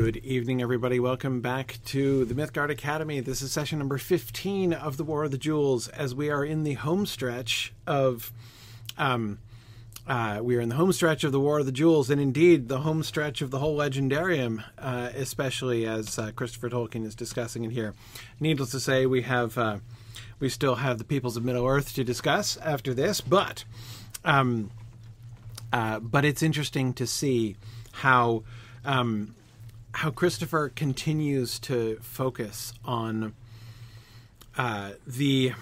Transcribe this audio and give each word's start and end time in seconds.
Good 0.00 0.18
evening, 0.18 0.62
everybody. 0.62 1.00
Welcome 1.00 1.40
back 1.40 1.80
to 1.86 2.24
the 2.24 2.32
Mythgard 2.32 2.70
Academy. 2.70 3.18
This 3.18 3.42
is 3.42 3.50
session 3.50 3.80
number 3.80 3.98
15 3.98 4.72
of 4.72 4.96
the 4.96 5.02
War 5.02 5.24
of 5.24 5.32
the 5.32 5.38
Jewels, 5.38 5.88
as 5.88 6.14
we 6.14 6.30
are 6.30 6.44
in 6.44 6.62
the 6.62 6.74
home 6.74 7.04
stretch 7.04 7.72
of. 7.84 8.30
Um, 8.96 9.40
uh, 10.06 10.38
we 10.40 10.54
are 10.54 10.60
in 10.60 10.68
the 10.68 10.76
home 10.76 10.92
stretch 10.92 11.24
of 11.24 11.32
the 11.32 11.40
War 11.40 11.58
of 11.58 11.66
the 11.66 11.72
Jewels, 11.72 12.10
and 12.10 12.20
indeed 12.20 12.68
the 12.68 12.78
home 12.78 13.02
stretch 13.02 13.42
of 13.42 13.50
the 13.50 13.58
whole 13.58 13.76
legendarium, 13.76 14.62
uh, 14.78 15.10
especially 15.16 15.84
as 15.84 16.16
uh, 16.16 16.30
Christopher 16.30 16.70
Tolkien 16.70 17.04
is 17.04 17.16
discussing 17.16 17.64
it 17.64 17.72
here. 17.72 17.92
Needless 18.38 18.70
to 18.70 18.80
say, 18.80 19.04
we 19.04 19.22
have 19.22 19.58
uh, 19.58 19.78
we 20.38 20.48
still 20.48 20.76
have 20.76 20.98
the 20.98 21.04
peoples 21.04 21.36
of 21.36 21.44
Middle 21.44 21.66
Earth 21.66 21.92
to 21.96 22.04
discuss 22.04 22.56
after 22.58 22.94
this, 22.94 23.20
but 23.20 23.64
um, 24.24 24.70
uh, 25.72 25.98
but 25.98 26.24
it's 26.24 26.44
interesting 26.44 26.94
to 26.94 27.04
see 27.04 27.56
how 27.90 28.44
um, 28.84 29.34
how 29.92 30.10
Christopher 30.10 30.68
continues 30.68 31.58
to 31.60 31.98
focus 32.02 32.72
on 32.84 33.34
uh, 34.56 34.92
the 35.06 35.52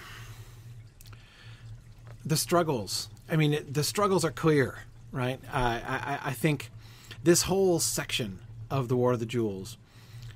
the 2.24 2.36
struggles. 2.36 3.08
I 3.30 3.36
mean, 3.36 3.64
the 3.70 3.84
struggles 3.84 4.24
are 4.24 4.30
clear, 4.30 4.84
right? 5.12 5.38
Uh, 5.52 5.80
I, 5.86 6.18
I, 6.24 6.32
think 6.32 6.70
this 7.22 7.42
whole 7.42 7.78
section 7.78 8.40
of 8.70 8.88
the 8.88 8.96
War 8.96 9.12
of 9.12 9.20
the 9.20 9.26
Jewels 9.26 9.76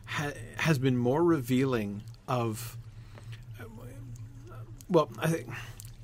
ha- 0.05 0.33
has 0.57 0.79
been 0.79 0.97
more 0.97 1.25
revealing 1.25 2.03
of. 2.29 2.77
Well, 4.89 5.09
I 5.19 5.29
think 5.29 5.49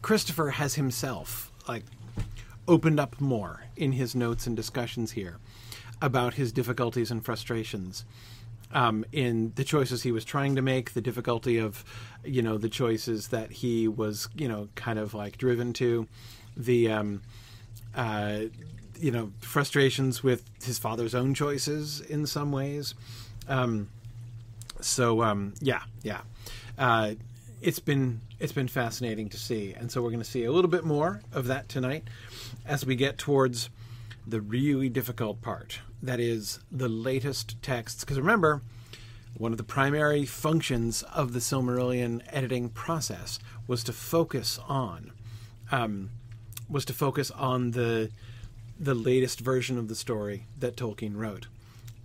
Christopher 0.02 0.50
has 0.50 0.74
himself 0.74 1.52
like 1.68 1.84
opened 2.68 3.00
up 3.00 3.20
more 3.20 3.64
in 3.76 3.92
his 3.92 4.14
notes 4.14 4.46
and 4.46 4.56
discussions 4.56 5.12
here 5.12 5.38
about 6.02 6.34
his 6.34 6.52
difficulties 6.52 7.10
and 7.10 7.24
frustrations 7.24 8.04
um, 8.72 9.04
in 9.12 9.52
the 9.54 9.64
choices 9.64 10.02
he 10.02 10.12
was 10.12 10.24
trying 10.24 10.56
to 10.56 10.62
make, 10.62 10.92
the 10.92 11.00
difficulty 11.00 11.58
of, 11.58 11.84
you 12.24 12.42
know, 12.42 12.58
the 12.58 12.68
choices 12.68 13.28
that 13.28 13.50
he 13.50 13.88
was, 13.88 14.28
you 14.34 14.48
know, 14.48 14.68
kind 14.74 14.98
of 14.98 15.14
like 15.14 15.38
driven 15.38 15.72
to, 15.74 16.06
the, 16.56 16.90
um, 16.90 17.22
uh, 17.94 18.40
you 18.98 19.10
know, 19.10 19.32
frustrations 19.40 20.22
with 20.22 20.44
his 20.62 20.78
father's 20.78 21.14
own 21.14 21.34
choices 21.34 22.00
in 22.00 22.26
some 22.26 22.52
ways. 22.52 22.94
Um, 23.48 23.88
so 24.80 25.22
um, 25.22 25.54
yeah, 25.60 25.82
yeah, 26.02 26.20
uh, 26.78 27.12
it's 27.62 27.78
been 27.78 28.20
it's 28.38 28.52
been 28.52 28.68
fascinating 28.68 29.28
to 29.30 29.38
see, 29.38 29.72
and 29.72 29.90
so 29.90 30.02
we're 30.02 30.10
going 30.10 30.22
to 30.22 30.28
see 30.28 30.44
a 30.44 30.52
little 30.52 30.70
bit 30.70 30.84
more 30.84 31.22
of 31.32 31.46
that 31.46 31.68
tonight 31.68 32.04
as 32.66 32.84
we 32.84 32.96
get 32.96 33.16
towards 33.16 33.70
the 34.26 34.40
really 34.40 34.88
difficult 34.88 35.40
part 35.40 35.80
that 36.02 36.20
is 36.20 36.60
the 36.70 36.88
latest 36.88 37.60
texts. 37.62 38.04
Because 38.04 38.18
remember, 38.18 38.62
one 39.36 39.52
of 39.52 39.58
the 39.58 39.64
primary 39.64 40.24
functions 40.24 41.02
of 41.02 41.32
the 41.32 41.40
Silmarillion 41.40 42.22
editing 42.30 42.68
process 42.70 43.38
was 43.66 43.84
to 43.84 43.92
focus 43.92 44.58
on 44.68 45.12
um, 45.70 46.10
was 46.68 46.84
to 46.86 46.92
focus 46.92 47.30
on 47.30 47.72
the 47.72 48.10
the 48.78 48.94
latest 48.94 49.40
version 49.40 49.78
of 49.78 49.88
the 49.88 49.94
story 49.94 50.46
that 50.58 50.76
Tolkien 50.76 51.16
wrote. 51.16 51.46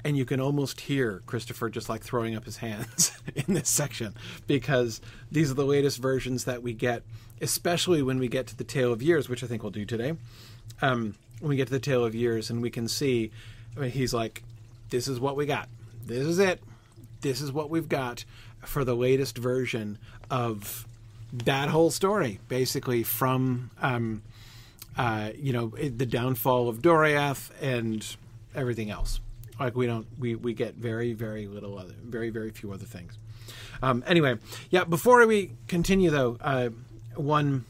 And 0.03 0.17
you 0.17 0.25
can 0.25 0.39
almost 0.39 0.81
hear 0.81 1.21
Christopher 1.25 1.69
just 1.69 1.89
like 1.89 2.01
throwing 2.01 2.35
up 2.35 2.45
his 2.45 2.57
hands 2.57 3.11
in 3.35 3.53
this 3.53 3.69
section 3.69 4.15
because 4.47 5.01
these 5.31 5.51
are 5.51 5.55
the 5.55 5.65
latest 5.65 5.99
versions 5.99 6.45
that 6.45 6.63
we 6.63 6.73
get, 6.73 7.03
especially 7.39 8.01
when 8.01 8.17
we 8.19 8.27
get 8.27 8.47
to 8.47 8.57
the 8.57 8.63
Tale 8.63 8.91
of 8.91 9.01
Years, 9.01 9.29
which 9.29 9.43
I 9.43 9.47
think 9.47 9.63
we'll 9.63 9.71
do 9.71 9.85
today. 9.85 10.13
Um, 10.81 11.15
when 11.39 11.49
we 11.49 11.55
get 11.55 11.67
to 11.67 11.73
the 11.73 11.79
Tale 11.79 12.05
of 12.05 12.15
Years, 12.15 12.49
and 12.49 12.61
we 12.61 12.69
can 12.69 12.87
see 12.87 13.31
I 13.75 13.79
mean, 13.79 13.91
he's 13.91 14.13
like, 14.13 14.43
this 14.89 15.07
is 15.07 15.19
what 15.19 15.35
we 15.35 15.45
got. 15.45 15.69
This 16.05 16.25
is 16.25 16.39
it. 16.39 16.61
This 17.21 17.41
is 17.41 17.51
what 17.51 17.69
we've 17.69 17.89
got 17.89 18.25
for 18.65 18.83
the 18.83 18.95
latest 18.95 19.37
version 19.37 19.97
of 20.29 20.85
that 21.31 21.69
whole 21.69 21.91
story, 21.91 22.39
basically 22.47 23.03
from, 23.03 23.71
um, 23.81 24.21
uh, 24.97 25.31
you 25.35 25.53
know, 25.53 25.67
the 25.69 26.05
downfall 26.05 26.67
of 26.67 26.81
Doriath 26.81 27.51
and 27.61 28.05
everything 28.53 28.89
else. 28.89 29.19
Like 29.59 29.75
we 29.75 29.85
don't, 29.85 30.07
we, 30.19 30.35
we 30.35 30.53
get 30.53 30.75
very, 30.75 31.13
very 31.13 31.47
little 31.47 31.77
other, 31.77 31.93
very, 32.03 32.29
very 32.29 32.49
few 32.49 32.73
other 32.73 32.85
things. 32.85 33.17
Um, 33.81 34.03
anyway, 34.05 34.37
yeah. 34.69 34.83
Before 34.83 35.25
we 35.25 35.51
continue, 35.67 36.09
though, 36.09 36.37
uh, 36.41 36.69
one, 37.15 37.65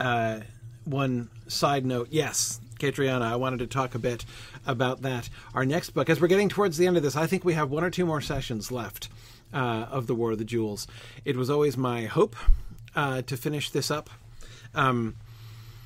uh, 0.00 0.40
one 0.84 1.30
side 1.46 1.84
note. 1.84 2.08
Yes, 2.10 2.60
Catriona, 2.78 3.24
I 3.24 3.36
wanted 3.36 3.60
to 3.60 3.66
talk 3.66 3.94
a 3.94 3.98
bit 3.98 4.24
about 4.66 5.02
that. 5.02 5.28
Our 5.54 5.64
next 5.64 5.90
book, 5.90 6.08
as 6.10 6.20
we're 6.20 6.28
getting 6.28 6.48
towards 6.48 6.76
the 6.76 6.86
end 6.86 6.96
of 6.96 7.02
this, 7.02 7.16
I 7.16 7.26
think 7.26 7.44
we 7.44 7.54
have 7.54 7.70
one 7.70 7.84
or 7.84 7.90
two 7.90 8.06
more 8.06 8.20
sessions 8.20 8.70
left 8.72 9.08
uh, 9.52 9.86
of 9.90 10.06
the 10.06 10.14
War 10.14 10.32
of 10.32 10.38
the 10.38 10.44
Jewels. 10.44 10.86
It 11.24 11.36
was 11.36 11.50
always 11.50 11.76
my 11.76 12.04
hope 12.04 12.36
uh, 12.94 13.22
to 13.22 13.36
finish 13.36 13.70
this 13.70 13.90
up. 13.90 14.10
Um, 14.74 15.16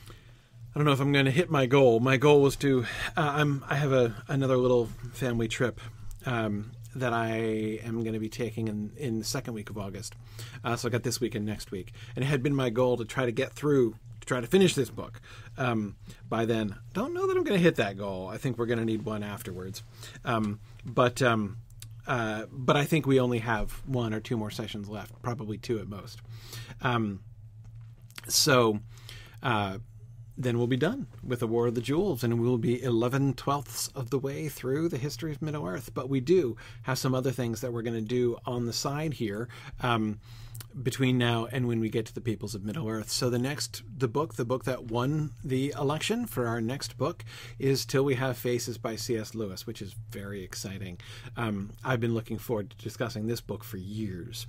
I 0.09 0.79
don't 0.79 0.85
know 0.85 0.93
if 0.93 1.01
I'm 1.01 1.13
going 1.13 1.25
to 1.25 1.31
hit 1.31 1.51
my 1.51 1.67
goal. 1.67 2.01
My 2.01 2.17
goal 2.17 2.41
was 2.41 2.57
to. 2.57 2.85
Uh, 3.17 3.33
I'm. 3.37 3.65
I 3.69 3.75
have 3.75 3.93
a 3.93 4.15
another 4.29 4.57
little 4.57 4.87
family 5.13 5.49
trip 5.49 5.81
um, 6.25 6.73
that 6.95 7.13
I 7.13 7.81
am 7.85 8.03
going 8.03 8.13
to 8.13 8.21
be 8.21 8.29
taking 8.29 8.69
in 8.69 8.93
in 8.97 9.19
the 9.19 9.25
second 9.25 9.55
week 9.55 9.71
of 9.71 9.79
August. 9.79 10.15
Uh, 10.63 10.77
so 10.77 10.89
I 10.89 10.91
got 10.91 11.03
this 11.03 11.21
week 11.21 11.35
and 11.35 11.45
next 11.45 11.71
week, 11.71 11.93
and 12.15 12.25
it 12.25 12.29
had 12.29 12.43
been 12.43 12.55
my 12.55 12.71
goal 12.71 12.97
to 12.99 13.05
try 13.05 13.27
to 13.27 13.33
get 13.33 13.53
through 13.53 13.97
try 14.29 14.41
to 14.41 14.47
finish 14.47 14.75
this 14.75 14.91
book 14.91 15.21
um, 15.57 15.97
by 16.29 16.45
then. 16.45 16.77
Don't 16.93 17.15
know 17.15 17.27
that 17.27 17.37
I'm 17.37 17.45
going 17.45 17.59
to 17.59 17.63
hit 17.63 17.77
that 17.77 17.97
goal. 17.97 18.29
I 18.29 18.37
think 18.37 18.59
we're 18.59 18.67
going 18.67 18.79
to 18.79 18.85
need 18.85 19.03
one 19.03 19.23
afterwards. 19.23 19.83
Um, 20.25 20.61
but 20.85 21.21
um, 21.23 21.57
uh, 22.07 22.47
but 22.51 22.77
I 22.77 22.85
think 22.85 23.07
we 23.07 23.19
only 23.19 23.39
have 23.39 23.83
one 23.87 24.15
or 24.15 24.21
two 24.21 24.37
more 24.37 24.51
sessions 24.51 24.89
left, 24.89 25.21
probably 25.23 25.59
two 25.59 25.79
at 25.79 25.89
most. 25.89 26.21
Um, 26.81 27.21
so 28.29 28.81
uh, 29.43 29.79
then 30.37 30.57
we'll 30.57 30.67
be 30.67 30.77
done 30.77 31.09
with 31.23 31.41
the 31.41 31.47
War 31.47 31.67
of 31.67 31.75
the 31.75 31.81
Jewels, 31.81 32.23
and 32.23 32.41
we'll 32.41 32.59
be 32.59 32.83
11 32.83 33.35
twelfths 33.35 33.89
of 33.89 34.11
the 34.11 34.19
way 34.19 34.49
through 34.49 34.89
the 34.89 34.97
history 34.97 35.33
of 35.33 35.43
Middle 35.43 35.67
Earth. 35.67 35.91
But 35.93 36.09
we 36.09 36.21
do 36.21 36.57
have 36.83 36.99
some 36.99 37.15
other 37.15 37.33
things 37.33 37.61
that 37.61 37.73
we're 37.73 37.83
going 37.83 37.95
to 37.95 38.01
do 38.01 38.39
on 38.47 38.67
the 38.67 38.73
side 38.73 39.15
here. 39.15 39.49
Between 40.83 41.19
now 41.19 41.49
and 41.51 41.67
when 41.67 41.81
we 41.81 41.89
get 41.89 42.07
to 42.07 42.15
the 42.15 42.21
peoples 42.21 42.55
of 42.55 42.65
Middle 42.65 42.89
Earth. 42.89 43.11
So 43.11 43.31
the 43.31 43.39
next, 43.39 43.83
the 43.97 44.07
book, 44.07 44.35
the 44.35 44.45
book 44.45 44.65
that 44.65 44.85
won 44.85 45.31
the 45.43 45.75
election 45.77 46.27
for 46.27 46.47
our 46.47 46.61
next 46.61 46.97
book 46.97 47.25
is 47.59 47.85
Till 47.85 48.05
We 48.05 48.15
Have 48.15 48.37
Faces 48.37 48.79
by 48.79 48.97
C.S. 48.97 49.35
Lewis, 49.35 49.67
which 49.67 49.83
is 49.83 49.97
very 50.11 50.45
exciting. 50.45 50.99
Um, 51.37 51.71
I've 51.85 52.01
been 52.01 52.15
looking 52.15 52.39
forward 52.39 52.71
to 52.71 52.77
discussing 52.77 53.27
this 53.27 53.41
book 53.41 53.65
for 53.65 53.77
years. 53.77 54.47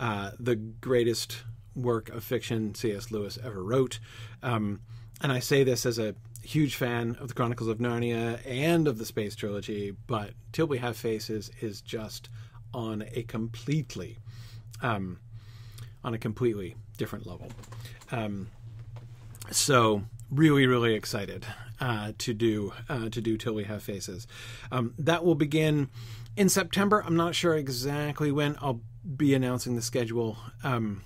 Uh, 0.00 0.30
the 0.38 0.56
greatest 0.56 1.42
work 1.74 2.08
of 2.08 2.24
fiction 2.24 2.74
C.S. 2.74 3.10
Lewis 3.10 3.38
ever 3.44 3.62
wrote. 3.62 3.98
Um, 4.42 4.80
and 5.20 5.32
I 5.32 5.40
say 5.40 5.64
this 5.64 5.86
as 5.86 5.98
a 5.98 6.14
huge 6.42 6.76
fan 6.76 7.16
of 7.20 7.28
the 7.28 7.34
Chronicles 7.34 7.68
of 7.68 7.78
Narnia 7.78 8.40
and 8.46 8.86
of 8.86 8.98
the 8.98 9.04
Space 9.04 9.34
Trilogy, 9.34 9.94
but 10.06 10.30
Till 10.52 10.66
We 10.66 10.78
Have 10.78 10.96
Faces 10.96 11.50
is 11.60 11.80
just 11.80 12.28
on 12.72 13.04
a 13.12 13.22
completely 13.22 14.18
um, 14.82 15.18
on 16.06 16.14
a 16.14 16.18
completely 16.18 16.76
different 16.96 17.26
level. 17.26 17.48
Um, 18.12 18.48
so 19.50 20.04
really, 20.30 20.66
really 20.66 20.94
excited 20.94 21.44
uh, 21.80 22.12
to 22.18 22.32
do 22.32 22.72
uh, 22.88 23.08
to 23.10 23.20
do 23.20 23.36
till 23.36 23.52
we 23.52 23.64
have 23.64 23.82
faces. 23.82 24.26
Um, 24.72 24.94
that 24.98 25.24
will 25.24 25.34
begin 25.34 25.90
in 26.36 26.48
September. 26.48 27.02
I'm 27.04 27.16
not 27.16 27.34
sure 27.34 27.54
exactly 27.54 28.30
when. 28.32 28.56
I'll 28.62 28.80
be 29.16 29.34
announcing 29.34 29.74
the 29.76 29.82
schedule. 29.82 30.38
Um, 30.64 31.02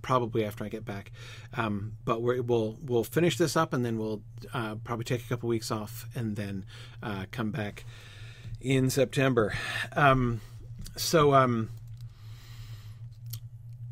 probably 0.00 0.44
after 0.44 0.64
I 0.64 0.68
get 0.68 0.84
back, 0.84 1.12
um, 1.54 1.92
but 2.04 2.22
we 2.22 2.40
will 2.40 2.78
we'll 2.82 3.04
finish 3.04 3.36
this 3.36 3.56
up 3.56 3.72
and 3.74 3.84
then 3.84 3.98
we'll 3.98 4.22
uh, 4.54 4.76
probably 4.76 5.04
take 5.04 5.22
a 5.24 5.28
couple 5.28 5.48
weeks 5.48 5.70
off 5.70 6.08
and 6.14 6.36
then 6.36 6.64
uh, 7.02 7.26
come 7.30 7.50
back 7.50 7.84
in 8.60 8.88
September. 8.90 9.54
Um, 9.94 10.40
so 10.96 11.34
um, 11.34 11.70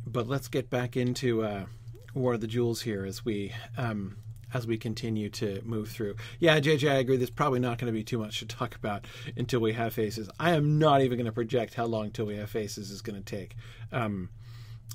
but 0.07 0.29
let's 0.29 0.49
get 0.49 0.71
back 0.71 0.97
into 0.97 1.43
uh, 1.43 1.67
War 2.15 2.35
of 2.35 2.41
the 2.41 2.47
Jewels 2.47 2.83
here 2.83 3.05
as 3.05 3.25
we 3.25 3.53
um, 3.77 4.17
as 4.55 4.67
we 4.67 4.79
continue 4.79 5.29
to 5.29 5.61
move 5.65 5.89
through. 5.91 6.17
Yeah, 6.39 6.59
JJ, 6.61 6.91
I 6.91 6.95
agree. 6.95 7.17
There's 7.17 7.31
probably 7.31 7.61
not 7.61 7.79
going 7.79 7.93
to 7.93 7.97
be 7.97 8.05
too 8.05 8.19
much 8.19 8.39
to 8.39 8.47
talk 8.47 8.75
about 8.75 9.07
until 9.37 9.61
we 9.61 9.73
have 9.73 9.93
faces. 9.93 10.31
I 10.39 10.53
am 10.53 10.79
not 10.79 11.03
even 11.03 11.19
going 11.19 11.27
to 11.27 11.33
project 11.33 11.75
how 11.75 11.85
long 11.85 12.11
till 12.11 12.27
we 12.27 12.37
have 12.37 12.49
faces 12.49 12.91
is 12.91 13.03
going 13.03 13.23
to 13.23 13.25
take. 13.25 13.57
Um, 13.93 14.31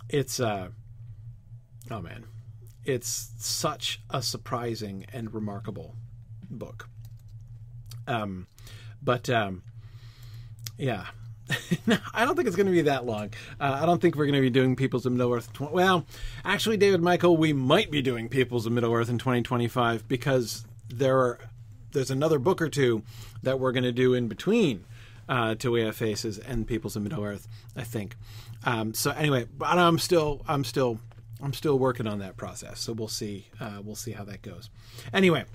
it's 0.10 0.40
uh, 0.40 0.70
oh 1.90 2.02
man, 2.02 2.26
it's 2.86 3.32
such 3.38 4.02
a 4.10 4.22
surprising 4.22 5.06
and 5.12 5.34
remarkable 5.34 5.96
book. 6.50 6.88
Um, 8.08 8.48
but 9.02 9.30
um, 9.30 9.64
yeah, 10.78 11.08
I 12.14 12.26
don't 12.26 12.36
think 12.36 12.48
it's 12.48 12.56
going 12.56 12.68
to 12.68 12.72
be 12.72 12.84
that 12.84 13.06
long. 13.06 13.30
Uh, 13.60 13.80
I 13.82 13.86
don't 13.86 14.02
think 14.02 14.16
we're 14.16 14.26
going 14.26 14.36
to 14.36 14.42
be 14.42 14.50
doing 14.50 14.76
Peoples 14.76 15.06
of 15.06 15.14
Middle 15.14 15.34
Earth. 15.34 15.52
Tw- 15.54 15.72
well, 15.72 16.06
actually, 16.44 16.78
David 16.78 17.02
Michael, 17.02 17.38
we 17.38 17.54
might 17.54 17.92
be 17.92 18.02
doing 18.02 18.30
Peoples 18.30 18.66
of 18.66 18.72
Middle 18.72 18.94
Earth 18.94 19.10
in 19.10 19.18
2025 19.18 20.08
because 20.08 20.66
there 20.90 21.18
are 21.18 21.40
there's 21.94 22.12
another 22.12 22.40
book 22.40 22.62
or 22.62 22.70
two 22.70 23.04
that 23.44 23.60
we're 23.60 23.74
going 23.74 23.84
to 23.84 23.92
do 23.92 24.14
in 24.14 24.28
between 24.28 24.86
uh, 25.28 25.56
till 25.56 25.72
we 25.72 25.82
have 25.82 25.96
faces 25.96 26.38
and 26.38 26.68
peoples 26.68 26.96
of 26.96 27.04
Middle 27.04 27.24
Earth. 27.24 27.48
I 27.76 27.84
think. 27.84 28.16
Um, 28.64 28.94
so 28.94 29.12
anyway, 29.12 29.48
but 29.58 29.66
I'm 29.66 30.00
still 30.00 30.42
I'm 30.48 30.64
still 30.64 31.00
I'm 31.42 31.54
still 31.54 31.80
working 31.80 32.08
on 32.08 32.20
that 32.20 32.38
process. 32.38 32.80
So 32.80 32.94
we'll 32.94 33.08
see 33.08 33.48
uh, 33.60 33.82
we'll 33.84 33.96
see 33.96 34.12
how 34.12 34.24
that 34.26 34.42
goes. 34.42 34.70
Anyway, 35.14 35.46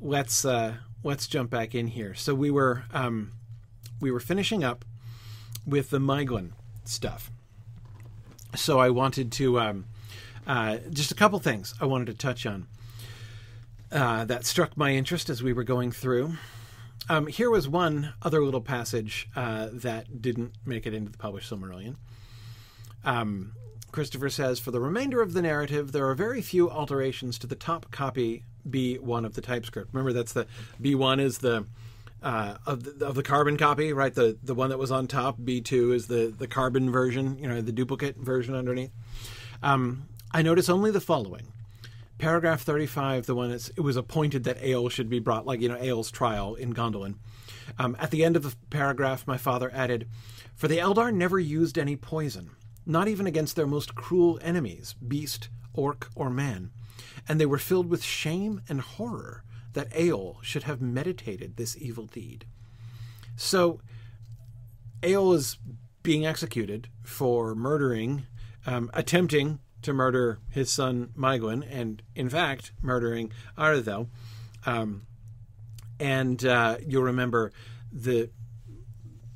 let's 0.00 0.44
uh, 0.44 0.74
let's 1.02 1.26
jump 1.26 1.50
back 1.50 1.74
in 1.74 1.88
here. 1.88 2.14
So 2.14 2.34
we 2.34 2.50
were 2.50 2.84
um, 2.92 3.32
we 4.00 4.10
were 4.10 4.20
finishing 4.20 4.62
up 4.62 4.84
with 5.66 5.90
the 5.90 5.98
Maeglin 5.98 6.52
stuff. 6.84 7.30
So 8.54 8.78
I 8.78 8.90
wanted 8.90 9.32
to 9.32 9.60
um, 9.60 9.86
uh, 10.46 10.78
just 10.90 11.10
a 11.10 11.14
couple 11.14 11.38
things 11.38 11.74
I 11.80 11.86
wanted 11.86 12.06
to 12.06 12.14
touch 12.14 12.46
on 12.46 12.66
uh, 13.90 14.24
that 14.24 14.46
struck 14.46 14.76
my 14.76 14.92
interest 14.92 15.28
as 15.28 15.42
we 15.42 15.52
were 15.52 15.64
going 15.64 15.92
through. 15.92 16.34
Um, 17.08 17.26
here 17.26 17.50
was 17.50 17.68
one 17.68 18.14
other 18.22 18.42
little 18.42 18.60
passage 18.60 19.28
uh, 19.36 19.68
that 19.72 20.20
didn't 20.20 20.52
make 20.64 20.86
it 20.86 20.94
into 20.94 21.10
the 21.10 21.18
published 21.18 21.50
Silmarillion. 21.50 21.96
Um, 23.04 23.52
Christopher 23.92 24.28
says, 24.28 24.58
For 24.58 24.72
the 24.72 24.80
remainder 24.80 25.22
of 25.22 25.32
the 25.32 25.42
narrative, 25.42 25.92
there 25.92 26.08
are 26.08 26.14
very 26.14 26.42
few 26.42 26.68
alterations 26.68 27.38
to 27.38 27.46
the 27.46 27.54
top 27.54 27.90
copy 27.90 28.44
B1 28.68 29.24
of 29.24 29.34
the 29.34 29.40
typescript. 29.40 29.90
Remember, 29.92 30.12
that's 30.12 30.32
the 30.32 30.46
B1 30.82 31.20
is 31.20 31.38
the 31.38 31.66
uh, 32.22 32.56
of 32.66 32.98
the, 32.98 33.06
of 33.06 33.14
the 33.14 33.22
carbon 33.22 33.56
copy, 33.56 33.92
right? 33.92 34.14
The 34.14 34.38
the 34.42 34.54
one 34.54 34.70
that 34.70 34.78
was 34.78 34.90
on 34.90 35.06
top. 35.06 35.38
B2 35.38 35.94
is 35.94 36.06
the 36.06 36.34
the 36.36 36.46
carbon 36.46 36.90
version, 36.90 37.38
you 37.38 37.48
know, 37.48 37.60
the 37.60 37.72
duplicate 37.72 38.16
version 38.16 38.54
underneath. 38.54 38.90
Um, 39.62 40.08
I 40.32 40.42
notice 40.42 40.68
only 40.68 40.90
the 40.90 41.00
following. 41.00 41.52
Paragraph 42.18 42.62
35, 42.62 43.26
the 43.26 43.34
one 43.34 43.50
that's 43.50 43.68
it 43.70 43.80
was 43.80 43.96
appointed 43.96 44.44
that 44.44 44.60
Eöl 44.62 44.90
should 44.90 45.10
be 45.10 45.18
brought, 45.18 45.46
like, 45.46 45.60
you 45.60 45.68
know, 45.68 45.76
Eöl's 45.76 46.10
trial 46.10 46.54
in 46.54 46.72
Gondolin. 46.72 47.16
Um, 47.78 47.94
at 48.00 48.10
the 48.10 48.24
end 48.24 48.36
of 48.36 48.42
the 48.42 48.54
paragraph, 48.70 49.26
my 49.26 49.36
father 49.36 49.70
added, 49.74 50.08
For 50.54 50.66
the 50.66 50.78
Eldar 50.78 51.12
never 51.12 51.38
used 51.38 51.76
any 51.76 51.94
poison, 51.94 52.50
not 52.86 53.06
even 53.06 53.26
against 53.26 53.54
their 53.54 53.66
most 53.66 53.94
cruel 53.94 54.38
enemies, 54.42 54.94
beast, 54.94 55.50
orc, 55.74 56.08
or 56.14 56.30
man, 56.30 56.70
and 57.28 57.38
they 57.38 57.46
were 57.46 57.58
filled 57.58 57.90
with 57.90 58.02
shame 58.02 58.62
and 58.66 58.80
horror 58.80 59.44
that 59.76 59.90
Eöl 59.90 60.42
should 60.42 60.62
have 60.62 60.80
meditated 60.80 61.58
this 61.58 61.76
evil 61.76 62.06
deed. 62.06 62.46
So, 63.36 63.78
Eöl 65.02 65.34
is 65.34 65.58
being 66.02 66.24
executed 66.24 66.88
for 67.02 67.54
murdering, 67.54 68.24
um, 68.64 68.90
attempting 68.94 69.58
to 69.82 69.92
murder 69.92 70.38
his 70.48 70.70
son 70.70 71.10
Maeglin, 71.14 71.62
and 71.70 72.00
in 72.14 72.30
fact 72.30 72.72
murdering 72.80 73.30
Aredhel. 73.58 74.08
Um, 74.64 75.02
and 76.00 76.42
uh, 76.42 76.78
you'll 76.86 77.02
remember 77.02 77.52
the 77.92 78.30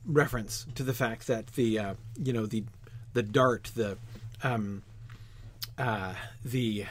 reference 0.07 0.67
to 0.75 0.83
the 0.83 0.95
fact 0.95 1.27
that 1.27 1.49
the 1.49 1.79
uh, 1.79 1.95
you 2.17 2.33
know 2.33 2.47
the 2.47 2.65
the 3.13 3.23
dart 3.23 3.73
the 3.75 3.99
um, 4.43 4.85
uh, 5.77 6.15
the 6.43 6.87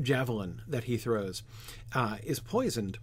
javelin 0.00 0.62
that 0.66 0.84
he 0.84 0.96
throws 0.96 1.42
uh, 1.94 2.16
is 2.22 2.40
poisoned, 2.40 2.98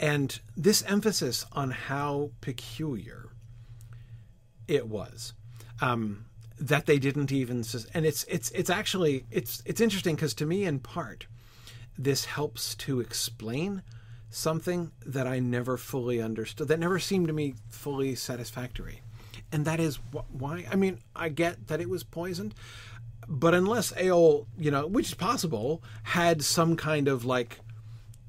and 0.00 0.40
this 0.56 0.82
emphasis 0.84 1.46
on 1.52 1.70
how 1.70 2.30
peculiar 2.40 3.30
it 4.66 4.88
was. 4.88 5.32
Um, 5.80 6.26
that 6.58 6.86
they 6.86 6.98
didn't 6.98 7.32
even 7.32 7.64
and 7.94 8.06
it's 8.06 8.24
it's 8.24 8.50
it's 8.50 8.70
actually 8.70 9.24
it's 9.30 9.62
it's 9.66 9.80
interesting 9.80 10.14
because 10.14 10.34
to 10.34 10.46
me 10.46 10.64
in 10.64 10.78
part 10.78 11.26
this 11.98 12.24
helps 12.24 12.74
to 12.76 13.00
explain 13.00 13.82
something 14.30 14.92
that 15.04 15.26
I 15.26 15.40
never 15.40 15.76
fully 15.76 16.20
understood 16.22 16.68
that 16.68 16.78
never 16.78 16.98
seemed 16.98 17.26
to 17.26 17.32
me 17.32 17.54
fully 17.68 18.14
satisfactory 18.14 19.02
and 19.52 19.64
that 19.64 19.80
is 19.80 19.98
why 20.30 20.66
I 20.70 20.76
mean 20.76 21.00
I 21.14 21.28
get 21.28 21.66
that 21.66 21.80
it 21.80 21.88
was 21.88 22.04
poisoned 22.04 22.54
but 23.28 23.54
unless 23.54 23.92
Eöl 23.92 24.46
you 24.58 24.70
know 24.70 24.86
which 24.86 25.08
is 25.08 25.14
possible 25.14 25.82
had 26.02 26.42
some 26.42 26.76
kind 26.76 27.08
of 27.08 27.24
like 27.24 27.60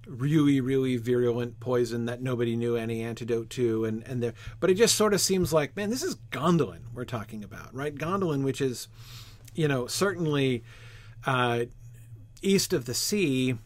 really 0.07 0.62
really 0.62 0.97
virulent 0.97 1.59
poison 1.59 2.06
that 2.06 2.21
nobody 2.21 2.56
knew 2.56 2.75
any 2.75 3.01
antidote 3.01 3.50
to 3.50 3.86
and 3.86 4.03
and 4.03 4.21
there 4.21 4.33
but 4.59 4.69
it 4.69 4.75
just 4.75 4.95
sort 4.95 5.13
of 5.13 5.21
seems 5.21 5.51
like 5.51 5.75
man 5.75 5.89
this 5.89 6.03
is 6.03 6.15
gondolin 6.31 6.81
we're 6.94 7.06
talking 7.06 7.44
about 7.44 7.74
right? 7.74 7.95
Gondolin 7.95 8.44
which 8.44 8.62
is 8.62 8.88
you 9.53 9.68
know 9.68 9.88
certainly 9.88 10.63
uh, 11.25 11.65
east 12.41 12.71
of 12.71 12.86
the 12.86 12.94
sea 12.94 13.57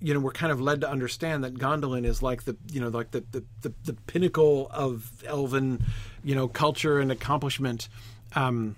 you 0.00 0.14
know 0.14 0.20
we're 0.20 0.32
kind 0.32 0.50
of 0.50 0.60
led 0.60 0.80
to 0.80 0.90
understand 0.90 1.44
that 1.44 1.54
gondolin 1.54 2.04
is 2.04 2.22
like 2.22 2.44
the 2.44 2.56
you 2.72 2.80
know 2.80 2.88
like 2.88 3.12
the 3.12 3.22
the, 3.30 3.44
the, 3.62 3.72
the 3.84 3.92
pinnacle 3.92 4.68
of 4.72 5.22
elven 5.26 5.84
you 6.24 6.34
know 6.34 6.48
culture 6.48 6.98
and 6.98 7.10
accomplishment. 7.12 7.88
Um, 8.34 8.76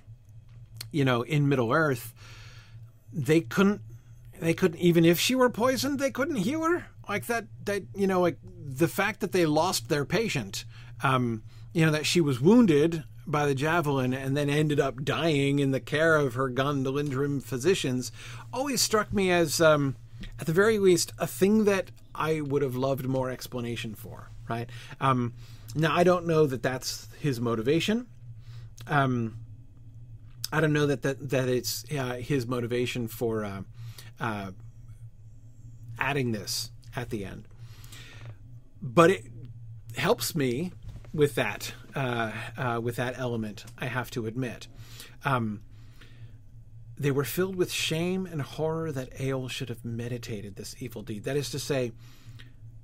you 0.92 1.04
know 1.04 1.22
in 1.22 1.48
middle 1.48 1.72
earth 1.72 2.14
they 3.12 3.40
couldn't 3.40 3.80
they 4.40 4.54
couldn't 4.54 4.78
even 4.78 5.04
if 5.04 5.18
she 5.18 5.34
were 5.34 5.50
poisoned 5.50 5.98
they 5.98 6.10
couldn't 6.10 6.36
heal 6.36 6.62
her? 6.64 6.86
Like 7.08 7.26
that 7.26 7.46
that 7.64 7.82
you 7.94 8.06
know 8.06 8.20
like 8.20 8.38
the 8.44 8.88
fact 8.88 9.20
that 9.20 9.32
they 9.32 9.46
lost 9.46 9.88
their 9.88 10.04
patient 10.04 10.64
um, 11.02 11.42
you 11.72 11.84
know 11.84 11.92
that 11.92 12.06
she 12.06 12.20
was 12.20 12.40
wounded 12.40 13.04
by 13.26 13.46
the 13.46 13.54
javelin 13.54 14.12
and 14.12 14.36
then 14.36 14.50
ended 14.50 14.80
up 14.80 15.04
dying 15.04 15.58
in 15.58 15.70
the 15.70 15.80
care 15.80 16.16
of 16.16 16.34
her 16.34 16.50
Gondolindrim 16.50 17.42
physicians 17.42 18.10
always 18.52 18.80
struck 18.80 19.12
me 19.12 19.30
as 19.30 19.60
um, 19.60 19.96
at 20.40 20.46
the 20.46 20.52
very 20.52 20.78
least 20.78 21.12
a 21.18 21.26
thing 21.26 21.64
that 21.64 21.90
I 22.14 22.40
would 22.40 22.62
have 22.62 22.76
loved 22.76 23.06
more 23.06 23.30
explanation 23.30 23.94
for 23.94 24.32
right? 24.48 24.68
Um, 25.00 25.34
now 25.74 25.94
I 25.94 26.04
don't 26.04 26.26
know 26.26 26.46
that 26.46 26.62
that's 26.62 27.08
his 27.20 27.40
motivation. 27.40 28.06
Um, 28.86 29.38
I 30.52 30.60
don't 30.60 30.75
know 30.75 30.87
that 30.87 31.02
that, 31.02 31.31
that 31.31 31.49
it's 31.49 31.84
uh, 31.90 32.14
his 32.14 32.46
motivation 32.46 33.08
for 33.08 33.44
uh, 33.44 33.62
uh, 34.20 34.50
adding 35.99 36.32
this 36.32 36.70
at 36.94 37.10
the 37.10 37.24
end. 37.24 37.48
But 38.82 39.10
it 39.10 39.24
helps 39.96 40.34
me 40.34 40.72
with 41.15 41.34
that 41.36 41.74
uh, 41.94 42.32
uh, 42.56 42.81
with 42.82 42.96
that 42.96 43.19
element. 43.19 43.65
I 43.79 43.86
have 43.86 44.10
to 44.12 44.26
admit, 44.26 44.69
um, 45.24 45.62
they 46.98 47.10
were 47.10 47.24
filled 47.24 47.56
with 47.56 47.72
shame 47.72 48.26
and 48.26 48.43
horror 48.43 48.93
that 48.93 49.17
Eöl 49.19 49.50
should 49.50 49.69
have 49.70 49.84
meditated 49.84 50.56
this 50.56 50.74
evil 50.81 51.03
deed. 51.03 51.24
That 51.24 51.36
is 51.36 51.50
to 51.50 51.58
say, 51.58 51.93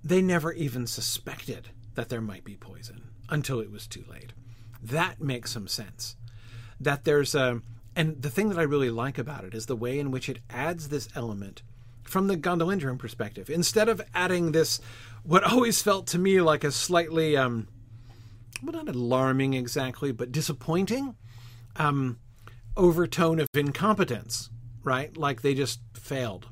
they 0.03 0.23
never 0.23 0.53
even 0.53 0.87
suspected 0.87 1.69
that 1.95 2.09
there 2.09 2.21
might 2.21 2.45
be 2.45 2.57
poison 2.57 3.11
until 3.29 3.61
it 3.61 3.71
was 3.71 3.87
too 3.87 4.05
late. 4.11 4.33
That 4.83 5.21
makes 5.21 5.51
some 5.51 5.69
sense. 5.69 6.17
That 6.81 7.05
there's 7.05 7.35
a 7.35 7.61
and 7.97 8.23
the 8.23 8.31
thing 8.31 8.49
that 8.51 8.59
I 8.59 8.63
really 8.63 8.91
like 8.91 9.19
about 9.19 9.45
it 9.45 9.55
is 9.55 9.67
the 9.67 9.77
way 9.77 9.99
in 9.99 10.11
which 10.11 10.29
it 10.29 10.39
adds 10.49 10.89
this 10.89 11.09
element 11.17 11.63
from 12.05 12.29
the 12.29 12.37
Gondolindrim 12.37 12.99
perspective. 12.99 13.51
Instead 13.51 13.89
of 13.89 14.01
adding 14.15 14.53
this, 14.53 14.81
what 15.25 15.45
always 15.53 15.83
felt 15.83 16.07
to 16.09 16.19
me 16.19 16.41
like 16.41 16.65
a 16.65 16.71
slightly, 16.71 17.37
um, 17.37 17.69
well, 18.63 18.73
not 18.73 18.95
alarming 18.95 19.55
exactly, 19.55 20.13
but 20.13 20.33
disappointing 20.33 21.17
um, 21.77 22.19
overtone 22.77 23.41
of 23.41 23.49
incompetence, 23.55 24.51
right? 24.83 25.17
Like 25.17 25.43
they 25.43 25.55
just 25.55 25.81
failed 25.95 26.47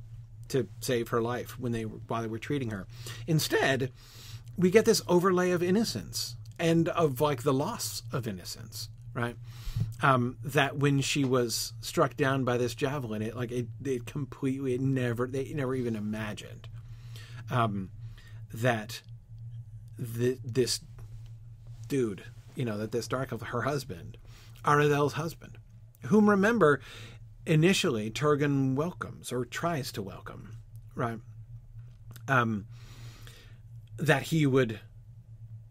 to 0.48 0.68
save 0.80 1.08
her 1.08 1.20
life 1.20 1.58
when 1.58 1.72
they 1.72 1.82
while 1.82 2.22
they 2.22 2.28
were 2.28 2.38
treating 2.38 2.70
her. 2.70 2.86
Instead, 3.26 3.92
we 4.56 4.70
get 4.70 4.84
this 4.84 5.02
overlay 5.08 5.50
of 5.50 5.62
innocence 5.62 6.36
and 6.58 6.88
of 6.88 7.20
like 7.20 7.42
the 7.42 7.52
loss 7.52 8.02
of 8.12 8.26
innocence, 8.26 8.88
right? 9.14 9.36
Um, 10.02 10.36
that 10.44 10.76
when 10.76 11.00
she 11.00 11.24
was 11.24 11.72
struck 11.80 12.16
down 12.16 12.44
by 12.44 12.56
this 12.58 12.74
javelin, 12.74 13.22
it 13.22 13.36
like 13.36 13.50
it, 13.50 13.66
it 13.84 14.06
completely 14.06 14.74
it 14.74 14.80
never 14.80 15.26
they 15.26 15.52
never 15.54 15.74
even 15.74 15.96
imagined 15.96 16.68
um, 17.50 17.90
that 18.52 19.02
the, 19.98 20.38
this 20.44 20.80
dude, 21.88 22.24
you 22.54 22.64
know, 22.64 22.78
that 22.78 22.92
this 22.92 23.08
dark 23.08 23.32
of 23.32 23.42
her 23.42 23.62
husband, 23.62 24.16
Aredhel's 24.64 25.14
husband, 25.14 25.58
whom 26.06 26.28
remember 26.28 26.80
initially 27.46 28.10
Turgon 28.10 28.74
welcomes 28.74 29.32
or 29.32 29.44
tries 29.44 29.92
to 29.92 30.02
welcome, 30.02 30.58
right? 30.94 31.18
Um, 32.28 32.66
that 33.98 34.24
he 34.24 34.46
would 34.46 34.80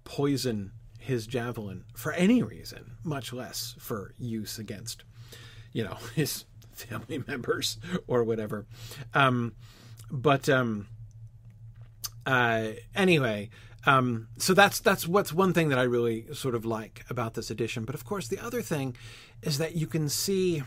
poison 0.03 0.71
his 1.05 1.27
javelin 1.27 1.83
for 1.95 2.11
any 2.13 2.41
reason, 2.41 2.97
much 3.03 3.31
less 3.31 3.75
for 3.77 4.13
use 4.17 4.57
against, 4.57 5.03
you 5.71 5.83
know, 5.83 5.97
his 6.15 6.45
family 6.71 7.23
members 7.27 7.77
or 8.07 8.23
whatever. 8.23 8.65
Um, 9.13 9.53
but 10.11 10.49
um, 10.49 10.87
uh, 12.25 12.69
anyway, 12.95 13.49
um, 13.85 14.27
so 14.37 14.53
that's 14.53 14.79
that's 14.79 15.07
what's 15.07 15.31
one 15.31 15.53
thing 15.53 15.69
that 15.69 15.77
I 15.77 15.83
really 15.83 16.25
sort 16.33 16.55
of 16.55 16.65
like 16.65 17.05
about 17.09 17.35
this 17.35 17.51
edition. 17.51 17.85
But 17.85 17.95
of 17.95 18.03
course, 18.03 18.27
the 18.27 18.39
other 18.39 18.61
thing 18.61 18.95
is 19.43 19.59
that 19.59 19.75
you 19.75 19.85
can 19.85 20.09
see 20.09 20.63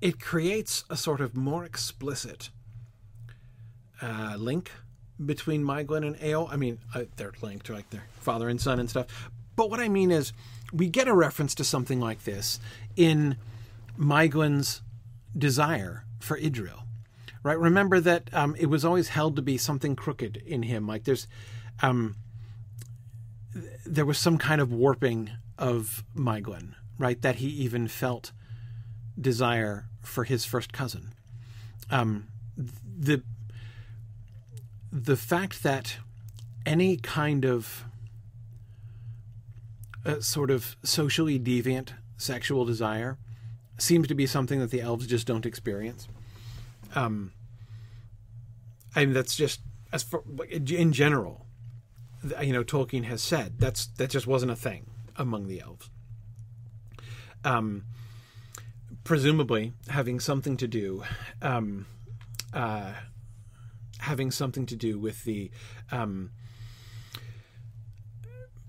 it 0.00 0.20
creates 0.20 0.84
a 0.88 0.96
sort 0.96 1.20
of 1.20 1.36
more 1.36 1.64
explicit 1.64 2.48
uh, 4.00 4.36
link 4.38 4.70
between 5.24 5.62
Maeglin 5.62 6.06
and 6.06 6.16
Eol. 6.16 6.48
I 6.50 6.56
mean, 6.56 6.78
they're 7.16 7.32
linked, 7.42 7.68
like 7.70 7.90
their 7.90 8.04
father 8.20 8.48
and 8.48 8.60
son 8.60 8.80
and 8.80 8.90
stuff. 8.90 9.06
But 9.56 9.70
what 9.70 9.80
I 9.80 9.88
mean 9.88 10.10
is, 10.10 10.32
we 10.72 10.88
get 10.88 11.06
a 11.06 11.14
reference 11.14 11.54
to 11.56 11.64
something 11.64 12.00
like 12.00 12.24
this 12.24 12.58
in 12.96 13.36
Maeglin's 13.98 14.82
desire 15.36 16.04
for 16.18 16.38
Idril, 16.38 16.82
right? 17.44 17.58
Remember 17.58 18.00
that 18.00 18.28
um, 18.32 18.56
it 18.58 18.66
was 18.66 18.84
always 18.84 19.08
held 19.08 19.36
to 19.36 19.42
be 19.42 19.56
something 19.56 19.94
crooked 19.94 20.38
in 20.38 20.64
him. 20.64 20.88
Like 20.88 21.04
there's, 21.04 21.28
um, 21.80 22.16
there 23.86 24.06
was 24.06 24.18
some 24.18 24.38
kind 24.38 24.60
of 24.60 24.72
warping 24.72 25.30
of 25.58 26.02
Maeglin, 26.16 26.74
right? 26.98 27.20
That 27.22 27.36
he 27.36 27.46
even 27.46 27.86
felt 27.86 28.32
desire 29.20 29.86
for 30.02 30.24
his 30.24 30.44
first 30.44 30.72
cousin. 30.72 31.12
Um, 31.90 32.26
the 32.56 33.22
the 34.94 35.16
fact 35.16 35.64
that 35.64 35.96
any 36.64 36.96
kind 36.96 37.44
of 37.44 37.84
uh, 40.06 40.20
sort 40.20 40.52
of 40.52 40.76
socially 40.84 41.38
deviant 41.38 41.90
sexual 42.16 42.64
desire 42.64 43.18
seems 43.76 44.06
to 44.06 44.14
be 44.14 44.24
something 44.24 44.60
that 44.60 44.70
the 44.70 44.80
elves 44.80 45.08
just 45.08 45.26
don't 45.26 45.44
experience. 45.44 46.06
Um, 46.94 47.32
I 48.94 49.04
mean, 49.04 49.14
that's 49.14 49.34
just 49.34 49.60
as 49.92 50.04
for 50.04 50.22
in 50.48 50.92
general, 50.92 51.44
you 52.40 52.52
know, 52.52 52.62
Tolkien 52.62 53.04
has 53.04 53.20
said 53.20 53.58
that's 53.58 53.86
that 53.98 54.10
just 54.10 54.28
wasn't 54.28 54.52
a 54.52 54.56
thing 54.56 54.86
among 55.16 55.48
the 55.48 55.60
elves. 55.60 55.90
Um, 57.44 57.84
presumably 59.02 59.72
having 59.88 60.20
something 60.20 60.56
to 60.56 60.68
do, 60.68 61.02
um, 61.42 61.86
uh, 62.52 62.92
having 64.04 64.30
something 64.30 64.66
to 64.66 64.76
do 64.76 64.98
with 64.98 65.24
the 65.24 65.50
um, 65.90 66.30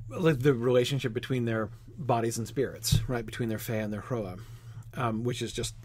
the 0.10 0.54
relationship 0.54 1.13
between 1.13 1.46
their 1.46 1.70
bodies 1.98 2.38
and 2.38 2.48
spirits, 2.48 3.00
right? 3.08 3.25
Between 3.25 3.50
their 3.50 3.58
Fëa 3.58 3.84
and 3.84 3.94
their 3.94 4.01
Hroa, 4.01 4.39
um, 4.96 5.24
which 5.24 5.42
is 5.42 5.51
just 5.51 5.75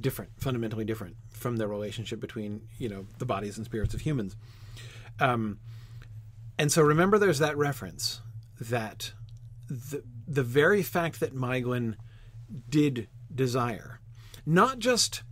different, 0.00 0.30
fundamentally 0.38 0.84
different 0.84 1.16
from 1.30 1.56
the 1.56 1.68
relationship 1.68 2.20
between 2.20 2.62
you 2.78 2.88
know 2.88 3.06
the 3.18 3.26
bodies 3.26 3.56
and 3.56 3.66
spirits 3.66 3.94
of 3.94 4.00
humans. 4.00 4.36
Um, 5.20 5.58
and 6.58 6.72
so 6.72 6.82
remember, 6.82 7.18
there's 7.18 7.38
that 7.40 7.56
reference 7.56 8.20
that 8.60 9.12
the 9.68 10.02
the 10.26 10.42
very 10.42 10.82
fact 10.82 11.20
that 11.20 11.34
Maeglin 11.34 11.96
did 12.68 13.08
desire, 13.34 14.00
not 14.46 14.78
just 14.78 15.22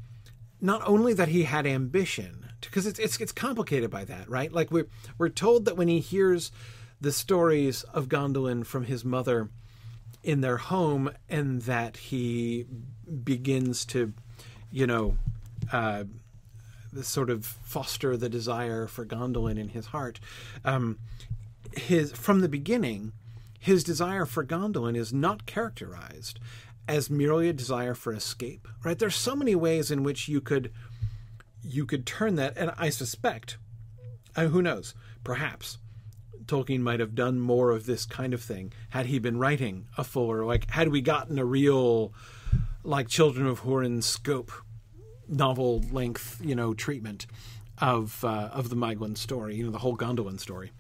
not 0.61 0.83
only 0.87 1.14
that 1.14 1.29
he 1.29 1.45
had 1.45 1.67
ambition, 1.67 2.42
because 2.62 2.87
it's 2.87 2.99
it's 2.99 3.21
it's 3.21 3.33
complicated 3.33 3.90
by 3.90 4.04
that, 4.04 4.28
right? 4.28 4.52
Like 4.52 4.71
we're 4.71 4.88
we're 5.19 5.28
told 5.28 5.64
that 5.64 5.76
when 5.76 5.88
he 5.88 6.00
hears 6.00 6.50
the 7.00 7.12
stories 7.12 7.83
of 7.85 8.09
Gondolin 8.09 8.64
from 8.64 8.85
his 8.85 9.04
mother 9.04 9.49
in 10.23 10.40
their 10.40 10.57
home, 10.57 11.11
and 11.28 11.62
that 11.62 11.97
he 11.97 12.66
begins 13.25 13.85
to, 13.87 14.12
you 14.71 14.87
know, 14.87 15.16
uh, 15.73 16.04
sort 17.02 17.31
of 17.31 17.45
foster 17.45 18.16
the 18.16 18.28
desire 18.28 18.87
for 18.87 19.04
Gondolin 19.04 19.59
in 19.59 19.71
his 19.71 19.87
heart. 19.87 20.21
Um, 20.64 20.99
his 21.76 22.12
from 22.12 22.40
the 22.40 22.49
beginning, 22.49 23.12
his 23.59 23.83
desire 23.83 24.26
for 24.26 24.45
Gondolin 24.45 24.97
is 24.97 25.12
not 25.12 25.47
characterized 25.47 26.38
as 26.88 27.09
merely 27.11 27.49
a 27.49 27.52
desire 27.52 27.95
for 27.95 28.12
escape. 28.12 28.69
Right? 28.85 28.99
There's 28.99 29.16
so 29.16 29.35
many 29.35 29.54
ways 29.54 29.90
in 29.90 30.02
which 30.02 30.28
you 30.28 30.40
could 30.40 30.73
you 31.62 31.87
could 31.87 32.07
turn 32.07 32.37
that, 32.37 32.57
and 32.57 32.73
I 32.76 32.90
suspect, 32.90 33.59
uh, 34.37 34.47
who 34.47 34.62
knows, 34.62 34.95
perhaps 35.25 35.78
Tolkien 36.47 36.81
might 36.81 37.00
have 37.00 37.14
done 37.14 37.40
more 37.40 37.71
of 37.71 37.87
this 37.87 38.04
kind 38.04 38.35
of 38.35 38.42
thing 38.42 38.73
had 38.90 39.07
he 39.07 39.19
been 39.19 39.38
writing 39.38 39.87
a 39.97 40.04
fuller, 40.04 40.45
like, 40.45 40.71
had 40.71 40.88
we 40.88 41.00
gotten 41.00 41.38
a 41.38 41.45
real, 41.45 42.12
like, 42.83 43.09
Children 43.09 43.47
of 43.47 43.62
Hurin 43.62 44.02
scope 44.02 44.50
novel 45.28 45.83
length, 45.92 46.40
you 46.45 46.54
know, 46.54 46.75
treatment 46.75 47.26
of 47.78 48.25
uh, 48.25 48.50
of 48.52 48.69
the 48.69 48.76
Maeglin 48.76 49.16
story, 49.16 49.57
you 49.57 49.64
know, 49.64 49.71
the 49.71 49.78
whole 49.78 49.97
Gondolin 49.97 50.38
story. 50.38 50.73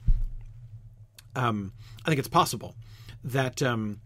Um, 1.34 1.72
I 2.04 2.08
think 2.08 2.18
it's 2.18 2.28
possible 2.28 2.74
that, 3.24 3.62
um, 3.62 4.00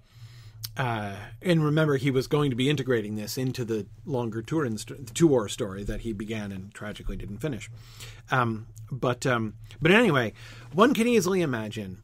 uh, 0.76 1.16
and 1.40 1.64
remember, 1.64 1.96
he 1.96 2.10
was 2.10 2.26
going 2.26 2.50
to 2.50 2.56
be 2.56 2.68
integrating 2.68 3.16
this 3.16 3.38
into 3.38 3.64
the 3.64 3.86
longer 4.04 4.42
Turin, 4.42 4.76
st- 4.76 5.16
story 5.50 5.84
that 5.84 6.02
he 6.02 6.12
began 6.12 6.52
and 6.52 6.72
tragically 6.74 7.16
didn't 7.16 7.38
finish. 7.38 7.70
Um, 8.30 8.66
but 8.90 9.26
um, 9.26 9.54
but 9.80 9.90
anyway, 9.90 10.32
one 10.72 10.92
can 10.94 11.08
easily 11.08 11.40
imagine 11.40 12.02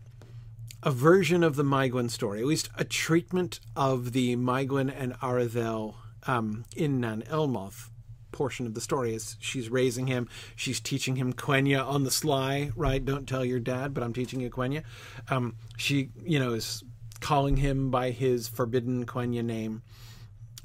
a 0.82 0.90
version 0.90 1.44
of 1.44 1.56
the 1.56 1.62
Maeglin 1.62 2.10
story, 2.10 2.40
at 2.40 2.46
least 2.46 2.70
a 2.76 2.84
treatment 2.84 3.60
of 3.76 4.12
the 4.12 4.36
Maeglin 4.36 4.92
and 4.94 5.12
Aredhel 5.20 5.94
um, 6.26 6.64
in 6.74 7.00
Nan 7.00 7.22
Elmoth 7.28 7.90
portion 8.32 8.66
of 8.66 8.74
the 8.74 8.80
story 8.80 9.14
is 9.14 9.36
she's 9.38 9.68
raising 9.68 10.06
him, 10.06 10.28
she's 10.56 10.80
teaching 10.80 11.16
him 11.16 11.32
Quenya 11.34 11.86
on 11.86 12.04
the 12.04 12.10
sly, 12.10 12.70
right? 12.74 13.04
Don't 13.04 13.28
tell 13.28 13.44
your 13.44 13.60
dad, 13.60 13.92
but 13.92 14.02
I'm 14.02 14.14
teaching 14.14 14.40
you 14.40 14.50
Quenya. 14.50 14.82
Um, 15.28 15.56
she, 15.76 16.08
you 16.24 16.38
know, 16.38 16.54
is 16.54 16.82
calling 17.22 17.56
him 17.56 17.90
by 17.90 18.10
his 18.10 18.48
forbidden 18.48 19.06
Quenya 19.06 19.42
name, 19.42 19.82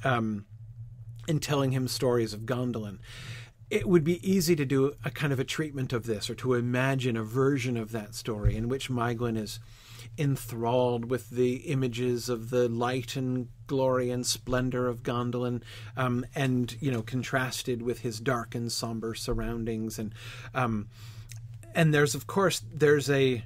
um, 0.04 0.46
and 1.30 1.42
telling 1.42 1.72
him 1.72 1.88
stories 1.88 2.34
of 2.34 2.42
Gondolin. 2.42 3.00
It 3.70 3.88
would 3.88 4.04
be 4.04 4.30
easy 4.30 4.56
to 4.56 4.66
do 4.66 4.94
a 5.06 5.12
kind 5.12 5.32
of 5.32 5.40
a 5.40 5.44
treatment 5.44 5.94
of 5.94 6.06
this 6.06 6.30
or 6.30 6.36
to 6.36 6.54
imagine 6.54 7.16
a 7.16 7.24
version 7.24 7.78
of 7.78 7.92
that 7.92 8.16
story 8.16 8.56
in 8.56 8.70
which 8.70 8.90
Maeglin 8.90 9.38
is 9.38 9.60
enthralled 10.18 11.12
with 11.12 11.30
the 11.30 11.58
images 11.68 12.28
of 12.28 12.50
the 12.50 12.68
light 12.68 13.16
and 13.16 13.50
glory 13.68 14.10
and 14.10 14.26
splendor 14.26 14.88
of 14.88 15.04
Gondolin, 15.04 15.62
um, 15.96 16.26
and 16.34 16.76
you 16.80 16.92
know 16.92 17.02
contrasted 17.02 17.82
with 17.82 18.00
his 18.00 18.20
dark 18.20 18.56
and 18.56 18.72
somber 18.72 19.14
surroundings, 19.14 20.00
and 20.00 20.14
um, 20.56 20.88
and 21.76 21.94
there's 21.94 22.16
of 22.16 22.26
course 22.26 22.62
there's 22.74 23.10
a 23.10 23.44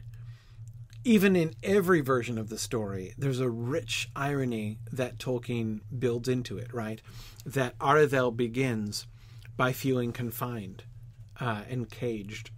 even 1.03 1.35
in 1.35 1.53
every 1.63 2.01
version 2.01 2.37
of 2.37 2.49
the 2.49 2.57
story, 2.57 3.13
there's 3.17 3.39
a 3.39 3.49
rich 3.49 4.09
irony 4.15 4.79
that 4.91 5.17
Tolkien 5.17 5.81
builds 5.97 6.29
into 6.29 6.57
it, 6.57 6.73
right? 6.73 7.01
That 7.45 7.77
Aredhel 7.79 8.35
begins 8.35 9.07
by 9.57 9.73
feeling 9.73 10.11
confined 10.11 10.83
uh, 11.39 11.63
and 11.69 11.89
caged 11.89 12.51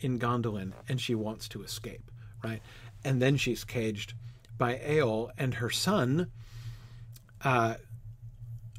in 0.00 0.18
Gondolin, 0.18 0.72
and 0.88 1.00
she 1.00 1.14
wants 1.14 1.46
to 1.48 1.62
escape, 1.62 2.10
right? 2.42 2.62
And 3.04 3.20
then 3.20 3.36
she's 3.36 3.64
caged 3.64 4.14
by 4.56 4.76
Eol, 4.76 5.30
and 5.36 5.54
her 5.54 5.70
son 5.70 6.30
uh, 7.42 7.74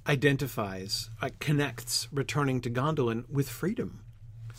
identifies, 0.08 1.10
uh, 1.22 1.30
connects 1.40 2.08
returning 2.12 2.62
to 2.62 2.70
Gondolin 2.70 3.30
with 3.30 3.50
freedom, 3.50 4.04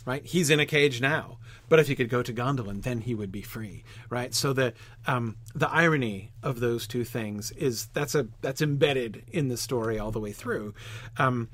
right? 0.05 0.25
He's 0.25 0.49
in 0.49 0.59
a 0.59 0.65
cage 0.65 1.01
now, 1.01 1.37
but 1.73 1.79
if 1.79 1.87
he 1.87 1.95
could 1.95 2.07
go 2.07 2.21
to 2.21 2.31
Gondolin, 2.31 2.83
then 2.83 3.01
he 3.01 3.15
would 3.15 3.31
be 3.31 3.41
free, 3.41 3.83
right? 4.07 4.31
So 4.35 4.53
the 4.53 4.75
um, 5.07 5.37
the 5.55 5.67
irony 5.71 6.31
of 6.43 6.59
those 6.59 6.85
two 6.85 7.03
things 7.03 7.49
is 7.53 7.87
that's 7.93 8.13
a 8.13 8.27
that's 8.41 8.61
embedded 8.61 9.23
in 9.31 9.47
the 9.47 9.57
story 9.57 9.97
all 9.97 10.11
the 10.11 10.19
way 10.19 10.33
through. 10.33 10.75
Um, 11.17 11.49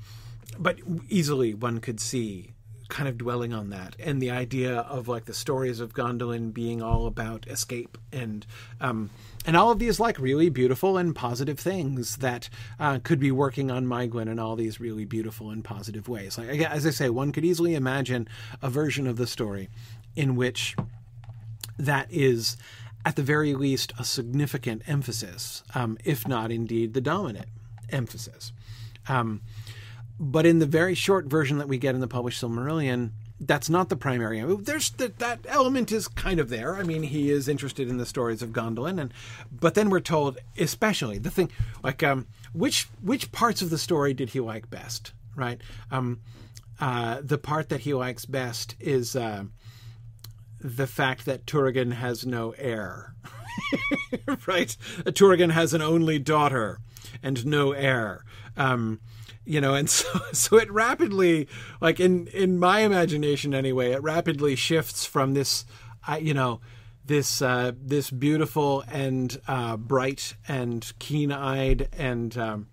but 0.58 0.78
easily 1.08 1.54
one 1.54 1.80
could 1.80 2.00
see 2.00 2.52
kind 2.90 3.08
of 3.08 3.16
dwelling 3.16 3.54
on 3.54 3.70
that 3.70 3.96
and 3.98 4.20
the 4.20 4.30
idea 4.30 4.80
of 4.80 5.08
like 5.08 5.24
the 5.24 5.32
stories 5.32 5.80
of 5.80 5.94
Gondolin 5.94 6.52
being 6.52 6.82
all 6.82 7.06
about 7.06 7.46
escape 7.46 7.96
and 8.12 8.44
um, 8.80 9.08
and 9.46 9.56
all 9.56 9.70
of 9.70 9.78
these 9.78 9.98
like 9.98 10.18
really 10.18 10.50
beautiful 10.50 10.98
and 10.98 11.14
positive 11.14 11.58
things 11.58 12.16
that 12.16 12.50
uh, 12.78 12.98
could 13.02 13.20
be 13.20 13.30
working 13.30 13.70
on 13.70 13.86
Maeglin 13.86 14.28
in 14.28 14.38
all 14.38 14.56
these 14.56 14.80
really 14.80 15.06
beautiful 15.06 15.50
and 15.50 15.64
positive 15.64 16.08
ways. 16.08 16.36
Like 16.36 16.60
as 16.60 16.84
I 16.84 16.90
say, 16.90 17.08
one 17.08 17.32
could 17.32 17.44
easily 17.44 17.74
imagine 17.74 18.28
a 18.60 18.68
version 18.68 19.06
of 19.06 19.16
the 19.16 19.26
story 19.26 19.70
in 20.16 20.36
which 20.36 20.76
that 21.78 22.06
is 22.10 22.56
at 23.04 23.16
the 23.16 23.22
very 23.22 23.54
least 23.54 23.92
a 23.98 24.04
significant 24.04 24.82
emphasis, 24.86 25.62
um, 25.74 25.96
if 26.04 26.28
not 26.28 26.52
indeed 26.52 26.94
the 26.94 27.00
dominant 27.00 27.46
emphasis. 27.90 28.52
Um, 29.08 29.40
but 30.18 30.44
in 30.44 30.58
the 30.58 30.66
very 30.66 30.94
short 30.94 31.26
version 31.26 31.58
that 31.58 31.68
we 31.68 31.78
get 31.78 31.94
in 31.94 32.02
the 32.02 32.06
published 32.06 32.42
Silmarillion, 32.42 33.12
that's 33.40 33.70
not 33.70 33.88
the 33.88 33.96
primary. 33.96 34.42
There's 34.56 34.90
that 34.90 35.18
that 35.18 35.40
element 35.48 35.90
is 35.90 36.08
kind 36.08 36.38
of 36.38 36.50
there. 36.50 36.76
I 36.76 36.82
mean, 36.82 37.02
he 37.04 37.30
is 37.30 37.48
interested 37.48 37.88
in 37.88 37.96
the 37.96 38.04
stories 38.04 38.42
of 38.42 38.50
Gondolin, 38.50 39.00
and 39.00 39.14
but 39.50 39.74
then 39.74 39.88
we're 39.88 40.00
told, 40.00 40.38
especially 40.58 41.16
the 41.16 41.30
thing, 41.30 41.50
like 41.82 42.02
um, 42.02 42.26
which 42.52 42.88
which 43.00 43.32
parts 43.32 43.62
of 43.62 43.70
the 43.70 43.78
story 43.78 44.12
did 44.12 44.30
he 44.30 44.40
like 44.40 44.68
best? 44.68 45.12
Right. 45.34 45.58
Um, 45.90 46.20
uh, 46.80 47.20
the 47.22 47.38
part 47.38 47.70
that 47.70 47.80
he 47.80 47.94
likes 47.94 48.26
best 48.26 48.76
is 48.78 49.16
uh, 49.16 49.44
the 50.60 50.86
fact 50.86 51.24
that 51.24 51.46
Turgon 51.46 51.92
has 51.92 52.26
no 52.26 52.52
heir. 52.58 53.14
right. 54.46 54.76
Turgon 55.04 55.52
has 55.52 55.74
an 55.74 55.82
only 55.82 56.18
daughter 56.18 56.78
and 57.22 57.44
no 57.46 57.72
heir. 57.72 58.24
Um, 58.56 59.00
you 59.44 59.60
know, 59.60 59.74
and 59.74 59.88
so 59.90 60.08
so 60.32 60.56
it 60.58 60.70
rapidly, 60.70 61.48
like 61.80 62.00
in 62.00 62.26
in 62.28 62.58
my 62.58 62.80
imagination 62.80 63.54
anyway, 63.54 63.92
it 63.92 64.02
rapidly 64.02 64.54
shifts 64.56 65.04
from 65.04 65.34
this, 65.34 65.64
you 66.20 66.34
know, 66.34 66.60
this 67.10 67.42
uh, 67.42 67.72
this 67.80 68.10
beautiful 68.10 68.84
and 68.88 69.40
uh, 69.48 69.76
bright 69.76 70.34
and 70.46 70.92
keen 71.00 71.32
eyed 71.32 71.88
and 71.98 72.38
um, 72.38 72.68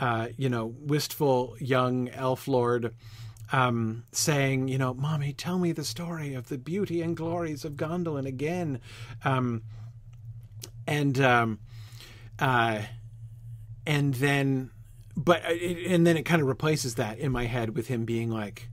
uh, 0.00 0.28
you 0.36 0.48
know 0.48 0.66
wistful 0.78 1.56
young 1.58 2.08
elf 2.10 2.46
lord 2.46 2.94
um, 3.52 4.04
saying, 4.12 4.68
you 4.68 4.78
know, 4.78 4.94
mommy, 4.94 5.32
tell 5.32 5.58
me 5.58 5.72
the 5.72 5.84
story 5.84 6.34
of 6.34 6.48
the 6.48 6.58
beauty 6.58 7.02
and 7.02 7.16
glories 7.16 7.64
of 7.64 7.74
Gondolin 7.74 8.26
again, 8.26 8.80
um, 9.24 9.62
and 10.86 11.20
um, 11.20 11.58
uh, 12.38 12.82
and 13.86 14.14
then, 14.14 14.70
but 15.16 15.44
uh, 15.44 15.52
and 15.52 16.06
then 16.06 16.16
it 16.16 16.24
kind 16.24 16.42
of 16.42 16.48
replaces 16.48 16.96
that 16.96 17.18
in 17.18 17.32
my 17.32 17.44
head 17.44 17.74
with 17.74 17.88
him 17.88 18.04
being 18.04 18.30
like, 18.30 18.68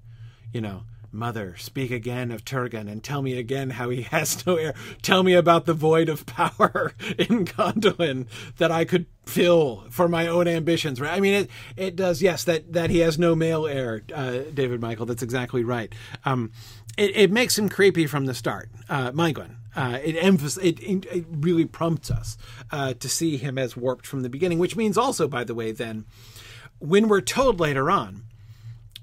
you 0.53 0.61
know. 0.61 0.83
Mother, 1.15 1.55
speak 1.57 1.91
again 1.91 2.31
of 2.31 2.45
Turgon 2.45 2.89
and 2.89 3.03
tell 3.03 3.21
me 3.21 3.37
again 3.37 3.71
how 3.71 3.89
he 3.89 4.01
has 4.11 4.45
no 4.45 4.55
heir. 4.55 4.73
Tell 5.01 5.23
me 5.23 5.33
about 5.33 5.65
the 5.65 5.73
void 5.73 6.09
of 6.09 6.25
power 6.25 6.93
in 7.17 7.45
Gondolin 7.45 8.27
that 8.57 8.71
I 8.71 8.85
could 8.85 9.05
fill 9.25 9.85
for 9.89 10.07
my 10.07 10.27
own 10.27 10.47
ambitions. 10.47 11.01
Right? 11.01 11.13
I 11.13 11.19
mean, 11.19 11.33
it 11.33 11.49
it 11.75 11.95
does. 11.95 12.21
Yes, 12.21 12.43
that 12.43 12.73
that 12.73 12.89
he 12.89 12.99
has 12.99 13.17
no 13.17 13.35
male 13.35 13.65
heir, 13.65 14.03
uh, 14.13 14.39
David 14.53 14.81
Michael. 14.81 15.05
That's 15.05 15.23
exactly 15.23 15.63
right. 15.63 15.93
Um, 16.25 16.51
it, 16.97 17.15
it 17.15 17.31
makes 17.31 17.57
him 17.57 17.69
creepy 17.69 18.07
from 18.07 18.25
the 18.25 18.33
start. 18.33 18.69
Uh. 18.89 19.11
Uh, 19.75 19.99
it, 20.01 20.15
emphasis, 20.15 20.63
it, 20.63 20.79
it 20.81 21.25
really 21.29 21.65
prompts 21.65 22.09
us 22.09 22.37
uh, 22.71 22.93
to 22.93 23.09
see 23.09 23.35
him 23.35 23.57
as 23.57 23.75
warped 23.75 24.07
from 24.07 24.21
the 24.21 24.29
beginning, 24.29 24.57
which 24.57 24.77
means 24.77 24.97
also, 24.97 25.27
by 25.27 25.43
the 25.43 25.53
way, 25.53 25.73
then, 25.73 26.05
when 26.79 27.09
we're 27.09 27.19
told 27.19 27.59
later 27.59 27.91
on 27.91 28.23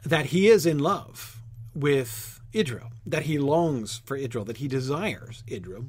that 0.05 0.27
he 0.27 0.49
is 0.49 0.65
in 0.65 0.79
love 0.79 1.42
with 1.75 2.41
Idril, 2.53 2.91
that 3.07 3.25
he 3.25 3.39
longs 3.39 4.03
for 4.05 4.19
Idril, 4.19 4.47
that 4.47 4.59
he 4.59 4.69
desires 4.69 5.43
Idril, 5.49 5.89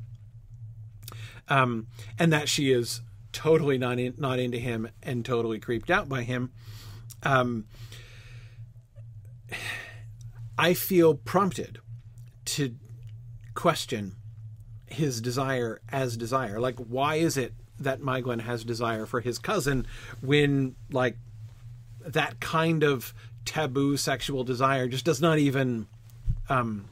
um, 1.50 1.88
and 2.18 2.32
that 2.32 2.48
she 2.48 2.72
is 2.72 3.02
totally 3.32 3.78
not 3.78 4.00
in, 4.00 4.14
not 4.18 4.40
into 4.40 4.58
him 4.60 4.90
and 5.02 5.26
totally 5.26 5.60
creeped 5.60 5.90
out 5.90 6.08
by 6.08 6.24
him. 6.24 6.52
Um, 7.24 7.66
I 10.58 10.74
feel 10.74 11.16
prompted 11.16 11.80
to 12.46 12.76
question 13.56 14.16
his 14.86 15.20
desire 15.20 15.82
as 15.90 16.16
desire. 16.16 16.60
Like, 16.60 16.78
why 16.78 17.16
is 17.16 17.38
it 17.38 17.54
that 17.80 18.02
Maeglin 18.02 18.42
has 18.42 18.64
desire 18.64 19.06
for 19.06 19.20
his 19.20 19.40
cousin 19.40 19.88
when, 20.22 20.76
like, 20.92 21.18
that 22.06 22.40
kind 22.40 22.84
of 22.84 23.14
taboo 23.46 23.98
sexual 23.98 24.44
desire 24.44 24.88
just 24.88 25.06
does 25.06 25.22
not 25.22 25.38
even, 25.38 25.88
um, 26.50 26.86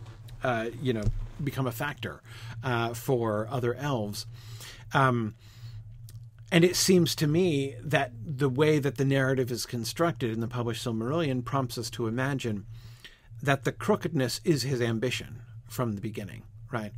uh, 0.43 0.67
you 0.81 0.93
know, 0.93 1.03
become 1.43 1.67
a 1.67 1.71
factor 1.71 2.21
uh, 2.63 2.93
for 2.93 3.47
other 3.49 3.73
elves. 3.75 4.25
Um, 4.93 5.35
and 6.51 6.65
it 6.65 6.75
seems 6.75 7.15
to 7.15 7.27
me 7.27 7.75
that 7.81 8.11
the 8.23 8.49
way 8.49 8.77
that 8.79 8.97
the 8.97 9.05
narrative 9.05 9.51
is 9.51 9.65
constructed 9.65 10.31
in 10.31 10.41
the 10.41 10.47
published 10.47 10.85
Silmarillion 10.85 11.45
prompts 11.45 11.77
us 11.77 11.89
to 11.91 12.07
imagine 12.07 12.65
that 13.41 13.63
the 13.63 13.71
crookedness 13.71 14.41
is 14.43 14.63
his 14.63 14.81
ambition 14.81 15.41
from 15.69 15.93
the 15.93 16.01
beginning, 16.01 16.43
right? 16.71 16.91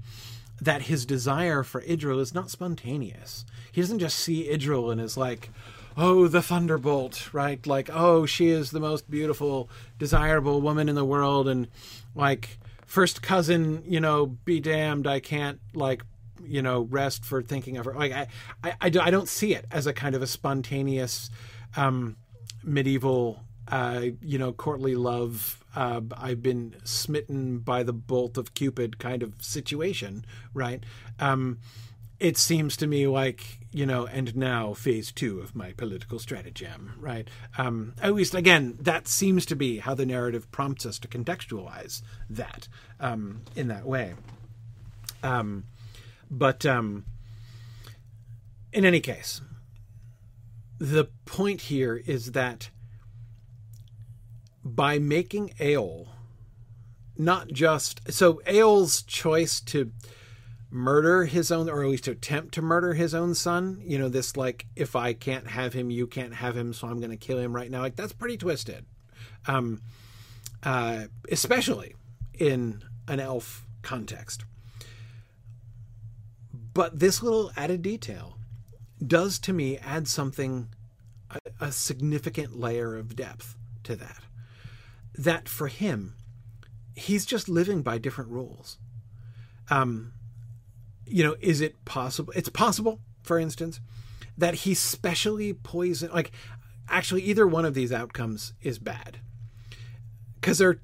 That 0.59 0.83
his 0.83 1.05
desire 1.05 1.63
for 1.63 1.81
Idril 1.81 2.19
is 2.19 2.33
not 2.33 2.49
spontaneous. 2.49 3.45
He 3.71 3.81
doesn't 3.81 3.99
just 3.99 4.17
see 4.17 4.49
Idril 4.49 4.91
and 4.91 4.99
is 4.99 5.17
like, 5.17 5.51
oh, 5.97 6.27
the 6.27 6.41
thunderbolt, 6.41 7.33
right? 7.33 7.65
Like, 7.65 7.89
oh, 7.91 8.25
she 8.25 8.49
is 8.49 8.71
the 8.71 8.79
most 8.79 9.09
beautiful, 9.09 9.69
desirable 9.97 10.61
woman 10.61 10.89
in 10.89 10.95
the 10.95 11.05
world, 11.05 11.47
and 11.47 11.67
like, 12.15 12.57
first 12.85 13.21
cousin, 13.21 13.83
you 13.87 13.99
know, 13.99 14.25
be 14.25 14.59
damned, 14.59 15.07
I 15.07 15.19
can't 15.19 15.59
like, 15.73 16.03
you 16.43 16.61
know, 16.61 16.81
rest 16.81 17.25
for 17.25 17.41
thinking 17.41 17.77
of 17.77 17.85
her. 17.85 17.93
Like, 17.93 18.11
I, 18.11 18.27
I, 18.63 18.71
I, 18.81 18.91
I 19.01 19.11
don't 19.11 19.29
see 19.29 19.55
it 19.55 19.65
as 19.71 19.87
a 19.87 19.93
kind 19.93 20.15
of 20.15 20.21
a 20.21 20.27
spontaneous, 20.27 21.29
um, 21.75 22.17
medieval, 22.63 23.41
uh, 23.67 24.05
you 24.21 24.37
know, 24.37 24.51
courtly 24.51 24.95
love 24.95 25.63
uh, 25.75 26.01
I've 26.17 26.41
been 26.41 26.75
smitten 26.83 27.59
by 27.59 27.83
the 27.83 27.93
bolt 27.93 28.37
of 28.37 28.53
Cupid 28.53 28.99
kind 28.99 29.23
of 29.23 29.33
situation, 29.39 30.25
right? 30.53 30.83
Um, 31.19 31.59
it 32.19 32.37
seems 32.37 32.77
to 32.77 32.87
me 32.87 33.07
like 33.07 33.59
you 33.73 33.85
know, 33.85 34.05
and 34.05 34.35
now 34.35 34.73
phase 34.73 35.11
two 35.11 35.39
of 35.39 35.55
my 35.55 35.71
political 35.73 36.19
stratagem, 36.19 36.93
right? 36.99 37.27
Um, 37.57 37.93
at 38.01 38.13
least, 38.13 38.35
again, 38.35 38.77
that 38.79 39.07
seems 39.07 39.45
to 39.47 39.55
be 39.55 39.79
how 39.79 39.95
the 39.95 40.05
narrative 40.05 40.51
prompts 40.51 40.85
us 40.85 40.99
to 40.99 41.07
contextualize 41.07 42.01
that 42.29 42.67
um, 42.99 43.41
in 43.55 43.67
that 43.69 43.85
way. 43.85 44.13
Um, 45.23 45.65
but 46.29 46.65
um, 46.65 47.05
in 48.71 48.85
any 48.85 48.99
case, 48.99 49.41
the 50.79 51.09
point 51.25 51.61
here 51.61 51.95
is 52.05 52.33
that 52.33 52.69
by 54.63 54.99
making 54.99 55.49
Eöl 55.59 56.07
not 57.17 57.49
just 57.49 58.11
so 58.11 58.41
Eöl's 58.47 59.03
choice 59.03 59.61
to 59.61 59.91
murder 60.73 61.25
his 61.25 61.51
own 61.51 61.69
or 61.69 61.83
at 61.83 61.89
least 61.89 62.07
attempt 62.07 62.55
to 62.55 62.61
murder 62.61 62.95
his 62.95 63.13
own 63.13 63.35
son. 63.35 63.79
You 63.85 63.99
know 63.99 64.09
this 64.09 64.35
like 64.35 64.65
if 64.75 64.95
i 64.95 65.13
can't 65.13 65.47
have 65.47 65.73
him 65.73 65.91
you 65.91 66.07
can't 66.07 66.33
have 66.33 66.57
him 66.57 66.73
so 66.73 66.87
i'm 66.87 66.99
going 66.99 67.11
to 67.11 67.17
kill 67.17 67.37
him 67.37 67.55
right 67.55 67.69
now. 67.69 67.81
Like 67.81 67.95
that's 67.95 68.11
pretty 68.11 68.37
twisted. 68.37 68.85
Um 69.45 69.81
uh 70.63 71.05
especially 71.31 71.95
in 72.33 72.83
an 73.07 73.19
elf 73.19 73.67
context. 73.83 74.45
But 76.73 76.99
this 76.99 77.21
little 77.21 77.51
added 77.55 77.83
detail 77.83 78.39
does 79.05 79.37
to 79.39 79.53
me 79.53 79.77
add 79.77 80.07
something 80.07 80.69
a, 81.29 81.65
a 81.67 81.71
significant 81.71 82.59
layer 82.59 82.95
of 82.95 83.15
depth 83.15 83.55
to 83.83 83.95
that. 83.95 84.21
That 85.15 85.47
for 85.47 85.67
him, 85.67 86.15
he's 86.95 87.27
just 87.27 87.47
living 87.47 87.83
by 87.83 87.99
different 87.99 88.31
rules. 88.31 88.79
Um, 89.69 90.13
you 91.05 91.23
know, 91.23 91.35
is 91.39 91.61
it 91.61 91.83
possible? 91.85 92.33
It's 92.35 92.49
possible, 92.49 92.99
for 93.21 93.39
instance, 93.39 93.79
that 94.37 94.55
he 94.55 94.73
specially 94.73 95.53
poisoned. 95.53 96.13
Like, 96.13 96.31
actually, 96.89 97.21
either 97.23 97.47
one 97.47 97.65
of 97.65 97.73
these 97.73 97.91
outcomes 97.91 98.53
is 98.61 98.79
bad 98.79 99.19
because 100.35 100.57
there, 100.57 100.81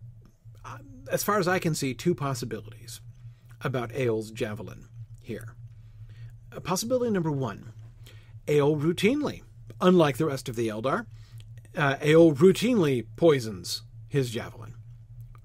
uh, 0.65 0.77
as 1.11 1.23
far 1.23 1.39
as 1.39 1.47
I 1.47 1.59
can 1.59 1.75
see, 1.75 1.93
two 1.93 2.15
possibilities 2.15 3.01
about 3.61 3.91
Eöl's 3.91 4.31
javelin 4.31 4.87
here. 5.21 5.55
Possibility 6.63 7.11
number 7.11 7.31
one: 7.31 7.73
Eöl 8.47 8.79
routinely, 8.79 9.43
unlike 9.81 10.17
the 10.17 10.25
rest 10.25 10.49
of 10.49 10.55
the 10.55 10.67
Eldar, 10.67 11.05
uh, 11.75 11.95
routinely 11.95 13.05
poisons 13.15 13.83
his 14.07 14.31
javelin, 14.31 14.73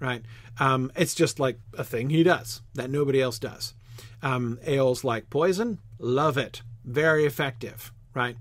right? 0.00 0.22
Um, 0.58 0.90
it's 0.96 1.14
just 1.14 1.38
like 1.38 1.58
a 1.76 1.84
thing 1.84 2.10
he 2.10 2.22
does 2.22 2.62
that 2.74 2.90
nobody 2.90 3.20
else 3.20 3.38
does. 3.38 3.74
Um, 4.22 4.58
Eöl's 4.66 5.04
like 5.04 5.30
poison, 5.30 5.78
love 5.98 6.36
it, 6.36 6.62
very 6.84 7.24
effective, 7.24 7.92
right? 8.14 8.36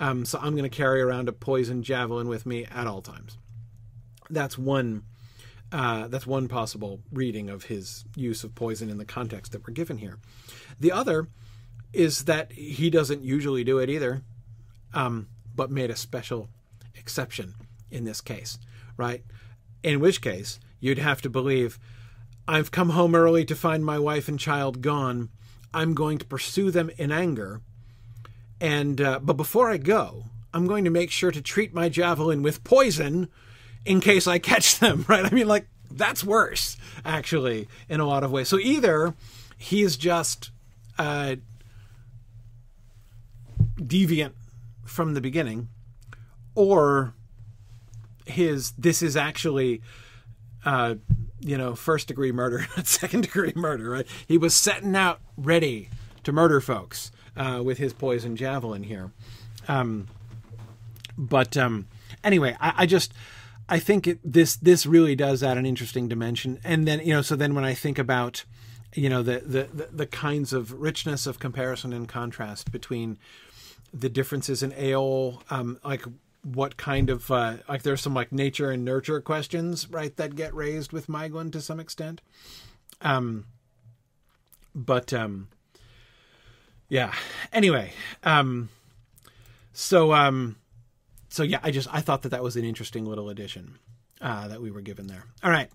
Um, 0.00 0.24
so 0.24 0.38
I'm 0.40 0.52
going 0.52 0.68
to 0.68 0.76
carry 0.76 1.00
around 1.00 1.28
a 1.28 1.32
poison 1.32 1.82
javelin 1.82 2.28
with 2.28 2.46
me 2.46 2.64
at 2.66 2.86
all 2.86 3.02
times. 3.02 3.38
That's 4.30 4.58
one. 4.58 5.04
Uh, 5.70 6.06
that's 6.08 6.26
one 6.26 6.48
possible 6.48 7.00
reading 7.10 7.48
of 7.48 7.64
his 7.64 8.04
use 8.14 8.44
of 8.44 8.54
poison 8.54 8.90
in 8.90 8.98
the 8.98 9.06
context 9.06 9.52
that 9.52 9.66
we're 9.66 9.72
given 9.72 9.96
here. 9.96 10.18
The 10.78 10.92
other 10.92 11.28
is 11.94 12.24
that 12.24 12.52
he 12.52 12.90
doesn't 12.90 13.24
usually 13.24 13.64
do 13.64 13.78
it 13.78 13.88
either, 13.88 14.20
um, 14.92 15.28
but 15.54 15.70
made 15.70 15.88
a 15.88 15.96
special 15.96 16.50
exception 16.94 17.54
in 17.90 18.04
this 18.04 18.20
case, 18.20 18.58
right? 18.98 19.24
in 19.82 20.00
which 20.00 20.20
case 20.20 20.60
you'd 20.80 20.98
have 20.98 21.22
to 21.22 21.30
believe 21.30 21.78
I've 22.46 22.70
come 22.70 22.90
home 22.90 23.14
early 23.14 23.44
to 23.44 23.54
find 23.54 23.84
my 23.84 23.98
wife 23.98 24.28
and 24.28 24.38
child 24.38 24.82
gone. 24.82 25.30
I'm 25.72 25.94
going 25.94 26.18
to 26.18 26.24
pursue 26.24 26.70
them 26.70 26.90
in 26.98 27.12
anger. 27.12 27.60
And 28.60 29.00
uh, 29.00 29.20
but 29.20 29.34
before 29.34 29.70
I 29.70 29.76
go, 29.76 30.26
I'm 30.52 30.66
going 30.66 30.84
to 30.84 30.90
make 30.90 31.10
sure 31.10 31.30
to 31.30 31.40
treat 31.40 31.72
my 31.72 31.88
javelin 31.88 32.42
with 32.42 32.64
poison 32.64 33.28
in 33.84 34.00
case 34.00 34.26
I 34.26 34.38
catch 34.38 34.78
them, 34.80 35.04
right? 35.08 35.24
I 35.24 35.30
mean 35.30 35.48
like 35.48 35.66
that's 35.90 36.24
worse 36.24 36.76
actually 37.04 37.68
in 37.88 38.00
a 38.00 38.06
lot 38.06 38.24
of 38.24 38.30
ways. 38.30 38.48
So 38.48 38.58
either 38.58 39.14
he's 39.56 39.96
just 39.96 40.50
uh, 40.98 41.36
deviant 43.78 44.32
from 44.84 45.14
the 45.14 45.20
beginning 45.20 45.68
or 46.54 47.14
his 48.26 48.72
this 48.72 49.02
is 49.02 49.16
actually 49.16 49.82
uh, 50.64 50.94
you 51.42 51.58
know 51.58 51.74
first 51.74 52.08
degree 52.08 52.32
murder 52.32 52.66
not 52.76 52.86
second 52.86 53.22
degree 53.22 53.52
murder 53.54 53.90
right 53.90 54.06
he 54.26 54.38
was 54.38 54.54
setting 54.54 54.96
out 54.96 55.20
ready 55.36 55.90
to 56.24 56.32
murder 56.32 56.60
folks 56.60 57.10
uh, 57.36 57.60
with 57.64 57.78
his 57.78 57.92
poison 57.92 58.36
javelin 58.36 58.84
here 58.84 59.10
um, 59.68 60.08
but 61.16 61.56
um, 61.56 61.86
anyway, 62.24 62.56
I, 62.60 62.72
I 62.78 62.86
just 62.86 63.12
I 63.68 63.78
think 63.78 64.06
it, 64.06 64.18
this 64.24 64.56
this 64.56 64.86
really 64.86 65.14
does 65.14 65.42
add 65.42 65.58
an 65.58 65.66
interesting 65.66 66.08
dimension. 66.08 66.58
And 66.64 66.86
then 66.86 67.00
you 67.00 67.14
know, 67.14 67.22
so 67.22 67.36
then 67.36 67.54
when 67.54 67.64
I 67.64 67.74
think 67.74 67.98
about 67.98 68.44
you 68.94 69.08
know 69.08 69.22
the 69.22 69.40
the 69.40 69.86
the, 69.92 70.06
kinds 70.06 70.52
of 70.52 70.72
richness 70.80 71.26
of 71.26 71.38
comparison 71.38 71.92
and 71.92 72.08
contrast 72.08 72.72
between 72.72 73.18
the 73.92 74.08
differences 74.08 74.62
in 74.62 74.72
Eol, 74.72 75.42
um, 75.50 75.78
like 75.84 76.04
what 76.44 76.76
kind 76.76 77.08
of 77.08 77.30
uh, 77.30 77.56
like 77.68 77.82
there's 77.82 78.00
some 78.00 78.14
like 78.14 78.32
nature 78.32 78.70
and 78.70 78.84
nurture 78.84 79.20
questions 79.20 79.88
right 79.90 80.16
that 80.16 80.34
get 80.34 80.54
raised 80.54 80.92
with 80.92 81.06
Maeglin 81.06 81.52
to 81.52 81.60
some 81.60 81.78
extent. 81.78 82.20
Um, 83.00 83.46
but 84.74 85.12
um, 85.12 85.48
yeah. 86.88 87.12
Anyway, 87.52 87.92
um, 88.24 88.68
so 89.72 90.12
um, 90.12 90.56
so 91.28 91.42
yeah, 91.42 91.60
I 91.62 91.70
just 91.70 91.88
I 91.92 92.00
thought 92.00 92.22
that 92.22 92.30
that 92.30 92.42
was 92.42 92.56
an 92.56 92.64
interesting 92.64 93.04
little 93.04 93.28
addition 93.28 93.78
uh, 94.20 94.48
that 94.48 94.60
we 94.60 94.70
were 94.70 94.82
given 94.82 95.06
there. 95.06 95.24
All 95.42 95.50
right. 95.50 95.70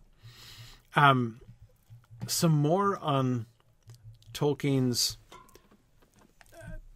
Um, 0.95 1.39
some 2.27 2.51
more 2.51 2.97
on 2.97 3.45
Tolkien's 4.33 5.17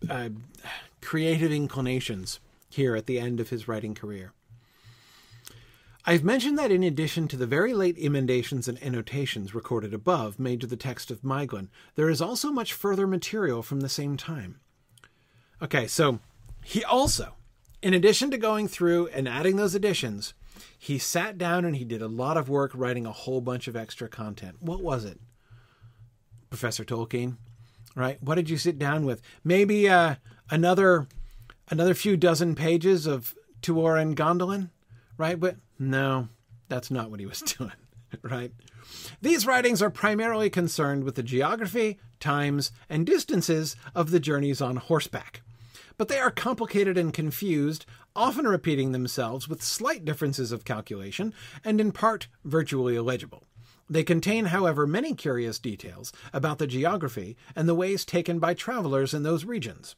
uh, 0.10 0.30
creative 1.02 1.52
inclinations 1.52 2.40
here 2.76 2.96
at 2.96 3.06
the 3.06 3.20
end 3.20 3.40
of 3.40 3.50
his 3.50 3.68
writing 3.68 3.94
career. 3.94 4.34
I've 6.04 6.24
mentioned 6.24 6.58
that 6.58 6.72
in 6.72 6.82
addition 6.82 7.28
to 7.28 7.38
the 7.38 7.46
very 7.46 7.74
late 7.76 7.98
emendations 7.98 8.68
and 8.68 8.82
annotations 8.82 9.54
recorded 9.54 9.94
above 9.94 10.40
made 10.40 10.60
to 10.62 10.68
the 10.68 10.76
text 10.76 11.12
of 11.12 11.22
Maeglin, 11.22 11.68
there 11.96 12.10
is 12.10 12.22
also 12.22 12.52
much 12.52 12.74
further 12.74 13.06
material 13.06 13.62
from 13.62 13.82
the 13.82 13.90
same 13.90 14.18
time. 14.18 14.60
Okay, 15.62 15.86
so 15.86 16.20
he 16.64 16.84
also, 16.84 17.36
in 17.84 17.94
addition 17.94 18.32
to 18.32 18.38
going 18.40 18.68
through 18.68 19.08
and 19.10 19.28
adding 19.28 19.58
those 19.58 19.76
additions, 19.76 20.34
he 20.78 20.98
sat 20.98 21.38
down 21.38 21.66
and 21.66 21.76
he 21.76 21.86
did 21.86 22.02
a 22.02 22.08
lot 22.08 22.36
of 22.36 22.50
work 22.50 22.72
writing 22.74 23.06
a 23.06 23.12
whole 23.12 23.42
bunch 23.42 23.68
of 23.68 23.76
extra 23.76 24.10
content. 24.10 24.58
What 24.60 24.82
was 24.82 25.06
it? 25.06 25.20
Professor 26.50 26.84
Tolkien, 26.84 27.38
right? 27.96 28.22
What 28.22 28.36
did 28.36 28.50
you 28.50 28.58
sit 28.58 28.80
down 28.80 29.06
with? 29.06 29.22
Maybe 29.44 29.88
uh, 29.88 30.16
another 30.50 31.08
another 31.72 31.94
few 31.96 32.18
dozen 32.18 32.54
pages 32.54 33.08
of 33.08 33.34
Tuor 33.62 34.00
and 34.00 34.16
Gondolin, 34.16 34.70
right? 35.18 35.40
But 35.40 35.56
no, 35.80 36.28
that's 36.68 36.92
not 36.92 37.10
what 37.10 37.20
he 37.20 37.26
was 37.26 37.42
doing, 37.58 37.72
right? 38.22 38.52
These 39.22 39.48
writings 39.48 39.82
are 39.82 39.90
primarily 39.90 40.50
concerned 40.50 41.06
with 41.06 41.16
the 41.16 41.24
geography, 41.24 41.98
times, 42.20 42.72
and 42.90 43.06
distances 43.06 43.76
of 43.96 44.12
the 44.12 44.20
journeys 44.20 44.62
on 44.62 44.76
horseback. 44.76 45.42
But 45.98 46.08
they 46.08 46.20
are 46.20 46.32
complicated 46.32 46.98
and 46.98 47.14
confused, 47.14 47.86
often 48.16 48.46
repeating 48.48 48.92
themselves 48.92 49.48
with 49.48 49.64
slight 49.64 50.04
differences 50.04 50.52
of 50.52 50.66
calculation, 50.66 51.34
and 51.64 51.80
in 51.80 51.92
part 51.92 52.28
virtually 52.44 52.96
illegible. 52.96 53.44
They 53.90 54.04
contain, 54.04 54.46
however, 54.46 54.88
many 54.88 55.14
curious 55.14 55.60
details 55.60 56.12
about 56.34 56.58
the 56.58 56.68
geography 56.68 57.38
and 57.56 57.68
the 57.68 57.76
ways 57.76 58.06
taken 58.06 58.40
by 58.40 58.54
travelers 58.54 59.14
in 59.14 59.24
those 59.24 59.46
regions. 59.46 59.96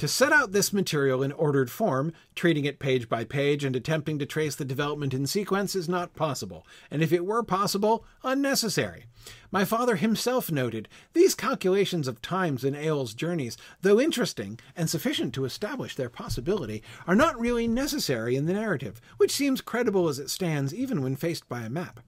To 0.00 0.08
set 0.08 0.32
out 0.32 0.52
this 0.52 0.72
material 0.72 1.22
in 1.22 1.30
ordered 1.30 1.70
form, 1.70 2.14
treating 2.34 2.64
it 2.64 2.78
page 2.78 3.06
by 3.06 3.22
page 3.22 3.64
and 3.64 3.76
attempting 3.76 4.18
to 4.18 4.24
trace 4.24 4.56
the 4.56 4.64
development 4.64 5.12
in 5.12 5.26
sequence 5.26 5.76
is 5.76 5.90
not 5.90 6.14
possible, 6.14 6.66
and 6.90 7.02
if 7.02 7.12
it 7.12 7.26
were 7.26 7.42
possible, 7.42 8.06
unnecessary. 8.24 9.04
My 9.50 9.66
father 9.66 9.96
himself 9.96 10.50
noted 10.50 10.88
these 11.12 11.34
calculations 11.34 12.08
of 12.08 12.22
times 12.22 12.64
in 12.64 12.74
Eol's 12.74 13.12
journeys, 13.12 13.58
though 13.82 14.00
interesting 14.00 14.58
and 14.74 14.88
sufficient 14.88 15.34
to 15.34 15.44
establish 15.44 15.96
their 15.96 16.08
possibility, 16.08 16.82
are 17.06 17.14
not 17.14 17.38
really 17.38 17.68
necessary 17.68 18.36
in 18.36 18.46
the 18.46 18.54
narrative, 18.54 19.02
which 19.18 19.30
seems 19.30 19.60
credible 19.60 20.08
as 20.08 20.18
it 20.18 20.30
stands 20.30 20.72
even 20.74 21.02
when 21.02 21.14
faced 21.14 21.46
by 21.46 21.60
a 21.60 21.68
map. 21.68 22.00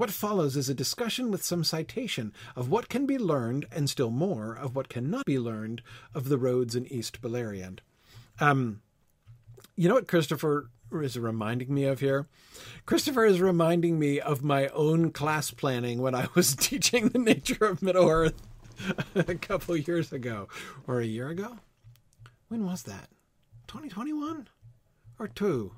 What 0.00 0.10
follows 0.10 0.56
is 0.56 0.70
a 0.70 0.74
discussion 0.74 1.30
with 1.30 1.44
some 1.44 1.62
citation 1.62 2.32
of 2.56 2.70
what 2.70 2.88
can 2.88 3.04
be 3.04 3.18
learned, 3.18 3.66
and 3.70 3.90
still 3.90 4.08
more 4.08 4.54
of 4.54 4.74
what 4.74 4.88
cannot 4.88 5.26
be 5.26 5.38
learned, 5.38 5.82
of 6.14 6.30
the 6.30 6.38
roads 6.38 6.74
in 6.74 6.90
East 6.90 7.20
Beleriand. 7.20 7.80
Um, 8.40 8.80
you 9.76 9.90
know 9.90 9.96
what 9.96 10.08
Christopher 10.08 10.70
is 10.90 11.18
reminding 11.18 11.74
me 11.74 11.84
of 11.84 12.00
here? 12.00 12.26
Christopher 12.86 13.26
is 13.26 13.42
reminding 13.42 13.98
me 13.98 14.18
of 14.18 14.42
my 14.42 14.68
own 14.68 15.12
class 15.12 15.50
planning 15.50 16.00
when 16.00 16.14
I 16.14 16.28
was 16.34 16.56
teaching 16.56 17.10
the 17.10 17.18
nature 17.18 17.66
of 17.66 17.82
Middle 17.82 18.08
Earth 18.08 18.40
a 19.14 19.34
couple 19.34 19.76
years 19.76 20.14
ago, 20.14 20.48
or 20.86 21.00
a 21.00 21.06
year 21.06 21.28
ago. 21.28 21.58
When 22.48 22.64
was 22.64 22.84
that? 22.84 23.10
2021 23.66 24.48
or 25.18 25.28
two? 25.28 25.72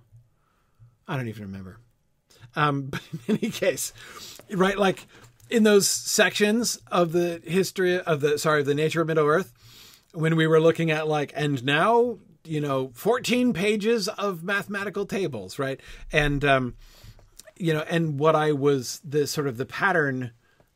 I 1.08 1.16
don't 1.16 1.26
even 1.26 1.42
remember. 1.42 1.80
Um, 2.56 2.82
but 2.90 3.00
in 3.28 3.38
any 3.38 3.50
case, 3.50 3.92
right, 4.50 4.78
like 4.78 5.06
in 5.50 5.62
those 5.62 5.88
sections 5.88 6.80
of 6.90 7.12
the 7.12 7.42
history 7.44 8.00
of 8.00 8.20
the 8.20 8.38
sorry, 8.38 8.62
the 8.62 8.74
nature 8.74 9.00
of 9.02 9.06
Middle 9.06 9.26
Earth, 9.26 9.52
when 10.12 10.36
we 10.36 10.46
were 10.46 10.60
looking 10.60 10.90
at 10.90 11.08
like, 11.08 11.32
and 11.34 11.64
now 11.64 12.18
you 12.44 12.60
know, 12.60 12.90
14 12.94 13.52
pages 13.52 14.08
of 14.08 14.42
mathematical 14.42 15.06
tables, 15.06 15.58
right? 15.58 15.80
And 16.10 16.44
um, 16.44 16.74
you 17.56 17.72
know, 17.72 17.84
and 17.88 18.18
what 18.18 18.34
I 18.34 18.52
was 18.52 19.00
the 19.04 19.26
sort 19.26 19.46
of 19.46 19.56
the 19.56 19.66
pattern 19.66 20.32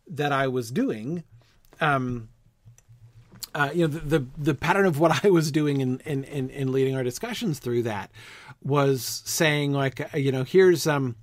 that 0.09 0.33
I 0.33 0.47
was 0.49 0.71
doing, 0.71 1.25
um, 1.81 2.29
uh, 3.55 3.71
you 3.75 3.89
know, 3.89 3.93
the, 3.93 4.19
the, 4.19 4.27
the 4.39 4.55
pattern 4.55 4.87
of 4.87 5.01
what 5.01 5.25
I 5.25 5.31
was 5.31 5.51
doing 5.51 5.81
in, 5.81 6.01
in 6.01 6.25
in 6.25 6.51
in 6.51 6.73
leading 6.73 6.97
our 6.97 7.03
discussions 7.03 7.59
through 7.59 7.83
that 7.85 8.11
was 8.63 9.23
saying 9.25 9.73
like, 9.73 10.09
you 10.15 10.33
know, 10.33 10.45
here's 10.45 10.87
um 10.87 11.17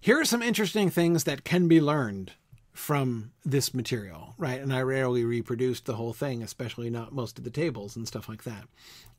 here 0.00 0.20
are 0.20 0.24
some 0.24 0.42
interesting 0.42 0.90
things 0.90 1.24
that 1.24 1.44
can 1.44 1.68
be 1.68 1.80
learned 1.80 2.32
from 2.72 3.32
this 3.44 3.74
material, 3.74 4.34
right? 4.38 4.60
And 4.60 4.72
I 4.72 4.82
rarely 4.82 5.24
reproduced 5.24 5.86
the 5.86 5.94
whole 5.94 6.12
thing, 6.12 6.42
especially 6.42 6.90
not 6.90 7.12
most 7.12 7.36
of 7.38 7.44
the 7.44 7.50
tables 7.50 7.96
and 7.96 8.06
stuff 8.06 8.28
like 8.28 8.44
that. 8.44 8.64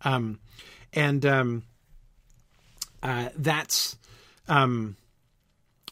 Um, 0.02 0.40
and 0.94 1.26
um, 1.26 1.64
uh, 3.04 3.30
that's 3.36 3.98
um, 4.48 4.96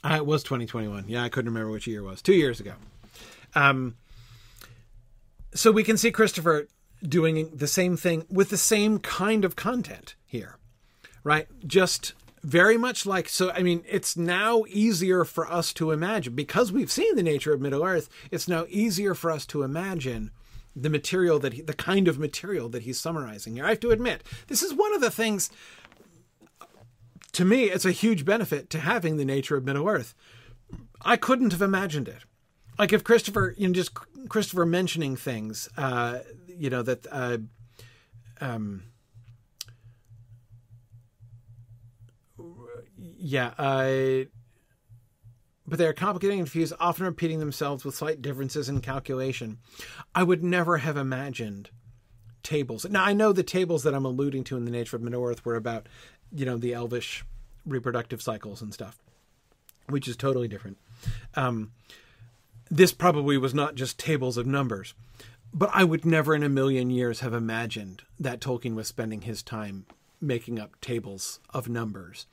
uh, 0.03 0.15
it 0.15 0.25
was 0.25 0.43
2021. 0.43 1.05
Yeah, 1.07 1.23
I 1.23 1.29
couldn't 1.29 1.51
remember 1.51 1.71
which 1.71 1.87
year 1.87 1.99
it 1.99 2.03
was. 2.03 2.21
Two 2.21 2.33
years 2.33 2.59
ago. 2.59 2.73
Um, 3.55 3.97
so 5.53 5.71
we 5.71 5.83
can 5.83 5.97
see 5.97 6.11
Christopher 6.11 6.67
doing 7.03 7.49
the 7.53 7.67
same 7.67 7.97
thing 7.97 8.25
with 8.29 8.49
the 8.49 8.57
same 8.57 8.99
kind 8.99 9.43
of 9.43 9.55
content 9.55 10.15
here, 10.25 10.57
right? 11.23 11.47
Just 11.65 12.13
very 12.47 12.77
much 12.77 13.05
like 13.05 13.27
so 13.27 13.51
i 13.51 13.61
mean 13.61 13.83
it's 13.85 14.15
now 14.15 14.63
easier 14.69 15.25
for 15.25 15.51
us 15.51 15.73
to 15.73 15.91
imagine 15.91 16.33
because 16.33 16.71
we've 16.71 16.91
seen 16.91 17.13
the 17.15 17.23
nature 17.23 17.53
of 17.53 17.59
middle 17.59 17.83
earth 17.83 18.07
it's 18.31 18.47
now 18.47 18.65
easier 18.69 19.13
for 19.13 19.29
us 19.29 19.45
to 19.45 19.63
imagine 19.63 20.31
the 20.79 20.89
material 20.89 21.39
that 21.39 21.53
he, 21.53 21.61
the 21.61 21.73
kind 21.73 22.07
of 22.07 22.19
material 22.19 22.69
that 22.69 22.83
he's 22.83 22.99
summarizing 22.99 23.55
here. 23.55 23.65
I 23.65 23.69
have 23.69 23.79
to 23.81 23.91
admit 23.91 24.23
this 24.47 24.61
is 24.61 24.73
one 24.73 24.93
of 24.93 25.01
the 25.01 25.09
things 25.09 25.49
to 27.33 27.43
me 27.43 27.65
it's 27.65 27.85
a 27.85 27.91
huge 27.91 28.23
benefit 28.25 28.69
to 28.69 28.79
having 28.79 29.17
the 29.17 29.25
nature 29.25 29.57
of 29.57 29.65
middle 29.65 29.87
earth. 29.87 30.13
I 31.03 31.17
couldn't 31.17 31.51
have 31.51 31.61
imagined 31.61 32.07
it. 32.07 32.23
Like 32.77 32.93
if 32.93 33.03
christopher 33.03 33.55
you 33.57 33.67
know 33.67 33.73
just 33.73 33.91
christopher 34.29 34.65
mentioning 34.65 35.15
things 35.15 35.67
uh 35.77 36.19
you 36.47 36.69
know 36.69 36.83
that 36.83 37.07
uh 37.11 37.37
um 38.39 38.83
yeah, 43.17 43.53
uh, 43.57 44.25
but 45.67 45.77
they 45.77 45.85
are 45.85 45.93
complicated 45.93 46.37
and 46.37 46.45
confused, 46.47 46.73
often 46.79 47.05
repeating 47.05 47.39
themselves 47.39 47.83
with 47.83 47.95
slight 47.95 48.21
differences 48.21 48.69
in 48.69 48.79
calculation. 48.79 49.57
I 50.15 50.23
would 50.23 50.43
never 50.43 50.77
have 50.77 50.97
imagined 50.97 51.69
tables. 52.43 52.85
Now 52.89 53.03
I 53.03 53.13
know 53.13 53.33
the 53.33 53.43
tables 53.43 53.83
that 53.83 53.93
I'm 53.93 54.05
alluding 54.05 54.45
to 54.45 54.57
in 54.57 54.65
the 54.65 54.71
nature 54.71 54.95
of 54.95 55.01
Middle 55.01 55.25
Earth 55.25 55.45
were 55.45 55.55
about, 55.55 55.87
you 56.31 56.45
know, 56.45 56.57
the 56.57 56.73
elvish 56.73 57.25
reproductive 57.65 58.21
cycles 58.21 58.61
and 58.61 58.73
stuff, 58.73 58.97
which 59.89 60.07
is 60.07 60.15
totally 60.15 60.47
different. 60.47 60.77
Um, 61.35 61.71
this 62.71 62.93
probably 62.93 63.37
was 63.37 63.53
not 63.53 63.75
just 63.75 63.99
tables 63.99 64.37
of 64.37 64.45
numbers, 64.45 64.93
but 65.53 65.69
I 65.73 65.83
would 65.83 66.05
never 66.05 66.33
in 66.35 66.43
a 66.43 66.49
million 66.49 66.89
years 66.89 67.19
have 67.19 67.33
imagined 67.33 68.03
that 68.19 68.39
Tolkien 68.39 68.75
was 68.75 68.87
spending 68.87 69.21
his 69.21 69.43
time 69.43 69.85
making 70.19 70.59
up 70.59 70.79
tables 70.81 71.39
of 71.53 71.69
numbers 71.69 72.25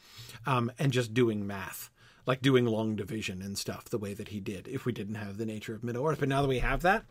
um, 0.46 0.70
and 0.78 0.92
just 0.92 1.14
doing 1.14 1.46
math, 1.46 1.90
like 2.26 2.42
doing 2.42 2.64
long 2.64 2.96
division 2.96 3.42
and 3.42 3.58
stuff, 3.58 3.84
the 3.86 3.98
way 3.98 4.14
that 4.14 4.28
he 4.28 4.40
did 4.40 4.68
if 4.68 4.84
we 4.84 4.92
didn't 4.92 5.16
have 5.16 5.36
the 5.36 5.46
nature 5.46 5.74
of 5.74 5.84
Middle 5.84 6.06
Earth. 6.06 6.20
But 6.20 6.28
now 6.28 6.42
that 6.42 6.48
we 6.48 6.60
have 6.60 6.82
that, 6.82 7.04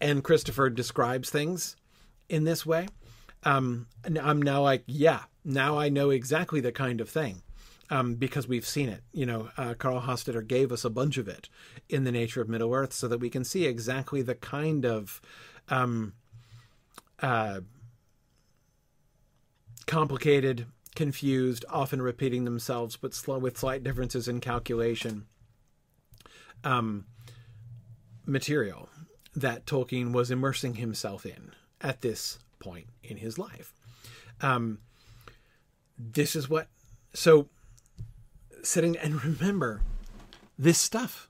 and 0.00 0.22
Christopher 0.22 0.68
describes 0.68 1.30
things 1.30 1.76
in 2.28 2.44
this 2.44 2.66
way, 2.66 2.88
um, 3.44 3.86
I'm 4.04 4.42
now 4.42 4.62
like, 4.62 4.82
yeah, 4.86 5.20
now 5.44 5.78
I 5.78 5.88
know 5.88 6.10
exactly 6.10 6.60
the 6.60 6.72
kind 6.72 7.00
of 7.00 7.08
thing. 7.08 7.42
Um, 7.88 8.16
because 8.16 8.48
we've 8.48 8.66
seen 8.66 8.88
it. 8.88 9.04
You 9.12 9.26
know, 9.26 9.50
uh, 9.56 9.74
Carl 9.74 10.00
Hostetter 10.00 10.44
gave 10.44 10.72
us 10.72 10.84
a 10.84 10.90
bunch 10.90 11.18
of 11.18 11.28
it 11.28 11.48
in 11.88 12.02
the 12.02 12.10
nature 12.10 12.40
of 12.42 12.48
Middle 12.48 12.74
Earth, 12.74 12.92
so 12.92 13.06
that 13.06 13.20
we 13.20 13.30
can 13.30 13.44
see 13.44 13.64
exactly 13.64 14.22
the 14.22 14.34
kind 14.34 14.84
of 14.84 15.20
um, 15.68 16.12
uh, 17.22 17.60
complicated 19.86 20.66
confused, 20.96 21.64
often 21.68 22.02
repeating 22.02 22.44
themselves, 22.44 22.96
but 22.96 23.14
slow 23.14 23.38
with 23.38 23.58
slight 23.58 23.84
differences 23.84 24.26
in 24.26 24.40
calculation. 24.40 25.26
Um, 26.64 27.04
material 28.24 28.88
that 29.36 29.66
Tolkien 29.66 30.12
was 30.12 30.30
immersing 30.30 30.76
himself 30.76 31.24
in 31.24 31.52
at 31.80 32.00
this 32.00 32.38
point 32.58 32.88
in 33.04 33.18
his 33.18 33.38
life. 33.38 33.72
Um, 34.40 34.78
this 35.98 36.34
is 36.34 36.48
what. 36.48 36.68
So, 37.14 37.48
sitting 38.62 38.96
and 38.96 39.24
remember 39.24 39.82
this 40.58 40.78
stuff, 40.78 41.28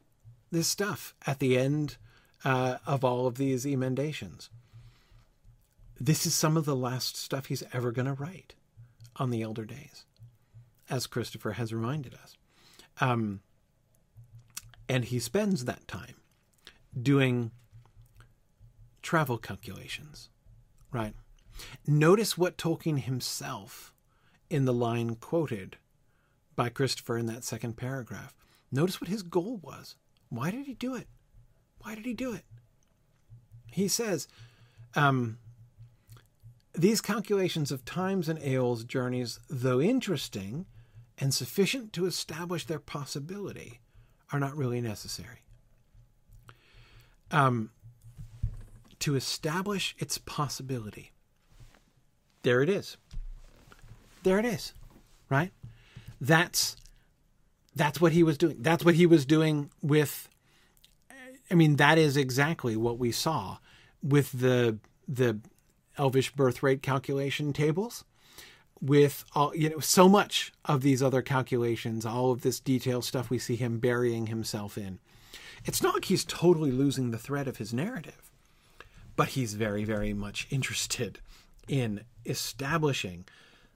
this 0.51 0.69
stuff 0.69 1.15
at 1.27 1.39
the 1.39 1.59
end 1.59 1.97
uh, 2.45 2.79
of 2.87 3.05
all 3.05 3.27
of 3.27 3.37
these 3.37 3.67
emendations. 3.67 4.51
This 5.99 6.27
is 6.27 6.35
some 6.35 6.57
of 6.57 6.65
the 6.65 6.77
last 6.77 7.17
stuff 7.17 7.47
he's 7.47 7.63
ever 7.73 7.91
going 7.91 8.07
to 8.07 8.13
write 8.13 8.55
on 9.17 9.31
the 9.31 9.43
Elder 9.43 9.65
Days, 9.65 10.05
as 10.91 11.07
Christopher 11.07 11.53
has 11.53 11.73
reminded 11.73 12.15
us. 12.15 12.37
Um, 13.01 13.41
and 14.89 15.07
he 15.07 15.19
spends 15.19 15.65
that 15.65 15.89
time 15.89 16.17
doing 17.01 17.51
travel 19.03 19.39
calculations, 19.39 20.29
right? 20.93 21.15
Notice 21.87 22.37
what 22.37 22.59
Tolkien 22.59 23.01
himself, 23.01 23.93
in 24.51 24.65
the 24.65 24.75
line 24.75 25.17
quoted 25.17 25.77
by 26.55 26.69
Christopher 26.69 27.17
in 27.17 27.27
that 27.27 27.45
second 27.45 27.77
paragraph, 27.77 28.35
notice 28.71 29.01
what 29.01 29.09
his 29.09 29.23
goal 29.23 29.59
was. 29.63 29.97
Why 30.29 30.51
did 30.51 30.67
he 30.67 30.75
do 30.75 30.95
it? 30.95 31.07
Why 31.79 31.95
did 31.95 32.05
he 32.05 32.15
do 32.15 32.33
it? 32.33 32.45
He 33.71 33.89
says, 33.89 34.29
um, 34.95 35.39
these 36.77 37.01
calculations 37.01 37.73
of 37.73 37.85
times 37.85 38.29
and 38.29 38.39
Eöl's 38.41 38.85
journeys, 38.85 39.41
though 39.49 39.81
interesting 39.81 40.67
and 41.19 41.33
sufficient 41.33 41.93
to 41.95 42.07
establish 42.07 42.67
their 42.67 42.79
possibility, 42.79 43.81
are 44.33 44.41
not 44.41 44.57
really 44.57 44.81
necessary. 44.81 45.43
Um, 47.31 47.71
to 49.01 49.15
establish 49.15 49.95
its 49.99 50.19
possibility. 50.19 51.13
There 52.43 52.63
it 52.63 52.69
is. 52.69 52.97
There 54.23 54.39
it 54.39 54.45
is. 54.45 54.73
Right? 55.29 55.53
That's 56.21 56.77
that's 57.75 58.01
what 58.01 58.13
he 58.13 58.23
was 58.23 58.39
doing. 58.39 58.57
That's 58.61 58.85
what 58.85 58.95
he 58.95 59.07
was 59.07 59.27
doing 59.27 59.71
with 59.83 60.29
I 61.51 61.55
mean 61.55 61.77
that 61.77 61.99
is 61.99 62.17
exactly 62.17 62.77
what 62.77 62.99
we 62.99 63.13
saw 63.13 63.59
with 64.03 64.33
the 64.33 64.79
the 65.09 65.39
elvish 65.99 66.33
birth 66.33 66.63
rate 66.63 66.83
calculation 66.83 67.53
tables 67.53 68.05
with 68.81 69.25
all 69.35 69.55
you 69.55 69.71
know 69.71 69.79
so 69.79 70.09
much 70.09 70.53
of 70.65 70.83
these 70.83 71.03
other 71.03 71.23
calculations 71.23 72.05
all 72.05 72.31
of 72.31 72.43
this 72.43 72.61
detailed 72.61 73.05
stuff 73.05 73.31
we 73.31 73.39
see 73.39 73.57
him 73.57 73.79
burying 73.79 74.27
himself 74.27 74.77
in. 74.77 74.99
It's 75.65 75.83
not 75.83 75.95
like 75.95 76.05
he's 76.05 76.25
totally 76.25 76.71
losing 76.71 77.11
the 77.11 77.19
thread 77.19 77.49
of 77.49 77.57
his 77.57 77.73
narrative 77.73 78.31
but 79.17 79.29
he's 79.29 79.55
very 79.55 79.85
very 79.85 80.13
much 80.13 80.47
interested 80.51 81.21
in 81.69 82.03
establishing 82.25 83.25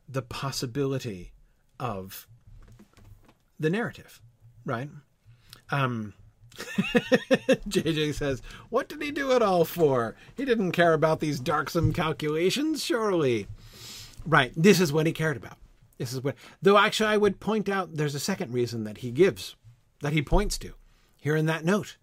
the 0.08 0.22
possibility 0.22 1.32
of 1.78 2.26
the 3.58 3.70
narrative 3.70 4.20
right? 4.64 4.90
Um 5.70 6.12
JJ 6.56 8.14
says, 8.14 8.42
What 8.68 8.88
did 8.88 9.02
he 9.02 9.10
do 9.10 9.32
it 9.32 9.42
all 9.42 9.64
for? 9.64 10.16
He 10.36 10.44
didn't 10.44 10.72
care 10.72 10.92
about 10.92 11.20
these 11.20 11.40
darksome 11.40 11.92
calculations, 11.92 12.84
surely. 12.84 13.46
Right. 14.26 14.52
This 14.56 14.80
is 14.80 14.92
what 14.92 15.06
he 15.06 15.12
cared 15.12 15.36
about. 15.36 15.56
This 15.98 16.12
is 16.12 16.22
what, 16.22 16.36
though 16.62 16.78
actually, 16.78 17.10
I 17.10 17.16
would 17.16 17.40
point 17.40 17.68
out 17.68 17.96
there's 17.96 18.14
a 18.14 18.20
second 18.20 18.52
reason 18.52 18.84
that 18.84 18.98
he 18.98 19.10
gives, 19.10 19.56
that 20.00 20.12
he 20.12 20.22
points 20.22 20.58
to 20.58 20.74
here 21.18 21.36
in 21.36 21.46
that 21.46 21.64
note. 21.64 21.96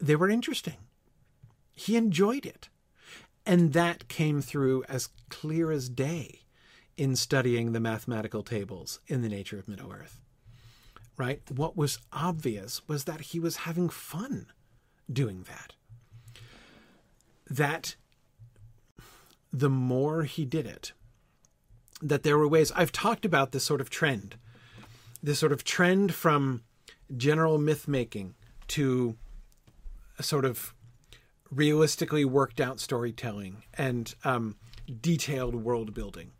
They 0.00 0.16
were 0.16 0.30
interesting. 0.30 0.76
He 1.72 1.96
enjoyed 1.96 2.46
it. 2.46 2.68
And 3.44 3.72
that 3.72 4.08
came 4.08 4.40
through 4.40 4.84
as 4.88 5.08
clear 5.28 5.70
as 5.70 5.88
day 5.88 6.40
in 6.96 7.16
studying 7.16 7.72
the 7.72 7.80
mathematical 7.80 8.42
tables 8.42 9.00
in 9.06 9.22
the 9.22 9.28
nature 9.28 9.58
of 9.58 9.68
Middle 9.68 9.92
Earth 9.92 10.19
right? 11.20 11.42
What 11.50 11.76
was 11.76 11.98
obvious 12.14 12.80
was 12.88 13.04
that 13.04 13.20
he 13.20 13.38
was 13.38 13.68
having 13.68 13.90
fun 13.90 14.46
doing 15.12 15.44
that. 15.46 15.74
That 17.46 17.94
the 19.52 19.68
more 19.68 20.22
he 20.22 20.46
did 20.46 20.66
it, 20.66 20.92
that 22.00 22.22
there 22.22 22.38
were 22.38 22.48
ways. 22.48 22.72
I've 22.74 22.90
talked 22.90 23.26
about 23.26 23.52
this 23.52 23.64
sort 23.64 23.82
of 23.82 23.90
trend, 23.90 24.36
this 25.22 25.38
sort 25.38 25.52
of 25.52 25.62
trend 25.62 26.14
from 26.14 26.62
general 27.14 27.58
myth 27.58 27.86
making 27.86 28.34
to 28.68 29.18
a 30.18 30.22
sort 30.22 30.46
of 30.46 30.72
realistically 31.50 32.24
worked 32.24 32.62
out 32.62 32.80
storytelling 32.80 33.64
and 33.74 34.14
um, 34.24 34.56
detailed 35.02 35.54
world 35.54 35.92
building. 35.92 36.30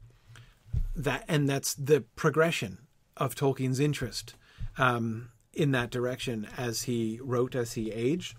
That 0.96 1.26
and 1.28 1.46
that's 1.46 1.74
the 1.74 2.00
progression 2.16 2.78
of 3.18 3.34
Tolkien's 3.34 3.80
interest 3.80 4.36
um, 4.78 5.30
in 5.52 5.72
that 5.72 5.90
direction 5.90 6.46
as 6.56 6.82
he 6.82 7.18
wrote 7.22 7.54
as 7.54 7.74
he 7.74 7.90
aged, 7.90 8.36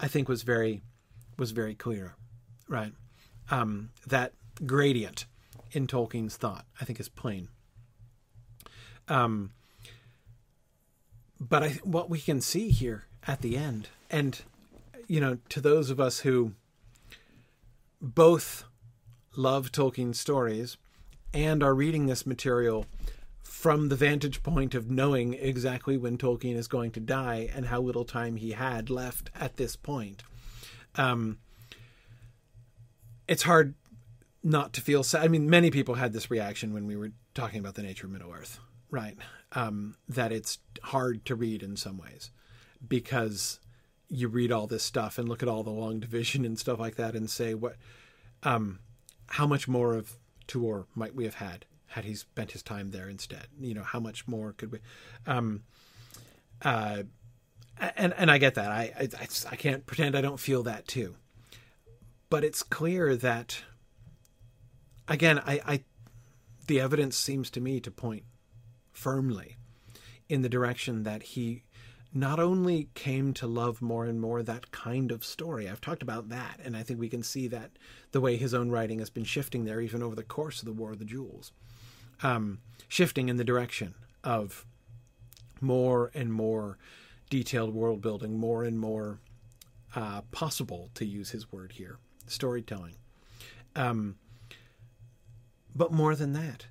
I 0.00 0.08
think 0.08 0.28
was 0.28 0.42
very 0.42 0.82
was 1.38 1.50
very 1.50 1.74
clear, 1.74 2.14
right? 2.68 2.92
Um, 3.50 3.90
that 4.06 4.32
gradient 4.64 5.26
in 5.72 5.86
Tolkien's 5.86 6.36
thought, 6.36 6.64
I 6.80 6.84
think, 6.84 6.98
is 6.98 7.08
plain. 7.08 7.48
Um, 9.08 9.50
but 11.38 11.62
I, 11.62 11.68
what 11.84 12.08
we 12.08 12.18
can 12.18 12.40
see 12.40 12.70
here 12.70 13.04
at 13.26 13.42
the 13.42 13.56
end, 13.56 13.88
and 14.10 14.40
you 15.06 15.20
know, 15.20 15.38
to 15.50 15.60
those 15.60 15.90
of 15.90 16.00
us 16.00 16.20
who 16.20 16.52
both 18.00 18.64
love 19.36 19.70
Tolkien 19.70 20.14
stories 20.14 20.76
and 21.34 21.62
are 21.62 21.74
reading 21.74 22.06
this 22.06 22.26
material 22.26 22.86
from 23.46 23.88
the 23.88 23.96
vantage 23.96 24.42
point 24.42 24.74
of 24.74 24.90
knowing 24.90 25.34
exactly 25.34 25.96
when 25.96 26.18
Tolkien 26.18 26.56
is 26.56 26.68
going 26.68 26.90
to 26.92 27.00
die 27.00 27.48
and 27.54 27.66
how 27.66 27.80
little 27.80 28.04
time 28.04 28.36
he 28.36 28.52
had 28.52 28.90
left 28.90 29.30
at 29.34 29.56
this 29.56 29.76
point. 29.76 30.24
Um, 30.96 31.38
it's 33.28 33.44
hard 33.44 33.74
not 34.42 34.72
to 34.74 34.80
feel 34.80 35.02
sad. 35.02 35.24
I 35.24 35.28
mean, 35.28 35.48
many 35.48 35.70
people 35.70 35.94
had 35.94 36.12
this 36.12 36.30
reaction 36.30 36.74
when 36.74 36.86
we 36.86 36.96
were 36.96 37.12
talking 37.34 37.60
about 37.60 37.74
the 37.74 37.82
nature 37.82 38.06
of 38.06 38.12
Middle 38.12 38.32
Earth, 38.32 38.58
right? 38.90 39.16
Um, 39.52 39.96
that 40.08 40.32
it's 40.32 40.58
hard 40.82 41.24
to 41.26 41.34
read 41.34 41.62
in 41.62 41.76
some 41.76 41.98
ways 41.98 42.30
because 42.86 43.60
you 44.08 44.28
read 44.28 44.52
all 44.52 44.66
this 44.66 44.82
stuff 44.82 45.18
and 45.18 45.28
look 45.28 45.42
at 45.42 45.48
all 45.48 45.62
the 45.62 45.70
long 45.70 46.00
division 46.00 46.44
and 46.44 46.58
stuff 46.58 46.78
like 46.78 46.96
that 46.96 47.14
and 47.14 47.30
say, 47.30 47.54
what, 47.54 47.76
um, 48.42 48.80
how 49.28 49.46
much 49.46 49.66
more 49.66 49.94
of 49.94 50.18
Tuor 50.46 50.86
might 50.94 51.14
we 51.14 51.24
have 51.24 51.36
had? 51.36 51.64
Had 51.96 52.04
he 52.04 52.14
spent 52.14 52.52
his 52.52 52.62
time 52.62 52.90
there 52.90 53.08
instead. 53.08 53.46
You 53.58 53.72
know, 53.72 53.82
how 53.82 53.98
much 53.98 54.28
more 54.28 54.52
could 54.52 54.70
we? 54.70 54.80
Um, 55.26 55.62
uh, 56.60 57.04
and 57.96 58.12
and 58.18 58.30
I 58.30 58.36
get 58.36 58.56
that. 58.56 58.70
I, 58.70 58.92
I 59.00 59.08
I 59.50 59.56
can't 59.56 59.86
pretend 59.86 60.14
I 60.14 60.20
don't 60.20 60.38
feel 60.38 60.62
that 60.64 60.86
too. 60.86 61.16
But 62.28 62.44
it's 62.44 62.62
clear 62.62 63.16
that 63.16 63.62
again, 65.08 65.38
I, 65.38 65.60
I 65.66 65.84
the 66.66 66.80
evidence 66.80 67.16
seems 67.16 67.48
to 67.52 67.62
me 67.62 67.80
to 67.80 67.90
point 67.90 68.24
firmly 68.92 69.56
in 70.28 70.42
the 70.42 70.50
direction 70.50 71.04
that 71.04 71.22
he 71.22 71.62
not 72.12 72.38
only 72.38 72.90
came 72.92 73.32
to 73.34 73.46
love 73.46 73.80
more 73.80 74.04
and 74.04 74.20
more 74.20 74.42
that 74.42 74.70
kind 74.70 75.10
of 75.10 75.24
story. 75.24 75.66
I've 75.66 75.80
talked 75.80 76.02
about 76.02 76.28
that, 76.28 76.60
and 76.62 76.76
I 76.76 76.82
think 76.82 77.00
we 77.00 77.08
can 77.08 77.22
see 77.22 77.48
that 77.48 77.70
the 78.12 78.20
way 78.20 78.36
his 78.36 78.52
own 78.52 78.70
writing 78.70 78.98
has 78.98 79.08
been 79.08 79.24
shifting 79.24 79.64
there 79.64 79.80
even 79.80 80.02
over 80.02 80.14
the 80.14 80.22
course 80.22 80.60
of 80.60 80.66
the 80.66 80.74
War 80.74 80.92
of 80.92 80.98
the 80.98 81.06
Jewels 81.06 81.52
um, 82.22 82.58
shifting 82.88 83.28
in 83.28 83.36
the 83.36 83.44
direction 83.44 83.94
of 84.24 84.64
more 85.60 86.10
and 86.14 86.32
more 86.32 86.78
detailed 87.30 87.74
world 87.74 88.00
building, 88.00 88.38
more 88.38 88.64
and 88.64 88.78
more 88.78 89.20
uh, 89.94 90.20
possible, 90.32 90.90
to 90.94 91.04
use 91.04 91.30
his 91.30 91.50
word 91.50 91.72
here, 91.72 91.98
storytelling. 92.26 92.96
Um, 93.74 94.16
but 95.74 95.92
more 95.92 96.14
than 96.14 96.32
that, 96.32 96.66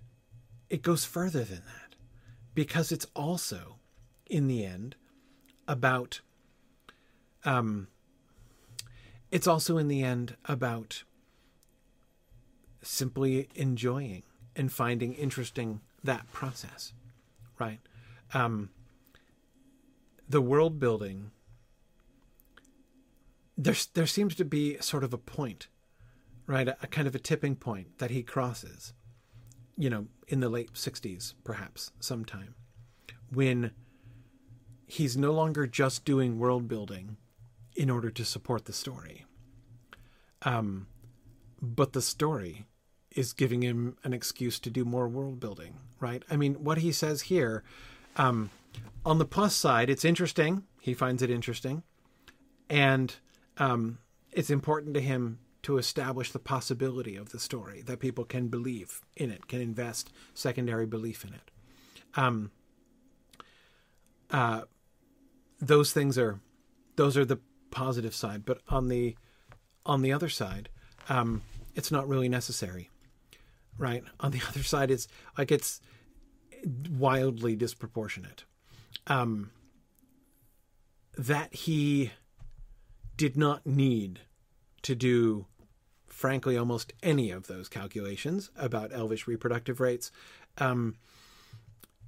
it 0.70 0.82
goes 0.82 1.06
further 1.06 1.44
than 1.44 1.62
that 1.66 1.96
because 2.54 2.92
it's 2.92 3.06
also, 3.16 3.78
in 4.26 4.48
the 4.48 4.66
end, 4.66 4.96
about. 5.68 6.22
Um, 7.44 7.88
it's 9.32 9.48
also, 9.48 9.78
in 9.78 9.88
the 9.88 10.02
end, 10.02 10.36
about 10.46 11.04
simply 12.82 13.50
enjoying 13.56 14.24
and 14.56 14.72
finding 14.72 15.14
interesting 15.14 15.82
that 16.04 16.32
process, 16.32 16.94
right? 17.60 17.80
Um, 18.34 18.70
the 20.28 20.42
world 20.42 20.80
building. 20.80 21.32
There's 23.58 23.86
there 23.88 24.08
seems 24.08 24.36
to 24.36 24.46
be 24.46 24.78
sort 24.80 25.04
of 25.04 25.14
a 25.14 25.18
point, 25.18 25.68
right? 26.48 26.68
A, 26.68 26.78
a 26.82 26.88
kind 26.88 27.08
of 27.08 27.16
a 27.16 27.20
tipping 27.20 27.56
point 27.56 28.00
that 28.00 28.12
he 28.12 28.24
crosses, 28.24 28.94
you 29.78 29.90
know, 29.90 30.08
in 30.28 30.40
the 30.40 30.50
late 30.50 30.74
60s, 30.74 31.34
perhaps 31.44 31.92
sometime, 32.00 32.56
when 33.32 33.72
he's 34.88 35.16
no 35.16 35.32
longer 35.32 35.68
just 35.68 36.06
doing 36.06 36.38
world 36.38 36.68
building 36.68 37.18
in 37.76 37.90
order 37.90 38.10
to 38.10 38.26
support 38.26 38.66
the 38.66 38.74
story. 38.74 39.26
Um, 40.42 40.88
but 41.62 41.94
the 41.94 42.02
story 42.02 42.66
is 43.16 43.34
giving 43.34 43.64
him 43.64 43.98
an 44.04 44.14
excuse 44.14 44.60
to 44.60 44.70
do 44.70 44.86
more 44.86 45.08
world 45.08 45.40
building, 45.40 45.76
right? 46.00 46.24
I 46.30 46.36
mean, 46.36 46.56
what 46.56 46.80
he 46.80 46.92
says 46.92 47.24
here, 47.24 47.64
um, 48.18 48.50
on 49.06 49.18
the 49.18 49.26
plus 49.26 49.56
side, 49.56 49.90
it's 49.90 50.06
interesting. 50.06 50.64
He 50.82 50.94
finds 50.94 51.22
it 51.22 51.30
interesting. 51.30 51.84
And 52.70 53.16
um, 53.58 54.00
it's 54.32 54.50
important 54.50 54.94
to 54.96 55.02
him 55.02 55.40
to 55.64 55.78
establish 55.78 56.32
the 56.32 56.40
possibility 56.40 57.16
of 57.16 57.30
the 57.30 57.40
story 57.40 57.82
that 57.82 58.00
people 58.00 58.24
can 58.24 58.50
believe 58.50 59.02
in 59.16 59.32
it, 59.32 59.48
can 59.48 59.62
invest 59.62 60.12
secondary 60.34 60.86
belief 60.86 61.24
in 61.24 61.34
it. 61.34 61.52
Um, 62.16 62.52
uh, 64.30 64.62
those 65.60 65.92
things 65.92 66.18
are 66.18 66.40
those 66.98 67.18
are 67.18 67.26
the 67.26 67.40
positive 67.72 68.14
side, 68.14 68.46
but 68.46 68.62
on 68.70 68.90
the 68.90 69.16
on 69.86 70.02
the 70.02 70.14
other 70.14 70.30
side, 70.30 70.70
um, 71.10 71.42
it's 71.76 71.92
not 71.92 72.08
really 72.08 72.30
necessary, 72.30 72.90
right? 73.78 74.04
On 74.20 74.32
the 74.32 74.42
other 74.50 74.64
side, 74.64 74.92
it's 74.92 75.08
like 75.38 75.52
it's 75.52 75.82
wildly 76.90 77.56
disproportionate. 77.56 78.46
Um, 79.08 79.52
that 81.18 81.54
he 81.54 82.12
did 83.16 83.38
not 83.38 83.66
need 83.66 84.22
to 84.82 84.96
do, 84.96 85.46
frankly, 86.08 86.58
almost 86.58 86.94
any 87.02 87.32
of 87.32 87.48
those 87.48 87.70
calculations 87.70 88.52
about 88.56 88.92
elvish 88.94 89.28
reproductive 89.28 89.80
rates. 89.80 90.12
Um, 90.58 90.96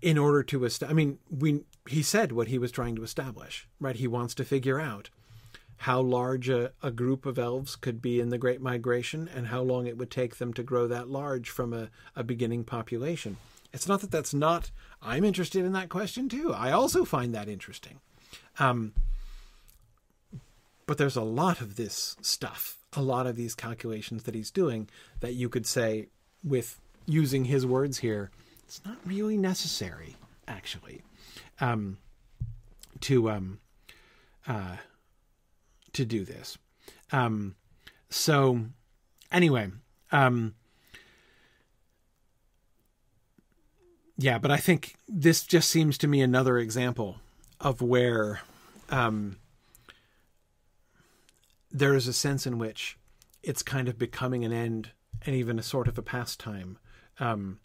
in 0.02 0.18
order 0.18 0.44
to 0.44 0.64
establish, 0.64 0.92
I 0.92 0.96
mean, 0.96 1.20
we 1.30 1.64
he 1.88 2.04
said 2.04 2.32
what 2.32 2.50
he 2.50 2.60
was 2.60 2.72
trying 2.72 2.96
to 2.98 3.04
establish, 3.04 3.68
right? 3.80 3.96
He 3.96 4.08
wants 4.08 4.36
to 4.36 4.46
figure 4.46 4.80
out 4.80 5.10
how 5.78 6.02
large 6.02 6.50
a, 6.50 6.72
a 6.82 6.92
group 6.92 7.26
of 7.26 7.38
elves 7.38 7.76
could 7.76 8.02
be 8.02 8.20
in 8.20 8.30
the 8.30 8.38
Great 8.38 8.62
Migration 8.62 9.30
and 9.34 9.48
how 9.48 9.62
long 9.62 9.88
it 9.88 9.98
would 9.98 10.12
take 10.12 10.38
them 10.38 10.54
to 10.54 10.64
grow 10.64 10.88
that 10.88 11.10
large 11.10 11.50
from 11.50 11.74
a, 11.74 11.90
a 12.16 12.24
beginning 12.24 12.64
population. 12.64 13.38
It's 13.74 13.88
not 13.88 14.02
that 14.02 14.12
that's 14.12 14.34
not. 14.34 14.72
I'm 15.02 15.24
interested 15.24 15.64
in 15.64 15.74
that 15.74 15.90
question 15.90 16.30
too. 16.30 16.54
I 16.54 16.72
also 16.72 17.06
find 17.06 17.34
that 17.36 17.48
interesting. 17.48 18.00
Um, 18.60 18.94
but 20.88 20.98
there's 20.98 21.18
a 21.18 21.22
lot 21.22 21.62
of 21.62 21.76
this 21.76 22.16
stuff, 22.22 22.78
a 22.94 23.02
lot 23.02 23.28
of 23.28 23.36
these 23.36 23.54
calculations 23.54 24.24
that 24.24 24.34
he's 24.34 24.50
doing 24.50 24.90
that 25.20 25.34
you 25.34 25.50
could 25.50 25.68
say, 25.68 26.08
with 26.44 26.80
using 27.06 27.46
his 27.46 27.66
words 27.66 28.00
here, 28.00 28.32
it's 28.64 28.82
not 28.86 28.98
really 29.06 29.38
necessary, 29.38 30.16
actually, 30.48 31.02
um, 31.60 31.98
to 33.02 33.30
um, 33.30 33.60
uh, 34.48 34.78
to 35.98 36.06
do 36.06 36.24
this. 36.24 36.58
Um, 37.12 37.56
so, 38.10 38.66
anyway, 39.32 39.70
um, 40.12 40.56
yeah, 44.18 44.38
but 44.38 44.52
I 44.52 44.58
think 44.58 44.96
this 45.08 45.44
just 45.44 45.70
seems 45.70 45.98
to 46.00 46.08
me 46.08 46.22
another 46.22 46.58
example 46.58 47.18
of 47.60 47.82
where 47.82 48.42
um, 48.90 49.38
there 51.72 51.96
is 51.96 52.08
a 52.08 52.14
sense 52.14 52.48
in 52.48 52.58
which 52.58 52.98
it's 53.44 53.64
kind 53.64 53.88
of 53.88 53.98
becoming 53.98 54.46
an 54.46 54.54
end 54.54 54.92
and 55.26 55.36
even 55.36 55.60
a 55.60 55.64
sort 55.64 55.88
of 55.88 55.98
a 55.98 56.02
pastime, 56.02 56.78
um, 57.20 57.60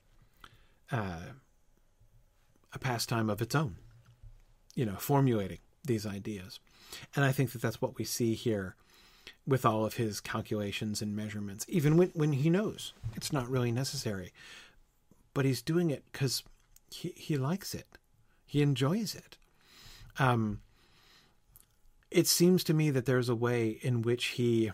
uh, 0.90 1.32
a 2.72 2.78
pastime 2.78 3.28
of 3.28 3.42
its 3.42 3.54
own, 3.54 3.76
you 4.74 4.86
know, 4.86 4.96
formulating 4.96 5.58
these 5.84 6.06
ideas. 6.06 6.60
And 7.14 7.24
I 7.24 7.32
think 7.32 7.52
that 7.52 7.62
that's 7.62 7.80
what 7.80 7.98
we 7.98 8.04
see 8.04 8.34
here 8.34 8.76
with 9.46 9.64
all 9.64 9.84
of 9.84 9.94
his 9.94 10.20
calculations 10.20 11.02
and 11.02 11.16
measurements, 11.16 11.64
even 11.68 11.96
when, 11.96 12.10
when 12.14 12.32
he 12.32 12.50
knows 12.50 12.92
it's 13.14 13.32
not 13.32 13.48
really 13.48 13.72
necessary. 13.72 14.32
But 15.34 15.44
he's 15.44 15.62
doing 15.62 15.90
it 15.90 16.04
because 16.12 16.42
he, 16.90 17.12
he 17.16 17.36
likes 17.36 17.74
it, 17.74 17.98
he 18.44 18.62
enjoys 18.62 19.14
it. 19.14 19.36
Um, 20.18 20.60
it 22.10 22.26
seems 22.26 22.62
to 22.64 22.74
me 22.74 22.90
that 22.90 23.06
there's 23.06 23.28
a 23.28 23.34
way 23.34 23.78
in 23.80 24.02
which 24.02 24.26
he 24.26 24.70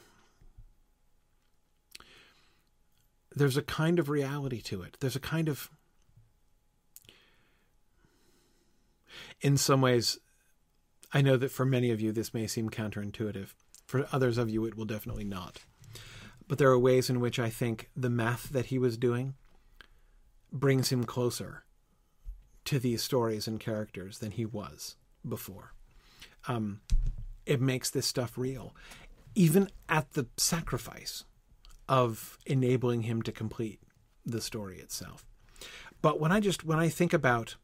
there's 3.35 3.57
a 3.57 3.63
kind 3.63 4.01
of 4.01 4.09
reality 4.09 4.61
to 4.63 4.83
it. 4.83 4.97
There's 4.99 5.15
a 5.15 5.21
kind 5.21 5.49
of 5.49 5.71
in 9.41 9.57
some 9.57 9.81
ways 9.81 10.19
I 11.13 11.23
know 11.23 11.37
that 11.37 11.51
for 11.51 11.65
many 11.65 11.91
of 11.91 12.01
you 12.01 12.13
this 12.13 12.35
may 12.35 12.47
seem 12.47 12.71
counterintuitive. 12.71 13.55
For 13.87 14.07
others 14.13 14.39
of 14.39 14.51
you 14.51 14.65
it 14.67 14.77
will 14.77 14.85
definitely 14.85 15.25
not. 15.25 15.61
But 16.47 16.59
there 16.59 16.71
are 16.71 16.79
ways 16.79 17.11
in 17.11 17.21
which 17.21 17.39
I 17.39 17.51
think 17.51 17.91
the 17.97 18.11
math 18.11 18.51
that 18.51 18.67
he 18.67 18.79
was 18.79 18.97
doing 18.97 19.35
brings 20.53 20.91
him 20.91 21.05
closer 21.05 21.65
to 22.65 22.79
these 22.79 23.03
stories 23.03 23.47
and 23.47 23.59
characters 23.61 24.19
than 24.19 24.33
he 24.33 24.45
was 24.45 24.97
before. 25.27 25.73
Um, 26.47 26.81
it 27.47 27.61
makes 27.61 27.91
this 27.91 28.07
stuff 28.07 28.37
real, 28.37 28.75
even 29.35 29.71
at 29.89 30.13
the 30.13 30.27
sacrifice 30.37 31.25
of 31.89 32.39
enabling 32.45 33.03
him 33.03 33.23
to 33.23 33.33
complete 33.33 33.81
the 34.25 34.41
story 34.41 34.79
itself. 34.79 35.25
But 36.03 36.21
when 36.21 36.31
I 36.31 36.41
just 36.41 36.65
when 36.65 36.79
I 36.79 36.89
think 36.89 37.13
about 37.13 37.57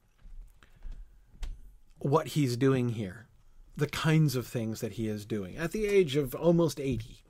what 1.99 2.29
he's 2.29 2.57
doing 2.57 2.91
here, 2.91 3.29
the 3.77 3.87
kinds 3.87 4.37
of 4.37 4.47
things 4.47 4.81
that 4.81 4.93
he 4.93 5.09
is 5.09 5.25
doing 5.25 5.57
at 5.57 5.73
the 5.73 5.87
age 5.87 6.17
of 6.17 6.35
almost 6.35 6.81
80. 6.81 7.23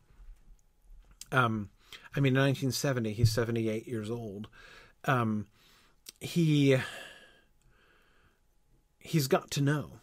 Um, 1.32 1.70
I 2.14 2.20
mean, 2.20 2.36
in 2.36 2.42
1970, 2.42 3.12
he's 3.12 3.32
78 3.32 3.86
years 3.86 4.10
old. 4.10 4.48
Um, 5.04 5.46
he 6.20 6.78
he's 8.98 9.26
got 9.26 9.50
to 9.52 9.60
know 9.60 10.00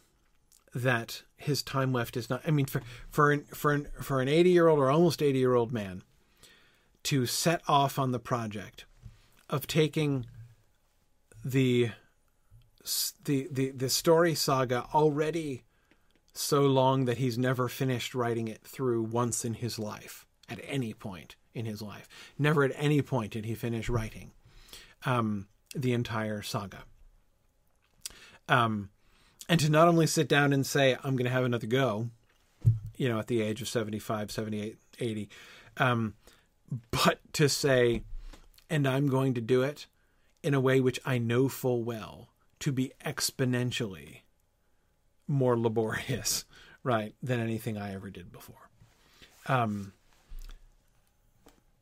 that 0.73 1.23
his 1.37 1.63
time 1.63 1.91
left 1.91 2.15
is 2.15 2.29
not. 2.29 2.41
I 2.45 2.51
mean, 2.51 2.65
for 2.65 2.81
for 3.09 3.31
an, 3.31 3.45
for 3.53 3.71
an, 3.73 3.87
for 4.01 4.21
an 4.21 4.27
80 4.27 4.49
year 4.49 4.67
old 4.67 4.79
or 4.79 4.89
almost 4.89 5.21
80 5.21 5.39
year 5.39 5.55
old 5.55 5.71
man 5.71 6.03
to 7.03 7.25
set 7.25 7.61
off 7.67 7.97
on 7.97 8.11
the 8.11 8.19
project 8.19 8.85
of 9.49 9.67
taking 9.67 10.25
the 11.43 11.91
the 13.25 13.47
the 13.51 13.71
the 13.71 13.89
story 13.89 14.35
saga 14.35 14.85
already 14.93 15.63
so 16.33 16.61
long 16.61 17.05
that 17.05 17.17
he's 17.17 17.37
never 17.37 17.67
finished 17.67 18.15
writing 18.15 18.47
it 18.47 18.63
through 18.63 19.03
once 19.03 19.43
in 19.43 19.55
his 19.55 19.77
life 19.77 20.25
at 20.49 20.59
any 20.63 20.93
point 20.93 21.35
in 21.53 21.65
his 21.65 21.81
life. 21.81 22.07
Never 22.37 22.63
at 22.63 22.71
any 22.75 23.01
point 23.01 23.33
did 23.33 23.45
he 23.45 23.55
finish 23.55 23.89
writing 23.89 24.31
um, 25.05 25.47
the 25.75 25.93
entire 25.93 26.41
saga. 26.41 26.83
Um, 28.47 28.89
and 29.51 29.59
to 29.59 29.69
not 29.69 29.89
only 29.89 30.07
sit 30.07 30.27
down 30.27 30.53
and 30.53 30.65
say 30.65 30.97
i'm 31.03 31.15
going 31.15 31.25
to 31.25 31.31
have 31.31 31.43
another 31.43 31.67
go 31.67 32.09
you 32.97 33.09
know 33.09 33.19
at 33.19 33.27
the 33.27 33.41
age 33.41 33.61
of 33.61 33.67
75 33.67 34.31
78 34.31 34.77
80 34.99 35.29
um, 35.77 36.15
but 36.89 37.19
to 37.33 37.47
say 37.49 38.01
and 38.69 38.87
i'm 38.87 39.07
going 39.07 39.33
to 39.33 39.41
do 39.41 39.61
it 39.61 39.87
in 40.41 40.53
a 40.53 40.59
way 40.59 40.79
which 40.79 40.99
i 41.05 41.17
know 41.17 41.47
full 41.47 41.83
well 41.83 42.29
to 42.59 42.71
be 42.71 42.93
exponentially 43.05 44.21
more 45.31 45.57
laborious 45.57 46.45
right 46.83 47.15
than 47.21 47.39
anything 47.39 47.77
i 47.77 47.93
ever 47.93 48.09
did 48.09 48.31
before 48.31 48.69
um 49.47 49.93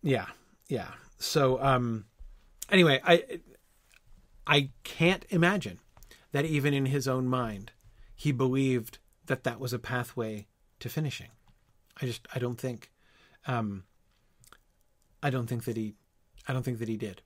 yeah 0.01 0.25
yeah 0.67 0.91
so 1.17 1.61
um 1.61 2.05
anyway 2.69 2.99
i 3.05 3.23
i 4.45 4.69
can't 4.83 5.25
imagine 5.29 5.79
that 6.31 6.45
even 6.45 6.73
in 6.73 6.87
his 6.87 7.07
own 7.07 7.27
mind, 7.27 7.71
he 8.15 8.31
believed 8.31 8.99
that 9.25 9.43
that 9.43 9.59
was 9.59 9.73
a 9.73 9.79
pathway 9.79 10.47
to 10.79 10.89
finishing. 10.89 11.29
I 12.01 12.05
just 12.05 12.27
I 12.33 12.39
don't 12.39 12.59
think, 12.59 12.91
um, 13.47 13.83
I 15.21 15.29
don't 15.29 15.47
think 15.47 15.65
that 15.65 15.77
he, 15.77 15.95
I 16.47 16.53
don't 16.53 16.63
think 16.63 16.79
that 16.79 16.87
he 16.87 16.97
did. 16.97 17.21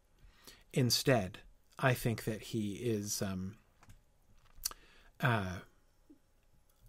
Instead, 0.74 1.40
I 1.78 1.94
think 1.94 2.24
that 2.24 2.42
he 2.42 2.74
is, 2.76 3.22
um, 3.22 3.56
uh, 5.22 5.58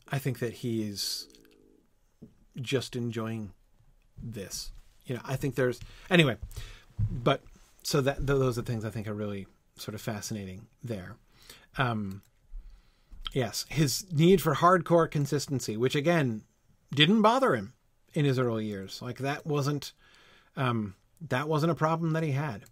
I 0.09 0.19
think 0.19 0.39
that 0.39 0.55
he 0.55 0.83
is 0.83 1.29
just 2.61 2.97
enjoying 2.97 3.53
this. 4.23 4.71
You 5.07 5.17
know, 5.17 5.23
I 5.25 5.37
think 5.37 5.55
there's 5.55 5.81
anyway, 6.11 6.37
but 7.11 7.43
so 7.83 8.01
that 8.01 8.27
those 8.27 8.59
are 8.59 8.63
things 8.63 8.85
I 8.85 8.91
think 8.91 9.07
are 9.07 9.15
really 9.15 9.47
sort 9.77 9.95
of 9.95 10.01
fascinating 10.01 10.67
there. 10.83 11.17
Um, 11.77 12.23
yes, 13.33 13.67
his 13.69 14.07
need 14.13 14.41
for 14.41 14.55
hardcore 14.55 15.11
consistency, 15.11 15.77
which 15.77 15.95
again 15.95 16.43
didn't 16.95 17.23
bother 17.23 17.55
him 17.55 17.75
in 18.15 18.25
his 18.25 18.39
early 18.39 18.65
years. 18.65 19.03
Like 19.03 19.19
that 19.19 19.47
wasn't 19.47 19.93
um, 20.57 20.95
that 21.29 21.49
wasn't 21.49 21.73
a 21.73 21.77
problem 21.77 22.13
that 22.13 22.23
he 22.23 22.33
had. 22.33 22.65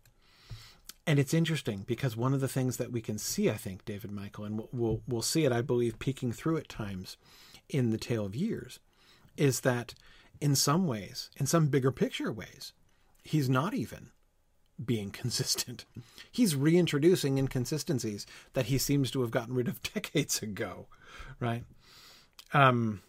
And 1.06 1.18
it's 1.18 1.34
interesting 1.34 1.84
because 1.86 2.16
one 2.16 2.32
of 2.32 2.40
the 2.40 2.48
things 2.48 2.76
that 2.76 2.92
we 2.92 3.00
can 3.00 3.18
see, 3.18 3.50
I 3.50 3.56
think, 3.56 3.84
David 3.84 4.12
Michael, 4.12 4.44
and 4.44 4.62
we'll, 4.72 5.00
we'll, 5.06 5.22
see 5.22 5.44
it, 5.44 5.52
I 5.52 5.60
believe, 5.60 5.98
peeking 5.98 6.32
through 6.32 6.58
at 6.58 6.68
times 6.68 7.16
in 7.68 7.90
the 7.90 7.98
Tale 7.98 8.24
of 8.24 8.36
Years, 8.36 8.78
is 9.36 9.60
that 9.60 9.94
in 10.40 10.54
some 10.54 10.86
ways, 10.86 11.30
in 11.36 11.46
some 11.46 11.66
bigger 11.66 11.90
picture 11.90 12.32
ways, 12.32 12.72
he's 13.24 13.48
not 13.48 13.74
even 13.74 14.10
being 14.84 15.10
consistent. 15.12 15.84
He's 16.30 16.54
reintroducing 16.54 17.38
inconsistencies 17.38 18.26
that 18.52 18.66
he 18.66 18.78
seems 18.78 19.10
to 19.10 19.22
have 19.22 19.30
gotten 19.30 19.54
rid 19.54 19.68
of 19.68 19.82
decades 19.94 20.40
ago, 20.40 20.86
right? 21.40 21.64
Um, 22.52 23.02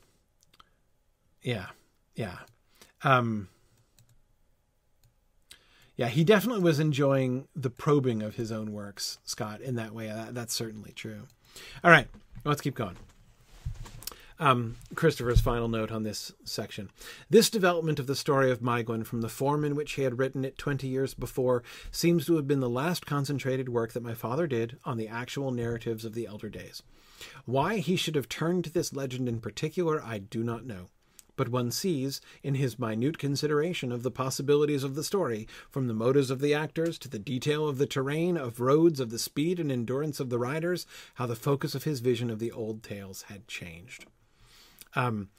yeah, 1.44 1.68
yeah. 2.16 2.40
Um, 3.04 3.50
yeah, 5.96 6.08
he 6.08 6.24
definitely 6.24 6.64
was 6.64 6.80
enjoying 6.80 7.48
the 7.56 7.70
probing 7.70 8.24
of 8.24 8.36
his 8.36 8.52
own 8.52 8.72
works, 8.72 9.20
Scott, 9.24 9.62
in 9.62 9.76
that 9.76 9.94
way. 9.94 10.08
That, 10.08 10.34
that's 10.34 10.54
certainly 10.54 10.92
true. 10.92 11.28
All 11.84 11.92
right, 11.92 12.08
let's 12.44 12.62
keep 12.62 12.76
going. 12.76 12.98
Um, 14.40 14.78
Christopher's 14.96 15.42
final 15.42 15.68
note 15.68 15.92
on 15.92 16.04
this 16.04 16.34
section. 16.44 16.90
This 17.30 17.52
development 17.52 18.00
of 18.00 18.08
the 18.08 18.16
story 18.16 18.52
of 18.52 18.62
Maeglin 18.62 19.06
from 19.06 19.22
the 19.22 19.30
form 19.30 19.64
in 19.64 19.76
which 19.76 19.94
he 19.94 20.02
had 20.02 20.18
written 20.18 20.44
it 20.44 20.58
20 20.58 20.88
years 20.88 21.14
before 21.14 21.64
seems 21.92 22.26
to 22.26 22.36
have 22.36 22.48
been 22.48 22.60
the 22.60 22.70
last 22.70 23.06
concentrated 23.06 23.70
work 23.70 23.94
that 23.94 24.04
my 24.04 24.16
father 24.16 24.48
did 24.48 24.80
on 24.84 24.98
the 24.98 25.08
actual 25.08 25.52
narratives 25.52 26.04
of 26.04 26.16
the 26.16 26.26
elder 26.26 26.50
days. 26.50 26.82
Why 27.46 27.78
he 27.78 27.96
should 27.96 28.16
have 28.16 28.28
turned 28.28 28.64
to 28.66 28.74
this 28.74 28.92
legend 28.92 29.30
in 29.30 29.40
particular, 29.40 30.04
I 30.04 30.18
do 30.18 30.44
not 30.44 30.66
know 30.66 30.88
but 31.36 31.50
one 31.50 31.72
sees, 31.72 32.22
in 32.42 32.56
his 32.56 32.78
minute 32.78 33.18
consideration 33.18 33.92
of 33.92 34.04
the 34.04 34.12
possibilities 34.12 34.84
of 34.84 34.96
the 34.96 35.04
story, 35.04 35.48
from 35.70 35.88
the 35.88 35.94
motives 35.94 36.30
of 36.30 36.40
the 36.40 36.54
actors 36.54 36.98
to 37.00 37.10
the 37.10 37.20
detail 37.20 37.68
of 37.68 37.78
the 37.78 37.88
terrain, 37.88 38.38
of 38.38 38.60
roads, 38.60 39.00
of 39.00 39.10
the 39.10 39.20
speed 39.20 39.60
and 39.60 39.72
endurance 39.72 40.20
of 40.20 40.30
the 40.30 40.40
riders, 40.40 40.86
how 41.16 41.26
the 41.26 41.36
focus 41.36 41.76
of 41.76 41.84
his 41.84 42.00
vision 42.00 42.30
of 42.30 42.40
the 42.40 42.52
old 42.52 42.84
tales 42.84 43.24
had 43.24 43.48
changed. 43.48 44.06
Um, 44.96 45.30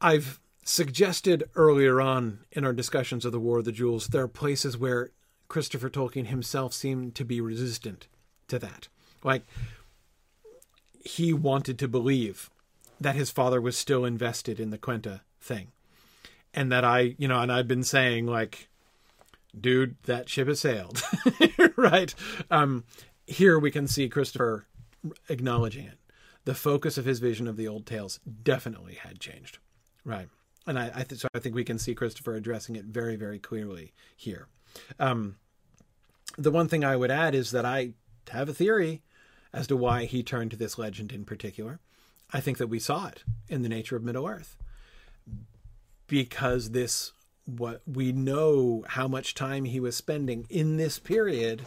I've 0.00 0.40
suggested 0.64 1.48
earlier 1.54 2.00
on 2.00 2.40
in 2.52 2.64
our 2.64 2.72
discussions 2.72 3.24
of 3.24 3.32
the 3.32 3.40
War 3.40 3.58
of 3.58 3.64
the 3.64 3.72
Jewels, 3.72 4.08
there 4.08 4.24
are 4.24 4.28
places 4.28 4.76
where 4.76 5.10
Christopher 5.48 5.90
Tolkien 5.90 6.26
himself 6.26 6.72
seemed 6.72 7.14
to 7.16 7.24
be 7.24 7.40
resistant 7.40 8.06
to 8.48 8.58
that. 8.58 8.88
Like, 9.22 9.42
he 11.04 11.32
wanted 11.32 11.78
to 11.78 11.88
believe 11.88 12.50
that 13.00 13.14
his 13.14 13.30
father 13.30 13.60
was 13.60 13.76
still 13.76 14.04
invested 14.04 14.60
in 14.60 14.70
the 14.70 14.78
Quenta 14.78 15.20
thing. 15.40 15.68
And 16.52 16.70
that 16.70 16.84
I, 16.84 17.14
you 17.18 17.28
know, 17.28 17.40
and 17.40 17.50
I've 17.50 17.68
been 17.68 17.84
saying 17.84 18.26
like, 18.26 18.68
dude, 19.58 19.96
that 20.04 20.28
ship 20.28 20.48
has 20.48 20.60
sailed, 20.60 21.02
right? 21.76 22.14
Um, 22.50 22.84
here 23.26 23.58
we 23.58 23.70
can 23.70 23.86
see 23.86 24.08
Christopher 24.08 24.66
acknowledging 25.28 25.86
it. 25.86 25.98
The 26.44 26.54
focus 26.54 26.98
of 26.98 27.04
his 27.04 27.20
vision 27.20 27.46
of 27.46 27.56
the 27.56 27.68
old 27.68 27.86
tales 27.86 28.18
definitely 28.42 28.94
had 28.94 29.20
changed, 29.20 29.58
right? 30.04 30.28
And 30.66 30.78
I, 30.78 30.90
I 30.94 31.02
th- 31.04 31.20
so 31.20 31.28
I 31.34 31.38
think 31.38 31.54
we 31.54 31.64
can 31.64 31.78
see 31.78 31.94
Christopher 31.94 32.34
addressing 32.34 32.76
it 32.76 32.84
very, 32.84 33.16
very 33.16 33.38
clearly 33.38 33.92
here. 34.16 34.48
Um, 34.98 35.36
the 36.36 36.50
one 36.50 36.68
thing 36.68 36.84
I 36.84 36.96
would 36.96 37.10
add 37.10 37.34
is 37.34 37.50
that 37.50 37.64
I 37.64 37.92
have 38.30 38.48
a 38.48 38.54
theory 38.54 39.02
as 39.52 39.66
to 39.68 39.76
why 39.76 40.04
he 40.04 40.22
turned 40.22 40.50
to 40.52 40.56
this 40.56 40.78
legend 40.78 41.12
in 41.12 41.24
particular. 41.24 41.80
I 42.32 42.40
think 42.40 42.58
that 42.58 42.68
we 42.68 42.78
saw 42.78 43.08
it 43.08 43.24
in 43.48 43.62
the 43.62 43.68
nature 43.68 43.96
of 43.96 44.02
Middle 44.02 44.26
Earth 44.26 44.56
because 46.06 46.70
this 46.70 47.12
what 47.46 47.82
we 47.86 48.12
know 48.12 48.84
how 48.88 49.08
much 49.08 49.34
time 49.34 49.64
he 49.64 49.80
was 49.80 49.96
spending 49.96 50.46
in 50.48 50.76
this 50.76 50.98
period 50.98 51.66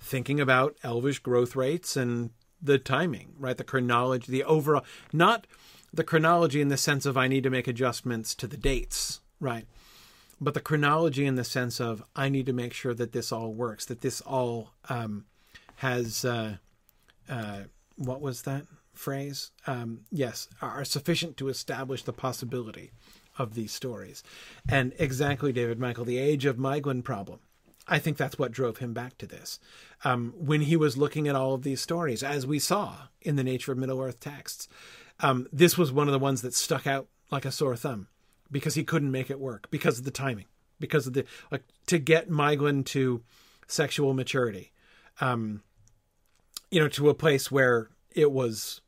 thinking 0.00 0.40
about 0.40 0.76
elvish 0.82 1.18
growth 1.18 1.56
rates 1.56 1.96
and 1.96 2.30
the 2.60 2.78
timing, 2.78 3.34
right? 3.38 3.56
The 3.56 3.64
chronology, 3.64 4.30
the 4.32 4.44
overall, 4.44 4.84
not 5.12 5.46
the 5.92 6.04
chronology 6.04 6.60
in 6.60 6.68
the 6.68 6.76
sense 6.76 7.06
of 7.06 7.16
I 7.16 7.28
need 7.28 7.42
to 7.44 7.50
make 7.50 7.68
adjustments 7.68 8.34
to 8.36 8.46
the 8.46 8.56
dates, 8.56 9.20
right? 9.40 9.66
But 10.40 10.54
the 10.54 10.60
chronology 10.60 11.26
in 11.26 11.36
the 11.36 11.44
sense 11.44 11.80
of 11.80 12.02
I 12.16 12.28
need 12.28 12.46
to 12.46 12.52
make 12.52 12.72
sure 12.72 12.94
that 12.94 13.12
this 13.12 13.30
all 13.32 13.52
works, 13.52 13.84
that 13.86 14.00
this 14.00 14.20
all 14.22 14.72
um, 14.88 15.26
has, 15.76 16.24
uh, 16.24 16.56
uh, 17.28 17.60
what 17.96 18.20
was 18.20 18.42
that? 18.42 18.64
Phrase, 18.96 19.50
um, 19.66 20.00
yes, 20.10 20.48
are 20.62 20.84
sufficient 20.84 21.36
to 21.38 21.48
establish 21.48 22.02
the 22.02 22.12
possibility 22.12 22.90
of 23.38 23.54
these 23.54 23.72
stories. 23.72 24.22
And 24.68 24.92
exactly, 24.98 25.52
David 25.52 25.78
Michael, 25.78 26.04
the 26.04 26.18
age 26.18 26.44
of 26.44 26.56
Maeglin 26.56 27.02
problem. 27.02 27.40
I 27.86 27.98
think 27.98 28.16
that's 28.16 28.38
what 28.38 28.52
drove 28.52 28.78
him 28.78 28.94
back 28.94 29.18
to 29.18 29.26
this. 29.26 29.60
Um, 30.04 30.32
when 30.36 30.62
he 30.62 30.76
was 30.76 30.96
looking 30.96 31.28
at 31.28 31.34
all 31.34 31.54
of 31.54 31.62
these 31.62 31.80
stories, 31.80 32.22
as 32.22 32.46
we 32.46 32.58
saw 32.58 33.08
in 33.20 33.36
the 33.36 33.44
Nature 33.44 33.72
of 33.72 33.78
Middle 33.78 34.00
Earth 34.00 34.20
texts, 34.20 34.68
um, 35.20 35.46
this 35.52 35.76
was 35.76 35.92
one 35.92 36.08
of 36.08 36.12
the 36.12 36.18
ones 36.18 36.42
that 36.42 36.54
stuck 36.54 36.86
out 36.86 37.08
like 37.30 37.44
a 37.44 37.52
sore 37.52 37.76
thumb 37.76 38.08
because 38.50 38.74
he 38.74 38.84
couldn't 38.84 39.10
make 39.10 39.30
it 39.30 39.40
work 39.40 39.70
because 39.70 39.98
of 39.98 40.04
the 40.04 40.10
timing, 40.10 40.46
because 40.80 41.06
of 41.06 41.12
the 41.12 41.24
like 41.50 41.64
to 41.86 41.98
get 41.98 42.30
Maeglin 42.30 42.84
to 42.86 43.22
sexual 43.66 44.14
maturity, 44.14 44.72
um, 45.20 45.62
you 46.70 46.80
know, 46.80 46.88
to 46.88 47.10
a 47.10 47.14
place 47.14 47.50
where 47.50 47.90
it 48.14 48.32
was 48.32 48.80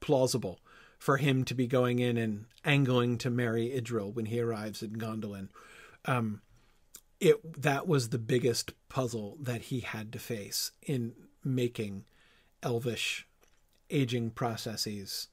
plausible 0.00 0.60
for 0.98 1.16
him 1.16 1.44
to 1.44 1.54
be 1.54 1.66
going 1.66 1.98
in 1.98 2.16
and 2.16 2.44
angling 2.64 3.18
to 3.18 3.30
marry 3.30 3.70
Idril 3.70 4.14
when 4.14 4.26
he 4.26 4.40
arrives 4.40 4.82
in 4.82 4.96
Gondolin. 4.96 5.48
Um, 6.04 6.42
it 7.20 7.62
that 7.62 7.86
was 7.86 8.08
the 8.08 8.18
biggest 8.18 8.72
puzzle 8.88 9.36
that 9.40 9.62
he 9.62 9.80
had 9.80 10.12
to 10.12 10.18
face 10.18 10.72
in 10.82 11.12
making 11.44 12.04
elvish 12.62 13.26
aging 13.90 14.30
processes 14.30 15.28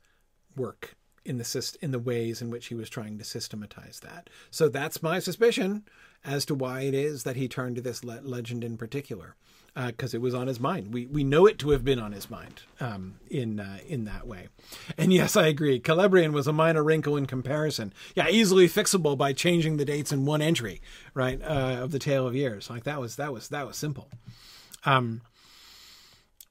work 0.56 0.96
in 1.24 1.38
the 1.38 1.78
in 1.82 1.92
the 1.92 2.00
ways 2.00 2.42
in 2.42 2.50
which 2.50 2.68
he 2.68 2.76
was 2.76 2.90
trying 2.90 3.18
to 3.18 3.24
systematize 3.24 4.00
that. 4.02 4.30
So 4.50 4.70
that's 4.70 5.04
my 5.04 5.20
suspicion 5.20 5.84
as 6.24 6.46
to 6.46 6.56
why 6.56 6.82
it 6.82 6.94
is 6.94 7.24
that 7.24 7.36
he 7.36 7.48
turned 7.48 7.76
to 7.76 7.82
this 7.82 8.04
le- 8.04 8.22
legend 8.22 8.64
in 8.64 8.78
particular 8.78 9.36
because 9.86 10.14
uh, 10.14 10.18
it 10.18 10.22
was 10.22 10.34
on 10.34 10.48
his 10.48 10.60
mind. 10.60 10.94
We 10.94 11.06
we 11.06 11.24
know 11.24 11.46
it 11.46 11.60
to 11.60 11.70
have 11.70 11.86
been 11.86 12.00
on 12.00 12.12
his 12.12 12.30
mind 12.30 12.62
um, 12.80 13.20
in 13.30 13.60
uh, 13.60 13.78
in 13.88 14.06
that 14.06 14.26
way. 14.26 14.48
And 14.98 15.14
yes, 15.14 15.36
I 15.36 15.48
agree. 15.48 15.80
Calabrian 15.80 16.34
was 16.34 16.48
a 16.48 16.54
minor 16.54 16.84
wrinkle 16.84 17.16
in 17.16 17.28
comparison. 17.28 17.94
Yeah, 18.16 18.28
easily 18.28 18.68
fixable 18.68 19.18
by 19.18 19.34
changing 19.34 19.78
the 19.78 19.86
dates 19.86 20.12
in 20.12 20.26
one 20.26 20.42
entry, 20.42 20.82
right, 21.14 21.40
uh, 21.42 21.84
of 21.84 21.92
the 21.92 22.00
Tale 22.00 22.26
of 22.26 22.36
Years. 22.36 22.70
Like 22.70 22.86
that 22.86 23.00
was 23.00 23.18
that 23.18 23.32
was 23.32 23.50
that 23.50 23.68
was 23.68 23.78
simple. 23.78 24.10
Um, 24.84 25.22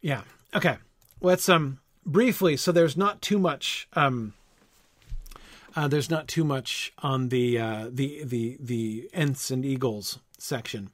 yeah. 0.00 0.22
Okay. 0.54 0.76
Let's 1.20 1.48
um 1.48 1.80
briefly. 2.04 2.56
So 2.56 2.70
there's 2.70 2.96
not 2.96 3.20
too 3.22 3.38
much. 3.38 3.88
Um, 3.94 4.34
uh, 5.74 5.88
there's 5.88 6.08
not 6.08 6.26
too 6.26 6.44
much 6.44 6.92
on 6.98 7.28
the 7.28 7.58
uh, 7.58 7.88
the 7.90 8.22
the 8.24 8.56
the 8.60 9.10
Ents 9.12 9.50
and 9.50 9.64
Eagles 9.64 10.20
section. 10.38 10.90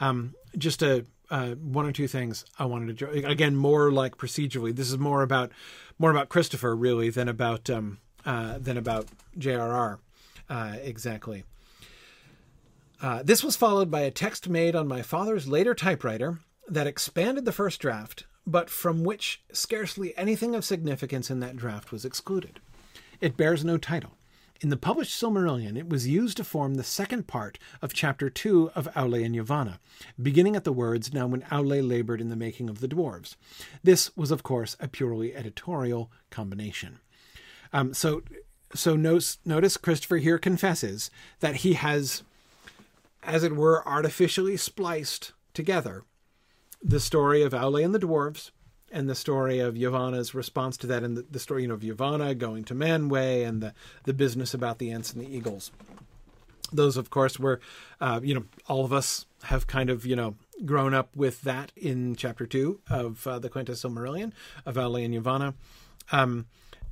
Um, 0.00 0.34
just 0.56 0.82
a 0.82 1.06
uh, 1.30 1.50
one 1.50 1.86
or 1.86 1.92
two 1.92 2.08
things 2.08 2.44
I 2.58 2.64
wanted 2.64 2.98
to 2.98 3.10
again 3.26 3.56
more 3.56 3.90
like 3.90 4.16
procedurally. 4.16 4.74
This 4.74 4.90
is 4.90 4.98
more 4.98 5.22
about 5.22 5.52
more 5.98 6.10
about 6.10 6.28
Christopher 6.28 6.74
really 6.74 7.10
than 7.10 7.28
about 7.28 7.68
um, 7.70 7.98
uh, 8.24 8.58
than 8.58 8.76
about 8.76 9.06
J.R.R. 9.36 9.98
Uh, 10.48 10.76
exactly. 10.82 11.44
Uh, 13.00 13.22
this 13.22 13.44
was 13.44 13.56
followed 13.56 13.90
by 13.90 14.00
a 14.00 14.10
text 14.10 14.48
made 14.48 14.74
on 14.74 14.88
my 14.88 15.02
father's 15.02 15.46
later 15.46 15.74
typewriter 15.74 16.40
that 16.68 16.86
expanded 16.86 17.44
the 17.44 17.52
first 17.52 17.80
draft, 17.80 18.24
but 18.46 18.68
from 18.68 19.04
which 19.04 19.42
scarcely 19.52 20.16
anything 20.16 20.54
of 20.54 20.64
significance 20.64 21.30
in 21.30 21.40
that 21.40 21.56
draft 21.56 21.92
was 21.92 22.04
excluded. 22.04 22.60
It 23.20 23.36
bears 23.36 23.64
no 23.64 23.78
title. 23.78 24.17
In 24.60 24.70
the 24.70 24.76
published 24.76 25.12
Silmarillion, 25.12 25.76
it 25.76 25.88
was 25.88 26.08
used 26.08 26.36
to 26.38 26.44
form 26.44 26.74
the 26.74 26.82
second 26.82 27.28
part 27.28 27.60
of 27.80 27.92
Chapter 27.92 28.28
2 28.28 28.72
of 28.74 28.88
Aule 28.94 29.24
and 29.24 29.32
Yavanna, 29.32 29.78
beginning 30.20 30.56
at 30.56 30.64
the 30.64 30.72
words, 30.72 31.12
Now 31.12 31.28
when 31.28 31.42
Aule 31.42 31.86
labored 31.86 32.20
in 32.20 32.28
the 32.28 32.34
making 32.34 32.68
of 32.68 32.80
the 32.80 32.88
dwarves. 32.88 33.36
This 33.84 34.16
was, 34.16 34.32
of 34.32 34.42
course, 34.42 34.76
a 34.80 34.88
purely 34.88 35.32
editorial 35.32 36.10
combination. 36.30 36.98
Um, 37.72 37.94
so, 37.94 38.22
so 38.74 38.96
notice, 38.96 39.38
notice 39.44 39.76
Christopher 39.76 40.16
here 40.16 40.38
confesses 40.38 41.08
that 41.38 41.56
he 41.56 41.74
has, 41.74 42.24
as 43.22 43.44
it 43.44 43.54
were, 43.54 43.86
artificially 43.86 44.56
spliced 44.56 45.34
together 45.54 46.02
the 46.82 47.00
story 47.00 47.42
of 47.42 47.52
Aule 47.52 47.84
and 47.84 47.94
the 47.94 48.00
dwarves 48.00 48.50
and 48.90 49.08
the 49.08 49.14
story 49.14 49.58
of 49.58 49.74
Yavanna's 49.74 50.34
response 50.34 50.76
to 50.78 50.86
that, 50.88 51.02
and 51.02 51.16
the, 51.16 51.24
the 51.30 51.38
story 51.38 51.62
you 51.62 51.68
know, 51.68 51.74
of 51.74 51.80
Yavanna 51.80 52.36
going 52.36 52.64
to 52.64 52.74
Manwe, 52.74 53.46
and 53.46 53.62
the 53.62 53.74
the 54.04 54.14
business 54.14 54.54
about 54.54 54.78
the 54.78 54.90
ants 54.90 55.12
and 55.12 55.22
the 55.22 55.34
eagles. 55.34 55.70
Those, 56.72 56.96
of 56.96 57.10
course, 57.10 57.38
were 57.38 57.60
uh, 58.00 58.20
you 58.22 58.34
know 58.34 58.44
all 58.68 58.84
of 58.84 58.92
us 58.92 59.26
have 59.44 59.66
kind 59.66 59.90
of 59.90 60.04
you 60.04 60.16
know 60.16 60.36
grown 60.64 60.94
up 60.94 61.16
with 61.16 61.42
that 61.42 61.72
in 61.76 62.16
chapter 62.16 62.46
two 62.46 62.80
of 62.90 63.26
uh, 63.26 63.38
the 63.38 63.48
Quenta 63.48 63.70
Silmarillion 63.70 64.32
of 64.66 64.76
Aule 64.76 65.04
and 65.04 65.14
Yavanna. 65.14 65.54
Um, 66.10 66.46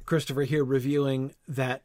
Christopher 0.04 0.42
here 0.42 0.64
revealing 0.64 1.34
that 1.48 1.82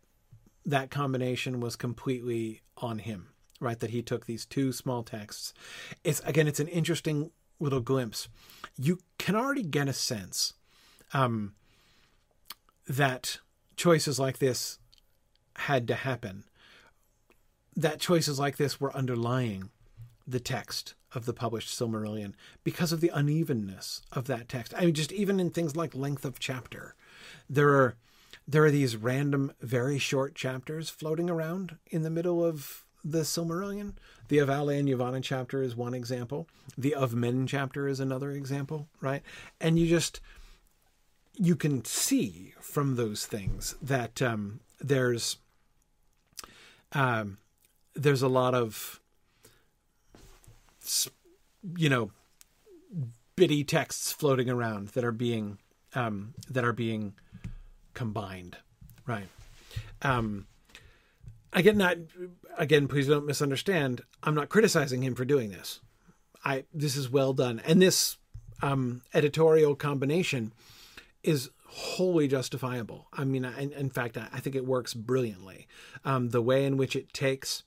that 0.65 0.91
combination 0.91 1.59
was 1.59 1.75
completely 1.75 2.61
on 2.77 2.99
him, 2.99 3.29
right? 3.59 3.79
That 3.79 3.89
he 3.89 4.01
took 4.01 4.25
these 4.25 4.45
two 4.45 4.71
small 4.71 5.03
texts. 5.03 5.53
It's 6.03 6.19
again, 6.21 6.47
it's 6.47 6.59
an 6.59 6.67
interesting 6.67 7.31
little 7.61 7.79
glimpse, 7.79 8.27
you 8.77 8.99
can 9.17 9.35
already 9.35 9.63
get 9.63 9.87
a 9.87 9.93
sense 9.93 10.53
um, 11.13 11.53
that 12.87 13.39
choices 13.75 14.19
like 14.19 14.39
this 14.39 14.79
had 15.55 15.87
to 15.87 15.95
happen. 15.95 16.43
That 17.75 17.99
choices 17.99 18.39
like 18.39 18.57
this 18.57 18.81
were 18.81 18.95
underlying 18.95 19.69
the 20.27 20.39
text 20.39 20.93
of 21.13 21.25
the 21.25 21.33
published 21.33 21.77
Silmarillion 21.77 22.33
because 22.63 22.91
of 22.91 23.01
the 23.01 23.11
unevenness 23.13 24.01
of 24.11 24.25
that 24.25 24.47
text. 24.47 24.73
I 24.77 24.85
mean, 24.85 24.93
just 24.93 25.11
even 25.11 25.39
in 25.39 25.49
things 25.49 25.75
like 25.75 25.95
length 25.95 26.25
of 26.25 26.39
chapter, 26.39 26.95
there 27.49 27.69
are 27.69 27.95
there 28.47 28.65
are 28.65 28.71
these 28.71 28.95
random, 28.95 29.51
very 29.61 29.99
short 29.99 30.35
chapters 30.35 30.89
floating 30.89 31.29
around 31.29 31.77
in 31.87 32.01
the 32.01 32.09
middle 32.09 32.43
of 32.43 32.85
the 33.03 33.19
Silmarillion. 33.19 33.93
The 34.31 34.39
of 34.39 34.47
Aule 34.47 34.79
and 34.79 34.87
Yavanna 34.87 35.21
chapter 35.21 35.61
is 35.61 35.75
one 35.75 35.93
example. 35.93 36.47
The 36.77 36.95
of 36.95 37.13
Men 37.13 37.45
chapter 37.47 37.85
is 37.85 37.99
another 37.99 38.31
example, 38.31 38.87
right? 39.01 39.23
And 39.59 39.77
you 39.77 39.87
just 39.87 40.21
you 41.35 41.57
can 41.57 41.83
see 41.83 42.53
from 42.61 42.95
those 42.95 43.25
things 43.25 43.75
that 43.81 44.21
um, 44.21 44.61
there's 44.79 45.35
um, 46.93 47.39
there's 47.93 48.21
a 48.21 48.29
lot 48.29 48.55
of 48.55 49.01
you 51.75 51.89
know 51.89 52.11
bitty 53.35 53.65
texts 53.65 54.13
floating 54.13 54.49
around 54.49 54.87
that 54.89 55.03
are 55.03 55.11
being 55.11 55.57
um, 55.93 56.35
that 56.49 56.63
are 56.63 56.71
being 56.71 57.15
combined, 57.93 58.55
right? 59.05 59.27
Um, 60.01 60.47
again, 61.53 61.77
not 61.77 61.97
again. 62.57 62.87
Please 62.87 63.07
don't 63.07 63.25
misunderstand. 63.25 64.01
I'm 64.23 64.35
not 64.35 64.49
criticizing 64.49 65.03
him 65.03 65.15
for 65.15 65.25
doing 65.25 65.51
this. 65.51 65.79
I 66.43 66.65
this 66.73 66.95
is 66.95 67.09
well 67.09 67.33
done, 67.33 67.61
and 67.65 67.81
this 67.81 68.17
um, 68.61 69.01
editorial 69.13 69.75
combination 69.75 70.53
is 71.23 71.49
wholly 71.67 72.27
justifiable. 72.27 73.07
I 73.13 73.23
mean, 73.23 73.45
in, 73.45 73.71
in 73.71 73.89
fact, 73.89 74.17
I, 74.17 74.27
I, 74.33 74.39
think 74.39 74.55
it 74.55 74.65
works 74.65 74.93
brilliantly. 74.93 75.67
Um, 76.03 76.29
the 76.29 76.41
way 76.41 76.65
in 76.65 76.75
which 76.75 76.95
it 76.95 77.13
takes, 77.13 77.63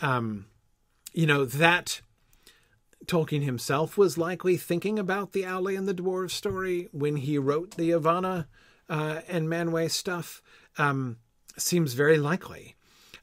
um, 0.00 0.46
you 1.12 1.26
know, 1.26 1.44
that 1.44 2.00
Tolkien 3.06 3.42
himself 3.42 3.98
was 3.98 4.18
likely 4.18 4.56
thinking 4.56 4.98
about 4.98 5.32
the 5.32 5.42
Aule 5.42 5.76
and 5.76 5.88
the 5.88 5.94
Dwarves 5.94 6.30
story 6.30 6.88
when 6.92 7.16
he 7.16 7.38
wrote 7.38 7.72
the 7.72 7.90
Yavanna 7.90 8.46
uh, 8.88 9.20
and 9.28 9.48
Manwe 9.48 9.90
stuff. 9.90 10.42
Um, 10.76 11.16
seems 11.56 11.94
very 11.94 12.18
likely. 12.18 12.76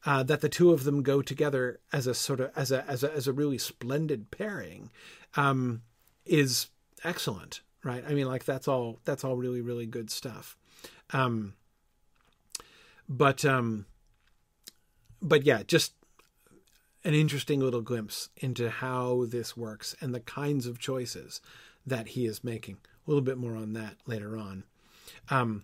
Uh, 0.06 0.22
that 0.22 0.42
the 0.42 0.50
two 0.50 0.72
of 0.72 0.84
them 0.84 1.02
go 1.02 1.22
together 1.22 1.80
as 1.92 2.06
a 2.06 2.14
sort 2.14 2.40
of 2.40 2.52
as 2.56 2.72
a 2.72 2.86
as 2.88 3.04
a 3.04 3.12
as 3.14 3.28
a 3.28 3.34
really 3.34 3.58
splendid 3.58 4.30
pairing 4.30 4.92
um, 5.36 5.82
is 6.26 6.68
excellent 7.04 7.62
right? 7.86 8.04
I 8.06 8.14
mean, 8.14 8.28
like 8.28 8.44
that's 8.44 8.68
all 8.68 9.00
that's 9.06 9.24
all 9.24 9.38
really 9.38 9.62
really 9.62 9.86
good 9.86 10.10
stuff. 10.10 10.58
Um, 11.14 11.54
but 13.08 13.46
um, 13.46 13.86
but 15.22 15.46
yeah, 15.46 15.64
just 15.64 15.94
an 17.06 17.14
interesting 17.14 17.62
little 17.62 17.82
glimpse 17.82 18.30
into 18.36 18.70
how 18.70 19.26
this 19.30 19.56
works 19.56 19.96
and 20.02 20.14
the 20.14 20.20
kinds 20.20 20.66
of 20.66 20.80
choices 20.80 21.40
that 21.86 22.10
he 22.10 22.26
is 22.26 22.44
making. 22.44 22.80
A 23.06 23.10
little 23.10 23.22
bit 23.22 23.38
more 23.38 23.56
on 23.56 23.74
that 23.74 23.98
later 24.08 24.36
on. 24.36 24.64
Um, 25.30 25.64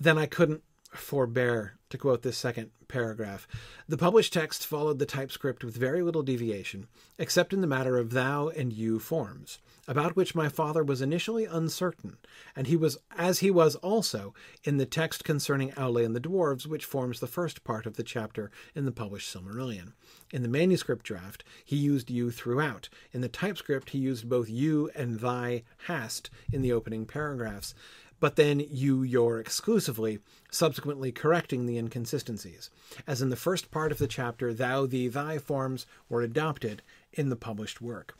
then 0.00 0.16
I 0.16 0.24
couldn't 0.24 0.62
forbear 0.90 1.78
to 1.88 1.98
quote 1.98 2.22
this 2.22 2.38
second 2.38 2.70
paragraph. 2.88 3.46
The 3.88 3.96
published 3.96 4.32
text 4.32 4.66
followed 4.66 4.98
the 4.98 5.06
typescript 5.06 5.64
with 5.64 5.76
very 5.76 6.02
little 6.02 6.22
deviation, 6.22 6.86
except 7.18 7.52
in 7.52 7.60
the 7.60 7.66
matter 7.66 7.98
of 7.98 8.10
thou 8.10 8.48
and 8.48 8.72
you 8.72 8.98
forms 8.98 9.58
about 9.90 10.14
which 10.14 10.36
my 10.36 10.48
father 10.48 10.84
was 10.84 11.02
initially 11.02 11.44
uncertain, 11.44 12.16
and 12.54 12.68
he 12.68 12.76
was 12.76 12.96
as 13.16 13.40
he 13.40 13.50
was 13.50 13.74
also 13.76 14.32
in 14.62 14.76
the 14.76 14.86
text 14.86 15.24
concerning 15.24 15.72
Aule 15.72 16.04
and 16.04 16.14
the 16.14 16.20
dwarves, 16.20 16.64
which 16.64 16.84
forms 16.84 17.18
the 17.18 17.26
first 17.26 17.64
part 17.64 17.86
of 17.86 17.96
the 17.96 18.04
chapter 18.04 18.52
in 18.74 18.84
the 18.84 18.92
published 18.92 19.34
Silmarillion. 19.34 19.92
In 20.32 20.42
the 20.42 20.48
manuscript 20.48 21.04
draft, 21.04 21.42
he 21.64 21.74
used 21.74 22.08
you 22.08 22.30
throughout. 22.30 22.88
In 23.12 23.20
the 23.20 23.28
typescript, 23.28 23.90
he 23.90 23.98
used 23.98 24.28
both 24.28 24.48
you 24.48 24.90
and 24.94 25.18
thy 25.18 25.64
hast 25.88 26.30
in 26.52 26.62
the 26.62 26.72
opening 26.72 27.04
paragraphs, 27.04 27.74
but 28.20 28.36
then 28.36 28.60
you 28.60 29.02
your 29.02 29.40
exclusively, 29.40 30.20
subsequently 30.50 31.10
correcting 31.10 31.66
the 31.66 31.78
inconsistencies. 31.78 32.70
As 33.06 33.22
in 33.22 33.30
the 33.30 33.36
first 33.36 33.70
part 33.70 33.90
of 33.90 33.98
the 33.98 34.06
chapter, 34.06 34.52
thou, 34.52 34.86
thee, 34.86 35.08
thy 35.08 35.38
forms 35.38 35.86
were 36.08 36.22
adopted 36.22 36.82
in 37.12 37.30
the 37.30 37.36
published 37.36 37.80
work. 37.80 38.16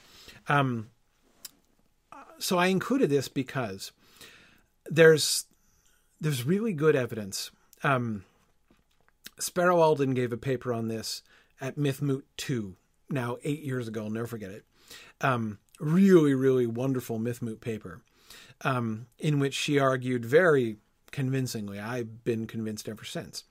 Um, 0.49 0.89
so 2.39 2.59
I 2.59 2.67
included 2.67 3.11
this 3.11 3.29
because 3.29 3.93
there's 4.87 5.45
there's 6.21 6.45
really 6.45 6.73
good 6.73 6.97
evidence. 6.97 7.51
Um, 7.83 8.25
Sparrow 9.39 9.81
Alden 9.81 10.13
gave 10.13 10.33
a 10.33 10.37
paper 10.37 10.73
on 10.73 10.89
this 10.89 11.23
at 11.61 11.77
MythMoot 11.77 12.23
2, 12.37 12.77
now 13.09 13.39
eight 13.43 13.63
years 13.63 13.89
ago. 13.89 14.05
I'll 14.05 14.11
never 14.11 14.27
forget 14.27 14.51
it. 14.51 14.65
Um, 15.23 15.59
really, 15.79 16.35
really 16.35 16.67
wonderful 16.67 17.19
MythMoot 17.19 17.61
paper 17.61 18.03
um, 18.63 19.07
in 19.19 19.39
which 19.39 19.55
she 19.55 19.79
argued 19.79 20.25
very 20.25 20.77
convincingly. 21.11 21.79
I've 21.79 22.25
been 22.25 22.47
convinced 22.47 22.89
ever 22.89 23.05
since. 23.05 23.45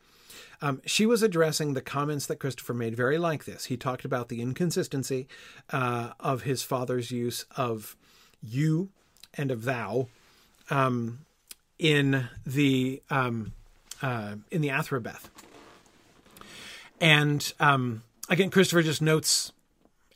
Um, 0.61 0.81
she 0.85 1.05
was 1.05 1.23
addressing 1.23 1.73
the 1.73 1.81
comments 1.81 2.25
that 2.27 2.37
Christopher 2.37 2.73
made 2.73 2.95
very 2.95 3.17
like 3.17 3.45
this. 3.45 3.65
He 3.65 3.77
talked 3.77 4.03
about 4.03 4.29
the 4.29 4.41
inconsistency 4.41 5.27
uh, 5.71 6.11
of 6.19 6.43
his 6.43 6.63
father's 6.63 7.11
use 7.11 7.45
of 7.55 7.95
you 8.41 8.89
and 9.35 9.51
of 9.51 9.63
thou 9.63 10.07
um, 10.69 11.19
in 11.77 12.27
the 12.45 13.01
um, 13.09 13.53
uh, 14.01 14.35
in 14.51 14.61
the 14.61 14.69
Athrobeth. 14.69 15.29
And 17.01 17.53
um, 17.59 18.03
again, 18.29 18.49
Christopher 18.49 18.83
just 18.83 19.01
notes 19.01 19.53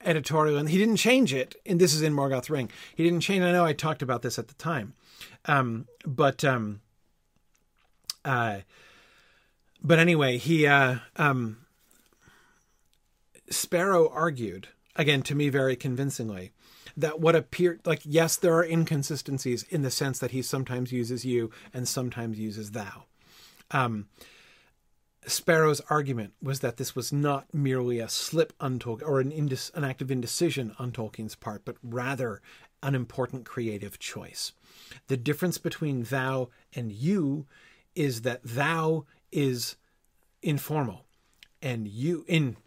editorial, 0.06 0.58
and 0.58 0.70
he 0.70 0.78
didn't 0.78 0.98
change 0.98 1.34
it. 1.34 1.56
And 1.66 1.80
this 1.80 1.94
is 1.94 2.02
in 2.02 2.14
Morgoth 2.14 2.50
Ring. 2.50 2.70
He 2.96 3.04
didn't 3.04 3.22
change. 3.22 3.44
I 3.44 3.52
know 3.52 3.66
I 3.66 3.74
talked 3.74 4.02
about 4.02 4.22
this 4.22 4.40
at 4.40 4.48
the 4.48 4.54
time, 4.56 4.94
um, 5.46 5.88
but 6.06 6.44
um, 6.44 6.82
uh, 8.26 8.60
but 9.84 10.00
anyway, 10.00 10.38
he 10.38 10.66
uh, 10.68 10.98
um, 11.16 11.66
Sparrow 13.50 14.10
argued 14.10 14.70
again 14.96 15.22
to 15.24 15.36
me 15.36 15.50
very 15.50 15.76
convincingly 15.76 16.52
that 16.96 17.20
what 17.20 17.36
appeared 17.36 17.82
like 17.86 18.02
yes 18.04 18.36
there 18.36 18.54
are 18.54 18.64
inconsistencies 18.64 19.64
in 19.64 19.82
the 19.82 19.90
sense 19.90 20.20
that 20.20 20.32
he 20.32 20.42
sometimes 20.42 20.92
uses 20.92 21.26
you 21.26 21.50
and 21.74 21.88
sometimes 21.88 22.40
uses 22.40 22.72
thou 22.72 23.06
um, 23.72 24.08
Sparrow's 25.26 25.82
argument 25.90 26.34
was 26.42 26.60
that 26.60 26.78
this 26.78 26.96
was 26.96 27.14
not 27.14 27.54
merely 27.54 28.00
a 28.00 28.10
slip 28.10 28.54
on 28.60 28.80
or 28.86 29.20
an, 29.20 29.32
an 29.32 29.84
act 29.84 30.02
of 30.02 30.12
indecision 30.12 30.76
on 30.80 30.92
Tolkien's 30.92 31.36
part, 31.36 31.64
but 31.66 31.78
rather 31.82 32.42
an 32.82 32.96
important 32.96 33.46
creative 33.46 34.00
choice. 34.00 34.52
The 35.08 35.18
difference 35.18 35.58
between 35.58 36.04
thou 36.04 36.50
and 36.76 36.92
you 36.92 37.46
is 37.96 38.22
that 38.22 38.42
thou 38.44 39.06
is 39.32 39.78
informal, 40.42 41.06
and 41.62 41.88
you 41.88 42.26
in 42.28 42.58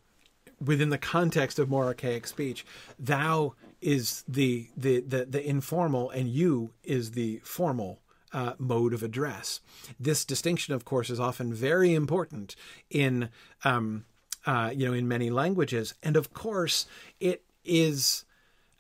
within 0.65 0.89
the 0.89 0.99
context 0.99 1.59
of 1.59 1.69
more 1.69 1.85
archaic 1.85 2.27
speech, 2.27 2.65
thou 2.99 3.55
is 3.83 4.25
the, 4.27 4.69
the, 4.77 5.01
the, 5.01 5.27
the 5.27 5.47
informal 5.47 6.09
and 6.11 6.29
you 6.29 6.71
is 6.83 7.11
the 7.11 7.41
formal 7.45 8.01
uh, 8.33 8.55
mode 8.59 8.93
of 8.93 9.03
address. 9.03 9.61
This 9.99 10.25
distinction, 10.25 10.75
of 10.75 10.85
course, 10.85 11.11
is 11.11 11.21
often 11.21 11.53
very 11.53 11.95
important 11.95 12.57
in 12.91 13.31
um, 13.65 14.05
uh, 14.47 14.71
you 14.75 14.87
know 14.87 14.93
in 14.93 15.09
many 15.09 15.31
languages, 15.31 15.95
and 16.03 16.17
of 16.17 16.33
course 16.33 16.87
it 17.21 17.43
is. 17.65 18.25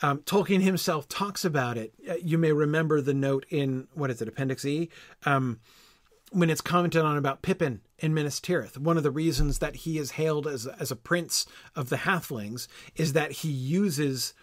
Um, 0.02 0.18
Tolkien 0.18 0.60
himself 0.60 1.08
talks 1.08 1.42
about 1.42 1.78
it. 1.78 1.94
Uh, 2.06 2.16
you 2.22 2.36
may 2.36 2.52
remember 2.52 3.00
the 3.00 3.14
note 3.14 3.46
in 3.48 3.88
what 3.94 4.10
is 4.10 4.20
it, 4.20 4.28
Appendix 4.28 4.62
E, 4.66 4.90
um, 5.24 5.58
when 6.32 6.50
it's 6.50 6.60
commented 6.60 7.00
on 7.00 7.16
about 7.16 7.40
Pippin 7.40 7.80
in 7.98 8.12
Minas 8.12 8.38
Tirith. 8.38 8.76
One 8.76 8.98
of 8.98 9.02
the 9.02 9.10
reasons 9.10 9.58
that 9.60 9.76
he 9.76 9.96
is 9.96 10.12
hailed 10.12 10.46
as 10.46 10.66
as 10.66 10.90
a 10.90 10.96
prince 10.96 11.46
of 11.74 11.88
the 11.88 11.96
Halflings 11.96 12.68
is 12.94 13.14
that 13.14 13.32
he 13.32 13.48
uses 13.48 14.34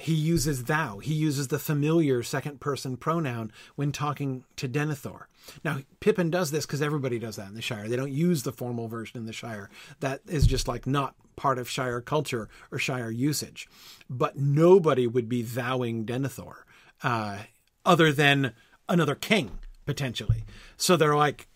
he 0.00 0.14
uses 0.14 0.64
thou. 0.64 0.98
He 0.98 1.12
uses 1.12 1.48
the 1.48 1.58
familiar 1.58 2.22
second 2.22 2.60
person 2.60 2.96
pronoun 2.96 3.52
when 3.74 3.90
talking 3.90 4.44
to 4.54 4.68
Denethor. 4.68 5.24
Now, 5.64 5.78
Pippin 5.98 6.30
does 6.30 6.52
this 6.52 6.66
because 6.66 6.80
everybody 6.80 7.18
does 7.18 7.34
that 7.34 7.48
in 7.48 7.54
the 7.56 7.62
Shire. 7.62 7.88
They 7.88 7.96
don't 7.96 8.12
use 8.12 8.44
the 8.44 8.52
formal 8.52 8.86
version 8.86 9.18
in 9.18 9.26
the 9.26 9.32
Shire. 9.32 9.68
That 9.98 10.20
is 10.28 10.46
just 10.46 10.68
like 10.68 10.86
not 10.86 11.16
part 11.34 11.58
of 11.58 11.68
Shire 11.68 12.00
culture 12.00 12.48
or 12.70 12.78
Shire 12.78 13.10
usage. 13.10 13.68
But 14.08 14.38
nobody 14.38 15.08
would 15.08 15.28
be 15.28 15.42
thouing 15.42 16.04
Denethor 16.04 16.58
uh, 17.02 17.38
other 17.84 18.12
than 18.12 18.52
another 18.88 19.16
king, 19.16 19.58
potentially. 19.84 20.44
So 20.76 20.96
they're 20.96 21.16
like, 21.16 21.48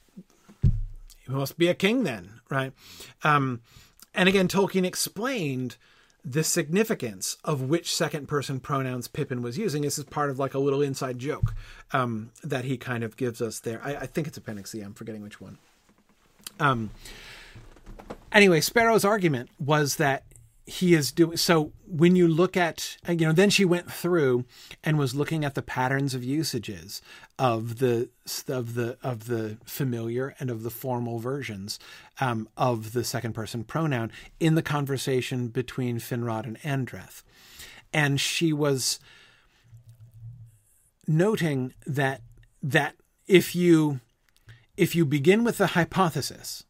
he 0.62 1.28
must 1.32 1.59
be 1.59 1.68
a 1.68 1.74
king 1.74 2.03
then, 2.03 2.40
right? 2.51 2.72
Um, 3.22 3.61
and 4.14 4.28
again, 4.28 4.49
Tolkien 4.49 4.84
explained 4.84 5.76
the 6.25 6.45
significance 6.45 7.37
of 7.45 7.62
which 7.62 7.95
second 7.95 8.29
person 8.29 8.61
pronouns 8.61 9.09
Pippin 9.09 9.43
was 9.43 9.59
using. 9.59 9.83
This 9.83 9.99
is 9.99 10.05
part 10.05 10.31
of 10.31 10.39
like 10.39 10.55
a 10.55 10.59
little 10.59 10.81
inside 10.81 11.18
joke 11.18 11.55
um, 11.93 12.31
that 12.45 12.64
he 12.64 12.77
kind 12.77 13.03
of 13.03 13.16
gives 13.16 13.43
us 13.43 13.59
there. 13.61 13.81
I, 13.83 13.97
I, 13.97 14.07
think 14.07 14.29
it's 14.29 14.37
Appendix 14.37 14.70
C. 14.70 14.81
I'm 14.81 14.95
forgetting 14.95 15.23
which 15.23 15.41
one. 15.41 15.59
Um, 16.61 16.91
anyway, 18.31 18.61
Sparrow's 18.61 19.05
argument 19.05 19.51
was 19.59 19.97
that 19.97 20.23
he 20.65 20.95
is 20.95 21.11
doing 21.11 21.37
so 21.37 21.73
when 21.87 22.15
you 22.15 22.29
look 22.29 22.57
at 22.57 22.97
you 23.09 23.27
know 23.27 23.33
then 23.33 23.51
she 23.51 23.65
went 23.65 23.91
through 23.91 24.45
and 24.85 24.97
was 24.97 25.15
looking 25.15 25.45
at 25.45 25.55
the 25.55 25.63
patterns 25.63 26.15
of 26.15 26.23
usages 26.23 27.03
of 27.39 27.79
the 27.79 28.09
of 28.47 28.75
the 28.75 28.97
of 29.03 29.27
the 29.27 29.59
familiar 29.65 30.37
and 30.39 30.51
of 30.51 30.63
the 30.63 30.71
formal 30.71 31.19
versions 31.19 31.81
um, 32.21 32.49
of 32.57 32.93
the 32.93 33.03
second 33.03 33.33
person 33.33 33.65
pronoun 33.65 34.13
in 34.39 34.55
the 34.55 34.63
conversation 34.63 35.49
between 35.49 35.99
Finrod 35.99 36.45
and 36.45 36.61
Andreth. 36.61 37.23
And 37.93 38.21
she 38.21 38.53
was 38.53 39.01
noting 41.09 41.75
that 41.85 42.21
that 42.63 42.95
if 43.27 43.57
you 43.57 44.01
if 44.77 44.95
you 44.95 45.05
begin 45.05 45.43
with 45.43 45.59
the 45.59 45.69
hypothesis 45.69 46.65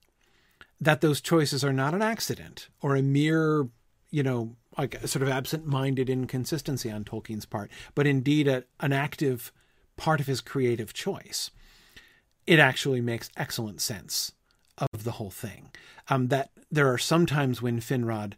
that 0.80 1.00
those 1.00 1.20
choices 1.20 1.62
are 1.62 1.72
not 1.72 1.94
an 1.94 2.02
accident 2.02 2.68
or 2.80 2.96
a 2.96 3.02
mere 3.02 3.68
you 4.12 4.22
know, 4.22 4.54
like 4.78 4.94
a 5.02 5.08
sort 5.08 5.24
of 5.24 5.28
absent-minded 5.28 6.08
inconsistency 6.08 6.90
on 6.90 7.02
Tolkien's 7.02 7.46
part, 7.46 7.70
but 7.96 8.06
indeed 8.06 8.46
a, 8.46 8.62
an 8.78 8.92
active 8.92 9.50
part 9.96 10.20
of 10.20 10.28
his 10.28 10.40
creative 10.40 10.92
choice. 10.92 11.50
It 12.46 12.60
actually 12.60 13.00
makes 13.00 13.30
excellent 13.36 13.80
sense 13.80 14.32
of 14.78 15.02
the 15.04 15.12
whole 15.12 15.30
thing. 15.30 15.70
Um, 16.08 16.28
that 16.28 16.50
there 16.70 16.92
are 16.92 16.98
sometimes 16.98 17.60
when 17.60 17.80
Finrod 17.80 18.34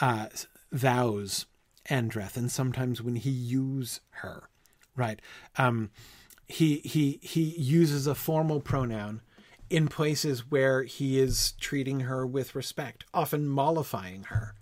uh, 0.00 0.26
vows 0.72 1.46
Andreth, 1.90 2.36
and 2.36 2.50
sometimes 2.50 3.02
when 3.02 3.16
he 3.16 3.30
uses 3.30 4.00
her, 4.10 4.48
right? 4.96 5.20
Um, 5.56 5.90
he 6.48 6.76
he 6.78 7.18
he 7.22 7.42
uses 7.42 8.06
a 8.06 8.14
formal 8.14 8.60
pronoun 8.60 9.20
in 9.68 9.88
places 9.88 10.50
where 10.50 10.82
he 10.84 11.18
is 11.18 11.52
treating 11.52 12.00
her 12.00 12.26
with 12.26 12.54
respect, 12.54 13.04
often 13.12 13.48
mollifying 13.48 14.24
her, 14.24 14.54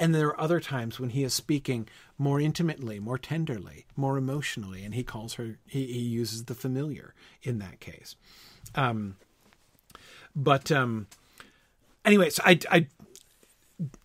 and 0.00 0.14
there 0.14 0.28
are 0.28 0.40
other 0.40 0.58
times 0.58 0.98
when 0.98 1.10
he 1.10 1.22
is 1.22 1.34
speaking 1.34 1.86
more 2.16 2.40
intimately, 2.40 2.98
more 2.98 3.18
tenderly, 3.18 3.84
more 3.94 4.16
emotionally, 4.16 4.82
and 4.82 4.94
he 4.94 5.04
calls 5.04 5.34
her, 5.34 5.58
he, 5.66 5.84
he 5.86 6.00
uses 6.00 6.46
the 6.46 6.54
familiar 6.54 7.14
in 7.42 7.58
that 7.58 7.78
case. 7.78 8.16
Um, 8.74 9.16
but 10.34 10.72
um, 10.72 11.06
anyway, 12.04 12.30
so 12.30 12.42
I, 12.46 12.58
I, 12.70 12.86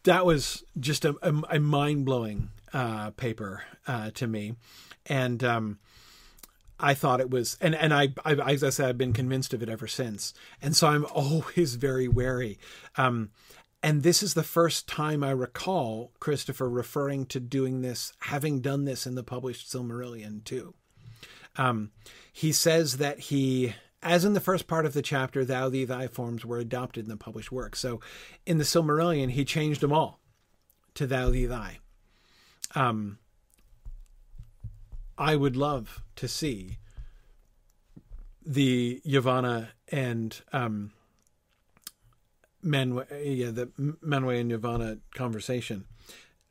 that 0.04 0.26
was 0.26 0.66
just 0.78 1.06
a, 1.06 1.16
a, 1.22 1.56
a 1.56 1.60
mind 1.60 2.06
blowing 2.06 2.50
uh, 2.74 3.12
paper 3.12 3.64
uh, 3.88 4.12
to 4.16 4.28
me. 4.28 4.56
And, 5.06 5.44
um, 5.44 5.80
I 6.78 6.94
thought 6.94 7.22
it 7.22 7.30
was, 7.30 7.58
and 7.62 7.74
and 7.74 7.94
I, 7.94 8.10
I, 8.26 8.34
as 8.34 8.62
I 8.62 8.70
said, 8.70 8.90
I've 8.90 8.98
been 8.98 9.14
convinced 9.14 9.54
of 9.54 9.64
it 9.64 9.70
ever 9.70 9.88
since, 9.88 10.34
and 10.62 10.76
so 10.76 10.88
I'm 10.88 11.06
always 11.06 11.76
very 11.76 12.10
wary. 12.10 12.60
Um, 12.98 13.30
and 13.86 14.02
this 14.02 14.24
is 14.24 14.34
the 14.34 14.42
first 14.42 14.88
time 14.88 15.24
I 15.24 15.30
recall 15.30 16.12
Christopher 16.20 16.68
referring 16.68 17.28
to 17.28 17.40
doing 17.40 17.82
this, 17.82 18.14
having 18.18 18.60
done 18.60 18.86
this 18.86 19.06
in 19.06 19.14
the 19.14 19.22
published 19.22 19.72
Silmarillion 19.72 20.44
too. 20.44 20.74
Um, 21.56 21.92
he 22.34 22.52
says 22.52 22.98
that 22.98 23.20
he, 23.20 23.76
as 24.02 24.26
in 24.26 24.34
the 24.34 24.40
first 24.40 24.66
part 24.66 24.88
of 24.88 24.94
the 24.94 25.04
chapter, 25.04 25.46
thou, 25.46 25.70
thee, 25.70 25.86
thy 25.86 26.08
forms 26.08 26.44
were 26.44 26.58
adopted 26.58 27.04
in 27.04 27.12
the 27.12 27.16
published 27.16 27.52
work. 27.52 27.76
So 27.76 28.02
in 28.44 28.58
the 28.58 28.64
Silmarillion, 28.64 29.30
he 29.30 29.46
changed 29.46 29.82
them 29.82 29.94
all 29.94 30.20
to 30.96 31.06
thou, 31.06 31.30
thee, 31.30 31.46
thy. 31.46 31.78
Um, 32.74 33.20
I 35.16 35.36
would 35.36 35.56
love 35.56 36.02
to 36.16 36.28
see 36.28 36.80
the 38.44 39.00
Yavanna 39.06 39.68
and 39.90 40.42
um, 40.52 40.92
Manwe, 42.66 43.06
yeah, 43.24 43.52
the 43.52 43.68
Manwe 43.78 44.40
and 44.40 44.52
Yavanna 44.52 45.00
conversation 45.14 45.86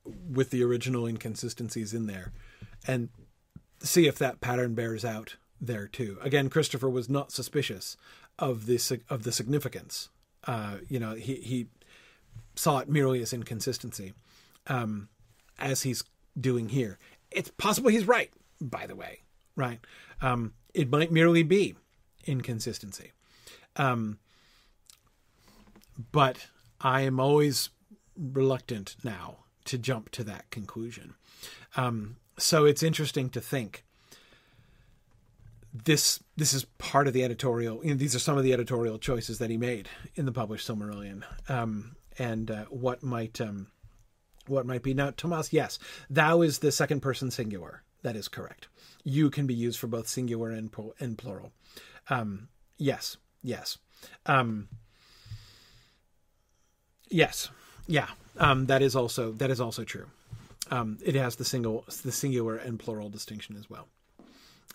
with 0.04 0.50
the 0.50 0.62
original 0.62 1.06
inconsistencies 1.06 1.92
in 1.92 2.06
there, 2.06 2.32
and 2.86 3.08
see 3.80 4.06
if 4.06 4.18
that 4.18 4.40
pattern 4.40 4.74
bears 4.74 5.04
out 5.04 5.36
there 5.60 5.86
too. 5.86 6.18
Again, 6.22 6.48
Christopher 6.50 6.88
was 6.88 7.08
not 7.08 7.32
suspicious 7.32 7.96
of 8.38 8.66
this 8.66 8.92
of 9.08 9.24
the 9.24 9.32
significance. 9.32 10.08
Uh, 10.46 10.76
you 10.88 10.98
know, 10.98 11.14
he 11.14 11.36
he 11.36 11.66
saw 12.54 12.78
it 12.78 12.88
merely 12.88 13.20
as 13.22 13.32
inconsistency, 13.32 14.12
um, 14.66 15.08
as 15.58 15.82
he's 15.82 16.04
doing 16.38 16.68
here. 16.68 16.98
It's 17.30 17.50
possible 17.50 17.90
he's 17.90 18.06
right, 18.06 18.30
by 18.60 18.86
the 18.86 18.96
way. 18.96 19.20
Right? 19.56 19.80
Um, 20.20 20.52
it 20.72 20.90
might 20.90 21.12
merely 21.12 21.42
be 21.42 21.76
inconsistency. 22.26 23.12
Um, 23.76 24.18
but 26.12 26.46
I 26.80 27.02
am 27.02 27.20
always 27.20 27.70
reluctant 28.16 28.96
now 29.02 29.38
to 29.64 29.78
jump 29.78 30.10
to 30.10 30.24
that 30.24 30.50
conclusion. 30.50 31.14
Um, 31.76 32.16
so 32.38 32.64
it's 32.64 32.82
interesting 32.82 33.30
to 33.30 33.40
think 33.40 33.84
this 35.72 36.22
this 36.36 36.52
is 36.52 36.64
part 36.78 37.08
of 37.08 37.12
the 37.12 37.24
editorial. 37.24 37.80
You 37.84 37.90
know, 37.90 37.96
these 37.96 38.14
are 38.14 38.20
some 38.20 38.38
of 38.38 38.44
the 38.44 38.52
editorial 38.52 38.98
choices 38.98 39.38
that 39.38 39.50
he 39.50 39.56
made 39.56 39.88
in 40.14 40.24
the 40.24 40.32
published 40.32 40.68
Silmarillion, 40.68 41.24
um, 41.48 41.96
and 42.18 42.50
uh, 42.50 42.64
what 42.66 43.02
might 43.02 43.40
um, 43.40 43.68
what 44.46 44.66
might 44.66 44.82
be 44.82 44.94
now. 44.94 45.10
Tomas, 45.10 45.52
yes, 45.52 45.78
thou 46.08 46.42
is 46.42 46.60
the 46.60 46.70
second 46.70 47.00
person 47.00 47.30
singular. 47.30 47.82
That 48.02 48.16
is 48.16 48.28
correct. 48.28 48.68
You 49.02 49.30
can 49.30 49.46
be 49.46 49.54
used 49.54 49.78
for 49.78 49.86
both 49.86 50.06
singular 50.06 50.50
and, 50.50 50.70
and 51.00 51.18
plural. 51.18 51.52
Um, 52.10 52.48
yes, 52.76 53.16
yes. 53.42 53.78
Um, 54.26 54.68
Yes, 57.08 57.50
yeah, 57.86 58.08
um, 58.38 58.66
that 58.66 58.82
is 58.82 58.96
also 58.96 59.32
that 59.32 59.50
is 59.50 59.60
also 59.60 59.84
true. 59.84 60.06
Um, 60.70 60.98
it 61.04 61.14
has 61.14 61.36
the 61.36 61.44
single 61.44 61.84
the 62.02 62.12
singular 62.12 62.56
and 62.56 62.78
plural 62.78 63.10
distinction 63.10 63.56
as 63.56 63.68
well. 63.68 63.86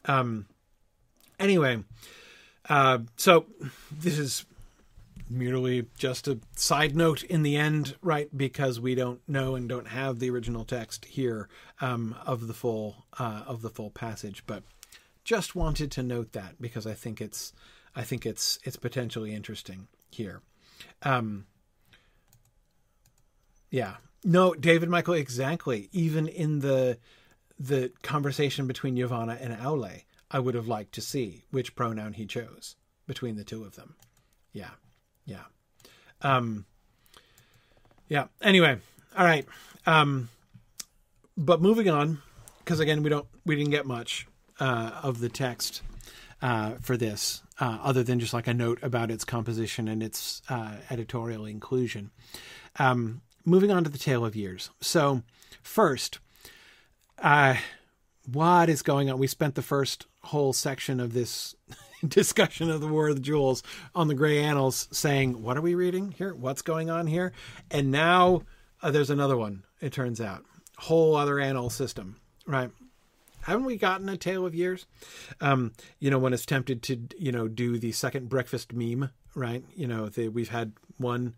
Um, 0.05 0.45
anyway, 1.39 1.83
uh, 2.69 2.99
so 3.17 3.45
this 3.91 4.17
is 4.17 4.45
merely 5.29 5.85
just 5.97 6.27
a 6.27 6.39
side 6.55 6.95
note 6.95 7.23
in 7.23 7.43
the 7.43 7.55
end, 7.55 7.95
right? 8.01 8.35
Because 8.35 8.79
we 8.79 8.95
don't 8.95 9.21
know 9.27 9.55
and 9.55 9.69
don't 9.69 9.87
have 9.87 10.19
the 10.19 10.29
original 10.29 10.65
text 10.65 11.05
here 11.05 11.47
um, 11.81 12.15
of 12.25 12.47
the 12.47 12.53
full 12.53 13.05
uh, 13.17 13.43
of 13.47 13.61
the 13.61 13.69
full 13.69 13.89
passage, 13.89 14.43
but 14.47 14.63
just 15.23 15.55
wanted 15.55 15.91
to 15.91 16.03
note 16.03 16.31
that 16.33 16.59
because 16.59 16.87
I 16.87 16.93
think 16.93 17.21
it's 17.21 17.53
I 17.95 18.03
think 18.03 18.25
it's 18.25 18.59
it's 18.63 18.77
potentially 18.77 19.33
interesting 19.33 19.87
here. 20.09 20.41
Um, 21.03 21.45
yeah. 23.69 23.95
No, 24.23 24.53
David 24.53 24.89
Michael, 24.89 25.13
exactly. 25.13 25.89
Even 25.91 26.27
in 26.27 26.59
the 26.59 26.97
the 27.57 27.91
conversation 28.03 28.67
between 28.67 28.95
Yavanna 28.95 29.37
and 29.41 29.53
Aule, 29.53 30.03
I 30.31 30.39
would 30.39 30.55
have 30.55 30.67
liked 30.67 30.93
to 30.93 31.01
see 31.01 31.43
which 31.51 31.75
pronoun 31.75 32.13
he 32.13 32.25
chose 32.25 32.75
between 33.05 33.35
the 33.35 33.43
two 33.43 33.63
of 33.63 33.75
them. 33.75 33.95
Yeah. 34.53 34.71
Yeah. 35.25 35.43
Um 36.21 36.65
Yeah. 38.07 38.27
Anyway, 38.41 38.77
all 39.17 39.25
right. 39.25 39.45
Um 39.85 40.29
but 41.37 41.61
moving 41.61 41.89
on, 41.89 42.21
because 42.59 42.79
again 42.79 43.03
we 43.03 43.09
don't 43.09 43.27
we 43.45 43.55
didn't 43.55 43.71
get 43.71 43.85
much 43.85 44.27
uh, 44.59 44.91
of 45.03 45.19
the 45.19 45.29
text 45.29 45.81
uh, 46.41 46.71
for 46.81 46.97
this, 46.97 47.41
uh, 47.59 47.79
other 47.81 48.03
than 48.03 48.19
just 48.19 48.33
like 48.33 48.47
a 48.47 48.53
note 48.53 48.79
about 48.81 49.11
its 49.11 49.23
composition 49.23 49.87
and 49.87 50.03
its 50.03 50.41
uh, 50.49 50.73
editorial 50.89 51.45
inclusion. 51.45 52.11
Um, 52.77 53.21
moving 53.45 53.71
on 53.71 53.83
to 53.83 53.89
the 53.89 53.97
tale 53.97 54.25
of 54.25 54.35
years. 54.35 54.69
So, 54.81 55.23
first, 55.61 56.19
uh, 57.17 57.55
what 58.25 58.69
is 58.69 58.81
going 58.81 59.09
on? 59.09 59.19
We 59.19 59.27
spent 59.27 59.55
the 59.55 59.61
first 59.61 60.05
whole 60.23 60.53
section 60.53 60.99
of 60.99 61.13
this 61.13 61.55
discussion 62.07 62.69
of 62.69 62.81
the 62.81 62.87
War 62.87 63.09
of 63.09 63.15
the 63.15 63.21
Jewels 63.21 63.63
on 63.95 64.07
the 64.07 64.15
Grey 64.15 64.39
Annals 64.39 64.87
saying, 64.91 65.41
What 65.41 65.57
are 65.57 65.61
we 65.61 65.75
reading 65.75 66.11
here? 66.11 66.33
What's 66.33 66.61
going 66.61 66.89
on 66.89 67.07
here? 67.07 67.33
And 67.71 67.91
now 67.91 68.43
uh, 68.81 68.91
there's 68.91 69.09
another 69.09 69.37
one, 69.37 69.63
it 69.81 69.93
turns 69.93 70.21
out. 70.21 70.45
Whole 70.77 71.15
other 71.15 71.39
annal 71.39 71.69
system, 71.69 72.17
right? 72.45 72.71
Haven't 73.41 73.65
we 73.65 73.77
gotten 73.77 74.09
a 74.09 74.17
tale 74.17 74.45
of 74.45 74.53
years? 74.53 74.85
Um, 75.41 75.73
you 75.99 76.09
know, 76.09 76.19
when 76.19 76.33
it's 76.33 76.45
tempted 76.45 76.83
to, 76.83 76.99
you 77.17 77.31
know, 77.31 77.47
do 77.47 77.77
the 77.77 77.91
second 77.91 78.29
breakfast 78.29 78.73
meme, 78.73 79.09
right? 79.33 79.63
You 79.75 79.87
know, 79.87 80.09
the, 80.09 80.27
we've 80.29 80.49
had 80.49 80.73
one 80.97 81.35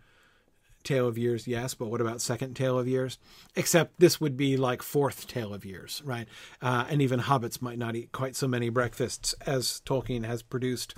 tale 0.84 1.08
of 1.08 1.18
years, 1.18 1.48
yes, 1.48 1.74
but 1.74 1.88
what 1.88 2.02
about 2.02 2.22
second 2.22 2.56
tale 2.56 2.78
of 2.78 2.88
years? 2.88 3.18
Except 3.56 4.00
this 4.00 4.20
would 4.20 4.38
be 4.38 4.58
like 4.58 4.82
fourth 4.82 5.28
tale 5.28 5.54
of 5.54 5.66
years, 5.66 6.02
right? 6.06 6.28
Uh, 6.62 6.86
and 6.90 7.02
even 7.02 7.22
hobbits 7.22 7.62
might 7.62 7.78
not 7.78 7.96
eat 7.96 8.12
quite 8.12 8.36
so 8.36 8.48
many 8.48 8.70
breakfasts 8.70 9.34
as 9.46 9.82
Tolkien 9.86 10.26
has 10.26 10.42
produced 10.42 10.96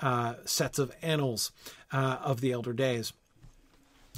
uh, 0.00 0.34
sets 0.44 0.78
of 0.78 0.92
annals 1.02 1.52
uh, 1.92 2.18
of 2.22 2.40
the 2.40 2.52
elder 2.52 2.72
days. 2.72 3.12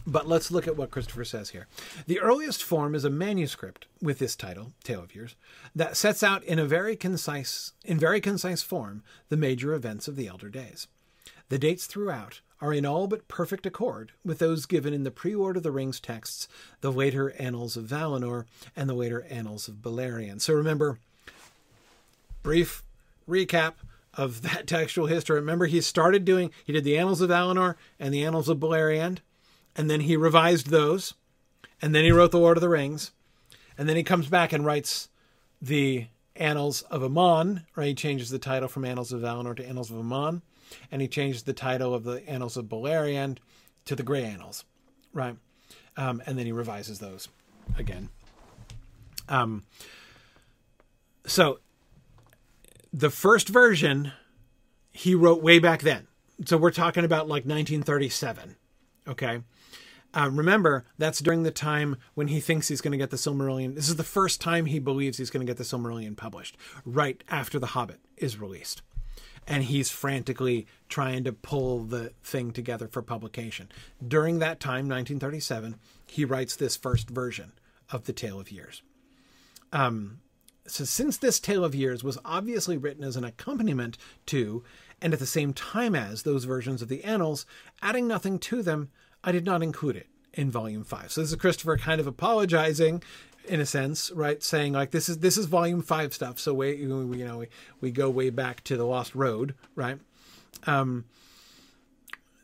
But 0.06 0.26
let's 0.26 0.50
look 0.50 0.66
at 0.66 0.76
what 0.76 0.90
Christopher 0.90 1.24
says 1.24 1.50
here. 1.50 1.68
The 2.06 2.18
earliest 2.20 2.62
form 2.62 2.94
is 2.94 3.04
a 3.04 3.10
manuscript 3.10 3.86
with 4.00 4.18
this 4.18 4.34
title, 4.34 4.72
Tale 4.82 5.02
of 5.02 5.14
Years, 5.14 5.36
that 5.76 5.96
sets 5.96 6.22
out 6.22 6.42
in 6.42 6.58
a 6.58 6.64
very 6.64 6.96
concise 6.96 7.72
in 7.84 7.98
very 7.98 8.20
concise 8.20 8.62
form 8.62 9.02
the 9.28 9.36
major 9.36 9.74
events 9.74 10.08
of 10.08 10.16
the 10.16 10.26
elder 10.26 10.48
days. 10.48 10.88
The 11.52 11.58
dates 11.58 11.84
throughout 11.84 12.40
are 12.62 12.72
in 12.72 12.86
all 12.86 13.06
but 13.06 13.28
perfect 13.28 13.66
accord 13.66 14.12
with 14.24 14.38
those 14.38 14.64
given 14.64 14.94
in 14.94 15.04
the 15.04 15.10
pre-Lord 15.10 15.58
of 15.58 15.62
the 15.62 15.70
Rings 15.70 16.00
texts, 16.00 16.48
the 16.80 16.90
later 16.90 17.32
Annals 17.32 17.76
of 17.76 17.84
Valinor 17.84 18.46
and 18.74 18.88
the 18.88 18.94
later 18.94 19.26
Annals 19.28 19.68
of 19.68 19.82
Beleriand. 19.82 20.40
So 20.40 20.54
remember, 20.54 20.98
brief 22.42 22.82
recap 23.28 23.74
of 24.14 24.40
that 24.50 24.66
textual 24.66 25.08
history. 25.08 25.36
Remember, 25.36 25.66
he 25.66 25.82
started 25.82 26.24
doing, 26.24 26.50
he 26.64 26.72
did 26.72 26.84
the 26.84 26.96
Annals 26.96 27.20
of 27.20 27.28
Valinor 27.28 27.74
and 28.00 28.14
the 28.14 28.24
Annals 28.24 28.48
of 28.48 28.56
Beleriand, 28.56 29.18
and 29.76 29.90
then 29.90 30.00
he 30.00 30.16
revised 30.16 30.68
those, 30.68 31.12
and 31.82 31.94
then 31.94 32.04
he 32.04 32.12
wrote 32.12 32.30
the 32.30 32.38
Lord 32.38 32.56
of 32.56 32.62
the 32.62 32.70
Rings, 32.70 33.10
and 33.76 33.90
then 33.90 33.96
he 33.96 34.02
comes 34.02 34.26
back 34.26 34.54
and 34.54 34.64
writes 34.64 35.10
the 35.60 36.06
Annals 36.34 36.80
of 36.80 37.04
Aman, 37.04 37.66
right? 37.76 37.88
He 37.88 37.94
changes 37.94 38.30
the 38.30 38.38
title 38.38 38.68
from 38.70 38.86
Annals 38.86 39.12
of 39.12 39.20
Valinor 39.20 39.54
to 39.56 39.68
Annals 39.68 39.90
of 39.90 39.98
Aman, 39.98 40.40
and 40.90 41.02
he 41.02 41.08
changes 41.08 41.42
the 41.42 41.52
title 41.52 41.94
of 41.94 42.04
the 42.04 42.26
Annals 42.28 42.56
of 42.56 42.66
Beleriand 42.66 43.38
to 43.84 43.96
the 43.96 44.02
Grey 44.02 44.24
Annals, 44.24 44.64
right? 45.12 45.36
Um, 45.96 46.22
and 46.26 46.38
then 46.38 46.46
he 46.46 46.52
revises 46.52 46.98
those 46.98 47.28
again. 47.78 48.08
Um, 49.28 49.64
so 51.26 51.60
the 52.92 53.10
first 53.10 53.48
version 53.48 54.12
he 54.92 55.14
wrote 55.14 55.42
way 55.42 55.58
back 55.58 55.82
then. 55.82 56.06
So 56.44 56.56
we're 56.56 56.70
talking 56.70 57.04
about 57.04 57.28
like 57.28 57.44
1937. 57.44 58.56
Okay. 59.08 59.40
Uh, 60.14 60.28
remember, 60.30 60.84
that's 60.98 61.20
during 61.20 61.42
the 61.42 61.50
time 61.50 61.96
when 62.14 62.28
he 62.28 62.38
thinks 62.38 62.68
he's 62.68 62.82
going 62.82 62.92
to 62.92 62.98
get 62.98 63.10
the 63.10 63.16
Silmarillion. 63.16 63.74
This 63.74 63.88
is 63.88 63.96
the 63.96 64.04
first 64.04 64.40
time 64.42 64.66
he 64.66 64.78
believes 64.78 65.16
he's 65.16 65.30
going 65.30 65.44
to 65.44 65.50
get 65.50 65.56
the 65.56 65.64
Silmarillion 65.64 66.16
published, 66.16 66.58
right 66.84 67.24
after 67.30 67.58
The 67.58 67.68
Hobbit 67.68 68.00
is 68.18 68.38
released. 68.38 68.82
And 69.46 69.64
he's 69.64 69.90
frantically 69.90 70.66
trying 70.88 71.24
to 71.24 71.32
pull 71.32 71.80
the 71.80 72.12
thing 72.22 72.52
together 72.52 72.86
for 72.86 73.02
publication. 73.02 73.70
During 74.06 74.38
that 74.38 74.60
time, 74.60 74.88
1937, 74.88 75.76
he 76.06 76.24
writes 76.24 76.54
this 76.54 76.76
first 76.76 77.10
version 77.10 77.52
of 77.90 78.04
The 78.04 78.12
Tale 78.12 78.38
of 78.38 78.52
Years. 78.52 78.82
Um, 79.72 80.20
so 80.66 80.84
since 80.84 81.16
this 81.16 81.40
Tale 81.40 81.64
of 81.64 81.74
Years 81.74 82.04
was 82.04 82.18
obviously 82.24 82.76
written 82.76 83.02
as 83.02 83.16
an 83.16 83.24
accompaniment 83.24 83.98
to, 84.26 84.62
and 85.00 85.12
at 85.12 85.18
the 85.18 85.26
same 85.26 85.52
time 85.52 85.94
as, 85.94 86.22
those 86.22 86.44
versions 86.44 86.82
of 86.82 86.88
the 86.88 87.02
Annals, 87.02 87.44
adding 87.82 88.06
nothing 88.06 88.38
to 88.38 88.62
them, 88.62 88.90
I 89.24 89.32
did 89.32 89.44
not 89.44 89.62
include 89.62 89.96
it 89.96 90.06
in 90.32 90.50
Volume 90.50 90.84
Five. 90.84 91.12
So 91.12 91.20
this 91.20 91.30
is 91.30 91.36
Christopher 91.36 91.76
kind 91.76 92.00
of 92.00 92.06
apologizing, 92.06 93.02
in 93.46 93.60
a 93.60 93.66
sense, 93.66 94.10
right? 94.12 94.42
Saying 94.42 94.72
like 94.72 94.90
this 94.90 95.08
is 95.08 95.18
this 95.18 95.36
is 95.36 95.46
Volume 95.46 95.82
Five 95.82 96.14
stuff. 96.14 96.38
So 96.38 96.54
we 96.54 96.74
you 96.74 96.88
know 96.88 96.98
we, 97.38 97.48
we 97.80 97.90
go 97.90 98.10
way 98.10 98.30
back 98.30 98.62
to 98.64 98.76
the 98.76 98.84
Lost 98.84 99.14
Road, 99.14 99.54
right? 99.74 99.98
Um, 100.66 101.04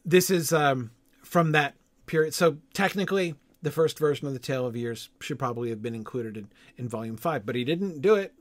this 0.05 0.30
is 0.30 0.53
um, 0.53 0.90
from 1.22 1.53
that 1.53 1.74
period. 2.07 2.34
So 2.34 2.59
technically, 2.72 3.34
the 3.62 3.70
first 3.70 3.99
version 3.99 4.26
of 4.26 4.32
the 4.32 4.38
Tale 4.38 4.66
of 4.66 4.76
Years 4.76 5.11
should 5.20 5.38
probably 5.38 5.70
have 5.70 5.82
been 5.82 5.94
included 5.94 6.36
in, 6.36 6.49
in 6.76 6.88
Volume 6.88 7.16
5, 7.16 7.44
but 7.44 7.55
he 7.55 7.64
didn't 7.64 8.01
do 8.01 8.14
it. 8.14 8.32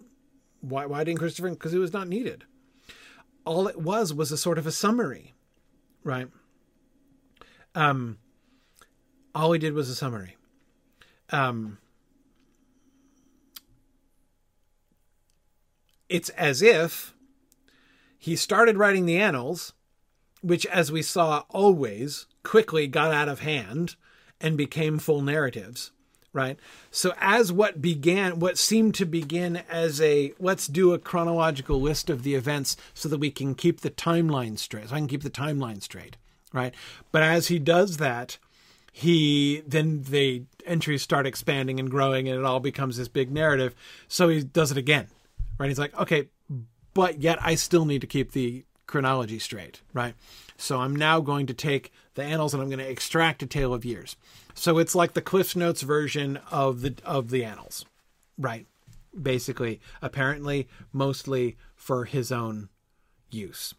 Why, 0.62 0.86
why 0.86 1.04
didn't 1.04 1.20
Christopher? 1.20 1.50
Because 1.50 1.74
it 1.74 1.80
was 1.80 1.94
not 1.94 2.08
needed. 2.08 2.46
All 3.46 3.68
it 3.68 3.80
was 3.80 4.14
was 4.14 4.32
a 4.32 4.38
sort 4.38 4.58
of 4.58 4.68
a 4.68 4.72
summary, 4.72 5.36
right? 6.04 6.28
Um, 7.76 8.18
all 9.36 9.52
he 9.52 9.60
did 9.60 9.74
was 9.74 9.90
a 9.90 9.96
summary. 9.96 10.36
Um, 11.30 11.78
it's 16.10 16.30
as 16.30 16.62
if 16.62 17.14
he 18.18 18.36
started 18.36 18.78
writing 18.78 19.06
the 19.06 19.18
annals, 19.18 19.74
which, 20.42 20.66
as 20.68 20.92
we 20.92 21.02
saw 21.02 21.44
always, 21.50 22.26
quickly 22.44 22.88
got 22.88 23.14
out 23.14 23.30
of 23.30 23.42
hand 23.42 23.96
and 24.40 24.58
became 24.58 25.00
full 25.00 25.22
narratives 25.22 25.92
right? 26.34 26.60
So 26.92 27.14
as 27.20 27.52
what 27.52 27.82
began 27.82 28.38
what 28.38 28.60
seemed 28.60 28.94
to 28.96 29.06
begin 29.06 29.64
as 29.70 30.00
a 30.00 30.34
let's 30.40 30.68
do 30.68 30.94
a 30.94 31.00
chronological 31.00 31.82
list 31.82 32.12
of 32.12 32.22
the 32.22 32.36
events 32.36 32.78
so 32.94 33.10
that 33.10 33.18
we 33.18 33.32
can 33.32 33.56
keep 33.56 33.82
the 33.82 33.90
timeline 33.90 34.60
straight 34.60 34.90
so 34.90 34.96
i 34.96 35.00
can 35.00 35.08
keep 35.08 35.24
the 35.24 35.32
timeline 35.32 35.82
straight 35.82 36.16
right? 36.54 36.74
But 37.12 37.24
as 37.24 37.48
he 37.48 37.60
does 37.60 37.98
that 37.98 38.38
he 38.92 39.64
then 39.68 40.04
the 40.04 40.44
entries 40.66 41.02
start 41.02 41.28
expanding 41.28 41.80
and 41.80 41.90
growing 41.90 42.28
and 42.28 42.40
it 42.40 42.46
all 42.46 42.60
becomes 42.60 42.98
this 42.98 43.08
big 43.08 43.32
narrative. 43.32 43.76
So 44.08 44.30
he 44.30 44.44
does 44.44 44.72
it 44.72 44.78
again 44.78 45.08
right 45.58 45.70
he's 45.70 45.80
like 45.80 45.98
okay 46.00 46.28
but 46.94 47.22
yet 47.22 47.38
i 47.42 47.56
still 47.56 47.86
need 47.86 48.02
to 48.02 48.08
keep 48.08 48.32
the 48.32 48.66
chronology 48.86 49.40
straight 49.40 49.82
right 49.94 50.16
so 50.58 50.82
I'm 50.82 50.96
now 50.96 51.20
going 51.22 51.46
to 51.46 51.54
take 51.54 51.94
the 52.16 52.24
annals 52.24 52.54
and 52.54 52.62
I'm 52.62 52.70
going 52.70 52.80
to 52.80 52.90
extract 52.90 53.44
a 53.44 53.48
tale 53.48 53.74
of 53.74 53.86
years. 53.86 54.16
So 54.56 54.80
it's 54.80 54.96
like 54.96 55.14
the 55.14 55.22
Cliff's 55.22 55.56
Notes 55.56 55.84
version 55.84 56.38
of 56.52 56.82
the 56.82 56.96
of 57.06 57.30
the 57.30 57.46
annals, 57.46 57.86
right? 58.38 58.66
Basically, 59.20 59.80
apparently, 60.02 60.68
mostly 60.92 61.58
for 61.76 62.06
his 62.06 62.32
own 62.32 62.70
use. 63.30 63.76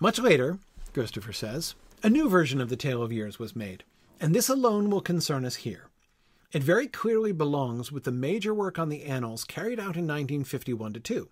Much 0.00 0.18
later, 0.18 0.58
Christopher 0.92 1.32
says, 1.32 1.76
a 2.02 2.10
new 2.10 2.28
version 2.28 2.60
of 2.60 2.68
the 2.68 2.76
Tale 2.76 3.02
of 3.02 3.12
Years 3.12 3.38
was 3.38 3.54
made, 3.54 3.84
and 4.20 4.34
this 4.34 4.48
alone 4.48 4.90
will 4.90 5.00
concern 5.00 5.44
us 5.44 5.56
here. 5.56 5.88
It 6.52 6.62
very 6.62 6.86
clearly 6.86 7.32
belongs 7.32 7.90
with 7.90 8.04
the 8.04 8.12
major 8.12 8.52
work 8.52 8.78
on 8.78 8.90
the 8.90 9.04
annals 9.04 9.44
carried 9.44 9.80
out 9.80 9.96
in 9.96 10.06
1951 10.06 10.92
2 10.94 11.28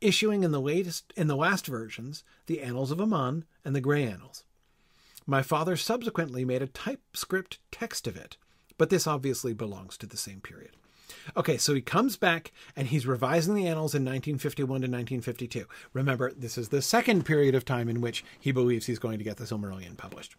issuing 0.00 0.42
in 0.42 0.50
the 0.50 0.60
latest 0.60 1.12
in 1.16 1.28
the 1.28 1.36
last 1.36 1.66
versions 1.66 2.24
the 2.46 2.60
Annals 2.60 2.90
of 2.90 3.00
Aman 3.00 3.44
and 3.64 3.74
the 3.74 3.80
Grey 3.80 4.04
Annals. 4.04 4.44
My 5.26 5.42
father 5.42 5.76
subsequently 5.76 6.44
made 6.44 6.62
a 6.62 6.66
typescript 6.66 7.60
text 7.70 8.08
of 8.08 8.16
it, 8.16 8.36
but 8.76 8.90
this 8.90 9.06
obviously 9.06 9.54
belongs 9.54 9.96
to 9.98 10.06
the 10.06 10.16
same 10.16 10.40
period. 10.40 10.76
Okay, 11.36 11.56
so 11.56 11.74
he 11.74 11.80
comes 11.80 12.16
back 12.16 12.52
and 12.76 12.88
he's 12.88 13.06
revising 13.06 13.54
the 13.54 13.66
annals 13.66 13.94
in 13.94 14.02
1951 14.02 14.66
to 14.66 14.72
1952. 14.72 15.66
Remember, 15.92 16.32
this 16.32 16.58
is 16.58 16.68
the 16.68 16.82
second 16.82 17.24
period 17.24 17.54
of 17.54 17.64
time 17.64 17.88
in 17.88 18.00
which 18.00 18.24
he 18.38 18.52
believes 18.52 18.86
he's 18.86 18.98
going 18.98 19.18
to 19.18 19.24
get 19.24 19.36
the 19.36 19.44
Silmarillion 19.44 19.96
published. 19.96 20.36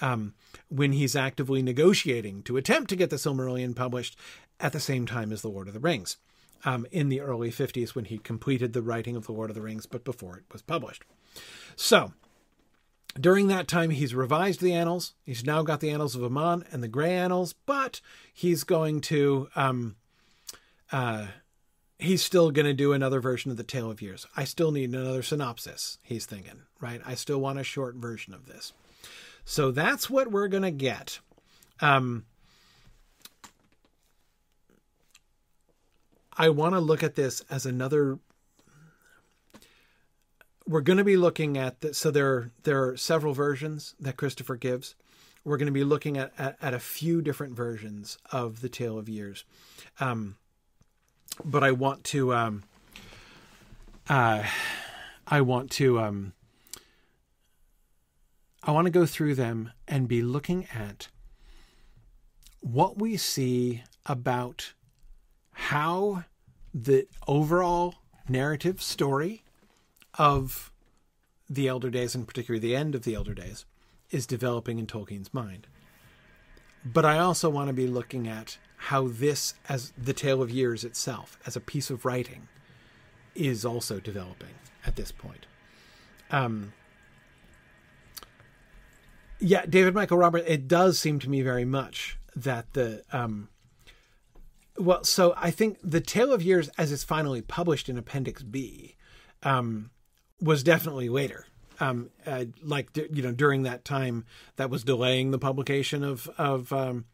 Um, 0.00 0.34
when 0.68 0.92
he's 0.92 1.14
actively 1.14 1.62
negotiating 1.62 2.42
to 2.44 2.56
attempt 2.56 2.90
to 2.90 2.96
get 2.96 3.10
the 3.10 3.16
Silmarillion 3.16 3.74
published 3.74 4.18
at 4.58 4.72
the 4.72 4.80
same 4.80 5.06
time 5.06 5.32
as 5.32 5.42
The 5.42 5.48
Lord 5.48 5.68
of 5.68 5.74
the 5.74 5.80
Rings 5.80 6.16
um, 6.64 6.86
in 6.90 7.08
the 7.08 7.20
early 7.20 7.50
50s 7.50 7.94
when 7.94 8.06
he 8.06 8.18
completed 8.18 8.72
the 8.72 8.82
writing 8.82 9.16
of 9.16 9.26
The 9.26 9.32
Lord 9.32 9.50
of 9.50 9.56
the 9.56 9.62
Rings, 9.62 9.86
but 9.86 10.04
before 10.04 10.36
it 10.36 10.44
was 10.52 10.62
published. 10.62 11.04
So, 11.76 12.12
during 13.20 13.48
that 13.48 13.68
time, 13.68 13.90
he's 13.90 14.14
revised 14.14 14.60
the 14.60 14.72
annals. 14.72 15.14
He's 15.24 15.44
now 15.44 15.62
got 15.62 15.80
the 15.80 15.90
Annals 15.90 16.16
of 16.16 16.24
Aman 16.24 16.64
and 16.72 16.82
the 16.82 16.88
Grey 16.88 17.12
Annals, 17.12 17.54
but 17.66 18.00
he's 18.32 18.64
going 18.64 19.00
to. 19.02 19.48
Um, 19.54 19.96
uh, 20.92 21.26
he's 21.98 22.22
still 22.22 22.50
going 22.50 22.66
to 22.66 22.74
do 22.74 22.92
another 22.92 23.20
version 23.20 23.50
of 23.50 23.56
the 23.56 23.64
Tale 23.64 23.90
of 23.90 24.02
Years. 24.02 24.26
I 24.36 24.44
still 24.44 24.70
need 24.70 24.90
another 24.90 25.22
synopsis, 25.22 25.98
he's 26.02 26.26
thinking, 26.26 26.62
right? 26.80 27.00
I 27.04 27.14
still 27.14 27.40
want 27.40 27.58
a 27.58 27.64
short 27.64 27.96
version 27.96 28.34
of 28.34 28.46
this. 28.46 28.72
So 29.44 29.70
that's 29.70 30.08
what 30.08 30.30
we're 30.30 30.48
going 30.48 30.62
to 30.62 30.70
get. 30.70 31.18
Um, 31.80 32.26
I 36.36 36.48
want 36.48 36.74
to 36.74 36.80
look 36.80 37.02
at 37.02 37.14
this 37.14 37.42
as 37.50 37.66
another. 37.66 38.18
We're 40.66 40.80
going 40.80 40.98
to 40.98 41.04
be 41.04 41.16
looking 41.16 41.58
at 41.58 41.80
the, 41.80 41.92
so 41.92 42.10
there 42.10 42.52
there 42.62 42.84
are 42.84 42.96
several 42.96 43.34
versions 43.34 43.94
that 44.00 44.16
Christopher 44.16 44.56
gives. 44.56 44.94
We're 45.44 45.56
going 45.56 45.66
to 45.66 45.72
be 45.72 45.84
looking 45.84 46.16
at, 46.16 46.32
at, 46.38 46.56
at 46.62 46.72
a 46.72 46.78
few 46.78 47.20
different 47.20 47.54
versions 47.54 48.16
of 48.30 48.60
the 48.60 48.68
Tale 48.68 48.96
of 48.96 49.08
Years, 49.08 49.44
um, 49.98 50.36
but 51.44 51.62
I 51.64 51.72
want 51.72 52.04
to 52.04 52.34
um, 52.34 52.62
uh, 54.08 54.44
I 55.26 55.40
want 55.40 55.70
to 55.72 56.00
um, 56.00 56.32
I 58.62 58.70
want 58.70 58.86
to 58.86 58.90
go 58.90 59.06
through 59.06 59.34
them 59.34 59.72
and 59.88 60.08
be 60.08 60.22
looking 60.22 60.66
at 60.74 61.08
what 62.60 62.98
we 62.98 63.16
see 63.16 63.82
about 64.06 64.72
how 65.52 66.24
the 66.72 67.06
overall 67.26 67.96
narrative 68.28 68.80
story 68.80 69.42
of 70.18 70.72
the 71.48 71.68
Elder 71.68 71.90
Days, 71.90 72.14
and 72.14 72.26
particularly 72.26 72.60
the 72.60 72.76
end 72.76 72.94
of 72.94 73.02
the 73.02 73.14
Elder 73.14 73.34
Days, 73.34 73.64
is 74.10 74.26
developing 74.26 74.78
in 74.78 74.86
Tolkien's 74.86 75.34
mind. 75.34 75.66
But 76.84 77.04
I 77.04 77.18
also 77.18 77.50
want 77.50 77.68
to 77.68 77.74
be 77.74 77.86
looking 77.86 78.26
at 78.26 78.58
how 78.88 79.08
this, 79.08 79.54
as 79.68 79.92
the 79.96 80.12
Tale 80.12 80.42
of 80.42 80.50
Years 80.50 80.84
itself, 80.84 81.38
as 81.46 81.56
a 81.56 81.60
piece 81.60 81.90
of 81.90 82.04
writing, 82.04 82.48
is 83.34 83.64
also 83.64 84.00
developing 84.00 84.54
at 84.86 84.96
this 84.96 85.12
point. 85.12 85.46
Um, 86.30 86.72
Yeah, 89.44 89.66
David 89.66 89.92
Michael 89.94 90.18
Robert. 90.18 90.44
It 90.46 90.68
does 90.68 91.00
seem 91.00 91.18
to 91.18 91.28
me 91.28 91.42
very 91.42 91.64
much 91.64 92.16
that 92.36 92.72
the 92.74 93.02
um, 93.12 93.48
well, 94.78 95.02
so 95.04 95.34
I 95.36 95.50
think 95.50 95.78
the 95.82 96.00
Tale 96.00 96.32
of 96.32 96.42
Years, 96.42 96.68
as 96.78 96.92
it's 96.92 97.04
finally 97.04 97.42
published 97.42 97.88
in 97.88 97.98
Appendix 97.98 98.42
B, 98.44 98.94
um, 99.42 99.90
was 100.40 100.62
definitely 100.62 101.08
later. 101.08 101.46
Um, 101.80 102.10
uh, 102.24 102.44
like 102.62 102.96
you 102.96 103.22
know, 103.22 103.32
during 103.32 103.64
that 103.64 103.84
time 103.84 104.24
that 104.56 104.70
was 104.70 104.84
delaying 104.84 105.32
the 105.32 105.38
publication 105.38 106.04
of 106.04 106.28
of 106.38 106.72
um, 106.72 107.06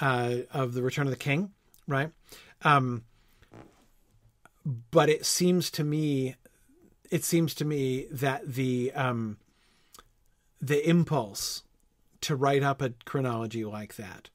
uh, 0.00 0.36
of 0.52 0.74
the 0.74 0.82
Return 0.82 1.06
of 1.06 1.10
the 1.10 1.16
King, 1.16 1.50
right? 1.86 2.10
Um, 2.62 3.04
but 4.90 5.08
it 5.08 5.26
seems 5.26 5.70
to 5.72 5.84
me, 5.84 6.36
it 7.10 7.24
seems 7.24 7.54
to 7.54 7.64
me 7.64 8.06
that 8.10 8.54
the 8.54 8.92
um, 8.94 9.38
the 10.60 10.88
impulse 10.88 11.62
to 12.22 12.34
write 12.34 12.62
up 12.62 12.80
a 12.80 12.94
chronology 13.04 13.64
like 13.64 13.96
that 13.96 14.30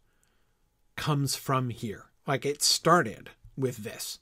comes 0.95 1.35
from 1.35 1.69
here. 1.69 2.05
Like 2.27 2.45
it 2.45 2.61
started 2.61 3.31
with 3.57 3.77
this. 3.77 4.19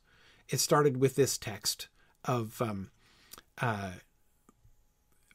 It 0.47 0.61
started 0.61 0.97
with 0.97 1.15
this 1.15 1.37
text 1.37 1.89
of 2.23 2.61
um, 2.61 2.91
uh, 3.61 3.91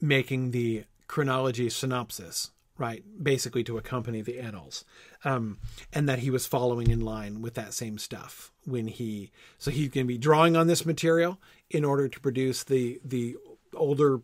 making 0.01 0.53
the 0.53 0.85
chronology 1.07 1.69
synopsis, 1.69 2.51
right? 2.83 3.05
Basically 3.22 3.62
to 3.64 3.78
accompany 3.78 4.22
the 4.22 4.41
annals, 4.41 4.85
um, 5.24 5.59
and 5.93 6.09
that 6.09 6.18
he 6.18 6.30
was 6.30 6.47
following 6.47 6.91
in 6.91 7.01
line 7.01 7.41
with 7.41 7.55
that 7.55 7.72
same 7.72 7.97
stuff 7.97 8.53
when 8.66 8.89
he. 8.89 9.30
So 9.57 9.70
he's 9.70 9.89
going 9.89 10.05
to 10.05 10.09
be 10.09 10.18
drawing 10.18 10.57
on 10.57 10.66
this 10.66 10.85
material 10.85 11.39
in 11.70 11.85
order 11.85 12.09
to 12.09 12.20
produce 12.20 12.64
the 12.64 13.01
the 13.05 13.37
older 13.74 14.20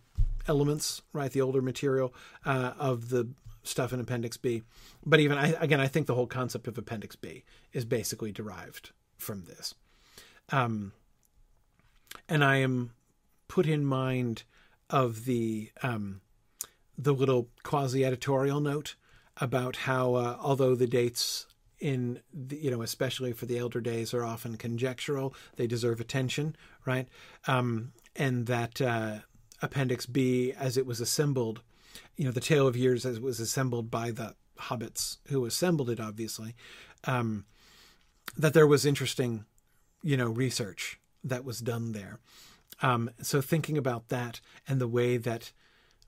elements, 0.48 1.02
right? 1.12 1.30
The 1.30 1.40
older 1.40 1.62
material 1.62 2.12
uh, 2.44 2.72
of 2.76 3.10
the 3.10 3.28
stuff 3.62 3.92
in 3.92 4.00
Appendix 4.00 4.36
B. 4.36 4.64
But 5.06 5.20
even 5.20 5.38
I, 5.38 5.54
again, 5.60 5.80
I 5.80 5.86
think 5.86 6.08
the 6.08 6.16
whole 6.16 6.26
concept 6.26 6.66
of 6.66 6.76
Appendix 6.76 7.14
B 7.14 7.44
is 7.72 7.84
basically 7.84 8.32
derived 8.32 8.90
from 9.16 9.44
this. 9.44 9.74
Um, 10.50 10.92
and 12.28 12.42
I 12.42 12.56
am 12.56 12.90
put 13.46 13.66
in 13.66 13.84
mind 13.84 14.42
of 14.90 15.26
the 15.26 15.70
um, 15.82 16.22
the 16.98 17.14
little 17.14 17.48
quasi 17.62 18.04
editorial 18.04 18.60
note 18.60 18.96
about 19.36 19.76
how 19.76 20.14
uh, 20.14 20.36
although 20.40 20.74
the 20.74 20.86
dates 20.86 21.46
in 21.78 22.20
the, 22.34 22.56
you 22.56 22.70
know 22.70 22.82
especially 22.82 23.32
for 23.32 23.46
the 23.46 23.56
elder 23.56 23.80
days 23.80 24.12
are 24.12 24.24
often 24.24 24.56
conjectural 24.56 25.34
they 25.56 25.66
deserve 25.66 26.00
attention 26.00 26.56
right? 26.84 27.08
Um, 27.46 27.92
and 28.16 28.46
that 28.46 28.80
uh, 28.80 29.18
appendix 29.62 30.06
b 30.06 30.52
as 30.58 30.76
it 30.76 30.86
was 30.86 31.00
assembled 31.00 31.62
you 32.16 32.24
know 32.24 32.32
the 32.32 32.40
tale 32.40 32.66
of 32.66 32.76
years 32.76 33.06
as 33.06 33.18
it 33.18 33.22
was 33.22 33.38
assembled 33.38 33.90
by 33.90 34.10
the 34.10 34.34
hobbits 34.58 35.18
who 35.28 35.44
assembled 35.44 35.88
it 35.88 36.00
obviously 36.00 36.56
um, 37.04 37.44
that 38.36 38.54
there 38.54 38.66
was 38.66 38.84
interesting 38.84 39.44
you 40.02 40.16
know 40.16 40.28
research 40.28 40.98
that 41.24 41.44
was 41.44 41.60
done 41.60 41.92
there. 41.92 42.18
Um, 42.80 43.10
so 43.22 43.40
thinking 43.40 43.76
about 43.76 44.08
that 44.08 44.40
and 44.66 44.80
the 44.80 44.88
way 44.88 45.16
that 45.16 45.52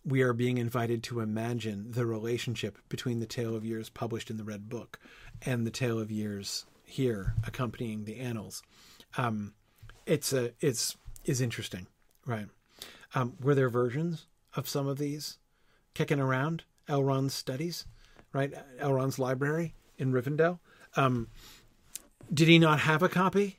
we 0.04 0.22
are 0.22 0.32
being 0.32 0.58
invited 0.58 1.02
to 1.02 1.20
imagine 1.20 1.92
the 1.92 2.06
relationship 2.06 2.78
between 2.88 3.20
the 3.20 3.26
tale 3.26 3.54
of 3.54 3.64
years 3.64 3.88
published 3.88 4.30
in 4.30 4.36
the 4.36 4.44
red 4.44 4.68
book 4.68 4.98
and 5.42 5.66
the 5.66 5.70
tale 5.70 5.98
of 5.98 6.10
years 6.10 6.66
here 6.84 7.34
accompanying 7.46 8.04
the 8.04 8.18
annals 8.18 8.62
um, 9.16 9.54
it's 10.06 10.32
a 10.32 10.52
it's 10.60 10.96
is 11.24 11.40
interesting 11.40 11.86
right 12.26 12.46
um, 13.14 13.34
were 13.40 13.54
there 13.54 13.68
versions 13.68 14.26
of 14.54 14.68
some 14.68 14.86
of 14.86 14.98
these 14.98 15.38
kicking 15.94 16.20
around 16.20 16.64
Elrond's 16.88 17.34
studies, 17.34 17.86
right? 18.32 18.52
Elrond's 18.78 19.18
library 19.18 19.74
in 19.98 20.12
Rivendell. 20.12 20.58
Um, 20.96 21.28
did 22.32 22.48
he 22.48 22.58
not 22.58 22.80
have 22.80 23.02
a 23.02 23.08
copy? 23.08 23.58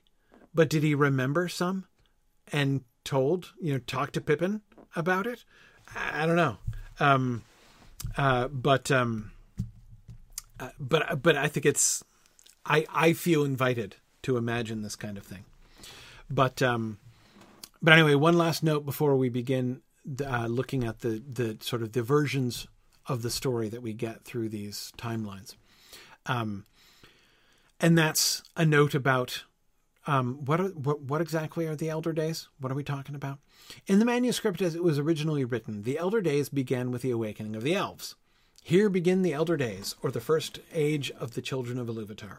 But 0.53 0.69
did 0.69 0.83
he 0.83 0.95
remember 0.95 1.47
some 1.47 1.85
and 2.51 2.81
told, 3.05 3.53
you 3.61 3.73
know, 3.73 3.79
talked 3.79 4.13
to 4.13 4.21
Pippin 4.21 4.61
about 4.95 5.25
it? 5.25 5.45
I, 5.95 6.25
don't 6.25 6.35
know. 6.35 6.57
Um, 6.99 7.43
uh, 8.17 8.47
but, 8.47 8.91
um, 8.91 9.31
uh, 10.59 10.69
but, 10.79 11.21
but 11.21 11.35
I 11.35 11.47
think 11.47 11.65
it's, 11.65 12.03
I, 12.65 12.85
I 12.93 13.13
feel 13.13 13.43
invited 13.43 13.95
to 14.23 14.37
imagine 14.37 14.81
this 14.81 14.95
kind 14.95 15.17
of 15.17 15.23
thing. 15.23 15.45
But, 16.29 16.61
um, 16.61 16.97
but 17.81 17.93
anyway, 17.93 18.15
one 18.15 18.37
last 18.37 18.63
note 18.63 18.85
before 18.85 19.15
we 19.15 19.29
begin 19.29 19.81
uh, 20.25 20.47
looking 20.47 20.83
at 20.83 21.01
the 21.01 21.21
the 21.31 21.57
sort 21.61 21.81
of 21.81 21.93
the 21.93 22.01
versions 22.01 22.67
of 23.07 23.21
the 23.21 23.29
story 23.29 23.69
that 23.69 23.81
we 23.81 23.93
get 23.93 24.23
through 24.23 24.49
these 24.49 24.91
timelines, 24.97 25.55
um, 26.25 26.65
and 27.79 27.97
that's 27.97 28.43
a 28.55 28.65
note 28.65 28.95
about 28.95 29.43
um, 30.07 30.45
what, 30.45 30.59
are, 30.59 30.69
what 30.69 31.01
what 31.01 31.21
exactly 31.21 31.67
are 31.67 31.75
the 31.75 31.89
Elder 31.89 32.13
Days? 32.13 32.47
What 32.59 32.71
are 32.71 32.75
we 32.75 32.83
talking 32.83 33.15
about? 33.15 33.39
In 33.87 33.99
the 33.99 34.05
manuscript 34.05 34.61
as 34.61 34.73
it 34.73 34.83
was 34.83 34.97
originally 34.97 35.45
written, 35.45 35.83
the 35.83 35.97
Elder 35.97 36.21
Days 36.21 36.49
began 36.49 36.91
with 36.91 37.03
the 37.03 37.11
awakening 37.11 37.55
of 37.55 37.63
the 37.63 37.75
elves. 37.75 38.15
Here 38.63 38.89
begin 38.89 39.21
the 39.21 39.33
Elder 39.33 39.57
Days, 39.57 39.95
or 40.01 40.11
the 40.11 40.19
first 40.19 40.59
age 40.73 41.11
of 41.11 41.33
the 41.33 41.41
children 41.41 41.77
of 41.77 41.87
Iluvatar. 41.87 42.37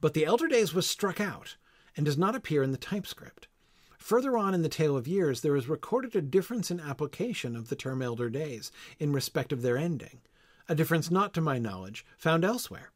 But 0.00 0.14
the 0.14 0.24
Elder 0.24 0.48
Days 0.48 0.72
was 0.74 0.86
struck 0.86 1.20
out 1.20 1.56
and 1.96 2.06
does 2.06 2.18
not 2.18 2.34
appear 2.34 2.62
in 2.62 2.72
the 2.72 2.78
typescript. 2.78 3.46
Further 3.98 4.36
on 4.36 4.54
in 4.54 4.62
the 4.62 4.68
Tale 4.68 4.96
of 4.96 5.06
Years, 5.06 5.42
there 5.42 5.54
is 5.54 5.68
recorded 5.68 6.16
a 6.16 6.22
difference 6.22 6.70
in 6.70 6.80
application 6.80 7.54
of 7.54 7.68
the 7.68 7.76
term 7.76 8.02
elder 8.02 8.30
days 8.30 8.72
in 8.98 9.12
respect 9.12 9.52
of 9.52 9.62
their 9.62 9.76
ending, 9.76 10.20
a 10.68 10.74
difference 10.74 11.10
not, 11.10 11.34
to 11.34 11.40
my 11.40 11.58
knowledge, 11.58 12.04
found 12.16 12.44
elsewhere. 12.44 12.90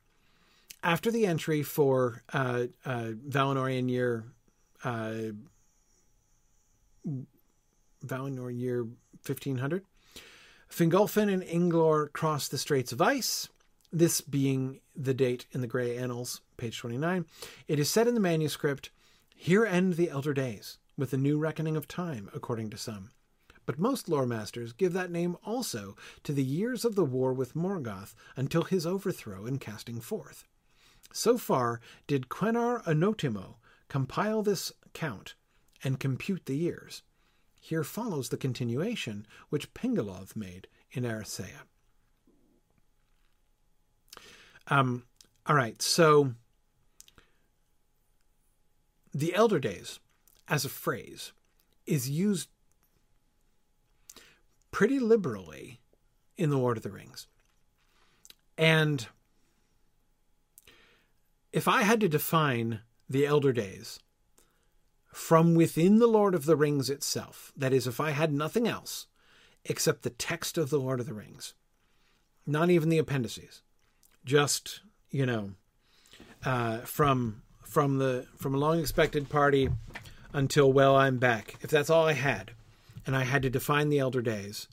After 0.84 1.10
the 1.10 1.24
entry 1.24 1.62
for 1.62 2.22
uh, 2.34 2.66
uh, 2.84 3.12
Valinorian 3.26 3.88
year, 3.88 4.26
uh, 4.84 5.32
Valinor 8.04 8.50
year 8.50 8.82
1500, 8.82 9.82
Fingolfin 10.70 11.32
and 11.32 11.42
Inglor 11.42 12.12
crossed 12.12 12.50
the 12.50 12.58
Straits 12.58 12.92
of 12.92 13.00
Ice, 13.00 13.48
this 13.90 14.20
being 14.20 14.80
the 14.94 15.14
date 15.14 15.46
in 15.52 15.62
the 15.62 15.66
Grey 15.66 15.96
Annals, 15.96 16.42
page 16.58 16.78
29. 16.78 17.24
It 17.66 17.78
is 17.78 17.88
said 17.88 18.06
in 18.06 18.12
the 18.12 18.20
manuscript, 18.20 18.90
Here 19.34 19.64
end 19.64 19.94
the 19.94 20.10
elder 20.10 20.34
days 20.34 20.76
with 20.98 21.14
a 21.14 21.16
new 21.18 21.38
reckoning 21.38 21.78
of 21.78 21.88
time, 21.88 22.28
according 22.34 22.68
to 22.68 22.76
some. 22.76 23.08
But 23.64 23.78
most 23.78 24.06
lore 24.10 24.26
masters 24.26 24.74
give 24.74 24.92
that 24.92 25.10
name 25.10 25.38
also 25.46 25.96
to 26.24 26.34
the 26.34 26.44
years 26.44 26.84
of 26.84 26.94
the 26.94 27.06
war 27.06 27.32
with 27.32 27.54
Morgoth 27.54 28.14
until 28.36 28.64
his 28.64 28.84
overthrow 28.84 29.46
and 29.46 29.58
casting 29.58 30.02
forth. 30.02 30.44
So 31.16 31.38
far 31.38 31.80
did 32.08 32.28
Quennar 32.28 32.82
Onótimo 32.86 33.54
compile 33.86 34.42
this 34.42 34.72
count 34.94 35.36
and 35.84 36.00
compute 36.00 36.46
the 36.46 36.56
years. 36.56 37.02
Here 37.60 37.84
follows 37.84 38.28
the 38.28 38.36
continuation 38.36 39.24
which 39.48 39.72
Pengelloth 39.74 40.34
made 40.34 40.66
in 40.90 41.04
Eressëa. 41.04 41.62
Um, 44.66 45.04
all 45.46 45.54
right, 45.54 45.80
so 45.80 46.34
the 49.14 49.36
Elder 49.36 49.60
Days 49.60 50.00
as 50.48 50.64
a 50.64 50.68
phrase 50.68 51.32
is 51.86 52.10
used 52.10 52.48
pretty 54.72 54.98
liberally 54.98 55.78
in 56.36 56.50
The 56.50 56.58
Lord 56.58 56.76
of 56.76 56.82
the 56.82 56.90
Rings. 56.90 57.28
And 58.58 59.06
if 61.54 61.68
I 61.68 61.82
had 61.82 62.00
to 62.00 62.08
define 62.08 62.80
the 63.08 63.24
Elder 63.24 63.52
Days 63.52 64.00
from 65.12 65.54
within 65.54 66.00
The 66.00 66.08
Lord 66.08 66.34
of 66.34 66.46
the 66.46 66.56
Rings 66.56 66.90
itself, 66.90 67.52
that 67.56 67.72
is, 67.72 67.86
if 67.86 68.00
I 68.00 68.10
had 68.10 68.32
nothing 68.32 68.66
else 68.66 69.06
except 69.64 70.02
the 70.02 70.10
text 70.10 70.58
of 70.58 70.68
The 70.68 70.80
Lord 70.80 70.98
of 70.98 71.06
the 71.06 71.14
Rings, 71.14 71.54
not 72.44 72.70
even 72.70 72.88
the 72.88 72.98
appendices, 72.98 73.62
just, 74.24 74.80
you 75.10 75.24
know, 75.24 75.52
uh, 76.44 76.78
from 76.78 77.42
from 77.62 77.98
the 77.98 78.26
from 78.36 78.54
a 78.54 78.58
long 78.58 78.80
expected 78.80 79.28
party 79.28 79.68
until, 80.32 80.72
well, 80.72 80.96
I'm 80.96 81.18
back. 81.18 81.54
If 81.60 81.70
that's 81.70 81.88
all 81.88 82.06
I 82.06 82.14
had, 82.14 82.50
and 83.06 83.16
I 83.16 83.22
had 83.22 83.42
to 83.42 83.50
define 83.50 83.90
the 83.90 84.00
elder 84.00 84.22
days, 84.22 84.66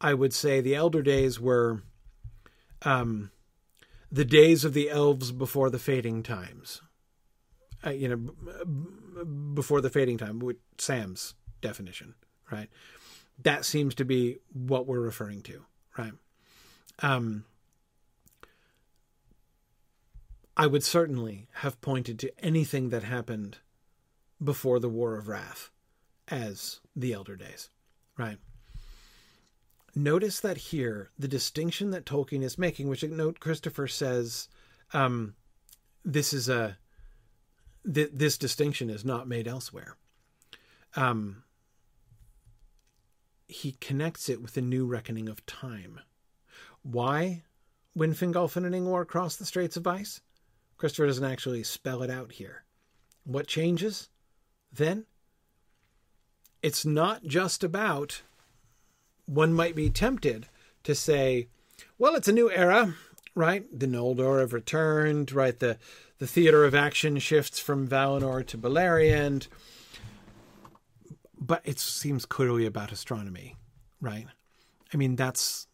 I 0.00 0.12
would 0.12 0.34
say 0.34 0.60
the 0.60 0.74
elder 0.74 1.02
days 1.02 1.38
were 1.38 1.82
um, 2.82 3.30
the 4.10 4.24
days 4.24 4.64
of 4.64 4.74
the 4.74 4.90
elves 4.90 5.32
before 5.32 5.70
the 5.70 5.78
fading 5.78 6.22
times. 6.22 6.80
Uh, 7.84 7.90
you 7.90 8.08
know, 8.08 8.16
b- 8.16 9.24
before 9.54 9.80
the 9.80 9.90
fading 9.90 10.18
time, 10.18 10.38
with 10.38 10.56
Sam's 10.78 11.34
definition, 11.60 12.14
right? 12.50 12.68
That 13.42 13.64
seems 13.64 13.94
to 13.96 14.04
be 14.04 14.38
what 14.52 14.86
we're 14.86 15.00
referring 15.00 15.42
to, 15.42 15.64
right? 15.98 16.12
Um, 17.00 17.44
I 20.56 20.66
would 20.66 20.82
certainly 20.82 21.48
have 21.54 21.80
pointed 21.80 22.18
to 22.20 22.32
anything 22.44 22.88
that 22.88 23.02
happened 23.02 23.58
before 24.42 24.80
the 24.80 24.88
War 24.88 25.16
of 25.16 25.28
Wrath 25.28 25.70
as 26.28 26.80
the 26.94 27.12
Elder 27.12 27.36
Days, 27.36 27.68
right? 28.16 28.38
Notice 29.96 30.38
that 30.40 30.58
here 30.58 31.10
the 31.18 31.26
distinction 31.26 31.90
that 31.90 32.04
Tolkien 32.04 32.42
is 32.42 32.58
making, 32.58 32.88
which 32.88 33.02
note 33.02 33.40
Christopher 33.40 33.88
says, 33.88 34.48
um, 34.92 35.34
this 36.04 36.32
is 36.32 36.48
a 36.48 36.78
th- 37.92 38.10
this 38.12 38.38
distinction 38.38 38.90
is 38.90 39.04
not 39.04 39.26
made 39.26 39.48
elsewhere. 39.48 39.96
Um, 40.94 41.42
he 43.48 43.72
connects 43.72 44.28
it 44.28 44.42
with 44.42 44.56
a 44.56 44.62
new 44.62 44.86
reckoning 44.86 45.28
of 45.28 45.44
time. 45.46 46.00
Why, 46.82 47.42
when 47.94 48.14
Fingolfin 48.14 48.64
and 48.64 48.74
Ingvar 48.74 49.06
cross 49.06 49.36
the 49.36 49.44
Straits 49.44 49.76
of 49.76 49.86
Ice? 49.86 50.20
Christopher 50.76 51.06
doesn't 51.06 51.24
actually 51.24 51.62
spell 51.62 52.02
it 52.02 52.10
out 52.10 52.32
here. 52.32 52.64
What 53.24 53.46
changes 53.46 54.08
then? 54.72 55.06
It's 56.62 56.84
not 56.84 57.24
just 57.24 57.64
about, 57.64 58.22
one 59.26 59.52
might 59.52 59.74
be 59.74 59.90
tempted 59.90 60.48
to 60.84 60.94
say, 60.94 61.48
well, 61.98 62.14
it's 62.14 62.28
a 62.28 62.32
new 62.32 62.50
era, 62.50 62.94
right? 63.34 63.66
The 63.76 63.86
Noldor 63.86 64.40
have 64.40 64.52
returned, 64.52 65.32
right? 65.32 65.58
The, 65.58 65.78
the 66.18 66.26
theater 66.26 66.64
of 66.64 66.74
action 66.74 67.18
shifts 67.18 67.58
from 67.58 67.86
Valinor 67.86 68.46
to 68.46 68.58
Beleriand. 68.58 69.48
But 71.38 71.62
it 71.64 71.78
seems 71.78 72.24
clearly 72.24 72.64
about 72.66 72.92
astronomy, 72.92 73.56
right? 74.00 74.26
I 74.92 74.96
mean, 74.96 75.16
that's 75.16 75.66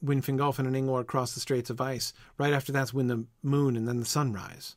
when 0.00 0.22
Fingolfin 0.22 0.66
and 0.66 0.76
Ingvar 0.76 1.06
cross 1.06 1.34
the 1.34 1.40
Straits 1.40 1.70
of 1.70 1.80
Ice. 1.80 2.12
Right 2.38 2.52
after 2.52 2.72
that's 2.72 2.94
when 2.94 3.08
the 3.08 3.24
moon 3.42 3.76
and 3.76 3.88
then 3.88 4.00
the 4.00 4.06
sun 4.06 4.32
rise. 4.32 4.76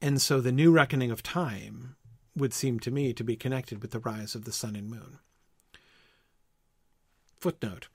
And 0.00 0.20
so 0.20 0.40
the 0.40 0.52
new 0.52 0.72
reckoning 0.72 1.10
of 1.10 1.22
time 1.22 1.96
would 2.36 2.54
seem 2.54 2.78
to 2.80 2.90
me 2.90 3.12
to 3.12 3.24
be 3.24 3.36
connected 3.36 3.82
with 3.82 3.90
the 3.90 3.98
rise 3.98 4.34
of 4.34 4.44
the 4.44 4.52
sun 4.52 4.76
and 4.76 4.88
moon. 4.88 5.18
Footnote. 7.38 7.88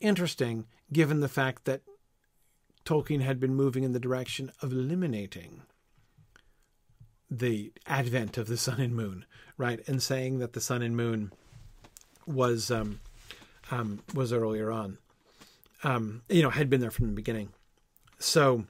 Interesting, 0.00 0.66
given 0.92 1.20
the 1.20 1.28
fact 1.28 1.64
that 1.64 1.82
Tolkien 2.84 3.20
had 3.20 3.38
been 3.38 3.54
moving 3.54 3.84
in 3.84 3.92
the 3.92 4.00
direction 4.00 4.50
of 4.62 4.72
eliminating 4.72 5.62
the 7.30 7.72
advent 7.86 8.36
of 8.36 8.48
the 8.48 8.56
sun 8.56 8.80
and 8.80 8.94
moon, 8.94 9.24
right, 9.56 9.80
and 9.86 10.02
saying 10.02 10.38
that 10.38 10.54
the 10.54 10.60
sun 10.60 10.82
and 10.82 10.96
moon 10.96 11.32
was 12.26 12.70
um, 12.70 13.00
um, 13.70 14.02
was 14.14 14.32
earlier 14.32 14.72
on 14.72 14.98
um, 15.82 16.22
you 16.28 16.42
know, 16.42 16.50
had 16.50 16.70
been 16.70 16.80
there 16.80 16.90
from 16.90 17.06
the 17.06 17.12
beginning. 17.12 17.50
So 18.18 18.64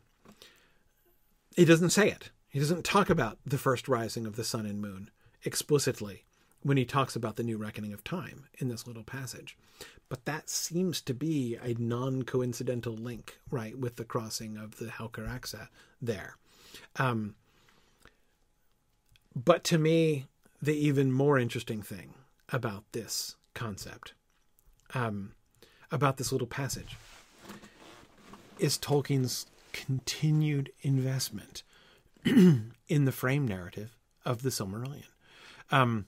he 1.56 1.64
doesn't 1.64 1.90
say 1.90 2.08
it. 2.08 2.30
He 2.48 2.58
doesn't 2.58 2.84
talk 2.84 3.10
about 3.10 3.38
the 3.44 3.58
first 3.58 3.88
rising 3.88 4.26
of 4.26 4.36
the 4.36 4.44
sun 4.44 4.66
and 4.66 4.80
moon 4.80 5.10
explicitly 5.44 6.24
when 6.62 6.76
he 6.76 6.84
talks 6.84 7.16
about 7.16 7.36
the 7.36 7.42
new 7.42 7.56
reckoning 7.56 7.92
of 7.92 8.04
time 8.04 8.44
in 8.58 8.68
this 8.68 8.86
little 8.86 9.02
passage. 9.02 9.56
But 10.08 10.24
that 10.24 10.50
seems 10.50 11.00
to 11.02 11.14
be 11.14 11.56
a 11.62 11.74
non 11.74 12.24
coincidental 12.24 12.94
link, 12.94 13.38
right, 13.50 13.78
with 13.78 13.96
the 13.96 14.04
crossing 14.04 14.56
of 14.56 14.76
the 14.76 14.86
Helcaraxë 14.86 15.68
there. 16.02 16.36
Um, 16.96 17.34
but 19.34 19.64
to 19.64 19.78
me, 19.78 20.26
the 20.60 20.74
even 20.74 21.12
more 21.12 21.38
interesting 21.38 21.82
thing 21.82 22.14
about 22.50 22.84
this 22.92 23.36
concept 23.54 24.12
um, 24.94 25.32
about 25.90 26.16
this 26.16 26.32
little 26.32 26.46
passage 26.46 26.96
is 28.58 28.78
Tolkien's 28.78 29.46
continued 29.72 30.70
investment 30.82 31.62
in 32.24 32.74
the 32.88 33.12
frame 33.12 33.46
narrative 33.46 33.96
of 34.24 34.42
the 34.42 34.50
Silmarillion. 34.50 35.04
Um, 35.70 36.06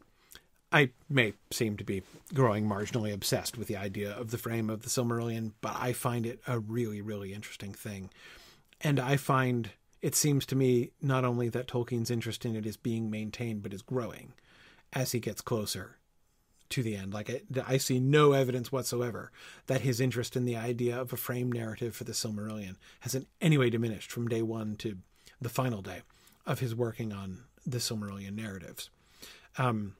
I 0.72 0.90
may 1.08 1.34
seem 1.50 1.76
to 1.76 1.84
be 1.84 2.02
growing 2.32 2.66
marginally 2.66 3.12
obsessed 3.12 3.58
with 3.58 3.68
the 3.68 3.76
idea 3.76 4.10
of 4.10 4.30
the 4.30 4.38
frame 4.38 4.70
of 4.70 4.82
the 4.82 4.88
Silmarillion, 4.88 5.52
but 5.60 5.76
I 5.78 5.92
find 5.92 6.24
it 6.24 6.40
a 6.46 6.58
really, 6.58 7.02
really 7.02 7.34
interesting 7.34 7.74
thing. 7.74 8.10
And 8.80 8.98
I 8.98 9.16
find 9.16 9.70
it 10.00 10.14
seems 10.16 10.44
to 10.46 10.56
me 10.56 10.90
not 11.00 11.24
only 11.24 11.48
that 11.50 11.68
Tolkien's 11.68 12.10
interest 12.10 12.44
in 12.44 12.56
it 12.56 12.66
is 12.66 12.76
being 12.76 13.10
maintained, 13.10 13.62
but 13.62 13.72
is 13.72 13.82
growing 13.82 14.32
as 14.92 15.12
he 15.12 15.20
gets 15.20 15.40
closer 15.40 15.98
to 16.70 16.82
the 16.82 16.96
end. 16.96 17.14
Like 17.14 17.30
I, 17.30 17.40
I, 17.66 17.76
see 17.76 18.00
no 18.00 18.32
evidence 18.32 18.72
whatsoever 18.72 19.30
that 19.66 19.82
his 19.82 20.00
interest 20.00 20.36
in 20.36 20.44
the 20.44 20.56
idea 20.56 20.98
of 20.98 21.12
a 21.12 21.16
frame 21.16 21.52
narrative 21.52 21.94
for 21.94 22.04
the 22.04 22.12
Silmarillion 22.12 22.76
has 23.00 23.14
in 23.14 23.26
any 23.40 23.58
way 23.58 23.70
diminished 23.70 24.10
from 24.10 24.26
day 24.26 24.42
one 24.42 24.76
to 24.76 24.96
the 25.40 25.48
final 25.48 25.82
day 25.82 26.00
of 26.46 26.60
his 26.60 26.74
working 26.74 27.12
on 27.12 27.44
the 27.64 27.78
Silmarillion 27.78 28.34
narratives. 28.34 28.90
Um, 29.58 29.94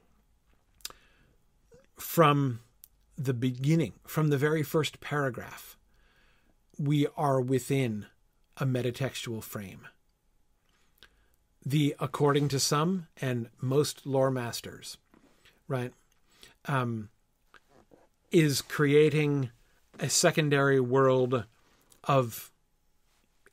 from 2.03 2.59
the 3.17 3.33
beginning, 3.33 3.93
from 4.05 4.29
the 4.29 4.37
very 4.37 4.63
first 4.63 4.99
paragraph, 4.99 5.77
we 6.77 7.07
are 7.15 7.39
within 7.39 8.07
a 8.57 8.65
metatextual 8.65 9.43
frame. 9.43 9.87
The 11.65 11.95
according 11.99 12.49
to 12.49 12.59
some 12.59 13.07
and 13.21 13.49
most 13.61 14.05
lore 14.05 14.31
masters, 14.31 14.97
right? 15.67 15.93
um, 16.65 17.09
is 18.31 18.61
creating 18.61 19.51
a 19.99 20.09
secondary 20.09 20.79
world 20.79 21.45
of 22.03 22.51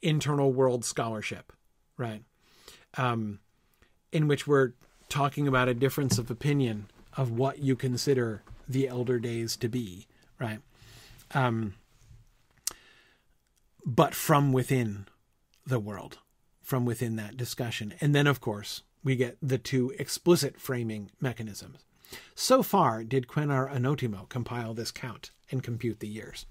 internal 0.03 0.53
world 0.53 0.85
scholarship, 0.85 1.53
right? 1.97 2.23
Um, 2.97 3.41
in 4.13 4.27
which 4.27 4.47
we're 4.47 4.73
talking 5.09 5.47
about 5.47 5.69
a 5.69 5.75
difference 5.75 6.19
of 6.19 6.31
opinion 6.31 6.89
of 7.21 7.31
what 7.31 7.59
you 7.59 7.77
consider 7.77 8.43
the 8.69 8.89
elder 8.89 9.19
days 9.19 9.57
to 9.57 9.69
be, 9.69 10.07
right? 10.39 10.61
Um, 11.35 11.75
but 13.85 14.15
from 14.15 14.53
within 14.53 15.07
the 15.67 15.79
world, 15.79 16.19
from 16.63 16.85
within 16.85 17.17
that 17.17 17.37
discussion. 17.37 17.95
And 18.01 18.15
then, 18.15 18.27
of 18.27 18.41
course, 18.41 18.83
we 19.03 19.17
get 19.17 19.37
the 19.43 19.59
two 19.59 19.93
explicit 19.99 20.61
framing 20.61 21.11
mechanisms 21.21 21.85
so 22.35 22.63
far 22.63 23.05
did 23.05 23.29
Quennar 23.29 23.73
Onótimo 23.73 24.29
compile 24.29 24.75
this 24.75 24.91
count 24.91 25.31
and 25.51 25.63
compute 25.63 26.01
the 26.01 26.09
years. 26.09 26.47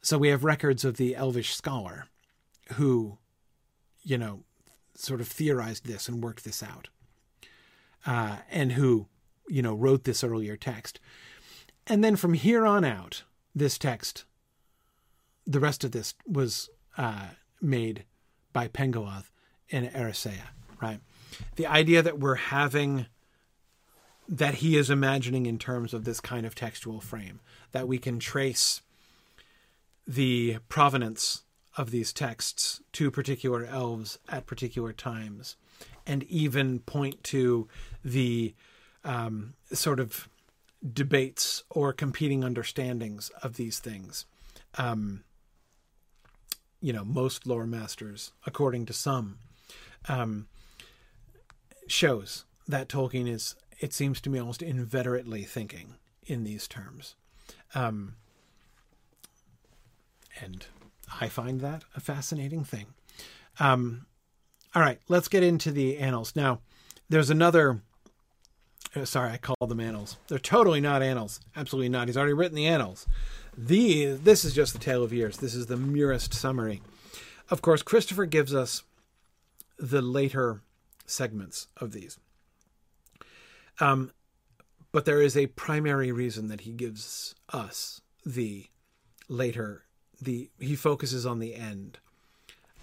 So 0.00 0.18
we 0.18 0.28
have 0.28 0.44
records 0.44 0.84
of 0.84 0.96
the 0.96 1.16
elvish 1.16 1.54
scholar 1.54 2.06
who, 2.74 3.18
you 4.02 4.18
know, 4.18 4.44
sort 4.94 5.20
of 5.20 5.28
theorized 5.28 5.86
this 5.86 6.08
and 6.08 6.22
worked 6.22 6.44
this 6.44 6.62
out, 6.62 6.88
uh, 8.06 8.38
and 8.50 8.72
who, 8.72 9.06
you 9.48 9.62
know, 9.62 9.74
wrote 9.74 10.04
this 10.04 10.22
earlier 10.22 10.56
text. 10.56 11.00
And 11.86 12.04
then 12.04 12.16
from 12.16 12.34
here 12.34 12.66
on 12.66 12.84
out, 12.84 13.24
this 13.54 13.78
text, 13.78 14.24
the 15.46 15.60
rest 15.60 15.84
of 15.84 15.92
this 15.92 16.14
was 16.26 16.68
uh, 16.96 17.28
made 17.60 18.04
by 18.52 18.68
Pengolodh 18.68 19.24
and 19.72 19.90
Ericeia, 19.90 20.48
right? 20.80 21.00
The 21.56 21.66
idea 21.66 22.02
that 22.02 22.18
we're 22.18 22.34
having 22.34 23.06
that 24.28 24.56
he 24.56 24.76
is 24.76 24.90
imagining 24.90 25.46
in 25.46 25.58
terms 25.58 25.94
of 25.94 26.04
this 26.04 26.20
kind 26.20 26.44
of 26.44 26.54
textual 26.54 27.00
frame, 27.00 27.40
that 27.72 27.88
we 27.88 27.98
can 27.98 28.18
trace 28.18 28.82
the 30.06 30.58
provenance 30.68 31.44
of 31.76 31.90
these 31.90 32.12
texts 32.12 32.82
to 32.92 33.10
particular 33.10 33.64
elves 33.64 34.18
at 34.28 34.46
particular 34.46 34.92
times, 34.92 35.56
and 36.06 36.24
even 36.24 36.80
point 36.80 37.22
to 37.24 37.68
the 38.04 38.54
um, 39.08 39.54
sort 39.72 39.98
of 39.98 40.28
debates 40.92 41.64
or 41.70 41.92
competing 41.92 42.44
understandings 42.44 43.30
of 43.42 43.56
these 43.56 43.78
things. 43.78 44.26
Um, 44.76 45.24
you 46.80 46.92
know, 46.92 47.04
most 47.04 47.46
lore 47.46 47.66
masters, 47.66 48.32
according 48.46 48.86
to 48.86 48.92
some, 48.92 49.38
um, 50.08 50.46
shows 51.88 52.44
that 52.68 52.88
Tolkien 52.88 53.28
is 53.28 53.56
it 53.80 53.92
seems 53.92 54.20
to 54.20 54.30
me 54.30 54.38
almost 54.38 54.62
inveterately 54.62 55.44
thinking 55.44 55.94
in 56.26 56.44
these 56.44 56.68
terms. 56.68 57.14
Um, 57.74 58.16
and 60.40 60.66
I 61.20 61.28
find 61.28 61.60
that 61.60 61.84
a 61.96 62.00
fascinating 62.00 62.64
thing. 62.64 62.86
Um, 63.58 64.06
all 64.74 64.82
right, 64.82 65.00
let's 65.08 65.28
get 65.28 65.42
into 65.42 65.70
the 65.70 65.98
annals. 65.98 66.36
Now, 66.36 66.60
there's 67.08 67.30
another. 67.30 67.80
Uh, 68.94 69.04
sorry, 69.04 69.32
I 69.32 69.36
called 69.36 69.68
them 69.68 69.80
annals. 69.80 70.16
They're 70.28 70.38
totally 70.38 70.80
not 70.80 71.02
annals. 71.02 71.40
Absolutely 71.56 71.88
not. 71.88 72.08
He's 72.08 72.16
already 72.16 72.32
written 72.32 72.56
the 72.56 72.66
annals. 72.66 73.06
The 73.56 74.12
this 74.12 74.44
is 74.44 74.54
just 74.54 74.72
the 74.72 74.78
tale 74.78 75.02
of 75.02 75.12
years. 75.12 75.38
This 75.38 75.54
is 75.54 75.66
the 75.66 75.76
merest 75.76 76.32
summary. 76.32 76.80
Of 77.50 77.62
course, 77.62 77.82
Christopher 77.82 78.26
gives 78.26 78.54
us 78.54 78.82
the 79.78 80.02
later 80.02 80.62
segments 81.06 81.68
of 81.76 81.92
these. 81.92 82.18
Um, 83.80 84.12
but 84.92 85.04
there 85.04 85.22
is 85.22 85.36
a 85.36 85.46
primary 85.48 86.12
reason 86.12 86.48
that 86.48 86.62
he 86.62 86.72
gives 86.72 87.34
us 87.52 88.00
the 88.24 88.66
later 89.28 89.84
the 90.20 90.50
he 90.58 90.74
focuses 90.74 91.24
on 91.24 91.38
the 91.38 91.54
end 91.54 91.98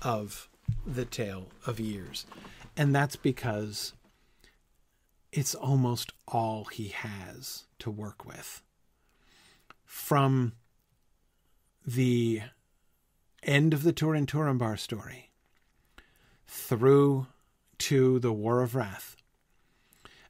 of 0.02 0.48
the 0.86 1.06
tale 1.06 1.48
of 1.66 1.80
years 1.80 2.26
and 2.78 2.96
that's 2.96 3.16
because 3.16 3.94
it's 5.36 5.54
almost 5.54 6.14
all 6.30 6.64
he 6.66 6.88
has 6.88 7.66
to 7.78 7.92
work 7.92 8.26
with 8.26 8.64
from 9.84 10.54
the 11.86 12.42
end 13.44 13.74
of 13.74 13.84
the 13.84 13.92
Turin 13.92 14.26
Turambar 14.26 14.80
story 14.80 15.32
through 16.48 17.28
to 17.80 18.18
the 18.20 18.32
War 18.32 18.62
of 18.62 18.76
Wrath. 18.76 19.18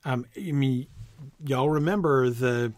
Um, 0.03 0.25
I 0.35 0.51
mean, 0.51 0.87
y'all 1.45 1.69
remember 1.69 2.31
the 2.31 2.73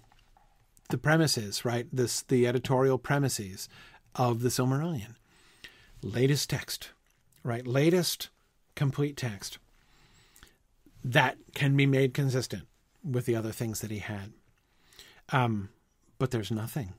the 0.89 0.97
premises, 0.97 1.63
right? 1.63 1.87
This 1.93 2.21
the 2.23 2.45
editorial 2.45 2.97
premises 2.97 3.69
of 4.15 4.41
the 4.41 4.49
Silmarillion. 4.49 5.15
Latest 6.01 6.49
text, 6.49 6.89
right? 7.43 7.65
Latest 7.65 8.29
complete 8.75 9.15
text 9.15 9.59
that 11.13 11.37
can 11.53 11.75
be 11.75 11.85
made 11.85 12.13
consistent 12.13 12.67
with 13.03 13.25
the 13.25 13.35
other 13.35 13.51
things 13.51 13.79
that 13.79 13.91
he 13.91 13.99
had. 13.99 14.33
Um, 15.29 15.69
but 16.17 16.31
there's 16.31 16.51
nothing. 16.51 16.93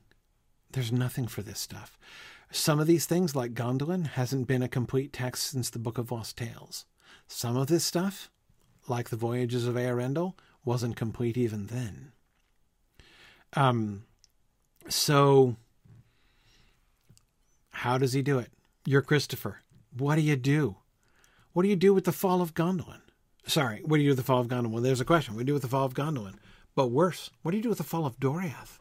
There's 0.72 0.92
nothing 0.92 1.26
for 1.26 1.42
this 1.42 1.58
stuff. 1.60 1.98
Some 2.50 2.80
of 2.80 2.86
these 2.86 3.04
things, 3.04 3.36
like 3.36 3.52
Gondolin, 3.52 4.06
hasn't 4.06 4.46
been 4.46 4.62
a 4.62 4.68
complete 4.68 5.12
text 5.12 5.50
since 5.50 5.68
the 5.68 5.78
Book 5.78 5.98
of 5.98 6.10
Lost 6.10 6.38
Tales. 6.38 6.86
Some 7.26 7.56
of 7.56 7.66
this 7.66 7.84
stuff, 7.84 8.30
like 8.86 9.10
the 9.10 9.16
Voyages 9.16 9.66
of 9.66 9.74
Eärendil, 9.74 10.34
wasn't 10.64 10.96
complete 10.96 11.36
even 11.36 11.66
then. 11.66 12.12
Um, 13.54 14.04
so 14.88 15.56
how 17.70 17.98
does 17.98 18.14
he 18.14 18.22
do 18.22 18.38
it? 18.38 18.50
You're 18.86 19.02
Christopher. 19.02 19.60
What 19.96 20.14
do 20.14 20.22
you 20.22 20.36
do? 20.36 20.76
What 21.52 21.62
do 21.62 21.68
you 21.68 21.76
do 21.76 21.92
with 21.92 22.04
the 22.04 22.12
fall 22.12 22.40
of 22.40 22.54
Gondolin? 22.54 23.00
Sorry, 23.48 23.80
what 23.82 23.96
do 23.96 24.02
you 24.02 24.08
do 24.08 24.10
with 24.10 24.18
the 24.18 24.24
fall 24.24 24.40
of 24.40 24.48
Gondolin? 24.48 24.70
Well, 24.70 24.82
there's 24.82 25.00
a 25.00 25.06
question. 25.06 25.34
What 25.34 25.38
do 25.38 25.42
you 25.44 25.46
do 25.46 25.52
with 25.54 25.62
the 25.62 25.68
fall 25.68 25.86
of 25.86 25.94
Gondolin? 25.94 26.34
But 26.74 26.88
worse, 26.88 27.30
what 27.42 27.50
do 27.50 27.56
you 27.56 27.62
do 27.62 27.70
with 27.70 27.78
the 27.78 27.84
fall 27.84 28.04
of 28.04 28.20
Doriath? 28.20 28.78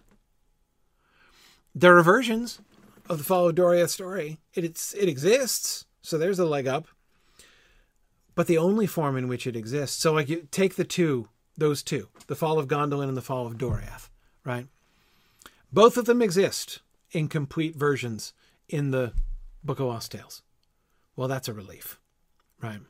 There 1.74 1.98
are 1.98 2.04
versions 2.04 2.60
of 3.10 3.18
the 3.18 3.24
fall 3.24 3.48
of 3.48 3.56
Doriath 3.56 3.90
story. 3.90 4.40
It, 4.54 4.66
it 4.66 5.08
exists, 5.08 5.86
so 6.02 6.18
there's 6.18 6.38
a 6.38 6.46
leg 6.46 6.68
up. 6.68 6.88
But 8.36 8.48
the 8.48 8.58
only 8.58 8.88
form 8.88 9.16
in 9.16 9.30
which 9.30 9.48
it 9.48 9.56
exists, 9.56 9.98
so 9.98 10.12
like 10.14 10.28
you 10.28 10.48
take 10.52 10.76
the 10.76 10.84
two, 10.84 11.30
those 11.58 11.82
two, 11.82 12.10
the 12.28 12.36
fall 12.36 12.60
of 12.60 12.68
Gondolin 12.68 13.08
and 13.08 13.18
the 13.18 13.22
fall 13.22 13.48
of 13.48 13.58
Doriath, 13.58 14.10
right? 14.44 14.68
Both 15.72 15.96
of 15.96 16.06
them 16.06 16.22
exist 16.22 16.82
in 17.12 17.30
complete 17.30 17.76
versions 17.76 18.34
in 18.68 18.92
the 18.92 19.14
Book 19.64 19.80
of 19.80 19.88
Lost 19.88 20.12
Tales. 20.12 20.44
Well, 21.16 21.30
that's 21.30 21.48
a 21.48 21.54
relief, 21.54 22.00
right? 22.62 22.82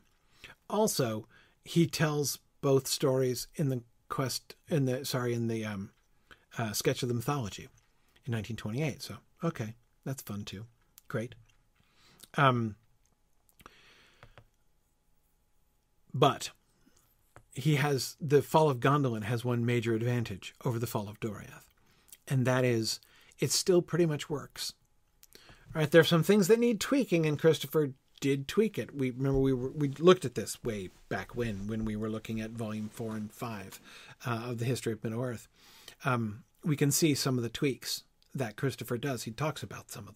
Also, 0.68 1.26
he 1.68 1.86
tells 1.86 2.38
both 2.62 2.86
stories 2.86 3.46
in 3.56 3.68
the 3.68 3.82
quest 4.08 4.56
in 4.68 4.86
the 4.86 5.04
sorry 5.04 5.34
in 5.34 5.48
the 5.48 5.66
um, 5.66 5.90
uh, 6.56 6.72
sketch 6.72 7.02
of 7.02 7.10
the 7.10 7.14
mythology 7.14 7.64
in 8.24 8.32
1928. 8.32 9.02
So 9.02 9.16
okay, 9.44 9.74
that's 10.02 10.22
fun 10.22 10.44
too. 10.44 10.64
Great. 11.08 11.34
Um, 12.38 12.76
but 16.14 16.50
he 17.52 17.76
has 17.76 18.16
the 18.18 18.40
fall 18.40 18.70
of 18.70 18.80
Gondolin 18.80 19.24
has 19.24 19.44
one 19.44 19.66
major 19.66 19.94
advantage 19.94 20.54
over 20.64 20.78
the 20.78 20.86
fall 20.86 21.06
of 21.06 21.20
Doriath, 21.20 21.74
and 22.26 22.46
that 22.46 22.64
is 22.64 22.98
it 23.38 23.50
still 23.50 23.82
pretty 23.82 24.06
much 24.06 24.30
works. 24.30 24.72
All 25.74 25.82
right, 25.82 25.90
there 25.90 26.00
are 26.00 26.04
some 26.04 26.22
things 26.22 26.48
that 26.48 26.58
need 26.58 26.80
tweaking, 26.80 27.26
and 27.26 27.38
Christopher 27.38 27.92
did 28.20 28.48
tweak 28.48 28.78
it. 28.78 28.94
We 28.94 29.10
remember 29.10 29.38
we 29.38 29.52
were, 29.52 29.70
we 29.70 29.88
looked 29.98 30.24
at 30.24 30.34
this 30.34 30.62
way 30.62 30.90
back 31.08 31.34
when 31.34 31.66
when 31.66 31.84
we 31.84 31.96
were 31.96 32.10
looking 32.10 32.40
at 32.40 32.50
volume 32.50 32.88
four 32.88 33.16
and 33.16 33.32
five 33.32 33.80
uh, 34.26 34.48
of 34.50 34.58
the 34.58 34.64
history 34.64 34.92
of 34.92 35.02
Middle 35.02 35.22
Earth. 35.22 35.48
Um, 36.04 36.44
we 36.64 36.76
can 36.76 36.90
see 36.90 37.14
some 37.14 37.36
of 37.36 37.42
the 37.42 37.48
tweaks 37.48 38.04
that 38.34 38.56
Christopher 38.56 38.98
does. 38.98 39.24
He 39.24 39.30
talks 39.30 39.62
about 39.62 39.90
some 39.90 40.08
of 40.08 40.14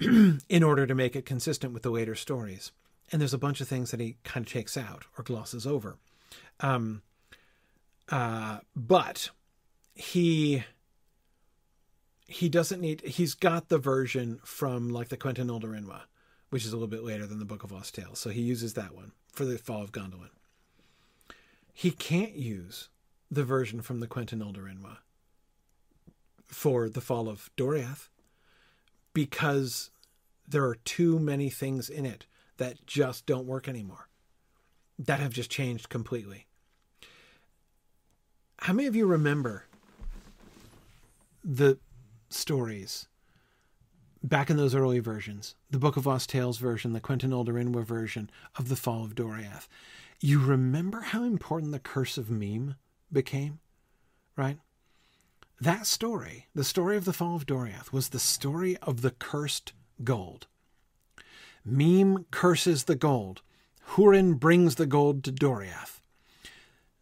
them 0.00 0.40
in 0.48 0.62
order 0.62 0.86
to 0.86 0.94
make 0.94 1.16
it 1.16 1.26
consistent 1.26 1.72
with 1.72 1.82
the 1.82 1.90
later 1.90 2.14
stories. 2.14 2.72
And 3.10 3.20
there's 3.20 3.34
a 3.34 3.38
bunch 3.38 3.60
of 3.60 3.68
things 3.68 3.90
that 3.90 4.00
he 4.00 4.16
kind 4.24 4.46
of 4.46 4.52
takes 4.52 4.76
out 4.76 5.04
or 5.16 5.24
glosses 5.24 5.66
over. 5.66 5.96
Um, 6.60 7.02
uh, 8.10 8.58
but 8.74 9.30
he 9.94 10.64
he 12.26 12.48
doesn't 12.48 12.80
need 12.80 13.00
he's 13.00 13.34
got 13.34 13.68
the 13.68 13.78
version 13.78 14.38
from 14.44 14.90
like 14.90 15.08
the 15.08 15.16
Quenta 15.16 15.44
Noldorinwa 15.44 16.02
which 16.50 16.64
is 16.64 16.72
a 16.72 16.76
little 16.76 16.88
bit 16.88 17.04
later 17.04 17.26
than 17.26 17.38
the 17.38 17.44
Book 17.44 17.62
of 17.62 17.72
Lost 17.72 17.94
Tales. 17.94 18.18
So 18.18 18.30
he 18.30 18.40
uses 18.40 18.74
that 18.74 18.94
one 18.94 19.12
for 19.32 19.44
the 19.44 19.58
Fall 19.58 19.82
of 19.82 19.92
Gondolin. 19.92 20.30
He 21.72 21.90
can't 21.90 22.34
use 22.34 22.88
the 23.30 23.44
version 23.44 23.82
from 23.82 24.00
the 24.00 24.06
Quenta 24.06 24.34
Noldorinwa 24.34 24.98
for 26.46 26.88
the 26.88 27.00
Fall 27.00 27.28
of 27.28 27.50
Doriath 27.56 28.08
because 29.12 29.90
there 30.46 30.64
are 30.64 30.76
too 30.76 31.18
many 31.18 31.50
things 31.50 31.90
in 31.90 32.06
it 32.06 32.26
that 32.56 32.86
just 32.86 33.26
don't 33.26 33.46
work 33.46 33.68
anymore, 33.68 34.08
that 34.98 35.20
have 35.20 35.32
just 35.32 35.50
changed 35.50 35.88
completely. 35.88 36.46
How 38.60 38.72
many 38.72 38.88
of 38.88 38.96
you 38.96 39.06
remember 39.06 39.66
the 41.44 41.78
stories 42.30 43.06
back 44.22 44.50
in 44.50 44.56
those 44.56 44.74
early 44.74 44.98
versions, 44.98 45.54
the 45.70 45.78
Book 45.78 45.96
of 45.96 46.06
Lost 46.06 46.30
Tales 46.30 46.58
version, 46.58 46.92
the 46.92 47.00
Quenta 47.00 47.28
Noldorinwa 47.28 47.84
version 47.84 48.30
of 48.56 48.68
The 48.68 48.76
Fall 48.76 49.04
of 49.04 49.14
Doriath, 49.14 49.68
you 50.20 50.40
remember 50.40 51.00
how 51.00 51.22
important 51.22 51.72
the 51.72 51.78
curse 51.78 52.18
of 52.18 52.26
Mîm 52.26 52.76
became, 53.12 53.60
right? 54.36 54.58
That 55.60 55.86
story, 55.86 56.46
the 56.54 56.64
story 56.64 56.96
of 56.96 57.04
the 57.04 57.12
fall 57.12 57.36
of 57.36 57.46
Doriath, 57.46 57.92
was 57.92 58.08
the 58.08 58.18
story 58.18 58.76
of 58.78 59.02
the 59.02 59.10
cursed 59.10 59.72
gold. 60.02 60.46
Mîm 61.66 62.24
curses 62.30 62.84
the 62.84 62.96
gold. 62.96 63.42
Hurin 63.90 64.38
brings 64.38 64.76
the 64.76 64.86
gold 64.86 65.24
to 65.24 65.32
Doriath. 65.32 66.00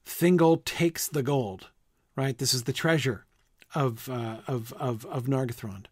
Thingol 0.07 0.65
takes 0.65 1.09
the 1.09 1.23
gold, 1.23 1.69
right? 2.15 2.37
This 2.39 2.55
is 2.55 2.65
the 2.65 2.73
treasure 2.73 3.27
of, 3.75 4.09
uh, 4.09 4.39
of, 4.47 4.73
of, 4.75 5.05
of 5.07 5.25
Nargothrond 5.25 5.87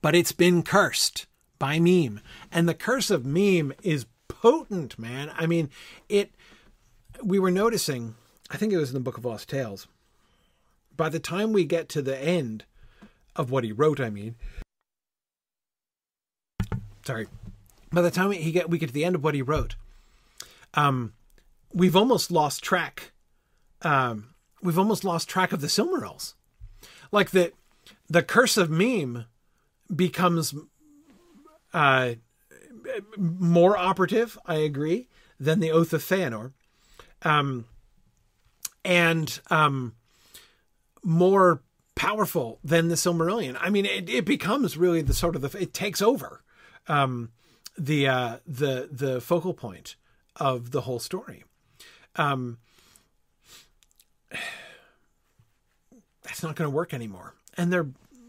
but 0.00 0.14
it's 0.14 0.32
been 0.32 0.62
cursed 0.62 1.26
by 1.58 1.78
Mîm. 1.78 2.20
And 2.52 2.68
the 2.68 2.74
curse 2.74 3.10
of 3.10 3.22
Mîm 3.22 3.72
is 3.82 4.06
potent, 4.28 4.98
man. 4.98 5.32
I 5.36 5.46
mean, 5.46 5.70
it 6.08 6.32
we 7.22 7.38
were 7.38 7.50
noticing, 7.50 8.14
I 8.50 8.56
think 8.56 8.72
it 8.72 8.76
was 8.76 8.90
in 8.90 8.94
the 8.94 9.00
Book 9.00 9.18
of 9.18 9.24
Lost 9.24 9.48
Tales. 9.48 9.88
By 10.96 11.08
the 11.08 11.18
time 11.18 11.52
we 11.52 11.64
get 11.64 11.88
to 11.90 12.02
the 12.02 12.18
end 12.18 12.64
of 13.34 13.50
what 13.50 13.64
he 13.64 13.72
wrote, 13.72 14.00
I 14.00 14.10
mean, 14.10 14.36
sorry. 17.04 17.26
By 17.90 18.02
the 18.02 18.10
time 18.10 18.30
he 18.32 18.52
get 18.52 18.68
we 18.68 18.78
get 18.78 18.88
to 18.88 18.92
the 18.92 19.04
end 19.04 19.14
of 19.14 19.24
what 19.24 19.34
he 19.34 19.42
wrote, 19.42 19.76
um, 20.74 21.14
we've 21.72 21.96
almost 21.96 22.30
lost 22.30 22.62
track. 22.62 23.12
Um, 23.82 24.34
we've 24.62 24.78
almost 24.78 25.04
lost 25.04 25.28
track 25.28 25.52
of 25.52 25.60
the 25.60 25.68
Silmarils. 25.68 26.34
Like 27.10 27.30
the 27.30 27.52
the 28.08 28.22
curse 28.22 28.56
of 28.56 28.68
Mîm 28.68 29.26
becomes 29.94 30.54
uh, 31.72 32.14
more 33.16 33.76
operative, 33.76 34.38
I 34.46 34.56
agree, 34.56 35.08
than 35.38 35.60
the 35.60 35.70
Oath 35.70 35.92
of 35.92 36.02
Feanor. 36.02 36.52
Um, 37.22 37.64
and 38.84 39.40
um, 39.50 39.94
more 41.02 41.62
powerful 41.94 42.58
than 42.64 42.88
the 42.88 42.94
Silmarillion. 42.94 43.56
I 43.60 43.70
mean, 43.70 43.84
it, 43.84 44.08
it 44.08 44.24
becomes 44.24 44.76
really 44.76 45.02
the 45.02 45.14
sort 45.14 45.36
of 45.36 45.42
the 45.42 45.58
it 45.58 45.74
takes 45.74 46.00
over 46.00 46.42
um, 46.86 47.30
the 47.76 48.08
uh, 48.08 48.38
the 48.46 48.88
the 48.90 49.20
focal 49.20 49.52
point 49.52 49.96
of 50.36 50.70
the 50.70 50.82
whole 50.82 51.00
story. 51.00 51.44
Um, 52.16 52.58
that's 56.22 56.42
not 56.42 56.56
going 56.56 56.70
to 56.70 56.74
work 56.74 56.94
anymore, 56.94 57.34
and 57.56 57.72
they're 57.72 57.88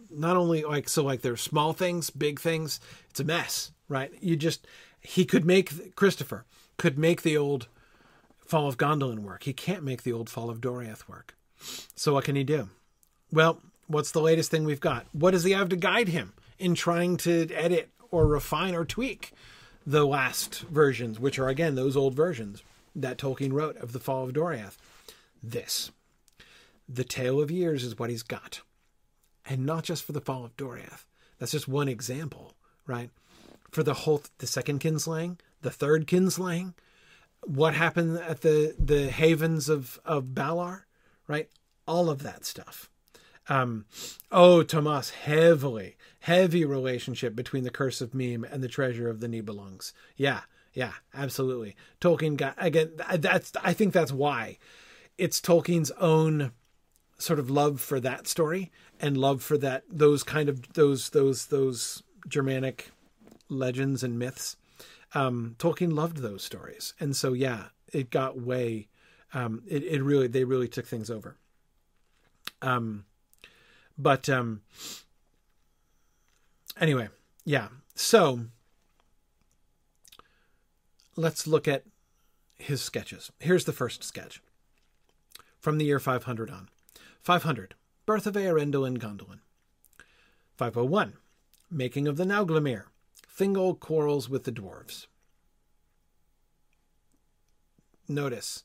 not 0.10 0.38
only 0.38 0.64
like 0.64 0.90
so 0.90 1.04
like 1.04 1.22
there's 1.22 1.42
small 1.42 1.74
things, 1.74 2.10
big 2.10 2.40
things. 2.40 2.80
It's 3.10 3.20
a 3.20 3.24
mess, 3.24 3.72
right? 3.88 4.12
You 4.22 4.36
just 4.36 4.68
he 5.02 5.26
could 5.26 5.46
make 5.46 5.96
Christopher 5.96 6.46
could 6.78 6.98
make 6.98 7.22
the 7.22 7.38
old 7.38 7.68
Fall 8.40 8.68
of 8.68 8.78
Gondolin 8.78 9.20
work. 9.20 9.44
He 9.44 9.54
can't 9.54 9.84
make 9.84 10.04
the 10.04 10.14
old 10.14 10.30
Fall 10.30 10.50
of 10.50 10.60
Doriath 10.62 11.08
work. 11.08 11.36
So 11.96 12.14
what 12.14 12.24
can 12.24 12.36
he 12.36 12.44
do? 12.44 12.70
Well, 13.32 13.62
what's 13.88 14.12
the 14.12 14.22
latest 14.22 14.50
thing 14.50 14.64
we've 14.64 14.80
got? 14.80 15.06
What 15.12 15.32
does 15.32 15.44
he 15.44 15.52
have 15.52 15.70
to 15.70 15.76
guide 15.76 16.08
him 16.08 16.34
in 16.58 16.74
trying 16.74 17.18
to 17.18 17.48
edit 17.54 17.90
or 18.10 18.26
refine 18.26 18.74
or 18.74 18.86
tweak 18.86 19.34
the 19.86 20.06
last 20.06 20.62
versions, 20.62 21.20
which 21.20 21.38
are 21.38 21.48
again 21.48 21.76
those 21.76 21.96
old 21.96 22.16
versions 22.16 22.64
that 22.96 23.18
Tolkien 23.18 23.54
wrote 23.54 23.78
of 23.78 23.92
the 23.92 24.00
Fall 24.00 24.24
of 24.24 24.34
Doriath? 24.34 24.78
This. 25.44 25.92
The 26.88 27.04
Tale 27.04 27.40
of 27.40 27.52
Years 27.52 27.84
is 27.84 28.00
what 28.00 28.10
he's 28.10 28.24
got 28.24 28.62
and 29.50 29.66
not 29.66 29.84
just 29.84 30.04
for 30.04 30.14
the 30.14 30.22
fall 30.22 30.46
of 30.46 30.56
Doriath. 30.56 31.06
That's 31.40 31.52
just 31.52 31.68
one 31.68 31.88
example, 31.88 32.54
right? 32.86 33.10
For 33.72 33.84
the 33.84 33.94
whole, 33.94 34.22
the 34.38 34.48
second 34.48 34.80
kinslaying, 34.80 35.40
the 35.62 35.72
third 35.72 36.08
kinslaying, 36.08 36.74
what 37.42 37.74
happened 37.74 38.18
at 38.18 38.42
the 38.42 38.76
the 38.78 39.10
havens 39.10 39.70
of 39.70 40.00
of 40.06 40.26
Balar, 40.26 40.84
right? 41.28 41.50
All 41.88 42.10
of 42.10 42.24
that 42.24 42.46
stuff. 42.46 42.90
Um, 43.48 43.86
oh, 44.32 44.62
Tomas, 44.62 45.10
heavily, 45.10 45.96
heavy 46.20 46.64
relationship 46.64 47.36
between 47.36 47.64
the 47.64 47.72
Curse 47.72 48.00
of 48.00 48.12
Mîm 48.12 48.50
and 48.52 48.62
the 48.62 48.68
Treasure 48.68 49.10
of 49.10 49.22
the 49.22 49.28
Nibelungs. 49.28 49.92
Yeah, 50.16 50.42
yeah, 50.74 50.94
absolutely. 51.16 51.76
Tolkien 52.00 52.38
got 52.38 52.54
again. 52.58 52.92
That's 53.18 53.54
I 53.64 53.74
think 53.74 53.94
that's 53.94 54.12
why 54.12 54.58
it's 55.18 55.42
Tolkien's 55.42 55.92
own 55.92 56.52
sort 57.20 57.38
of 57.38 57.50
love 57.50 57.80
for 57.82 58.00
that 58.00 58.28
story 58.28 58.72
and 59.00 59.18
love 59.18 59.44
for 59.44 59.58
that 59.58 59.84
those 59.90 60.24
kind 60.24 60.50
of 60.50 60.74
those 60.74 61.10
those 61.10 61.48
those 61.48 62.02
Germanic 62.28 62.92
legends 63.50 64.04
and 64.04 64.18
myths. 64.18 64.56
Um, 65.14 65.56
Tolkien 65.60 65.94
loved 65.94 66.18
those 66.18 66.44
stories, 66.44 66.94
and 67.00 67.16
so 67.16 67.34
yeah, 67.34 67.66
it 67.92 68.10
got 68.10 68.40
way. 68.40 68.88
Um, 69.34 69.64
it, 69.68 69.84
it 69.84 70.02
really 70.02 70.28
they 70.28 70.44
really 70.44 70.68
took 70.68 70.88
things 70.88 71.10
over. 71.10 71.36
Um, 72.62 73.06
but 73.98 74.30
um, 74.30 74.62
anyway, 76.80 77.10
yeah. 77.46 77.68
So 77.96 78.42
let's 81.16 81.46
look 81.46 81.68
at 81.68 81.84
his 82.58 82.82
sketches. 82.82 83.32
Here's 83.40 83.66
the 83.66 83.74
first 83.74 84.04
sketch 84.04 84.42
from 85.60 85.78
the 85.78 85.86
year 85.86 86.00
500 86.00 86.50
on. 86.50 86.70
500. 87.22 87.76
Birth 88.06 88.26
of 88.26 88.36
Eärendil 88.36 88.88
and 88.88 89.00
Gondolin. 89.00 89.40
501. 90.58 91.14
Making 91.70 92.08
of 92.08 92.18
the 92.18 92.26
Nauglamir. 92.26 92.86
Thingol 93.38 93.80
quarrels 93.80 94.30
with 94.30 94.44
the 94.44 94.52
dwarves. 94.52 95.08
Notice. 98.08 98.64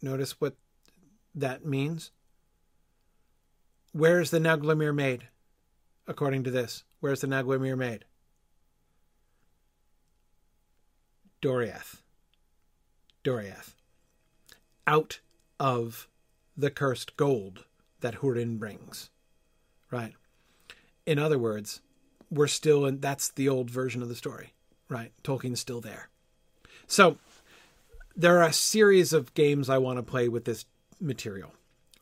Notice 0.00 0.40
what 0.40 0.56
that 1.34 1.64
means. 1.64 2.10
Where 3.92 4.20
is 4.20 4.30
the 4.30 4.38
Nauglamir 4.38 4.94
made? 4.94 5.28
According 6.08 6.44
to 6.44 6.50
this, 6.50 6.84
where's 7.00 7.20
the 7.20 7.26
Nauglamir 7.26 7.76
made? 7.76 8.04
Doriath. 11.42 12.00
Doriath. 13.22 13.74
Out 14.86 15.20
of 15.60 16.08
the 16.56 16.70
cursed 16.70 17.16
gold 17.16 17.64
that 18.00 18.16
Hurin 18.16 18.58
brings. 18.58 19.10
Right? 19.90 20.14
In 21.06 21.18
other 21.18 21.38
words, 21.38 21.80
we're 22.30 22.46
still 22.46 22.86
in 22.86 23.00
that's 23.00 23.28
the 23.28 23.48
old 23.48 23.70
version 23.70 24.02
of 24.02 24.08
the 24.08 24.14
story. 24.14 24.52
Right? 24.88 25.12
Tolkien's 25.22 25.60
still 25.60 25.80
there. 25.80 26.08
So 26.86 27.16
there 28.14 28.38
are 28.38 28.48
a 28.48 28.52
series 28.52 29.12
of 29.12 29.34
games 29.34 29.70
I 29.70 29.78
want 29.78 29.98
to 29.98 30.02
play 30.02 30.28
with 30.28 30.44
this 30.44 30.64
material. 31.00 31.52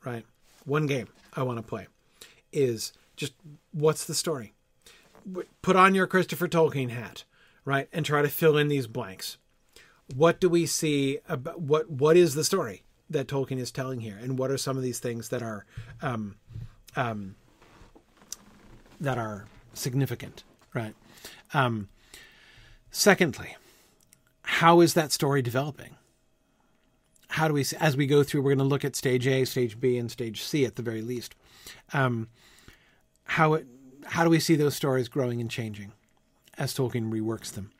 Right? 0.05 0.25
One 0.65 0.87
game 0.87 1.09
I 1.35 1.43
want 1.43 1.59
to 1.59 1.63
play 1.63 1.87
is 2.53 2.93
just 3.17 3.33
what's 3.73 4.05
the 4.05 4.15
story? 4.15 4.53
Put 5.63 5.77
on 5.77 5.95
your 5.95 6.07
Christopher 6.07 6.49
Tolkien 6.49 6.91
hat, 6.91 7.25
right, 7.65 7.89
and 7.93 8.07
try 8.07 8.23
to 8.23 8.29
fill 8.29 8.57
in 8.57 8.69
these 8.69 8.87
blanks. 8.87 9.37
What 10.15 10.41
do 10.41 10.49
we 10.49 10.67
see 10.67 11.19
about 11.29 11.61
what 11.61 11.91
what 11.91 12.17
is 12.17 12.35
the 12.35 12.45
story 12.45 12.83
that 13.11 13.27
Tolkien 13.27 13.59
is 13.59 13.70
telling 13.70 14.01
here, 14.01 14.19
and 14.20 14.39
what 14.39 14.51
are 14.51 14.57
some 14.57 14.77
of 14.77 14.82
these 14.82 14.99
things 14.99 15.28
that 15.28 15.43
are 15.43 15.66
um, 16.01 16.37
um, 16.97 17.35
that 19.01 19.19
are 19.19 19.47
significant, 19.74 20.45
right? 20.74 20.95
Um, 21.53 21.89
secondly, 22.91 23.57
how 24.43 24.81
is 24.81 24.95
that 24.95 25.12
story 25.12 25.43
developing? 25.43 25.97
how 27.31 27.47
do 27.47 27.55
we 27.55 27.65
as 27.78 27.97
we 27.97 28.07
go 28.07 28.23
through 28.23 28.43
we're 28.43 28.51
going 28.51 28.59
to 28.59 28.65
look 28.65 28.85
at 28.85 28.97
stage 28.97 29.27
a 29.27 29.45
stage 29.45 29.81
b 29.81 29.97
and 29.97 30.11
stage 30.11 30.43
c 30.43 30.65
at 30.65 30.77
the 30.77 30.82
very 30.82 31.01
least 31.01 31.35
um, 31.93 32.28
how 33.24 33.55
it 33.55 33.66
how 34.07 34.24
do 34.24 34.31
we 34.31 34.41
see 34.41 34.57
those 34.57 34.74
stories 34.74 35.09
growing 35.09 35.41
and 35.41 35.51
changing 35.51 35.93
as 36.59 36.74
tolkien 36.74 37.11
reworks 37.11 37.53
them 37.53 37.70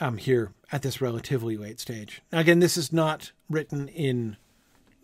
um, 0.00 0.16
here 0.16 0.52
at 0.72 0.82
this 0.82 1.00
relatively 1.00 1.56
late 1.56 1.78
stage 1.78 2.20
now 2.32 2.40
again 2.40 2.58
this 2.58 2.76
is 2.76 2.92
not 2.92 3.32
written 3.48 3.88
in 3.88 4.36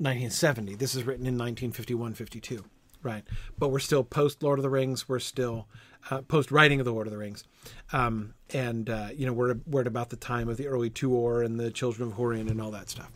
1970 0.00 0.74
this 0.76 0.94
is 0.94 1.04
written 1.04 1.26
in 1.26 1.34
1951 1.34 2.14
52 2.14 2.64
right. 3.02 3.24
But 3.58 3.68
we're 3.68 3.78
still 3.78 4.04
post 4.04 4.42
lord 4.42 4.58
of 4.58 4.62
the 4.62 4.70
rings. 4.70 5.08
We're 5.08 5.18
still 5.18 5.66
uh, 6.10 6.22
post 6.22 6.50
writing 6.50 6.80
of 6.80 6.84
the 6.84 6.92
lord 6.92 7.06
of 7.06 7.12
the 7.12 7.18
rings. 7.18 7.44
Um, 7.92 8.34
and 8.52 8.88
uh, 8.88 9.08
you 9.14 9.26
know 9.26 9.32
we're, 9.32 9.56
we're 9.66 9.82
at 9.82 9.86
about 9.86 10.10
the 10.10 10.16
time 10.16 10.48
of 10.48 10.56
the 10.56 10.66
early 10.66 10.90
tuor 10.90 11.44
and 11.44 11.58
the 11.58 11.70
children 11.70 12.08
of 12.08 12.16
Hurin 12.16 12.50
and 12.50 12.60
all 12.60 12.70
that 12.70 12.90
stuff. 12.90 13.10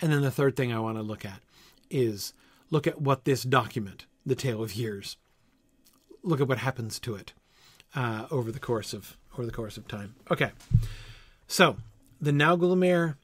And 0.00 0.12
then 0.12 0.22
the 0.22 0.30
third 0.30 0.56
thing 0.56 0.72
I 0.72 0.78
want 0.78 0.96
to 0.96 1.02
look 1.02 1.24
at 1.24 1.40
is 1.90 2.32
look 2.70 2.86
at 2.86 3.00
what 3.00 3.24
this 3.24 3.42
document, 3.42 4.06
the 4.24 4.36
Tale 4.36 4.62
of 4.62 4.74
Years, 4.74 5.16
look 6.22 6.40
at 6.40 6.48
what 6.48 6.58
happens 6.58 7.00
to 7.00 7.14
it 7.14 7.32
uh, 7.94 8.26
over 8.30 8.52
the 8.52 8.60
course 8.60 8.92
of 8.92 9.16
over 9.34 9.46
the 9.46 9.52
course 9.52 9.76
of 9.76 9.86
time. 9.88 10.14
Okay, 10.30 10.52
so 11.46 11.76
the 12.20 12.32
Nauglamir 12.32 13.16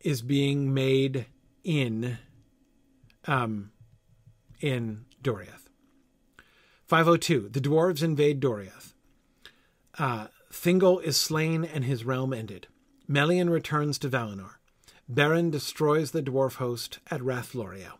is 0.00 0.22
being 0.22 0.72
made 0.72 1.26
in 1.64 2.18
um, 3.26 3.70
in 4.60 5.04
Doriath. 5.22 5.68
502. 6.86 7.50
The 7.50 7.60
dwarves 7.60 8.02
invade 8.02 8.40
Doriath. 8.40 8.94
Uh, 9.98 10.28
Thingol 10.50 11.02
is 11.02 11.16
slain 11.16 11.64
and 11.64 11.84
his 11.84 12.04
realm 12.04 12.32
ended. 12.32 12.68
Melian 13.06 13.50
returns 13.50 13.98
to 13.98 14.08
Valinor. 14.08 14.52
Beren 15.12 15.50
destroys 15.50 16.10
the 16.10 16.22
dwarf 16.22 16.56
host 16.56 16.98
at 17.10 17.20
Rathlóriel. 17.20 17.94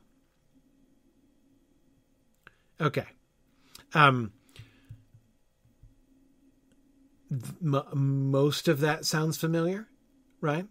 Okay. 2.80 3.06
Um, 3.94 4.32
m- 7.30 7.82
most 7.92 8.68
of 8.68 8.80
that 8.80 9.04
sounds 9.04 9.36
familiar, 9.36 9.88
right? 10.40 10.66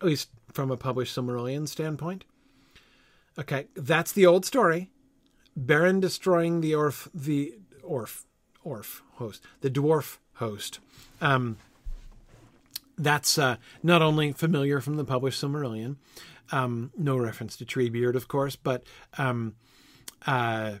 At 0.00 0.06
least 0.06 0.28
from 0.52 0.70
a 0.70 0.76
published 0.76 1.16
Silmarillion 1.16 1.68
standpoint. 1.68 2.24
Okay, 3.38 3.66
that's 3.74 4.12
the 4.12 4.26
old 4.26 4.44
story. 4.44 4.90
Beren 5.58 6.00
destroying 6.00 6.60
the 6.60 6.74
Orf, 6.74 7.08
the 7.14 7.54
Orf, 7.82 8.24
Orf 8.64 9.02
host, 9.14 9.42
the 9.60 9.70
dwarf 9.70 10.18
host. 10.34 10.80
Um, 11.20 11.56
that's 12.98 13.38
uh, 13.38 13.56
not 13.82 14.02
only 14.02 14.32
familiar 14.32 14.80
from 14.80 14.96
the 14.96 15.04
published 15.04 15.42
Silmarillion, 15.42 15.96
um, 16.52 16.90
no 16.96 17.16
reference 17.16 17.56
to 17.56 17.64
Treebeard, 17.64 18.14
of 18.14 18.28
course, 18.28 18.56
but 18.56 18.84
um, 19.18 19.54
uh, 20.26 20.74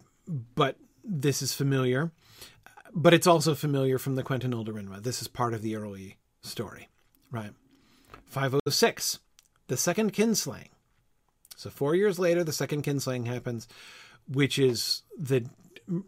but 0.54 0.76
this 1.04 1.42
is 1.42 1.52
familiar. 1.52 2.12
But 2.94 3.12
it's 3.12 3.26
also 3.26 3.54
familiar 3.54 3.98
from 3.98 4.14
the 4.14 4.22
Quentin 4.22 4.52
Nulda 4.52 5.02
This 5.02 5.20
is 5.20 5.28
part 5.28 5.52
of 5.52 5.60
the 5.60 5.76
early 5.76 6.16
story, 6.40 6.88
right? 7.30 7.50
506, 8.26 9.18
the 9.68 9.76
second 9.76 10.12
kinslaying. 10.12 10.68
So 11.56 11.70
four 11.70 11.94
years 11.94 12.18
later, 12.18 12.44
the 12.44 12.52
second 12.52 12.84
kinslaying 12.84 13.26
happens, 13.26 13.66
which 14.28 14.58
is 14.58 15.02
the 15.18 15.46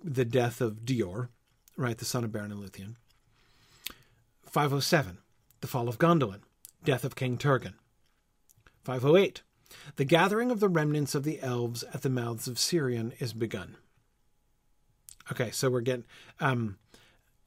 the 0.02 0.24
death 0.24 0.60
of 0.60 0.84
Dior, 0.84 1.28
right, 1.76 1.96
the 1.96 2.04
son 2.04 2.24
of 2.24 2.30
Beren 2.30 2.46
and 2.46 2.54
Luthien. 2.54 2.96
507, 4.46 5.18
the 5.60 5.68
Fall 5.68 5.88
of 5.88 5.98
Gondolin, 5.98 6.40
Death 6.84 7.04
of 7.04 7.14
King 7.14 7.38
Turgon. 7.38 7.74
508. 8.82 9.42
The 9.96 10.04
gathering 10.04 10.50
of 10.50 10.60
the 10.60 10.68
remnants 10.68 11.14
of 11.14 11.22
the 11.22 11.40
elves 11.42 11.84
at 11.94 12.02
the 12.02 12.10
mouths 12.10 12.48
of 12.48 12.56
Sirion 12.56 13.12
is 13.20 13.32
begun. 13.32 13.76
Okay, 15.30 15.50
so 15.50 15.70
we're 15.70 15.82
getting 15.82 16.06
um, 16.40 16.78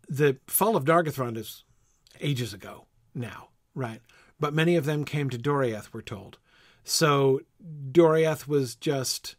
the 0.07 0.37
fall 0.45 0.75
of 0.75 0.85
Nargothrond 0.85 1.37
is 1.37 1.63
ages 2.19 2.53
ago 2.53 2.85
now, 3.15 3.47
right? 3.73 4.01
But 4.41 4.55
many 4.55 4.75
of 4.75 4.85
them 4.85 5.05
came 5.05 5.29
to 5.29 5.37
Doriath, 5.37 5.89
we're 5.93 6.01
told. 6.01 6.39
So 6.83 7.41
Doriath 7.91 8.47
was 8.47 8.73
just 8.75 9.35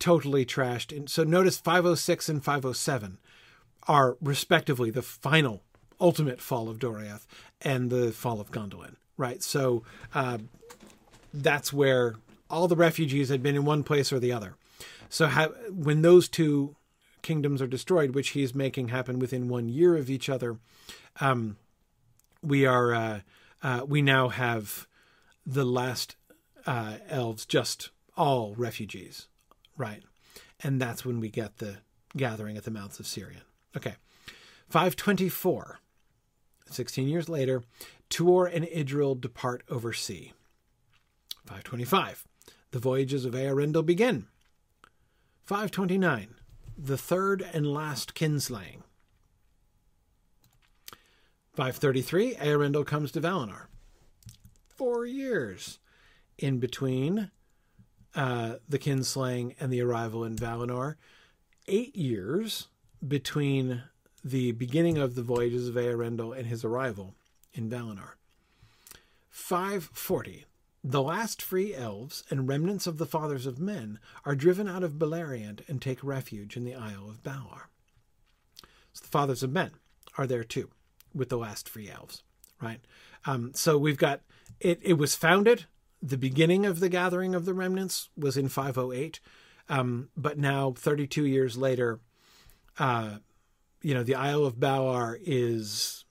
totally 0.00 0.44
trashed. 0.44 0.94
And 0.94 1.08
so 1.08 1.22
notice 1.22 1.56
506 1.56 2.28
and 2.28 2.44
507 2.44 3.18
are 3.86 4.16
respectively 4.20 4.90
the 4.90 5.02
final 5.02 5.62
ultimate 6.00 6.40
fall 6.40 6.68
of 6.68 6.80
Doriath 6.80 7.26
and 7.62 7.88
the 7.88 8.10
fall 8.10 8.40
of 8.40 8.50
Gondolin, 8.50 8.96
right? 9.16 9.40
So 9.40 9.84
uh, 10.12 10.38
that's 11.32 11.72
where 11.72 12.16
all 12.50 12.66
the 12.66 12.76
refugees 12.76 13.28
had 13.28 13.42
been 13.42 13.54
in 13.54 13.64
one 13.64 13.84
place 13.84 14.12
or 14.12 14.18
the 14.18 14.32
other. 14.32 14.56
So 15.08 15.28
when 15.70 16.02
those 16.02 16.28
two 16.28 16.74
kingdoms 17.22 17.62
are 17.62 17.68
destroyed, 17.68 18.16
which 18.16 18.30
he's 18.30 18.52
making 18.52 18.88
happen 18.88 19.20
within 19.20 19.48
one 19.48 19.68
year 19.68 19.96
of 19.96 20.10
each 20.10 20.28
other, 20.28 20.58
um, 21.20 21.56
we 22.42 22.66
are 22.66 22.92
uh, 22.92 23.20
uh, 23.62 23.82
we 23.86 24.02
now 24.02 24.28
have 24.28 24.86
the 25.44 25.64
last 25.64 26.16
uh, 26.66 26.96
elves 27.08 27.46
just 27.46 27.90
all 28.16 28.54
refugees, 28.56 29.28
right? 29.76 30.02
And 30.62 30.80
that's 30.80 31.04
when 31.04 31.20
we 31.20 31.28
get 31.28 31.58
the 31.58 31.78
gathering 32.16 32.56
at 32.56 32.64
the 32.64 32.70
mouths 32.70 32.98
of 32.98 33.06
Sirion. 33.06 33.42
Okay, 33.76 33.94
five 34.68 34.96
twenty 34.96 35.28
four. 35.28 35.80
16 36.68 37.08
years 37.08 37.28
later, 37.28 37.62
Tuor 38.10 38.52
and 38.52 38.64
Idril 38.64 39.20
depart 39.20 39.62
over 39.68 39.92
sea. 39.92 40.32
525. 41.44 42.24
The 42.72 42.78
voyages 42.78 43.24
of 43.24 43.34
Eärendil 43.34 43.86
begin. 43.86 44.26
529. 45.44 46.34
The 46.76 46.98
third 46.98 47.46
and 47.52 47.72
last 47.72 48.14
kinslaying. 48.14 48.82
533. 51.56 52.34
Eärendil 52.34 52.86
comes 52.86 53.10
to 53.12 53.20
Valinor. 53.20 53.66
Four 54.68 55.06
years 55.06 55.78
in 56.36 56.58
between 56.58 57.30
uh, 58.14 58.56
the 58.68 58.78
kinslaying 58.78 59.54
and 59.58 59.72
the 59.72 59.80
arrival 59.80 60.22
in 60.22 60.36
Valinor. 60.36 60.96
Eight 61.66 61.96
years 61.96 62.68
between 63.06 63.82
the 64.22 64.52
beginning 64.52 64.98
of 64.98 65.14
the 65.14 65.22
voyages 65.22 65.68
of 65.68 65.76
Eärendil 65.76 66.36
and 66.36 66.46
his 66.46 66.62
arrival 66.62 67.14
in 67.54 67.70
Valinor. 67.70 68.16
540. 69.30 70.44
The 70.84 71.02
last 71.02 71.40
free 71.40 71.74
elves 71.74 72.22
and 72.30 72.46
remnants 72.46 72.86
of 72.86 72.98
the 72.98 73.06
fathers 73.06 73.46
of 73.46 73.58
men 73.58 73.98
are 74.24 74.34
driven 74.34 74.68
out 74.68 74.84
of 74.84 74.98
Beleriand 74.98 75.66
and 75.68 75.80
take 75.80 76.04
refuge 76.04 76.56
in 76.56 76.64
the 76.64 76.74
Isle 76.74 77.08
of 77.08 77.22
Balar. 77.22 77.64
So 78.92 79.02
the 79.02 79.08
fathers 79.08 79.42
of 79.42 79.50
men 79.50 79.72
are 80.16 80.26
there 80.26 80.44
too, 80.44 80.70
with 81.16 81.30
the 81.30 81.38
last 81.38 81.68
free 81.68 81.90
elves, 81.90 82.22
right? 82.60 82.80
Um, 83.24 83.52
so 83.54 83.78
we've 83.78 83.98
got 83.98 84.20
it. 84.60 84.78
It 84.82 84.94
was 84.94 85.14
founded. 85.14 85.64
The 86.02 86.18
beginning 86.18 86.66
of 86.66 86.80
the 86.80 86.88
gathering 86.88 87.34
of 87.34 87.46
the 87.46 87.54
remnants 87.54 88.10
was 88.16 88.36
in 88.36 88.48
508, 88.48 89.18
um, 89.68 90.10
but 90.16 90.38
now 90.38 90.72
32 90.76 91.24
years 91.24 91.56
later, 91.56 92.00
uh, 92.78 93.16
you 93.82 93.94
know, 93.94 94.02
the 94.02 94.14
Isle 94.14 94.44
of 94.44 94.56
Balar 94.56 95.18
is 95.24 96.04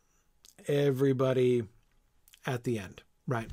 everybody 0.67 1.63
at 2.45 2.63
the 2.63 2.79
end, 2.79 3.03
right? 3.27 3.49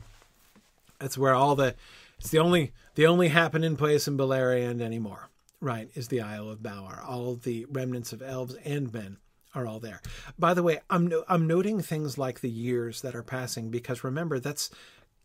That's 0.98 1.18
where 1.18 1.34
all 1.34 1.54
the 1.54 1.74
it's 2.18 2.30
the 2.30 2.38
only 2.38 2.72
the 2.94 3.06
only 3.06 3.28
happening 3.28 3.76
place 3.76 4.06
in 4.06 4.16
Beleriand 4.16 4.80
anymore, 4.80 5.28
right? 5.60 5.90
Is 5.94 6.08
the 6.08 6.20
Isle 6.20 6.50
of 6.50 6.60
Balar. 6.60 7.06
All 7.06 7.34
the 7.34 7.66
remnants 7.68 8.12
of 8.12 8.22
elves 8.22 8.54
and 8.64 8.92
men 8.92 9.18
are 9.54 9.66
all 9.66 9.80
there. 9.80 10.00
By 10.38 10.54
the 10.54 10.62
way, 10.62 10.80
I'm 10.90 11.06
no, 11.06 11.24
I'm 11.28 11.46
noting 11.46 11.80
things 11.80 12.18
like 12.18 12.40
the 12.40 12.50
years 12.50 13.02
that 13.02 13.14
are 13.14 13.22
passing 13.22 13.70
because 13.70 14.04
remember 14.04 14.38
that's 14.38 14.70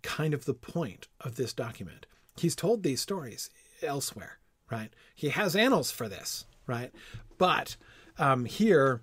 kind 0.01 0.33
of 0.33 0.45
the 0.45 0.53
point 0.53 1.07
of 1.21 1.35
this 1.35 1.53
document. 1.53 2.05
He's 2.37 2.55
told 2.55 2.83
these 2.83 3.01
stories 3.01 3.49
elsewhere, 3.81 4.39
right? 4.69 4.93
He 5.15 5.29
has 5.29 5.55
annals 5.55 5.91
for 5.91 6.07
this, 6.07 6.45
right? 6.67 6.91
But 7.37 7.77
um, 8.17 8.45
here 8.45 9.01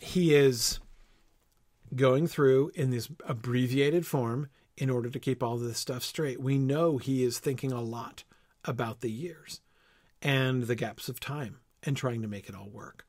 he 0.00 0.34
is 0.34 0.80
going 1.94 2.26
through 2.26 2.72
in 2.74 2.90
this 2.90 3.08
abbreviated 3.26 4.06
form 4.06 4.48
in 4.76 4.90
order 4.90 5.08
to 5.08 5.18
keep 5.18 5.42
all 5.42 5.56
this 5.56 5.78
stuff 5.78 6.02
straight. 6.02 6.40
We 6.40 6.58
know 6.58 6.98
he 6.98 7.22
is 7.24 7.38
thinking 7.38 7.72
a 7.72 7.80
lot 7.80 8.24
about 8.64 9.00
the 9.00 9.10
years 9.10 9.60
and 10.20 10.64
the 10.64 10.74
gaps 10.74 11.08
of 11.08 11.20
time 11.20 11.60
and 11.82 11.96
trying 11.96 12.22
to 12.22 12.28
make 12.28 12.48
it 12.48 12.54
all 12.54 12.68
work. 12.68 13.06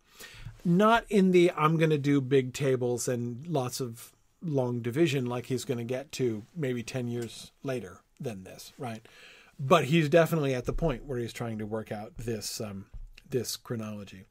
Not 0.65 1.05
in 1.09 1.31
the 1.31 1.51
I'm 1.55 1.77
going 1.77 1.91
to 1.91 1.97
do 1.97 2.19
big 2.19 2.53
tables 2.53 3.07
and 3.07 3.45
lots 3.47 3.79
of 3.79 4.11
long 4.41 4.81
division 4.81 5.25
like 5.25 5.45
he's 5.45 5.63
going 5.63 5.77
to 5.77 5.83
get 5.83 6.11
to 6.13 6.43
maybe 6.55 6.83
10 6.83 7.07
years 7.07 7.51
later 7.63 8.01
than 8.19 8.43
this, 8.43 8.73
right? 8.77 9.07
But 9.59 9.85
he's 9.85 10.09
definitely 10.09 10.53
at 10.53 10.65
the 10.65 10.73
point 10.73 11.05
where 11.05 11.19
he's 11.19 11.33
trying 11.33 11.59
to 11.59 11.65
work 11.65 11.91
out 11.91 12.17
this 12.17 12.59
um, 12.59 12.87
this 13.29 13.55
chronology. 13.57 14.23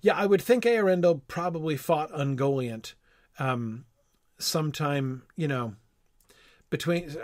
Yeah, 0.00 0.14
I 0.16 0.26
would 0.26 0.42
think 0.42 0.64
Eärendil 0.64 1.22
probably 1.28 1.76
fought 1.76 2.10
Ungoliant 2.12 2.94
um, 3.38 3.84
sometime, 4.38 5.22
you 5.36 5.48
know, 5.48 5.74
between 6.70 7.14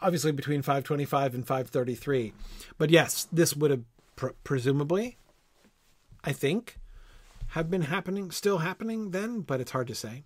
obviously 0.00 0.32
between 0.32 0.62
525 0.62 1.34
and 1.34 1.46
533. 1.46 2.32
But 2.76 2.90
yes, 2.90 3.26
this 3.32 3.54
would 3.56 3.70
have 3.70 3.84
pr- 4.16 4.28
presumably, 4.44 5.16
I 6.24 6.32
think, 6.32 6.77
have 7.58 7.70
been 7.70 7.82
happening, 7.82 8.30
still 8.30 8.58
happening 8.58 9.10
then, 9.10 9.40
but 9.40 9.60
it's 9.60 9.72
hard 9.72 9.88
to 9.88 9.94
say. 9.94 10.24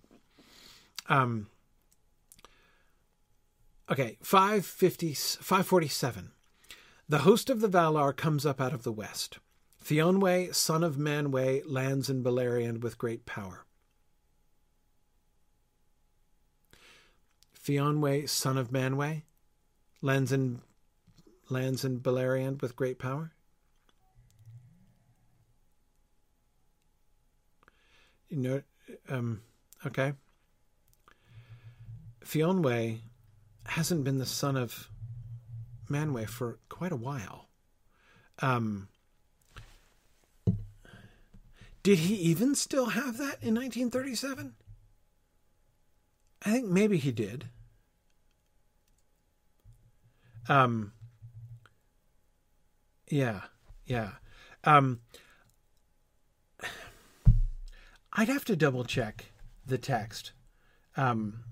Um. 1.07 1.47
Okay, 3.91 4.17
550, 4.21 5.13
547. 5.13 6.31
The 7.09 7.19
host 7.19 7.49
of 7.49 7.59
the 7.59 7.67
Valar 7.67 8.15
comes 8.15 8.45
up 8.45 8.61
out 8.61 8.73
of 8.73 8.83
the 8.83 8.91
west. 8.91 9.39
Fionwe, 9.83 10.55
son 10.55 10.83
of 10.83 10.95
Manwe, 10.95 11.63
lands 11.65 12.09
in 12.09 12.23
Beleriand 12.23 12.81
with 12.81 12.97
great 12.97 13.25
power. 13.25 13.65
Fionwe, 17.61 18.29
son 18.29 18.57
of 18.57 18.69
Manwe, 18.69 19.23
lands 20.01 20.31
in 20.31 20.61
lands 21.49 21.83
in 21.83 21.99
Beleriand 21.99 22.61
with 22.61 22.75
great 22.75 22.99
power. 22.99 23.33
You 28.33 28.39
know, 28.39 28.61
um, 29.09 29.41
okay. 29.85 30.13
Fionwe 32.25 33.01
hasn't 33.67 34.03
been 34.03 34.17
the 34.17 34.25
son 34.25 34.57
of 34.57 34.89
Manwe 35.87 36.27
for 36.27 36.57
quite 36.67 36.91
a 36.91 36.95
while. 36.95 37.49
Um, 38.39 38.87
did 41.83 41.99
he 41.99 42.15
even 42.15 42.55
still 42.55 42.87
have 42.87 43.19
that 43.19 43.37
in 43.43 43.53
1937? 43.53 44.55
I 46.43 46.49
think 46.49 46.65
maybe 46.65 46.97
he 46.97 47.11
did. 47.11 47.49
Um, 50.49 50.91
yeah, 53.11 53.41
yeah. 53.85 54.13
Um, 54.63 55.01
I'd 58.13 58.29
have 58.29 58.45
to 58.45 58.55
double 58.55 58.83
check 58.83 59.31
the 59.65 59.77
text. 59.77 60.31
Um, 60.95 61.43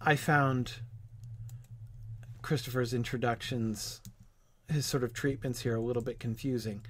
I 0.00 0.16
found 0.16 0.80
Christopher's 2.42 2.92
introductions, 2.92 4.00
his 4.68 4.86
sort 4.86 5.04
of 5.04 5.12
treatments 5.12 5.60
here, 5.60 5.76
a 5.76 5.80
little 5.80 6.02
bit 6.02 6.18
confusing. 6.18 6.84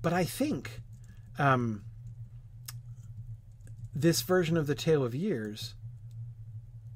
But 0.00 0.12
I 0.12 0.24
think 0.24 0.80
um, 1.38 1.84
this 3.94 4.22
version 4.22 4.56
of 4.56 4.66
the 4.66 4.74
Tale 4.74 5.04
of 5.04 5.14
Years 5.14 5.74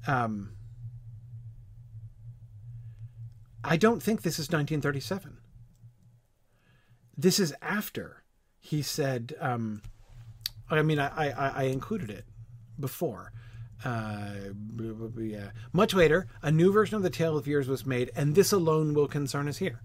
um, 0.07 0.53
I 3.63 3.75
don't 3.75 4.01
think 4.01 4.21
this 4.21 4.39
is 4.39 4.47
1937. 4.47 5.37
This 7.17 7.39
is 7.39 7.53
after 7.61 8.23
he 8.59 8.81
said. 8.81 9.35
Um, 9.41 9.81
I 10.69 10.81
mean, 10.81 10.99
I, 10.99 11.29
I, 11.29 11.49
I 11.49 11.63
included 11.63 12.09
it 12.09 12.25
before. 12.79 13.31
Uh, 13.85 14.33
yeah. 15.17 15.51
Much 15.71 15.93
later, 15.93 16.27
a 16.41 16.51
new 16.51 16.71
version 16.71 16.95
of 16.95 17.03
the 17.03 17.09
Tale 17.09 17.37
of 17.37 17.47
Years 17.47 17.67
was 17.67 17.85
made, 17.85 18.11
and 18.15 18.35
this 18.35 18.51
alone 18.51 18.93
will 18.93 19.07
concern 19.07 19.47
us 19.47 19.57
here. 19.57 19.81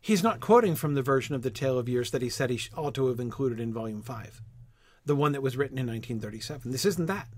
He's 0.00 0.22
not 0.22 0.40
quoting 0.40 0.74
from 0.74 0.94
the 0.94 1.02
version 1.02 1.34
of 1.34 1.42
the 1.42 1.50
Tale 1.50 1.78
of 1.78 1.88
Years 1.88 2.10
that 2.10 2.22
he 2.22 2.28
said 2.28 2.50
he 2.50 2.60
ought 2.76 2.94
to 2.94 3.06
have 3.06 3.20
included 3.20 3.60
in 3.60 3.72
Volume 3.72 4.02
5, 4.02 4.42
the 5.06 5.16
one 5.16 5.32
that 5.32 5.42
was 5.42 5.56
written 5.56 5.78
in 5.78 5.86
1937. 5.86 6.72
This 6.72 6.84
isn't 6.84 7.06
that. 7.06 7.28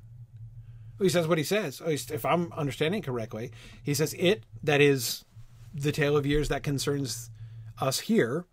He 1.01 1.09
says 1.09 1.27
what 1.27 1.39
he 1.39 1.45
says. 1.45 1.83
If 1.85 2.25
I'm 2.25 2.53
understanding 2.53 3.03
correctly, 3.03 3.53
he 3.83 3.95
says 3.95 4.15
it, 4.19 4.45
that 4.63 4.81
is 4.81 5.25
the 5.75 5.93
tale 5.93 6.17
of 6.17 6.25
years 6.25 6.49
that 6.49 6.63
concerns 6.63 7.31
us 7.81 8.01
here, 8.01 8.47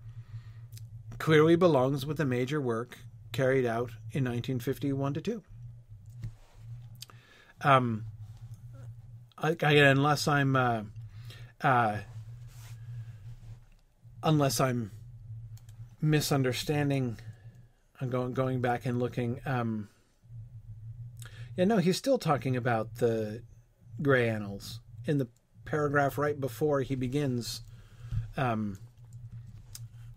clearly 1.19 1.55
belongs 1.55 2.05
with 2.05 2.17
the 2.17 2.25
major 2.25 2.59
work 2.59 2.97
carried 3.31 3.65
out 3.65 3.91
in 4.11 4.25
1951 4.25 5.13
to 5.15 5.21
2. 5.21 5.43
Um, 7.61 8.05
again, 9.37 9.97
unless 9.97 10.27
I'm, 10.27 10.55
uh, 10.55 10.83
uh, 11.61 11.97
unless 14.23 14.59
I'm 14.59 14.91
misunderstanding, 16.01 17.19
I'm 17.99 18.09
going 18.09 18.33
going 18.33 18.61
back 18.61 18.85
and 18.85 18.99
looking. 18.99 19.39
Um, 19.45 19.89
yeah, 21.55 21.65
no, 21.65 21.77
he's 21.77 21.97
still 21.97 22.17
talking 22.17 22.55
about 22.55 22.95
the 22.95 23.43
Grey 24.01 24.27
Annals 24.27 24.79
in 25.05 25.17
the 25.17 25.27
paragraph 25.65 26.17
right 26.17 26.39
before 26.39 26.81
he 26.81 26.95
begins 26.95 27.61
um, 28.37 28.77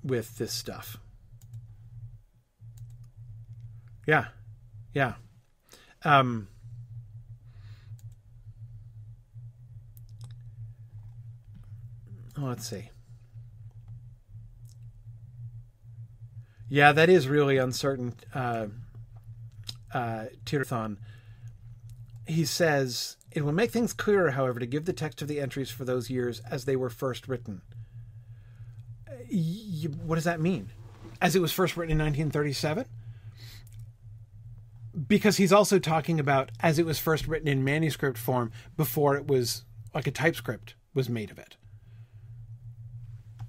with 0.03 0.39
this 0.39 0.53
stuff. 0.53 0.99
Yeah, 4.07 4.27
yeah. 4.93 5.15
Um, 6.03 6.49
let's 12.37 12.69
see. 12.69 12.91
Yeah, 16.69 16.93
that 16.93 17.09
is 17.09 17.29
really 17.29 17.57
uncertain. 17.57 18.15
Uh, 18.35 18.67
uh, 19.93 20.25
he 22.27 22.45
says, 22.45 23.17
It 23.31 23.45
will 23.45 23.53
make 23.53 23.71
things 23.71 23.93
clearer, 23.93 24.33
however, 24.33 24.61
to 24.61 24.67
give 24.67 24.85
the 24.85 24.93
text 24.93 25.23
of 25.23 25.29
the 25.29 25.41
entries 25.41 25.71
for 25.71 25.85
those 25.85 26.11
years 26.11 26.41
as 26.51 26.65
they 26.65 26.77
were 26.77 26.91
first 26.91 27.29
written. 27.29 27.63
You, 29.29 29.91
what 29.91 30.17
does 30.17 30.25
that 30.25 30.41
mean? 30.41 30.71
as 31.21 31.35
it 31.35 31.41
was 31.41 31.53
first 31.53 31.77
written 31.77 31.93
in 31.93 32.05
1937 32.05 32.85
because 35.07 35.37
he's 35.37 35.53
also 35.53 35.79
talking 35.79 36.19
about 36.19 36.51
as 36.61 36.79
it 36.79 36.87
was 36.87 36.99
first 36.99 37.27
written 37.27 37.49
in 37.49 37.65
manuscript 37.65 38.19
form 38.19 38.53
before 38.77 39.17
it 39.17 39.27
was 39.27 39.65
like 39.95 40.07
a 40.07 40.11
typescript 40.11 40.75
was 40.95 41.09
made 41.09 41.31
of 41.31 41.39
it. 41.39 41.57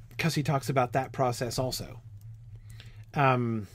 Because 0.09 0.35
he 0.35 0.43
talks 0.43 0.69
about 0.69 0.93
that 0.93 1.11
process 1.11 1.59
also. 1.59 2.01
Um, 3.13 3.67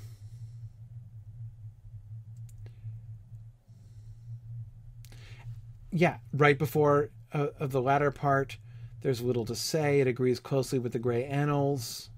yeah 5.92 6.18
right 6.32 6.58
before 6.58 7.10
uh, 7.32 7.48
of 7.58 7.72
the 7.72 7.80
latter 7.80 8.10
part 8.10 8.58
there's 9.02 9.22
little 9.22 9.46
to 9.46 9.54
say. 9.54 10.00
It 10.00 10.06
agrees 10.06 10.40
closely 10.40 10.78
with 10.78 10.92
the 10.92 10.98
gray 10.98 11.24
annals 11.24 12.10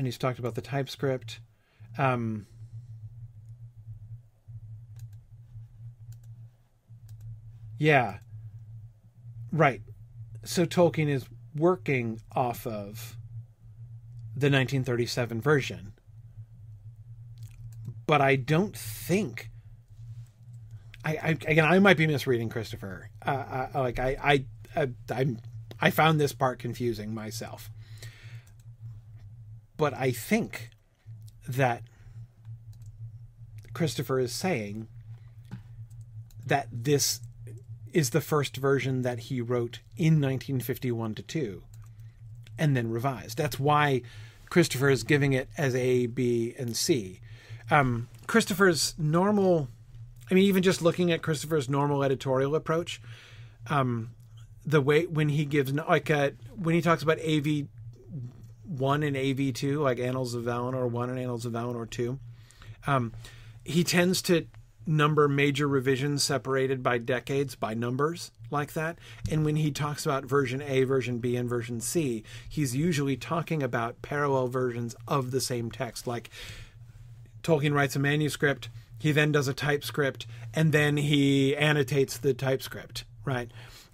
and 0.00 0.06
he's 0.06 0.16
talked 0.16 0.38
about 0.38 0.54
the 0.54 0.62
TypeScript. 0.62 1.40
Um, 1.98 2.46
yeah, 7.78 8.20
right. 9.52 9.82
So 10.42 10.64
Tolkien 10.64 11.10
is 11.10 11.26
working 11.54 12.22
off 12.34 12.66
of 12.66 13.18
the 14.34 14.46
1937 14.46 15.38
version, 15.42 15.92
but 18.06 18.22
I 18.22 18.36
don't 18.36 18.74
think. 18.74 19.50
I, 21.04 21.10
I 21.22 21.28
again, 21.46 21.66
I 21.66 21.78
might 21.78 21.98
be 21.98 22.06
misreading 22.06 22.48
Christopher. 22.48 23.10
Uh, 23.26 23.68
uh, 23.74 23.80
like 23.82 23.98
I, 23.98 24.16
I, 24.74 24.80
I, 24.80 24.88
I'm, 25.14 25.40
I 25.78 25.90
found 25.90 26.18
this 26.18 26.32
part 26.32 26.58
confusing 26.58 27.12
myself. 27.12 27.68
But 29.80 29.94
I 29.94 30.10
think 30.10 30.68
that 31.48 31.84
Christopher 33.72 34.18
is 34.18 34.30
saying 34.30 34.88
that 36.44 36.68
this 36.70 37.20
is 37.94 38.10
the 38.10 38.20
first 38.20 38.58
version 38.58 39.00
that 39.00 39.20
he 39.20 39.40
wrote 39.40 39.80
in 39.96 40.20
1951 40.20 41.14
to 41.14 41.22
2 41.22 41.62
and 42.58 42.76
then 42.76 42.90
revised. 42.90 43.38
That's 43.38 43.58
why 43.58 44.02
Christopher 44.50 44.90
is 44.90 45.02
giving 45.02 45.32
it 45.32 45.48
as 45.56 45.74
A, 45.74 46.04
B, 46.04 46.54
and 46.58 46.76
C. 46.76 47.20
Um, 47.70 48.10
Christopher's 48.26 48.94
normal, 48.98 49.68
I 50.30 50.34
mean, 50.34 50.44
even 50.44 50.62
just 50.62 50.82
looking 50.82 51.10
at 51.10 51.22
Christopher's 51.22 51.70
normal 51.70 52.04
editorial 52.04 52.54
approach, 52.54 53.00
um, 53.70 54.10
the 54.62 54.82
way 54.82 55.06
when 55.06 55.30
he 55.30 55.46
gives, 55.46 55.72
like, 55.72 56.10
uh, 56.10 56.32
when 56.54 56.74
he 56.74 56.82
talks 56.82 57.02
about 57.02 57.18
AV 57.20 57.64
one 58.70 59.02
and 59.02 59.16
AV 59.16 59.52
two, 59.52 59.80
like 59.80 59.98
Annals 59.98 60.34
of 60.34 60.44
Valinor 60.44 60.88
one 60.88 61.10
and 61.10 61.18
Annals 61.18 61.44
of 61.44 61.52
Valinor 61.52 61.88
two. 61.88 62.18
Um, 62.86 63.12
he 63.64 63.84
tends 63.84 64.22
to 64.22 64.46
number 64.86 65.28
major 65.28 65.68
revisions 65.68 66.22
separated 66.22 66.82
by 66.82 66.98
decades 66.98 67.54
by 67.54 67.74
numbers 67.74 68.30
like 68.50 68.72
that. 68.72 68.98
And 69.30 69.44
when 69.44 69.56
he 69.56 69.70
talks 69.70 70.06
about 70.06 70.24
version 70.24 70.62
A, 70.62 70.84
version 70.84 71.18
B, 71.18 71.36
and 71.36 71.48
version 71.48 71.80
C, 71.80 72.24
he's 72.48 72.74
usually 72.74 73.16
talking 73.16 73.62
about 73.62 74.02
parallel 74.02 74.48
versions 74.48 74.96
of 75.06 75.30
the 75.30 75.40
same 75.40 75.70
text. 75.70 76.06
Like 76.06 76.30
Tolkien 77.42 77.74
writes 77.74 77.96
a 77.96 77.98
manuscript, 77.98 78.68
he 78.98 79.12
then 79.12 79.32
does 79.32 79.48
a 79.48 79.54
typescript, 79.54 80.26
and 80.54 80.72
then 80.72 80.96
he 80.96 81.56
annotates 81.56 82.18
the 82.18 82.34
typescript, 82.34 83.04
right? 83.24 83.50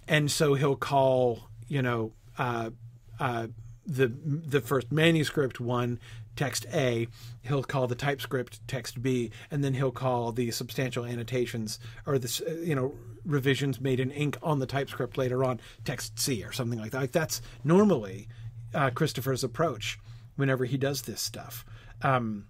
And 0.07 0.31
so 0.31 0.53
he'll 0.53 0.75
call, 0.75 1.43
you 1.67 1.81
know, 1.81 2.11
uh, 2.37 2.71
uh, 3.19 3.47
the 3.87 4.07
the 4.07 4.61
first 4.61 4.91
manuscript 4.91 5.59
one 5.59 5.99
text 6.35 6.65
A, 6.73 7.07
he'll 7.41 7.63
call 7.63 7.87
the 7.87 7.95
typescript 7.95 8.59
text 8.67 9.01
B, 9.01 9.31
and 9.49 9.63
then 9.63 9.73
he'll 9.73 9.91
call 9.91 10.31
the 10.31 10.51
substantial 10.51 11.05
annotations 11.05 11.79
or 12.05 12.19
the 12.19 12.61
you 12.63 12.75
know 12.75 12.93
revisions 13.25 13.81
made 13.81 13.99
in 13.99 14.11
ink 14.11 14.37
on 14.43 14.59
the 14.59 14.65
typescript 14.65 15.17
later 15.17 15.43
on 15.43 15.59
text 15.83 16.19
C 16.19 16.43
or 16.43 16.51
something 16.51 16.79
like 16.79 16.91
that. 16.91 16.99
Like 16.99 17.11
that's 17.11 17.41
normally 17.63 18.27
uh, 18.73 18.89
Christopher's 18.91 19.43
approach 19.43 19.99
whenever 20.35 20.65
he 20.65 20.77
does 20.77 21.01
this 21.03 21.21
stuff. 21.21 21.65
Um, 22.01 22.45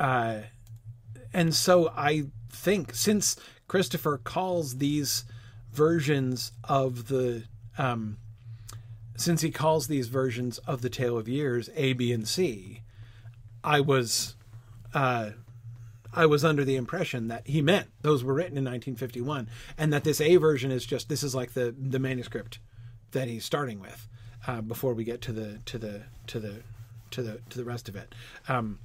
uh, 0.00 0.40
and 1.32 1.54
so 1.54 1.92
I 1.94 2.24
think 2.50 2.94
since 2.94 3.36
Christopher 3.68 4.18
calls 4.18 4.78
these 4.78 5.24
versions 5.72 6.52
of 6.64 7.08
the 7.08 7.44
um, 7.78 8.18
since 9.16 9.42
he 9.42 9.50
calls 9.50 9.86
these 9.86 10.08
versions 10.08 10.58
of 10.58 10.82
the 10.82 10.90
Tale 10.90 11.16
of 11.16 11.28
Years 11.28 11.70
A, 11.76 11.92
B, 11.92 12.12
and 12.12 12.26
C, 12.26 12.82
I 13.62 13.80
was, 13.80 14.34
uh, 14.92 15.30
I 16.12 16.26
was 16.26 16.44
under 16.44 16.64
the 16.64 16.76
impression 16.76 17.28
that 17.28 17.46
he 17.46 17.62
meant 17.62 17.88
those 18.02 18.24
were 18.24 18.34
written 18.34 18.58
in 18.58 18.64
1951, 18.64 19.48
and 19.78 19.92
that 19.92 20.04
this 20.04 20.20
A 20.20 20.36
version 20.36 20.70
is 20.70 20.84
just 20.84 21.08
this 21.08 21.22
is 21.22 21.34
like 21.34 21.54
the 21.54 21.74
the 21.76 21.98
manuscript 21.98 22.58
that 23.12 23.28
he's 23.28 23.44
starting 23.44 23.80
with 23.80 24.08
uh, 24.46 24.60
before 24.60 24.94
we 24.94 25.04
get 25.04 25.20
to 25.22 25.32
the 25.32 25.60
to 25.66 25.78
the 25.78 26.02
to 26.26 26.40
the 26.40 26.62
to 27.10 27.22
the 27.22 27.40
to 27.50 27.58
the 27.58 27.64
rest 27.64 27.88
of 27.88 27.96
it. 27.96 28.14
Um, 28.48 28.78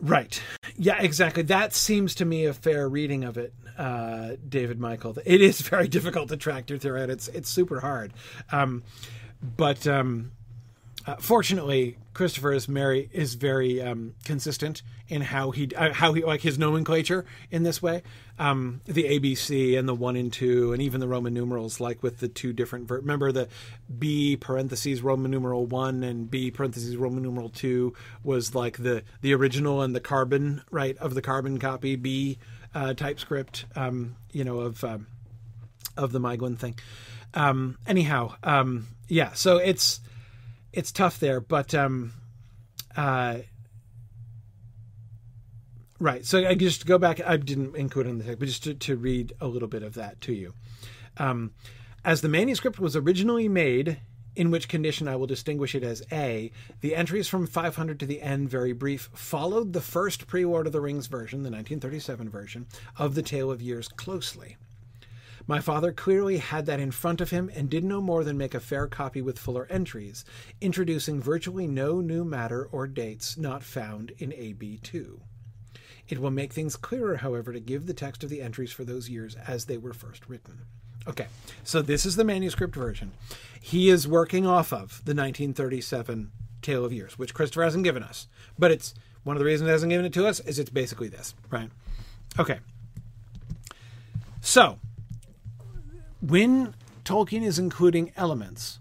right? 0.00 0.40
Yeah, 0.76 1.00
exactly. 1.00 1.42
That 1.42 1.74
seems 1.74 2.14
to 2.16 2.24
me 2.24 2.46
a 2.46 2.54
fair 2.54 2.88
reading 2.88 3.24
of 3.24 3.36
it 3.36 3.52
uh, 3.78 4.36
David 4.46 4.80
Michael. 4.80 5.16
It 5.24 5.40
is 5.40 5.60
very 5.62 5.88
difficult 5.88 6.28
to 6.28 6.36
track 6.36 6.66
through 6.66 6.96
it. 6.96 7.10
It's 7.10 7.28
it's 7.28 7.48
super 7.48 7.80
hard, 7.80 8.12
um, 8.52 8.82
but 9.56 9.86
um, 9.86 10.32
uh, 11.06 11.16
fortunately, 11.16 11.96
Christopher 12.12 12.52
is 12.52 12.66
very 12.66 13.08
is 13.12 13.32
very 13.32 13.80
um, 13.80 14.14
consistent 14.24 14.82
in 15.08 15.22
how 15.22 15.52
he 15.52 15.70
uh, 15.74 15.94
how 15.94 16.12
he 16.12 16.22
like 16.22 16.42
his 16.42 16.58
nomenclature 16.58 17.24
in 17.50 17.62
this 17.62 17.80
way. 17.80 18.02
Um, 18.38 18.82
the 18.84 19.04
ABC 19.04 19.78
and 19.78 19.88
the 19.88 19.94
one 19.94 20.16
and 20.16 20.30
two, 20.30 20.74
and 20.74 20.82
even 20.82 21.00
the 21.00 21.08
Roman 21.08 21.32
numerals, 21.32 21.80
like 21.80 22.02
with 22.02 22.18
the 22.18 22.28
two 22.28 22.52
different. 22.52 22.88
Ver- 22.88 22.96
remember 22.96 23.32
the 23.32 23.48
B 23.98 24.36
parentheses 24.36 25.00
Roman 25.00 25.30
numeral 25.30 25.64
one 25.64 26.02
and 26.04 26.30
B 26.30 26.50
parentheses 26.50 26.94
Roman 26.96 27.22
numeral 27.22 27.48
two 27.48 27.94
was 28.22 28.54
like 28.54 28.76
the 28.76 29.02
the 29.22 29.32
original 29.32 29.80
and 29.80 29.94
the 29.94 30.00
carbon 30.00 30.62
right 30.70 30.96
of 30.98 31.14
the 31.14 31.22
carbon 31.22 31.58
copy 31.58 31.96
B 31.96 32.36
uh, 32.74 32.94
TypeScript, 32.94 33.64
um, 33.76 34.16
you 34.32 34.44
know, 34.44 34.60
of 34.60 34.82
um, 34.84 35.06
of 35.96 36.12
the 36.12 36.20
Maeglin 36.20 36.58
thing. 36.58 36.78
Um, 37.34 37.78
anyhow, 37.86 38.34
um, 38.42 38.86
yeah, 39.08 39.32
so 39.32 39.58
it's 39.58 40.00
it's 40.72 40.92
tough 40.92 41.18
there, 41.20 41.40
but 41.40 41.74
um, 41.74 42.12
uh, 42.96 43.38
right. 45.98 46.24
So 46.24 46.46
I 46.46 46.54
just 46.54 46.86
go 46.86 46.98
back. 46.98 47.20
I 47.26 47.36
didn't 47.36 47.76
include 47.76 48.06
it 48.06 48.10
in 48.10 48.18
the 48.18 48.24
text, 48.24 48.38
but 48.38 48.46
just 48.46 48.64
to, 48.64 48.74
to 48.74 48.96
read 48.96 49.32
a 49.40 49.46
little 49.46 49.68
bit 49.68 49.82
of 49.82 49.94
that 49.94 50.20
to 50.22 50.32
you. 50.32 50.54
Um, 51.16 51.52
as 52.04 52.20
the 52.20 52.28
manuscript 52.28 52.78
was 52.78 52.94
originally 52.96 53.48
made 53.48 53.98
in 54.38 54.52
which 54.52 54.68
condition 54.68 55.08
I 55.08 55.16
will 55.16 55.26
distinguish 55.26 55.74
it 55.74 55.82
as 55.82 56.00
A. 56.12 56.52
The 56.80 56.94
entries 56.94 57.26
from 57.26 57.48
500 57.48 57.98
to 57.98 58.06
the 58.06 58.22
end, 58.22 58.48
very 58.48 58.72
brief, 58.72 59.10
followed 59.12 59.72
the 59.72 59.80
first 59.80 60.28
pre 60.28 60.44
Lord 60.44 60.68
of 60.68 60.72
the 60.72 60.80
Rings 60.80 61.08
version, 61.08 61.42
the 61.42 61.50
1937 61.50 62.30
version, 62.30 62.66
of 62.96 63.16
The 63.16 63.22
Tale 63.22 63.50
of 63.50 63.60
Years 63.60 63.88
closely. 63.88 64.56
My 65.48 65.58
father 65.58 65.90
clearly 65.90 66.36
had 66.36 66.66
that 66.66 66.78
in 66.78 66.92
front 66.92 67.20
of 67.20 67.30
him 67.30 67.50
and 67.52 67.68
did 67.68 67.82
no 67.82 68.00
more 68.00 68.22
than 68.22 68.38
make 68.38 68.54
a 68.54 68.60
fair 68.60 68.86
copy 68.86 69.20
with 69.20 69.40
fuller 69.40 69.66
entries, 69.70 70.24
introducing 70.60 71.20
virtually 71.20 71.66
no 71.66 72.00
new 72.00 72.24
matter 72.24 72.68
or 72.70 72.86
dates 72.86 73.36
not 73.36 73.64
found 73.64 74.12
in 74.18 74.30
AB2. 74.30 75.18
It 76.08 76.20
will 76.20 76.30
make 76.30 76.52
things 76.52 76.76
clearer, 76.76 77.16
however, 77.16 77.52
to 77.52 77.60
give 77.60 77.86
the 77.86 77.92
text 77.92 78.22
of 78.22 78.30
the 78.30 78.40
entries 78.40 78.70
for 78.70 78.84
those 78.84 79.10
years 79.10 79.34
as 79.48 79.64
they 79.64 79.78
were 79.78 79.92
first 79.92 80.28
written. 80.28 80.60
Okay, 81.08 81.26
so 81.64 81.80
this 81.80 82.04
is 82.04 82.16
the 82.16 82.24
manuscript 82.24 82.74
version. 82.74 83.12
He 83.60 83.88
is 83.88 84.06
working 84.06 84.46
off 84.46 84.72
of 84.72 85.02
the 85.04 85.14
1937 85.14 86.30
Tale 86.60 86.84
of 86.84 86.92
Years, 86.92 87.18
which 87.18 87.34
Christopher 87.34 87.62
hasn't 87.64 87.84
given 87.84 88.02
us. 88.02 88.28
But 88.58 88.70
it's 88.70 88.94
one 89.24 89.36
of 89.36 89.40
the 89.40 89.46
reasons 89.46 89.68
he 89.68 89.72
hasn't 89.72 89.90
given 89.90 90.06
it 90.06 90.12
to 90.14 90.26
us 90.26 90.40
is 90.40 90.58
it's 90.58 90.70
basically 90.70 91.08
this, 91.08 91.34
right? 91.50 91.70
Okay. 92.38 92.58
So, 94.40 94.78
when 96.20 96.74
Tolkien 97.04 97.42
is 97.42 97.58
including 97.58 98.12
elements 98.16 98.78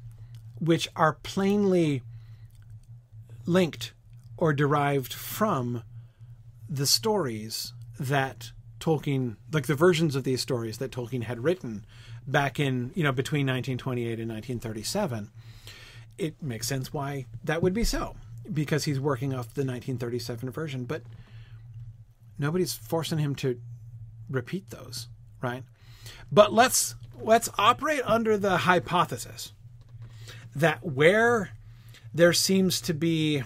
which 0.59 0.87
are 0.95 1.13
plainly 1.23 2.01
linked 3.45 3.93
or 4.37 4.53
derived 4.53 5.13
from 5.13 5.83
the 6.69 6.87
stories 6.87 7.73
that 7.99 8.51
Tolkien, 8.79 9.37
like 9.51 9.67
the 9.67 9.75
versions 9.75 10.15
of 10.15 10.23
these 10.23 10.41
stories 10.41 10.77
that 10.77 10.91
Tolkien 10.91 11.23
had 11.23 11.43
written 11.43 11.85
back 12.27 12.59
in, 12.59 12.91
you 12.93 13.03
know, 13.03 13.11
between 13.11 13.47
1928 13.47 14.19
and 14.19 14.29
1937, 14.29 15.31
it 16.17 16.41
makes 16.43 16.67
sense 16.67 16.93
why 16.93 17.25
that 17.43 17.61
would 17.61 17.73
be 17.73 17.83
so 17.83 18.15
because 18.53 18.85
he's 18.85 18.99
working 18.99 19.33
off 19.33 19.53
the 19.53 19.61
1937 19.61 20.49
version, 20.51 20.85
but 20.85 21.03
nobody's 22.37 22.73
forcing 22.73 23.17
him 23.17 23.35
to 23.35 23.59
repeat 24.29 24.69
those, 24.69 25.07
right? 25.41 25.63
But 26.31 26.53
let's 26.53 26.95
let's 27.19 27.49
operate 27.57 28.01
under 28.05 28.37
the 28.37 28.57
hypothesis 28.57 29.53
that 30.55 30.83
where 30.83 31.51
there 32.13 32.33
seems 32.33 32.79
to 32.81 32.93
be 32.93 33.43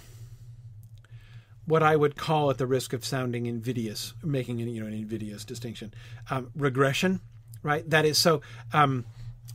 what 1.66 1.84
I 1.84 1.96
would 1.96 2.16
call, 2.16 2.50
at 2.50 2.58
the 2.58 2.68
risk 2.68 2.92
of 2.94 3.06
sounding 3.06 3.46
invidious, 3.46 4.14
making 4.24 4.60
you 4.60 4.82
know 4.82 4.88
an 4.88 4.94
invidious 4.94 5.46
distinction, 5.46 5.94
um, 6.30 6.52
regression, 6.56 7.22
right? 7.64 7.88
That 7.90 8.06
is 8.06 8.18
so. 8.18 8.42
Um, 8.74 9.06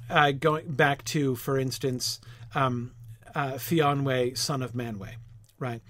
uh, 0.08 0.32
going 0.32 0.70
back 0.72 1.04
to, 1.04 1.34
for 1.34 1.58
instance, 1.58 2.20
um, 2.54 2.92
uh, 3.34 3.52
Fionwe, 3.52 4.36
son 4.36 4.62
of 4.62 4.72
Manwë, 4.72 5.14
right? 5.58 5.82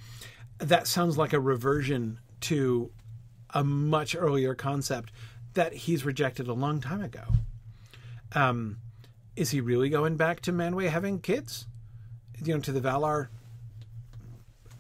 That 0.59 0.87
sounds 0.87 1.19
like 1.19 1.33
a 1.33 1.41
reversion 1.41 2.19
to 2.43 2.91
a 3.51 3.63
much 3.63 4.17
earlier 4.19 4.55
concept 4.55 5.13
that 5.55 5.73
he's 5.73 6.05
rejected 6.05 6.49
a 6.49 6.53
long 6.53 6.81
time 6.81 7.03
ago. 7.03 7.25
Um, 8.33 8.79
is 9.37 9.51
he 9.51 9.61
really 9.61 9.89
going 9.89 10.17
back 10.17 10.41
to 10.43 10.53
Manwë 10.53 10.89
having 10.89 11.21
kids? 11.21 11.67
You 12.43 12.55
know, 12.55 12.61
to 12.61 12.73
the 12.73 12.81
Valar 12.81 13.29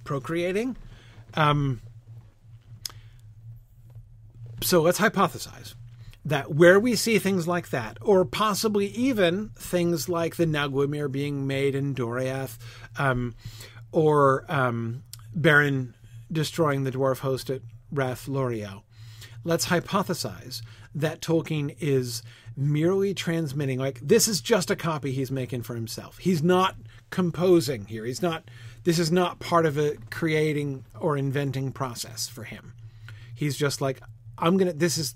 procreating? 0.04 0.76
Um, 1.34 1.80
so 4.62 4.82
let's 4.82 4.98
hypothesize 4.98 5.74
that 6.26 6.52
where 6.52 6.80
we 6.80 6.96
see 6.96 7.18
things 7.20 7.46
like 7.46 7.70
that, 7.70 7.98
or 8.02 8.24
possibly 8.24 8.88
even 8.88 9.50
things 9.56 10.08
like 10.08 10.34
the 10.34 10.44
Nauglamir 10.44 11.10
being 11.10 11.46
made 11.46 11.76
in 11.76 11.94
Doriath, 11.94 12.58
um, 12.98 13.36
or 13.92 14.44
um, 14.48 15.04
Beren 15.38 15.94
destroying 16.30 16.82
the 16.82 16.90
dwarf 16.90 17.20
host 17.20 17.48
at 17.48 17.62
Rathlóriel, 17.94 18.82
let's 19.44 19.66
hypothesize 19.66 20.62
that 20.96 21.20
Tolkien 21.20 21.76
is 21.78 22.24
merely 22.56 23.14
transmitting, 23.14 23.78
like, 23.78 24.00
this 24.00 24.26
is 24.26 24.40
just 24.40 24.68
a 24.70 24.76
copy 24.76 25.12
he's 25.12 25.30
making 25.30 25.62
for 25.62 25.76
himself. 25.76 26.18
He's 26.18 26.42
not 26.42 26.74
composing 27.10 27.84
here. 27.84 28.04
He's 28.04 28.22
not, 28.22 28.50
this 28.82 28.98
is 28.98 29.12
not 29.12 29.38
part 29.38 29.64
of 29.64 29.78
a 29.78 29.96
creating 30.10 30.86
or 30.98 31.16
inventing 31.16 31.70
process 31.70 32.26
for 32.26 32.42
him. 32.42 32.72
He's 33.34 33.56
just 33.56 33.80
like, 33.80 34.00
I'm 34.38 34.56
going 34.56 34.72
to, 34.72 34.76
this 34.76 34.98
is 34.98 35.14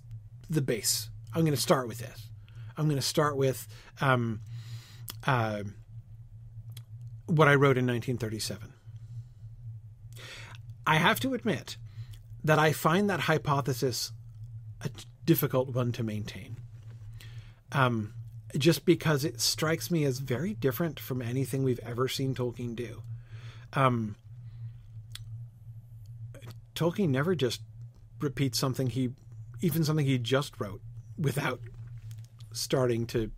the 0.50 0.60
base. 0.60 1.08
I'm 1.34 1.42
going 1.42 1.54
to 1.54 1.60
start 1.60 1.88
with 1.88 1.98
this. 1.98 2.28
I'm 2.76 2.86
going 2.86 2.96
to 2.96 3.02
start 3.02 3.36
with 3.36 3.66
um, 4.00 4.40
uh, 5.26 5.62
what 7.26 7.48
I 7.48 7.54
wrote 7.54 7.78
in 7.78 7.86
1937. 7.86 8.72
I 10.86 10.96
have 10.96 11.20
to 11.20 11.34
admit 11.34 11.76
that 12.42 12.58
I 12.58 12.72
find 12.72 13.08
that 13.08 13.20
hypothesis 13.20 14.12
a 14.80 14.90
difficult 15.24 15.74
one 15.74 15.92
to 15.92 16.02
maintain. 16.02 16.56
Um, 17.72 18.14
just 18.58 18.84
because 18.84 19.24
it 19.24 19.40
strikes 19.40 19.90
me 19.90 20.04
as 20.04 20.18
very 20.18 20.54
different 20.54 20.98
from 20.98 21.22
anything 21.22 21.62
we've 21.62 21.78
ever 21.80 22.08
seen 22.08 22.34
Tolkien 22.34 22.74
do. 22.74 23.02
Um, 23.74 24.16
Tolkien 26.74 27.10
never 27.10 27.34
just 27.34 27.60
repeats 28.20 28.58
something 28.58 28.88
he, 28.88 29.10
even 29.60 29.84
something 29.84 30.06
he 30.06 30.18
just 30.18 30.60
wrote, 30.60 30.80
without 31.18 31.60
starting 32.52 33.06
to 33.06 33.30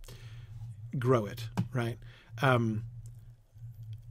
grow 0.97 1.25
it. 1.25 1.49
Right? 1.73 1.97
Um, 2.41 2.83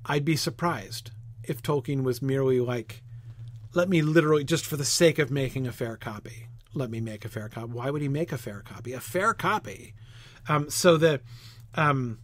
I'd 0.04 0.24
be 0.24 0.36
surprised 0.36 1.10
if 1.44 1.62
Tolkien 1.62 2.02
was 2.02 2.22
merely 2.22 2.60
like, 2.60 3.02
let 3.74 3.88
me 3.88 4.02
literally, 4.02 4.44
just 4.44 4.66
for 4.66 4.76
the 4.76 4.84
sake 4.84 5.18
of 5.18 5.30
making 5.30 5.66
a 5.66 5.72
fair 5.72 5.96
copy, 5.96 6.48
let 6.74 6.90
me 6.90 7.00
make 7.00 7.24
a 7.24 7.28
fair 7.28 7.48
copy. 7.48 7.72
Why 7.72 7.90
would 7.90 8.02
he 8.02 8.08
make 8.08 8.32
a 8.32 8.38
fair 8.38 8.60
copy? 8.60 8.92
A 8.92 9.00
fair 9.00 9.34
copy. 9.34 9.94
Um, 10.48 10.70
so 10.70 10.96
the 10.96 11.20
um, 11.74 12.18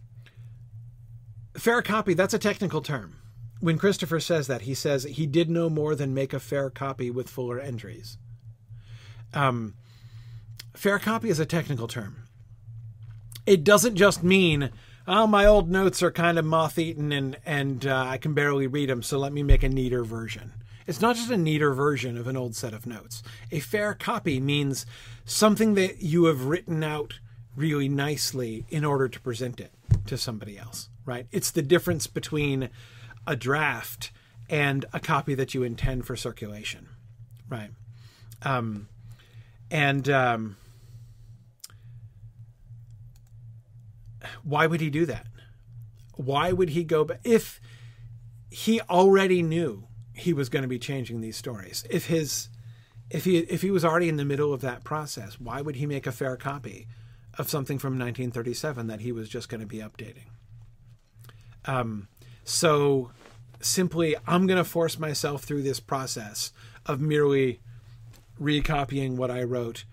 fair 1.57 1.81
copy, 1.81 2.13
that's 2.13 2.33
a 2.33 2.39
technical 2.39 2.81
term. 2.81 3.15
When 3.59 3.77
Christopher 3.77 4.19
says 4.19 4.47
that, 4.47 4.61
he 4.61 4.73
says 4.73 5.03
he 5.03 5.25
did 5.25 5.49
no 5.49 5.69
more 5.69 5.95
than 5.95 6.13
make 6.13 6.33
a 6.33 6.39
fair 6.39 6.69
copy 6.69 7.11
with 7.11 7.29
fuller 7.29 7.59
entries. 7.59 8.17
Um, 9.33 9.75
fair 10.75 10.99
copy 10.99 11.29
is 11.29 11.39
a 11.39 11.45
technical 11.45 11.87
term. 11.87 12.23
It 13.45 13.63
doesn't 13.63 13.95
just 13.95 14.23
mean, 14.23 14.71
oh, 15.07 15.27
my 15.27 15.45
old 15.45 15.69
notes 15.69 16.03
are 16.03 16.11
kind 16.11 16.37
of 16.37 16.45
moth 16.45 16.77
eaten 16.77 17.11
and, 17.11 17.37
and 17.45 17.85
uh, 17.85 18.05
I 18.07 18.17
can 18.17 18.33
barely 18.33 18.67
read 18.67 18.89
them, 18.89 19.01
so 19.01 19.17
let 19.17 19.33
me 19.33 19.43
make 19.43 19.63
a 19.63 19.69
neater 19.69 20.03
version. 20.03 20.53
It's 20.85 21.01
not 21.01 21.15
just 21.15 21.29
a 21.29 21.37
neater 21.37 21.73
version 21.73 22.17
of 22.17 22.27
an 22.27 22.35
old 22.35 22.55
set 22.55 22.73
of 22.73 22.87
notes. 22.87 23.21
A 23.51 23.59
fair 23.59 23.93
copy 23.93 24.39
means 24.39 24.85
something 25.23 25.75
that 25.75 26.01
you 26.01 26.25
have 26.25 26.45
written 26.45 26.83
out 26.83 27.19
really 27.55 27.89
nicely 27.89 28.65
in 28.69 28.83
order 28.83 29.07
to 29.07 29.19
present 29.19 29.59
it 29.59 29.71
to 30.07 30.17
somebody 30.17 30.57
else, 30.57 30.89
right? 31.05 31.27
It's 31.31 31.51
the 31.51 31.61
difference 31.61 32.07
between 32.07 32.69
a 33.27 33.35
draft 33.35 34.11
and 34.49 34.85
a 34.93 34.99
copy 34.99 35.35
that 35.35 35.53
you 35.53 35.63
intend 35.63 36.07
for 36.07 36.15
circulation, 36.15 36.89
right? 37.47 37.69
Um, 38.41 38.87
and 39.71 40.09
um, 40.09 40.57
why 44.43 44.65
would 44.67 44.81
he 44.81 44.89
do 44.89 45.05
that? 45.05 45.27
Why 46.15 46.51
would 46.51 46.69
he 46.69 46.83
go 46.83 47.05
back 47.05 47.19
if 47.23 47.61
he 48.49 48.81
already 48.81 49.41
knew 49.41 49.87
he 50.19 50.33
was 50.33 50.49
going 50.49 50.61
to 50.63 50.67
be 50.67 50.79
changing 50.79 51.21
these 51.21 51.37
stories. 51.37 51.85
If 51.89 52.07
his 52.07 52.49
if 53.09 53.25
he 53.25 53.39
if 53.39 53.61
he 53.61 53.71
was 53.71 53.83
already 53.83 54.09
in 54.09 54.17
the 54.17 54.25
middle 54.25 54.53
of 54.53 54.61
that 54.61 54.83
process, 54.83 55.39
why 55.39 55.61
would 55.61 55.77
he 55.77 55.85
make 55.85 56.05
a 56.05 56.11
fair 56.11 56.35
copy 56.35 56.87
of 57.37 57.49
something 57.49 57.79
from 57.79 57.93
1937 57.93 58.87
that 58.87 58.99
he 58.99 59.11
was 59.11 59.29
just 59.29 59.49
going 59.49 59.61
to 59.61 59.67
be 59.67 59.77
updating? 59.77 60.27
Um, 61.65 62.07
so 62.43 63.11
simply, 63.61 64.15
I'm 64.27 64.45
going 64.45 64.57
to 64.57 64.63
force 64.63 64.99
myself 64.99 65.43
through 65.43 65.63
this 65.63 65.79
process 65.79 66.51
of 66.85 67.01
merely 67.01 67.61
recopying 68.39 69.17
what 69.17 69.29
I 69.29 69.43
wrote, 69.43 69.85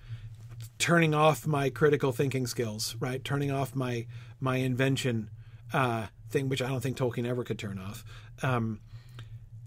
turning 0.79 1.15
off 1.15 1.47
my 1.47 1.69
critical 1.71 2.13
thinking 2.13 2.47
skills, 2.47 2.97
right? 3.01 3.23
Turning 3.23 3.51
off 3.51 3.75
my 3.75 4.07
my 4.41 4.57
invention 4.57 5.31
uh, 5.73 6.07
thing, 6.31 6.49
which 6.49 6.63
I 6.63 6.69
don't 6.69 6.81
think 6.81 6.97
Tolkien 6.97 7.27
ever 7.27 7.45
could 7.45 7.59
turn 7.59 7.79
off. 7.79 8.05
Um, 8.43 8.81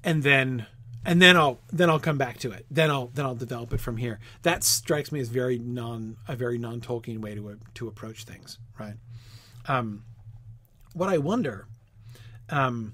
and 0.03 0.23
then 0.23 0.65
and 1.06 1.22
then 1.22 1.38
I'll 1.38 1.60
then 1.72 1.89
I'll 1.89 1.99
come 1.99 2.18
back 2.18 2.38
to 2.39 2.51
it. 2.51 2.65
Then 2.69 2.91
I'll 2.91 3.07
then 3.07 3.26
I'll 3.26 3.35
develop 3.35 3.73
it 3.73 3.80
from 3.80 3.97
here. 3.97 4.19
That 4.43 4.64
strikes 4.64 5.11
me 5.11 5.19
as 5.19 5.30
very 5.30 5.57
non 5.57 6.18
a 6.27 6.35
very 6.35 6.57
non 6.57 6.81
Tolkien 6.81 7.19
way 7.19 7.35
to 7.35 7.57
to 7.76 7.88
approach 7.88 8.26
things, 8.26 8.60
right? 8.77 8.95
Um, 9.68 10.03
what 10.93 11.10
I 11.10 11.18
wonder, 11.18 11.68
um, 12.49 12.93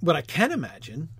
what 0.00 0.16
I 0.16 0.22
can 0.22 0.52
imagine. 0.52 1.10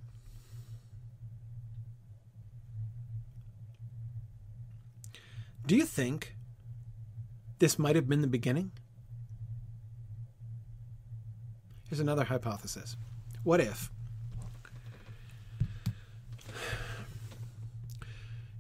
Do 5.71 5.77
you 5.77 5.87
think 5.87 6.35
this 7.61 7.79
might 7.79 7.95
have 7.95 8.09
been 8.09 8.23
the 8.23 8.27
beginning? 8.27 8.73
Here's 11.89 12.01
another 12.01 12.25
hypothesis. 12.25 12.97
What 13.45 13.61
if 13.61 13.89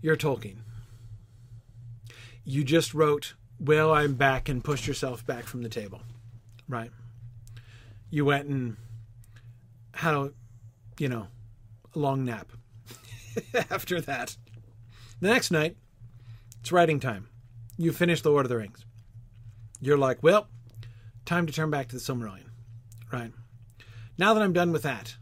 you're 0.00 0.16
Tolkien? 0.16 0.58
You 2.44 2.62
just 2.62 2.94
wrote, 2.94 3.34
Well, 3.58 3.92
I'm 3.92 4.14
back, 4.14 4.48
and 4.48 4.62
pushed 4.62 4.86
yourself 4.86 5.26
back 5.26 5.46
from 5.46 5.62
the 5.62 5.68
table, 5.68 6.02
right? 6.68 6.92
You 8.08 8.24
went 8.24 8.46
and 8.46 8.76
had 9.94 10.14
a, 10.14 10.32
you 10.96 11.08
know, 11.08 11.26
a 11.92 11.98
long 11.98 12.24
nap 12.24 12.52
after 13.68 14.00
that. 14.00 14.36
The 15.18 15.26
next 15.26 15.50
night, 15.50 15.76
it's 16.60 16.72
writing 16.72 17.00
time. 17.00 17.28
You 17.76 17.92
finish 17.92 18.22
The 18.22 18.30
Lord 18.30 18.46
of 18.46 18.50
the 18.50 18.56
Rings. 18.56 18.84
You're 19.80 19.98
like, 19.98 20.22
Well, 20.22 20.48
time 21.24 21.46
to 21.46 21.52
turn 21.52 21.70
back 21.70 21.88
to 21.88 21.96
the 21.96 22.00
Silmarillion, 22.00 22.50
right? 23.12 23.32
Now 24.18 24.34
that 24.34 24.42
I'm 24.42 24.52
done 24.52 24.72
with 24.72 24.82
that, 24.82 25.16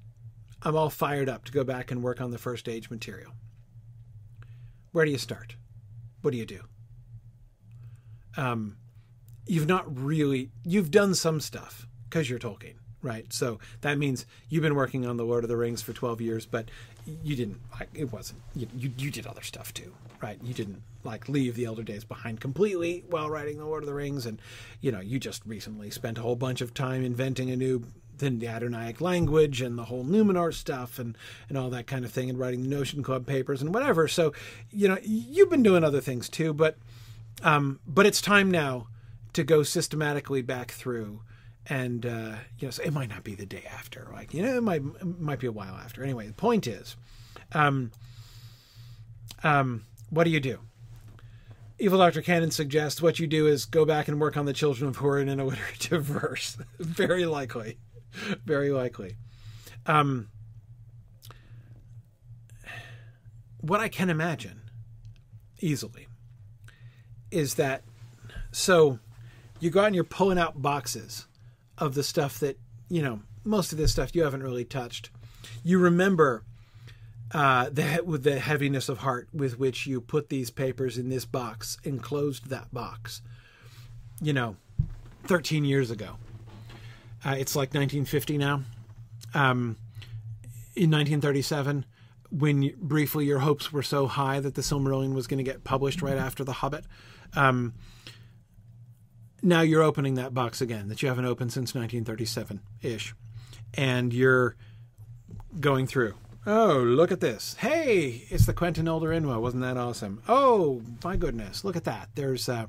I'm 0.62 0.76
all 0.76 0.90
fired 0.90 1.28
up 1.28 1.44
to 1.44 1.52
go 1.52 1.62
back 1.62 1.90
and 1.90 2.02
work 2.02 2.20
on 2.20 2.32
the 2.32 2.38
first 2.38 2.68
age 2.68 2.90
material. 2.90 3.32
Where 4.90 5.04
do 5.04 5.10
you 5.10 5.18
start? 5.18 5.54
What 6.22 6.32
do 6.32 6.36
you 6.36 6.46
do? 6.46 6.60
Um, 8.36 8.76
you've 9.46 9.68
not 9.68 9.84
really 9.96 10.50
you've 10.64 10.90
done 10.90 11.14
some 11.14 11.40
stuff 11.40 11.86
because 12.08 12.28
you're 12.28 12.38
Tolkien, 12.38 12.74
right? 13.02 13.32
So 13.32 13.58
that 13.82 13.98
means 13.98 14.26
you've 14.48 14.62
been 14.62 14.74
working 14.74 15.06
on 15.06 15.16
the 15.16 15.24
Lord 15.24 15.44
of 15.44 15.48
the 15.48 15.56
Rings 15.56 15.82
for 15.82 15.92
12 15.92 16.20
years, 16.20 16.46
but 16.46 16.70
you 17.22 17.36
didn't 17.36 17.60
like 17.72 17.88
it 17.94 18.12
wasn't 18.12 18.40
you, 18.54 18.66
you, 18.76 18.92
you 18.98 19.10
did 19.10 19.26
other 19.26 19.42
stuff 19.42 19.72
too, 19.74 19.94
right? 20.22 20.38
You 20.42 20.54
didn't 20.54 20.82
like 21.04 21.28
leave 21.28 21.54
the 21.54 21.64
Elder 21.64 21.82
Days 21.82 22.04
behind 22.04 22.40
completely 22.40 23.04
while 23.08 23.30
writing 23.30 23.58
the 23.58 23.64
Lord 23.64 23.82
of 23.82 23.86
the 23.88 23.94
Rings, 23.94 24.26
and 24.26 24.40
you 24.80 24.92
know 24.92 25.00
you 25.00 25.18
just 25.18 25.42
recently 25.46 25.90
spent 25.90 26.18
a 26.18 26.22
whole 26.22 26.36
bunch 26.36 26.60
of 26.60 26.74
time 26.74 27.04
inventing 27.04 27.50
a 27.50 27.56
new 27.56 27.84
then 28.18 28.38
the 28.38 28.46
Adunaic 28.46 29.00
language 29.00 29.60
and 29.60 29.78
the 29.78 29.84
whole 29.84 30.04
Numenor 30.04 30.52
stuff 30.52 30.98
and, 30.98 31.16
and 31.48 31.56
all 31.56 31.70
that 31.70 31.86
kind 31.86 32.04
of 32.04 32.10
thing 32.10 32.28
and 32.28 32.38
writing 32.38 32.62
the 32.62 32.68
Notion 32.68 33.02
Club 33.02 33.26
papers 33.26 33.62
and 33.62 33.72
whatever. 33.72 34.08
So, 34.08 34.32
you 34.70 34.88
know, 34.88 34.98
you've 35.02 35.50
been 35.50 35.62
doing 35.62 35.84
other 35.84 36.00
things 36.00 36.28
too, 36.28 36.52
but 36.52 36.76
um, 37.42 37.78
but 37.86 38.06
it's 38.06 38.20
time 38.20 38.50
now 38.50 38.88
to 39.32 39.44
go 39.44 39.62
systematically 39.62 40.42
back 40.42 40.72
through 40.72 41.20
and 41.68 42.06
uh, 42.06 42.36
you 42.58 42.66
know, 42.66 42.70
so 42.70 42.82
it 42.82 42.92
might 42.92 43.08
not 43.08 43.24
be 43.24 43.34
the 43.34 43.46
day 43.46 43.64
after. 43.70 44.08
Like 44.12 44.32
you 44.32 44.42
know, 44.42 44.56
it 44.56 44.62
might 44.62 44.82
it 44.82 45.20
might 45.20 45.40
be 45.40 45.46
a 45.46 45.52
while 45.52 45.74
after. 45.74 46.02
Anyway, 46.02 46.26
the 46.26 46.32
point 46.32 46.66
is, 46.66 46.96
um, 47.52 47.90
um, 49.42 49.84
what 50.10 50.24
do 50.24 50.30
you 50.30 50.40
do? 50.40 50.60
Evil 51.78 51.98
Dr. 51.98 52.22
Cannon 52.22 52.50
suggests 52.50 53.00
what 53.00 53.20
you 53.20 53.28
do 53.28 53.46
is 53.46 53.64
go 53.64 53.84
back 53.84 54.08
and 54.08 54.20
work 54.20 54.36
on 54.36 54.46
the 54.46 54.52
Children 54.52 54.88
of 54.88 54.98
Hurin 54.98 55.28
in 55.28 55.38
a 55.38 55.44
alliterative 55.44 56.02
verse. 56.02 56.56
Very 56.80 57.24
likely. 57.24 57.78
Very 58.44 58.70
likely. 58.70 59.16
Um, 59.86 60.28
what 63.60 63.78
I 63.80 63.88
can 63.88 64.10
imagine 64.10 64.62
easily 65.60 66.08
is 67.30 67.54
that 67.54 67.82
so 68.50 68.98
you 69.60 69.70
go 69.70 69.80
out 69.80 69.86
and 69.86 69.94
you're 69.94 70.04
pulling 70.04 70.38
out 70.38 70.60
boxes 70.60 71.27
of 71.78 71.94
the 71.94 72.02
stuff 72.02 72.38
that, 72.40 72.58
you 72.88 73.02
know, 73.02 73.20
most 73.44 73.72
of 73.72 73.78
this 73.78 73.92
stuff 73.92 74.14
you 74.14 74.22
haven't 74.22 74.42
really 74.42 74.64
touched. 74.64 75.10
You 75.64 75.78
remember 75.78 76.44
uh, 77.32 77.68
the 77.70 78.02
with 78.04 78.24
the 78.24 78.38
heaviness 78.38 78.88
of 78.88 78.98
heart 78.98 79.28
with 79.32 79.58
which 79.58 79.86
you 79.86 80.00
put 80.00 80.28
these 80.28 80.50
papers 80.50 80.98
in 80.98 81.08
this 81.08 81.24
box 81.24 81.78
and 81.84 82.02
closed 82.02 82.48
that 82.48 82.72
box. 82.72 83.22
You 84.20 84.32
know, 84.32 84.56
13 85.24 85.64
years 85.64 85.90
ago. 85.90 86.16
Uh, 87.24 87.36
it's 87.38 87.54
like 87.54 87.68
1950 87.68 88.38
now. 88.38 88.62
Um, 89.34 89.76
in 90.74 90.90
1937, 90.90 91.84
when 92.30 92.72
briefly 92.80 93.26
your 93.26 93.40
hopes 93.40 93.72
were 93.72 93.82
so 93.82 94.06
high 94.06 94.40
that 94.40 94.54
the 94.54 94.62
Silmarillion 94.62 95.14
was 95.14 95.26
going 95.26 95.38
to 95.38 95.44
get 95.44 95.64
published 95.64 96.02
right 96.02 96.16
after 96.16 96.44
The 96.44 96.52
Hobbit, 96.52 96.84
um, 97.34 97.74
now 99.42 99.60
you're 99.60 99.82
opening 99.82 100.14
that 100.14 100.34
box 100.34 100.60
again 100.60 100.88
that 100.88 101.02
you 101.02 101.08
haven't 101.08 101.24
opened 101.24 101.52
since 101.52 101.74
1937 101.74 102.60
ish, 102.82 103.14
and 103.74 104.12
you're 104.12 104.56
going 105.60 105.86
through 105.86 106.14
Oh, 106.50 106.78
look 106.78 107.12
at 107.12 107.20
this. 107.20 107.56
Hey, 107.58 108.24
it's 108.30 108.46
the 108.46 108.54
Quenta 108.54 108.82
Noldorinwa. 108.82 109.38
Wasn't 109.38 109.62
that 109.62 109.76
awesome? 109.76 110.22
Oh, 110.26 110.80
my 111.04 111.14
goodness. 111.14 111.62
Look 111.62 111.76
at 111.76 111.84
that. 111.84 112.08
There's, 112.14 112.48
uh, 112.48 112.68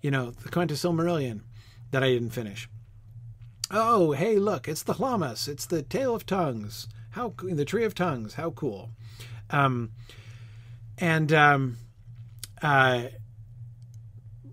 you 0.00 0.10
know, 0.10 0.30
the 0.30 0.48
Quenta 0.48 0.72
Silmarillion 0.72 1.42
that 1.90 2.02
I 2.02 2.08
didn't 2.08 2.30
finish. 2.30 2.70
Oh, 3.70 4.12
hey, 4.12 4.38
look, 4.38 4.66
it's 4.66 4.82
the 4.82 4.94
Lhammas. 4.94 5.46
It's 5.46 5.66
the 5.66 5.82
Tale 5.82 6.14
of 6.14 6.24
Tongues. 6.24 6.88
How 7.10 7.34
the 7.42 7.66
Tree 7.66 7.84
of 7.84 7.94
Tongues. 7.94 8.32
How 8.32 8.48
cool. 8.48 8.92
Um, 9.50 9.90
and 10.96 11.30
um, 11.30 11.76
uh, 12.62 13.08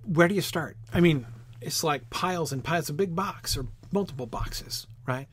where 0.03 0.27
do 0.27 0.35
you 0.35 0.41
start? 0.41 0.75
I 0.93 0.99
mean, 0.99 1.25
it's 1.65 1.83
like 1.83 2.09
piles 2.09 2.51
and 2.51 2.63
piles, 2.63 2.89
a 2.89 2.93
big 2.93 3.15
box 3.15 3.57
or 3.57 3.65
multiple 3.91 4.25
boxes, 4.25 4.87
right? 5.07 5.27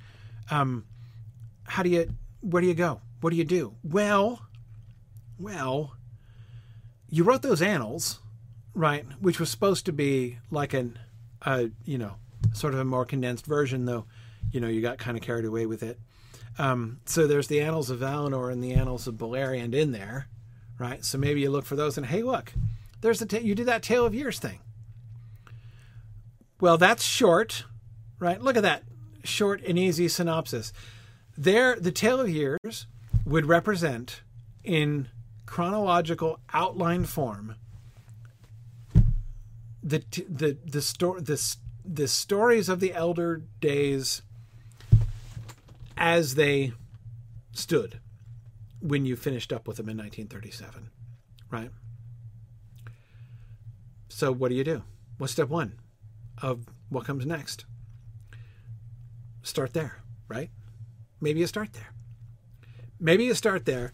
Um, 0.51 0.85
how 1.65 1.83
do 1.83 1.89
you, 1.89 2.15
where 2.41 2.61
do 2.61 2.69
you 2.69 2.75
go? 2.75 3.01
what 3.23 3.31
do 3.31 3.37
you 3.37 3.45
do? 3.45 3.75
Well, 3.85 4.43
well, 5.39 5.95
you 7.09 7.23
wrote 7.25 7.43
those 7.43 7.63
annals, 7.63 8.19
right? 8.75 9.07
Which 9.21 9.39
was 9.39 9.49
supposed 9.49 9.87
to 9.87 9.93
be 9.93 10.39
like 10.51 10.75
an, 10.75 10.99
uh, 11.43 11.67
you 11.85 11.99
know, 11.99 12.17
sort 12.53 12.75
of 12.75 12.81
a 12.81 12.85
more 12.85 13.05
condensed 13.05 13.47
version, 13.47 13.85
though, 13.87 14.07
you 14.51 14.61
know, 14.61 14.69
you 14.69 14.83
got 14.83 14.99
kind 14.99 15.17
of 15.17 15.23
carried 15.23 15.45
away 15.45 15.67
with 15.67 15.85
it. 15.85 15.99
Um, 16.59 17.01
so 17.07 17.27
there's 17.27 17.47
the 17.47 17.61
annals 17.61 17.91
of 17.91 18.01
Valinor 18.01 18.53
and 18.53 18.63
the 18.63 18.73
annals 18.73 19.07
of 19.07 19.15
Beleriand 19.15 19.73
in 19.73 19.93
there, 19.93 20.27
right? 20.79 21.05
So 21.05 21.17
maybe 21.17 21.41
you 21.41 21.51
look 21.51 21.65
for 21.65 21.77
those 21.77 21.97
and 21.97 22.05
hey, 22.05 22.23
look, 22.23 22.53
there's 23.03 23.21
the 23.21 23.27
ta- 23.27 23.39
you 23.39 23.55
did 23.55 23.67
that 23.67 23.83
Tale 23.83 24.05
of 24.05 24.15
Years 24.15 24.41
thing. 24.41 24.59
Well, 26.63 26.79
that's 26.79 27.03
short, 27.03 27.65
right? 28.21 28.41
Look 28.41 28.57
at 28.57 28.63
that 28.63 28.85
short 29.25 29.65
and 29.65 29.77
easy 29.77 30.07
synopsis. 30.07 30.73
There, 31.37 31.75
the 31.75 31.91
Tale 31.91 32.21
of 32.21 32.29
Years 32.29 32.87
would 33.27 33.47
represent 33.47 34.23
in 34.63 35.09
chronological 35.45 36.39
outline 36.53 37.05
form 37.05 37.57
the 39.83 40.05
the 40.29 40.57
the 40.65 40.81
story 40.81 41.21
the, 41.21 41.57
the 41.85 42.07
stories 42.07 42.69
of 42.69 42.79
the 42.79 42.95
elder 42.95 43.43
days 43.61 44.23
as 45.97 46.37
they 46.37 46.73
stood 47.51 47.99
when 48.81 49.05
you 49.05 49.17
finished 49.17 49.53
up 49.53 49.67
with 49.67 49.79
them 49.79 49.89
in 49.89 49.97
1937 49.97 50.91
right 51.51 51.71
so 54.09 54.31
what 54.31 54.49
do 54.49 54.55
you 54.55 54.65
do 54.65 54.83
what's 55.19 55.33
step 55.33 55.49
1 55.49 55.73
of 56.43 56.67
what 56.89 57.07
comes 57.07 57.25
next. 57.25 57.65
Start 59.43 59.73
there 59.73 60.03
right? 60.33 60.51
Maybe 61.21 61.41
you 61.41 61.47
start 61.47 61.75
there. 61.75 61.93
Maybe 62.99 63.25
you 63.25 63.35
start 63.35 63.67
there 63.67 63.93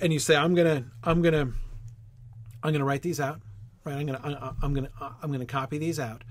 and 0.00 0.12
you 0.12 0.18
say 0.18 0.34
i'm 0.34 0.54
gonna 0.54 0.84
i'm 1.04 1.22
gonna 1.22 1.52
i'm 2.62 2.72
gonna 2.72 2.84
write 2.84 3.02
these 3.02 3.20
out 3.20 3.40
right? 3.84 3.94
I'm 3.94 4.06
gonna 4.06 4.54
i'm 4.62 4.74
gonna 4.74 4.88
i'm 5.22 5.30
gonna 5.30 5.46
copy 5.46 5.78
these 5.78 6.00
out. 6.00 6.24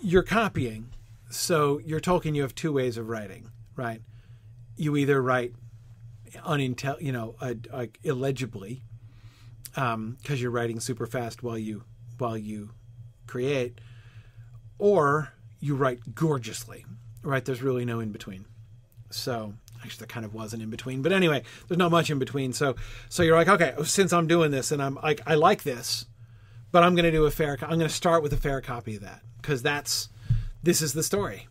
You're 0.00 0.22
copying 0.22 0.90
so 1.30 1.80
you're 1.84 2.00
Tolkien 2.00 2.34
you 2.34 2.42
have 2.42 2.54
two 2.54 2.72
ways 2.72 2.96
of 2.96 3.08
writing 3.08 3.50
right? 3.76 4.00
You 4.76 4.96
either 4.96 5.20
write 5.20 5.52
unintel 6.46 7.00
you 7.00 7.12
know 7.12 7.34
uh, 7.40 7.86
illegibly 8.02 8.82
because 9.66 9.94
um, 9.94 10.16
you're 10.28 10.50
writing 10.50 10.80
super 10.80 11.06
fast 11.06 11.42
while 11.42 11.58
you 11.58 11.82
while 12.18 12.38
you 12.38 12.70
create 13.26 13.80
or 14.78 15.32
you 15.60 15.74
write 15.74 16.14
gorgeously 16.14 16.84
right? 17.22 17.44
There's 17.44 17.62
really 17.62 17.86
no 17.86 18.00
in 18.00 18.12
between 18.12 18.44
so 19.14 19.54
actually 19.82 19.98
there 19.98 20.06
kind 20.06 20.26
of 20.26 20.34
was 20.34 20.52
an 20.52 20.60
in 20.60 20.70
between 20.70 21.02
but 21.02 21.12
anyway 21.12 21.42
there's 21.68 21.78
not 21.78 21.90
much 21.90 22.10
in 22.10 22.18
between 22.18 22.52
so 22.52 22.74
so 23.08 23.22
you're 23.22 23.36
like 23.36 23.48
okay 23.48 23.74
since 23.84 24.12
i'm 24.12 24.26
doing 24.26 24.50
this 24.50 24.72
and 24.72 24.82
i'm 24.82 24.96
like 24.96 25.20
i 25.26 25.34
like 25.34 25.62
this 25.62 26.06
but 26.72 26.82
i'm 26.82 26.94
going 26.94 27.04
to 27.04 27.10
do 27.10 27.24
a 27.26 27.30
fair 27.30 27.56
i'm 27.62 27.78
going 27.78 27.80
to 27.80 27.88
start 27.88 28.22
with 28.22 28.32
a 28.32 28.36
fair 28.36 28.60
copy 28.60 28.96
of 28.96 29.02
that 29.02 29.20
because 29.40 29.62
that's 29.62 30.08
this 30.62 30.82
is 30.82 30.92
the 30.92 31.02
story 31.02 31.48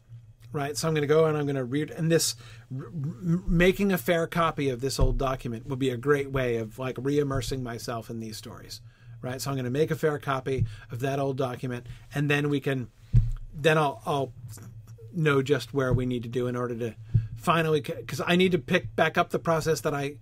right? 0.52 0.78
So 0.78 0.88
i'm 0.88 0.94
going 0.94 1.02
to 1.02 1.08
go 1.08 1.26
and 1.26 1.38
i'm 1.38 1.46
going 1.46 1.56
to 1.56 1.64
read 1.64 1.90
and 1.92 2.12
this 2.12 2.36
r- 2.76 2.90
making 2.92 3.92
a 3.92 3.98
fair 3.98 4.28
copy 4.28 4.70
of 4.70 4.82
this 4.82 5.00
old 5.00 5.18
document 5.18 5.66
would 5.68 5.80
be 5.80 5.90
a 5.90 5.98
great 5.98 6.32
way 6.32 6.58
of 6.58 6.78
like 6.78 6.96
re-immersing 7.00 7.64
myself 7.64 8.10
in 8.10 8.20
these 8.20 8.38
stories 8.38 8.82
right 9.24 9.42
so 9.42 9.50
i'm 9.50 9.56
going 9.56 9.66
to 9.66 9.72
make 9.72 9.90
a 9.90 9.96
fair 9.96 10.20
copy 10.20 10.66
of 10.92 11.00
that 11.00 11.20
old 11.20 11.38
document 11.38 11.88
and 12.14 12.30
then 12.30 12.50
we 12.50 12.60
can 12.60 12.90
then 13.52 13.78
i'll 13.78 14.02
i'll 14.06 14.32
know 15.12 15.42
just 15.42 15.74
where 15.74 15.92
we 15.92 16.06
need 16.06 16.24
to 16.24 16.30
do 16.30 16.48
in 16.48 16.56
order 16.56 16.76
to 16.76 16.96
finally 17.44 17.82
because 17.82 18.22
I 18.26 18.36
need 18.38 18.54
to 18.54 18.58
pick 18.58 18.96
back 18.96 19.18
up 19.18 19.30
the 19.30 19.40
process 19.40 19.82
that 19.82 19.94
I 19.94 20.16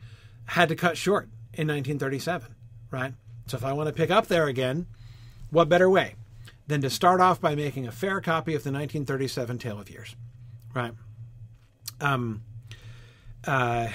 had 0.45 0.69
to 0.69 0.75
cut 0.75 0.97
short 0.97 1.25
in 1.53 1.67
1937, 1.67 2.55
right? 2.89 3.13
So 3.45 3.57
if 3.57 3.63
I 3.63 3.73
want 3.73 3.87
to 3.87 3.93
pick 3.93 4.09
up 4.09 4.27
there 4.27 4.47
again, 4.47 4.87
what 5.51 5.69
better 5.69 5.89
way 5.89 6.15
than 6.67 6.81
to 6.81 6.89
start 6.89 7.21
off 7.21 7.39
by 7.39 7.53
making 7.53 7.87
a 7.87 7.91
fair 7.91 8.21
copy 8.21 8.55
of 8.55 8.63
the 8.63 8.71
1937 8.71 9.59
Tale 9.59 9.79
of 9.79 9.89
Years, 9.89 10.15
right? 10.73 10.93
Um, 11.99 12.41
uh, 13.45 13.89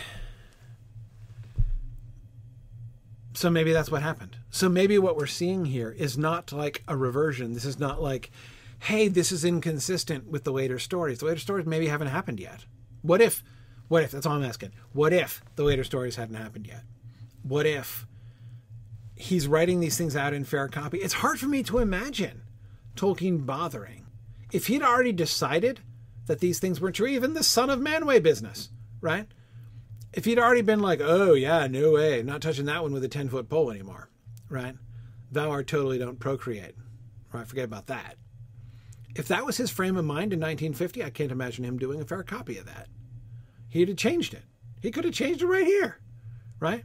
so 3.34 3.50
maybe 3.50 3.72
that's 3.72 3.90
what 3.90 4.02
happened. 4.02 4.36
So 4.56 4.70
maybe 4.70 4.98
what 4.98 5.18
we're 5.18 5.26
seeing 5.26 5.66
here 5.66 5.90
is 5.90 6.16
not 6.16 6.50
like 6.50 6.82
a 6.88 6.96
reversion. 6.96 7.52
This 7.52 7.66
is 7.66 7.78
not 7.78 8.00
like, 8.00 8.30
hey, 8.78 9.06
this 9.06 9.30
is 9.30 9.44
inconsistent 9.44 10.28
with 10.28 10.44
the 10.44 10.50
later 10.50 10.78
stories. 10.78 11.18
The 11.18 11.26
later 11.26 11.40
stories 11.40 11.66
maybe 11.66 11.88
haven't 11.88 12.06
happened 12.06 12.40
yet. 12.40 12.64
What 13.02 13.20
if, 13.20 13.44
what 13.88 14.02
if, 14.02 14.12
that's 14.12 14.24
all 14.24 14.32
I'm 14.32 14.42
asking. 14.42 14.72
What 14.94 15.12
if 15.12 15.42
the 15.56 15.62
later 15.62 15.84
stories 15.84 16.16
hadn't 16.16 16.36
happened 16.36 16.66
yet? 16.66 16.84
What 17.42 17.66
if 17.66 18.06
he's 19.14 19.46
writing 19.46 19.80
these 19.80 19.98
things 19.98 20.16
out 20.16 20.32
in 20.32 20.44
fair 20.44 20.68
copy? 20.68 21.00
It's 21.00 21.12
hard 21.12 21.38
for 21.38 21.48
me 21.48 21.62
to 21.64 21.76
imagine 21.76 22.40
Tolkien 22.94 23.44
bothering. 23.44 24.06
If 24.52 24.68
he'd 24.68 24.80
already 24.80 25.12
decided 25.12 25.80
that 26.28 26.40
these 26.40 26.60
things 26.60 26.80
weren't 26.80 26.96
true, 26.96 27.08
even 27.08 27.34
the 27.34 27.44
son 27.44 27.68
of 27.68 27.80
Manwë 27.80 28.22
business, 28.22 28.70
right? 29.02 29.26
If 30.14 30.24
he'd 30.24 30.38
already 30.38 30.62
been 30.62 30.80
like, 30.80 31.02
oh, 31.02 31.34
yeah, 31.34 31.66
no 31.66 31.92
way, 31.92 32.22
not 32.22 32.40
touching 32.40 32.64
that 32.64 32.82
one 32.82 32.94
with 32.94 33.04
a 33.04 33.08
10 33.08 33.28
foot 33.28 33.50
pole 33.50 33.70
anymore, 33.70 34.08
right? 34.48 34.74
Valar 35.32 35.66
totally 35.66 35.98
don't 35.98 36.20
procreate, 36.20 36.74
right? 37.32 37.46
Forget 37.46 37.64
about 37.64 37.86
that. 37.86 38.16
If 39.14 39.28
that 39.28 39.46
was 39.46 39.56
his 39.56 39.70
frame 39.70 39.96
of 39.96 40.04
mind 40.04 40.32
in 40.32 40.40
1950, 40.40 41.02
I 41.02 41.10
can't 41.10 41.32
imagine 41.32 41.64
him 41.64 41.78
doing 41.78 42.00
a 42.00 42.04
fair 42.04 42.22
copy 42.22 42.58
of 42.58 42.66
that. 42.66 42.88
He'd 43.68 43.88
have 43.88 43.96
changed 43.96 44.34
it. 44.34 44.44
He 44.80 44.90
could 44.90 45.04
have 45.04 45.14
changed 45.14 45.42
it 45.42 45.46
right 45.46 45.66
here, 45.66 46.00
right? 46.60 46.84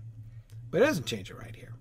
But 0.69 0.81
he 0.81 0.87
doesn't 0.87 1.05
change 1.05 1.29
it 1.29 1.37
right 1.37 1.55
here. 1.55 1.73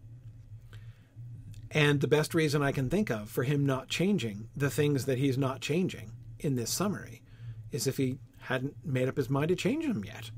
And 1.70 2.00
the 2.00 2.08
best 2.08 2.34
reason 2.34 2.62
I 2.62 2.72
can 2.72 2.90
think 2.90 3.10
of 3.10 3.30
for 3.30 3.44
him 3.44 3.64
not 3.64 3.88
changing 3.88 4.48
the 4.56 4.70
things 4.70 5.04
that 5.06 5.18
he's 5.18 5.38
not 5.38 5.60
changing 5.60 6.10
in 6.40 6.56
this 6.56 6.70
summary 6.70 7.22
is 7.70 7.86
if 7.86 7.96
he 7.96 8.18
hadn't 8.42 8.74
made 8.84 9.08
up 9.08 9.16
his 9.16 9.30
mind 9.30 9.48
to 9.48 9.56
change 9.56 9.86
them 9.86 10.04
yet. 10.04 10.32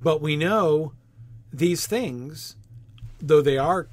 But 0.00 0.22
we 0.22 0.36
know 0.36 0.94
these 1.52 1.86
things, 1.86 2.56
though 3.22 3.40
they 3.40 3.56
are 3.56 3.88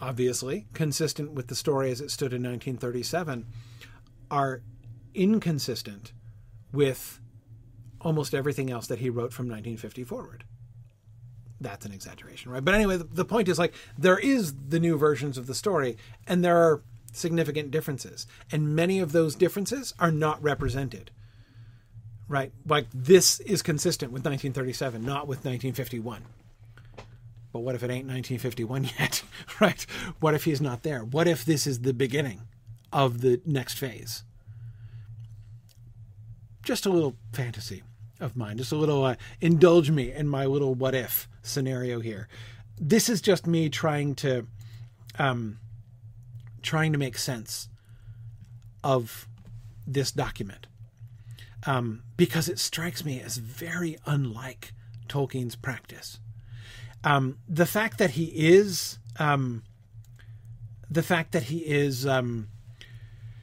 obviously 0.00 0.66
consistent 0.72 1.30
with 1.32 1.46
the 1.46 1.54
story 1.54 1.90
as 1.92 2.00
it 2.00 2.10
stood 2.10 2.32
in 2.32 2.42
1937, 2.42 3.46
are 4.30 4.62
inconsistent 5.14 6.12
with 6.72 7.20
almost 8.00 8.34
everything 8.34 8.70
else 8.70 8.86
that 8.88 8.98
he 8.98 9.10
wrote 9.10 9.32
from 9.32 9.46
1950 9.46 10.02
forward. 10.04 10.44
That's 11.60 11.86
an 11.86 11.92
exaggeration, 11.92 12.50
right? 12.50 12.64
But 12.64 12.74
anyway, 12.74 12.96
the, 12.96 13.24
point 13.24 13.48
is 13.48 13.58
like 13.58 13.74
there 13.96 14.18
is 14.18 14.54
the 14.68 14.80
new 14.80 14.96
versions 14.96 15.38
of 15.38 15.46
the 15.46 15.54
story, 15.54 15.96
and 16.26 16.44
there 16.44 16.56
are 16.56 16.82
significant 17.12 17.70
differences, 17.70 18.26
and 18.50 18.74
many 18.74 18.98
of 18.98 19.12
those 19.12 19.36
differences 19.36 19.94
are 20.00 20.10
not 20.10 20.42
represented. 20.42 21.12
Right? 22.26 22.52
Like 22.66 22.86
this 22.92 23.38
is 23.40 23.62
consistent 23.62 24.10
with 24.10 24.24
1937, 24.24 25.04
not 25.04 25.28
with 25.28 25.44
1951. 25.44 26.22
But 27.52 27.60
what 27.60 27.74
if 27.74 27.82
it 27.82 27.90
ain't 27.90 28.08
1951 28.08 28.90
yet? 28.98 29.22
right? 29.60 29.84
What 30.20 30.34
if 30.34 30.44
he's 30.44 30.60
not 30.60 30.82
there? 30.82 31.04
What 31.04 31.28
if 31.28 31.44
this 31.44 31.66
is 31.66 31.80
the 31.80 31.92
beginning 31.92 32.42
of 32.92 33.20
the 33.20 33.40
next 33.44 33.74
phase? 33.74 34.24
Just 36.62 36.86
a 36.86 36.90
little 36.90 37.16
fantasy 37.32 37.82
of 38.20 38.36
mine, 38.36 38.56
just 38.56 38.72
a 38.72 38.76
little 38.76 39.04
uh, 39.04 39.16
indulge 39.40 39.90
me 39.90 40.12
in 40.12 40.28
my 40.28 40.46
little 40.46 40.74
what 40.74 40.94
if 40.94 41.28
scenario 41.42 42.00
here. 42.00 42.28
This 42.80 43.08
is 43.08 43.20
just 43.20 43.46
me 43.46 43.68
trying 43.68 44.14
to 44.16 44.46
um, 45.18 45.58
trying 46.62 46.92
to 46.92 46.98
make 46.98 47.18
sense 47.18 47.68
of 48.84 49.28
this 49.86 50.12
document 50.12 50.68
um, 51.66 52.02
because 52.16 52.48
it 52.48 52.58
strikes 52.58 53.04
me 53.04 53.20
as 53.20 53.36
very 53.36 53.98
unlike 54.06 54.72
Tolkien's 55.08 55.56
practice. 55.56 56.18
Um, 57.04 57.38
the 57.48 57.66
fact 57.66 57.98
that 57.98 58.10
he 58.10 58.24
is 58.26 58.98
um, 59.18 59.62
the 60.90 61.02
fact 61.02 61.32
that 61.32 61.44
he 61.44 61.58
is 61.58 62.06
um, 62.06 62.48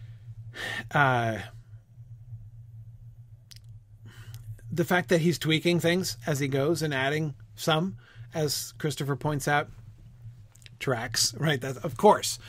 uh, 0.92 1.40
the 4.72 4.86
fact 4.86 5.10
that 5.10 5.22
he's 5.22 5.40
tweaking 5.40 5.80
things 5.80 6.18
as 6.26 6.40
he 6.40 6.48
goes 6.48 6.82
and 6.82 6.94
adding 6.94 7.34
some, 7.56 7.98
as 8.34 8.74
Christopher 8.78 9.16
points 9.16 9.48
out, 9.48 9.70
tracks 10.80 11.34
right. 11.38 11.60
That 11.60 11.78
of 11.78 11.98
course, 11.98 12.40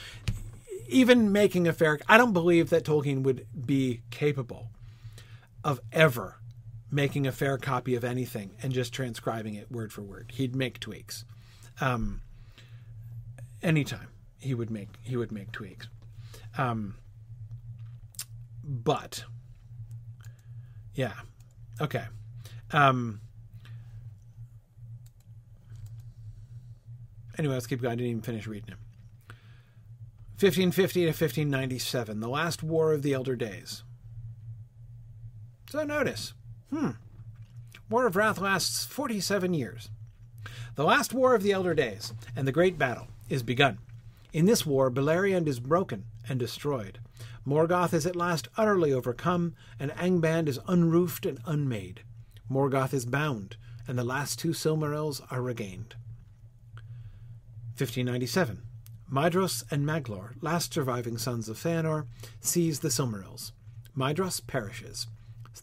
even 0.88 1.32
making 1.32 1.66
a 1.66 1.72
fair. 1.72 1.98
I 2.08 2.18
don't 2.18 2.32
believe 2.32 2.70
that 2.70 2.84
Tolkien 2.84 3.22
would 3.22 3.46
be 3.66 4.02
capable 4.10 4.68
of 5.64 5.80
ever 5.92 6.39
making 6.90 7.26
a 7.26 7.32
fair 7.32 7.56
copy 7.58 7.94
of 7.94 8.04
anything 8.04 8.50
and 8.62 8.72
just 8.72 8.92
transcribing 8.92 9.54
it 9.54 9.70
word 9.70 9.92
for 9.92 10.02
word. 10.02 10.32
He'd 10.34 10.56
make 10.56 10.80
tweaks. 10.80 11.24
Um, 11.80 12.20
anytime 13.62 14.08
he 14.38 14.54
would 14.54 14.70
make 14.70 14.88
he 15.02 15.16
would 15.16 15.32
make 15.32 15.52
tweaks. 15.52 15.88
Um, 16.58 16.96
but 18.64 19.24
yeah, 20.94 21.14
okay. 21.80 22.04
Um, 22.72 23.20
anyway, 27.38 27.54
let's 27.54 27.66
keep 27.66 27.80
going. 27.80 27.92
I 27.92 27.96
didn't 27.96 28.10
even 28.10 28.22
finish 28.22 28.46
reading 28.46 28.70
it. 28.70 28.78
1550 30.40 31.00
to 31.00 31.06
1597, 31.08 32.20
the 32.20 32.28
last 32.28 32.62
war 32.62 32.92
of 32.94 33.02
the 33.02 33.12
Elder 33.12 33.36
Days. 33.36 33.82
So 35.68 35.84
notice, 35.84 36.32
hmm, 36.70 36.90
War 37.88 38.06
of 38.06 38.16
Wrath 38.16 38.40
lasts 38.40 38.84
47 38.86 39.52
years. 39.54 39.90
The 40.76 40.84
last 40.84 41.12
war 41.12 41.34
of 41.34 41.42
the 41.42 41.52
Elder 41.52 41.74
Days 41.74 42.12
and 42.36 42.46
the 42.46 42.52
great 42.52 42.78
battle 42.78 43.08
is 43.28 43.42
begun. 43.42 43.78
In 44.32 44.46
this 44.46 44.64
war, 44.64 44.90
Beleriand 44.90 45.48
is 45.48 45.58
broken 45.58 46.04
and 46.28 46.38
destroyed. 46.38 47.00
Morgoth 47.46 47.92
is 47.92 48.06
at 48.06 48.14
last 48.14 48.48
utterly 48.56 48.92
overcome, 48.92 49.54
and 49.78 49.90
Angband 49.92 50.46
is 50.46 50.60
unroofed 50.68 51.26
and 51.26 51.40
unmade. 51.46 52.02
Morgoth 52.48 52.94
is 52.94 53.06
bound, 53.06 53.56
and 53.88 53.98
the 53.98 54.04
last 54.04 54.38
two 54.38 54.50
Silmarils 54.50 55.20
are 55.30 55.42
regained. 55.42 55.96
1597. 57.76 58.62
Maedhros 59.10 59.64
and 59.70 59.84
Maglor, 59.84 60.34
last 60.40 60.72
surviving 60.72 61.18
sons 61.18 61.48
of 61.48 61.56
Feanor, 61.56 62.06
seize 62.40 62.80
the 62.80 62.88
Silmarils. 62.88 63.50
Maedhros 63.96 64.46
perishes. 64.46 65.08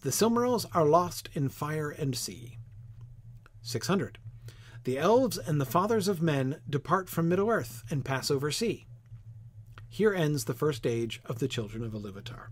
The 0.02 0.10
Silmarils 0.11 0.65
are 0.74 0.86
lost 0.86 1.30
in 1.34 1.49
fire 1.49 1.90
and 1.90 2.15
sea. 2.15 2.57
600. 3.61 4.18
The 4.84 4.98
elves 4.98 5.38
and 5.38 5.60
the 5.60 5.65
fathers 5.65 6.07
of 6.07 6.22
men 6.22 6.61
depart 6.69 7.10
from 7.10 7.28
Middle 7.28 7.49
Earth 7.49 7.84
and 7.90 8.06
pass 8.06 8.32
over 8.32 8.52
sea. 8.52 8.86
Here 9.90 10.14
ends 10.14 10.45
the 10.45 10.53
first 10.53 10.86
age 10.86 11.22
of 11.26 11.40
the 11.40 11.48
children 11.48 11.84
of 11.84 11.91
Iluvatar. 11.91 12.48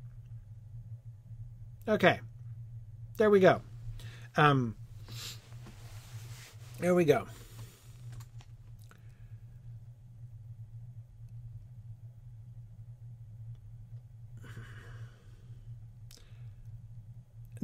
Okay, 1.88 2.20
there 3.18 3.30
we 3.30 3.40
go. 3.40 3.62
Um, 4.36 4.76
there 6.80 6.96
we 6.96 7.06
go. 7.06 7.28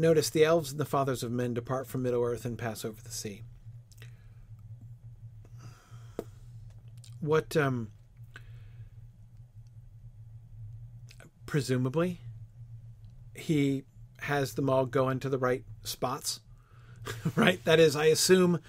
Notice 0.02 0.32
the 0.32 0.44
elves 0.44 0.72
and 0.72 0.80
the 0.80 0.86
fathers 0.86 1.22
of 1.22 1.32
men 1.32 1.54
depart 1.54 1.86
from 1.86 2.02
Middle 2.02 2.24
Earth 2.24 2.44
and 2.44 2.58
pass 2.58 2.84
over 2.84 3.00
the 3.04 3.12
sea. 3.12 3.44
What, 7.20 7.56
um, 7.56 7.92
presumably, 11.46 12.20
he 13.36 13.84
has 14.22 14.56
them 14.56 14.72
all 14.72 14.88
go 14.88 15.08
into 15.08 15.30
the 15.30 15.38
right 15.38 15.64
spots, 15.84 16.40
right? 17.36 17.64
That 17.66 17.80
is, 17.80 17.96
I 17.96 18.06
assume 18.06 18.60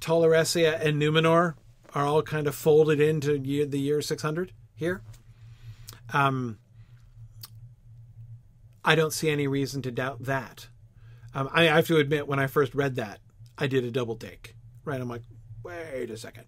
Tol 0.00 0.24
Eressëa 0.24 0.78
and 0.84 1.00
Numenor 1.00 1.54
are 1.94 2.04
all 2.04 2.20
kind 2.20 2.46
of 2.46 2.54
folded 2.54 3.00
into 3.00 3.38
year, 3.38 3.64
the 3.64 3.80
year 3.80 4.02
600 4.02 4.52
here. 4.74 5.00
Um, 6.12 6.58
I 8.86 8.94
don't 8.94 9.12
see 9.12 9.28
any 9.28 9.46
reason 9.46 9.82
to 9.82 9.90
doubt 9.90 10.22
that. 10.24 10.68
Um, 11.34 11.50
I, 11.52 11.64
have 11.64 11.86
to 11.88 11.98
admit, 11.98 12.28
when 12.28 12.38
I 12.38 12.46
first 12.46 12.74
read 12.74 12.94
that, 12.96 13.20
I 13.58 13.66
did 13.66 13.84
a 13.84 13.90
double 13.90 14.16
take. 14.16 14.54
Right, 14.84 15.00
I'm 15.00 15.08
like, 15.08 15.22
wait 15.62 16.10
a 16.10 16.16
second. 16.16 16.44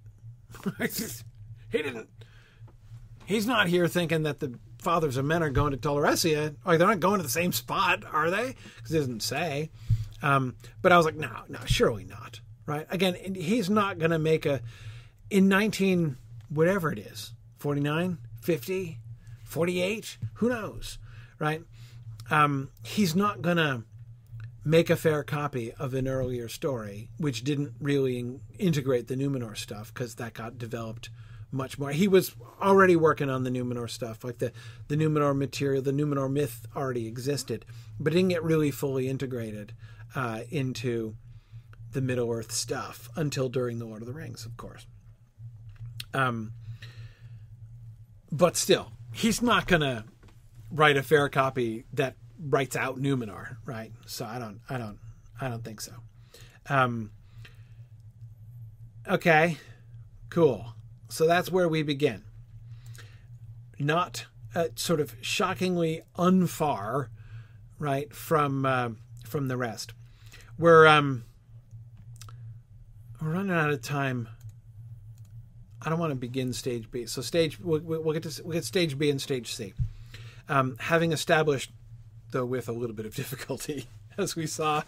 he 0.80 1.82
didn't. 1.82 2.08
He's 3.26 3.46
not 3.46 3.66
here 3.66 3.88
thinking 3.88 4.22
that 4.22 4.40
the 4.40 4.58
fathers 4.78 5.16
of 5.16 5.24
men 5.24 5.42
are 5.42 5.50
going 5.50 5.72
to 5.72 5.76
Tol 5.76 5.96
Eressëa. 5.96 6.56
Like 6.64 6.78
they're 6.78 6.88
not 6.88 7.00
going 7.00 7.18
to 7.18 7.24
the 7.24 7.28
same 7.28 7.52
spot, 7.52 8.04
are 8.10 8.30
they? 8.30 8.54
Because 8.76 8.94
it 8.94 8.98
doesn't 8.98 9.22
say. 9.22 9.70
Um, 10.22 10.56
but 10.80 10.92
I 10.92 10.96
was 10.96 11.04
like, 11.04 11.16
no, 11.16 11.30
no, 11.48 11.58
surely 11.66 12.04
not. 12.04 12.40
Right? 12.64 12.86
Again, 12.90 13.34
he's 13.34 13.68
not 13.68 13.98
going 13.98 14.12
to 14.12 14.18
make 14.18 14.46
a 14.46 14.62
in 15.30 15.48
19 15.48 16.16
whatever 16.48 16.90
it 16.90 16.98
is 16.98 17.34
49 17.58 18.18
50 18.40 18.98
48 19.44 20.18
who 20.34 20.48
knows 20.48 20.98
right 21.38 21.62
um, 22.30 22.70
he's 22.82 23.14
not 23.14 23.42
going 23.42 23.56
to 23.56 23.84
make 24.64 24.90
a 24.90 24.96
fair 24.96 25.22
copy 25.22 25.72
of 25.72 25.94
an 25.94 26.06
earlier 26.06 26.48
story, 26.48 27.08
which 27.16 27.42
didn't 27.44 27.72
really 27.80 28.40
integrate 28.58 29.08
the 29.08 29.14
Numenor 29.14 29.56
stuff 29.56 29.92
because 29.92 30.16
that 30.16 30.34
got 30.34 30.58
developed 30.58 31.10
much 31.50 31.78
more. 31.78 31.90
He 31.90 32.08
was 32.08 32.34
already 32.60 32.96
working 32.96 33.30
on 33.30 33.44
the 33.44 33.50
Numenor 33.50 33.88
stuff, 33.88 34.22
like 34.24 34.38
the 34.38 34.52
the 34.88 34.96
Numenor 34.96 35.36
material, 35.36 35.82
the 35.82 35.92
Numenor 35.92 36.30
myth 36.30 36.66
already 36.76 37.06
existed, 37.06 37.64
but 37.98 38.12
didn't 38.12 38.28
get 38.28 38.42
really 38.42 38.70
fully 38.70 39.08
integrated 39.08 39.72
uh, 40.14 40.40
into 40.50 41.16
the 41.92 42.02
Middle 42.02 42.30
Earth 42.30 42.52
stuff 42.52 43.08
until 43.16 43.48
during 43.48 43.78
the 43.78 43.86
Lord 43.86 44.02
of 44.02 44.08
the 44.08 44.14
Rings, 44.14 44.44
of 44.44 44.56
course. 44.56 44.86
Um, 46.12 46.52
but 48.30 48.56
still, 48.56 48.92
he's 49.12 49.40
not 49.40 49.66
gonna 49.66 50.04
write 50.70 50.96
a 50.96 51.02
fair 51.02 51.28
copy 51.28 51.84
that 51.92 52.14
writes 52.38 52.76
out 52.76 52.98
Numenor, 52.98 53.56
right? 53.64 53.92
So 54.06 54.24
I 54.24 54.38
don't, 54.38 54.60
I 54.68 54.78
don't, 54.78 54.98
I 55.40 55.48
don't 55.48 55.64
think 55.64 55.80
so. 55.80 55.92
Um, 56.68 57.10
okay, 59.08 59.56
cool. 60.30 60.74
So 61.08 61.26
that's 61.26 61.50
where 61.50 61.68
we 61.68 61.82
begin. 61.82 62.24
Not 63.78 64.26
uh, 64.54 64.68
sort 64.74 65.00
of 65.00 65.16
shockingly 65.20 66.02
unfar, 66.16 67.08
right 67.78 68.12
from 68.12 68.66
uh, 68.66 68.90
from 69.24 69.48
the 69.48 69.56
rest. 69.56 69.94
We're 70.58 70.86
um, 70.86 71.24
we're 73.20 73.30
running 73.30 73.52
out 73.52 73.70
of 73.70 73.80
time. 73.82 74.28
I 75.80 75.88
don't 75.88 76.00
want 76.00 76.10
to 76.10 76.16
begin 76.16 76.52
stage 76.52 76.90
B. 76.90 77.06
So 77.06 77.22
stage 77.22 77.60
we'll, 77.60 77.80
we'll 77.80 78.12
get 78.12 78.24
to 78.24 78.42
we'll 78.42 78.54
get 78.54 78.64
stage 78.64 78.98
B 78.98 79.10
and 79.10 79.22
stage 79.22 79.54
C 79.54 79.74
um, 80.48 80.76
having 80.78 81.12
established, 81.12 81.70
though 82.30 82.44
with 82.44 82.68
a 82.68 82.72
little 82.72 82.96
bit 82.96 83.06
of 83.06 83.14
difficulty, 83.22 83.86
as 84.16 84.36
we 84.36 84.46
saw, 84.46 84.82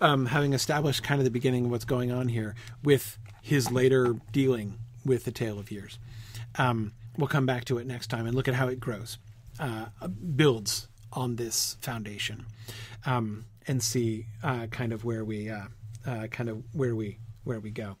um, 0.00 0.26
having 0.26 0.52
established 0.52 1.02
kind 1.02 1.20
of 1.20 1.24
the 1.24 1.30
beginning 1.30 1.66
of 1.66 1.70
what's 1.70 1.84
going 1.84 2.12
on 2.12 2.28
here 2.28 2.54
with 2.82 3.18
his 3.42 3.70
later 3.70 4.16
dealing 4.32 4.78
with 5.04 5.24
the 5.24 5.32
Tale 5.32 5.58
of 5.58 5.70
Years. 5.70 5.98
Um, 6.56 6.92
we'll 7.16 7.28
come 7.28 7.46
back 7.46 7.64
to 7.66 7.78
it 7.78 7.86
next 7.86 8.08
time 8.08 8.26
and 8.26 8.34
look 8.34 8.48
at 8.48 8.54
how 8.54 8.68
it 8.68 8.78
grows, 8.78 9.18
uh, 9.58 9.86
builds 10.36 10.88
on 11.12 11.36
this 11.36 11.76
foundation, 11.80 12.46
um, 13.06 13.46
and 13.66 13.82
see 13.82 14.26
uh, 14.42 14.66
kind 14.66 14.92
of 14.92 15.04
where 15.04 15.24
we 15.24 15.50
uh, 15.50 15.62
uh, 16.06 16.26
kind 16.28 16.48
of 16.48 16.62
where 16.72 16.94
we 16.94 17.18
where 17.44 17.60
we 17.60 17.70
go. 17.70 17.96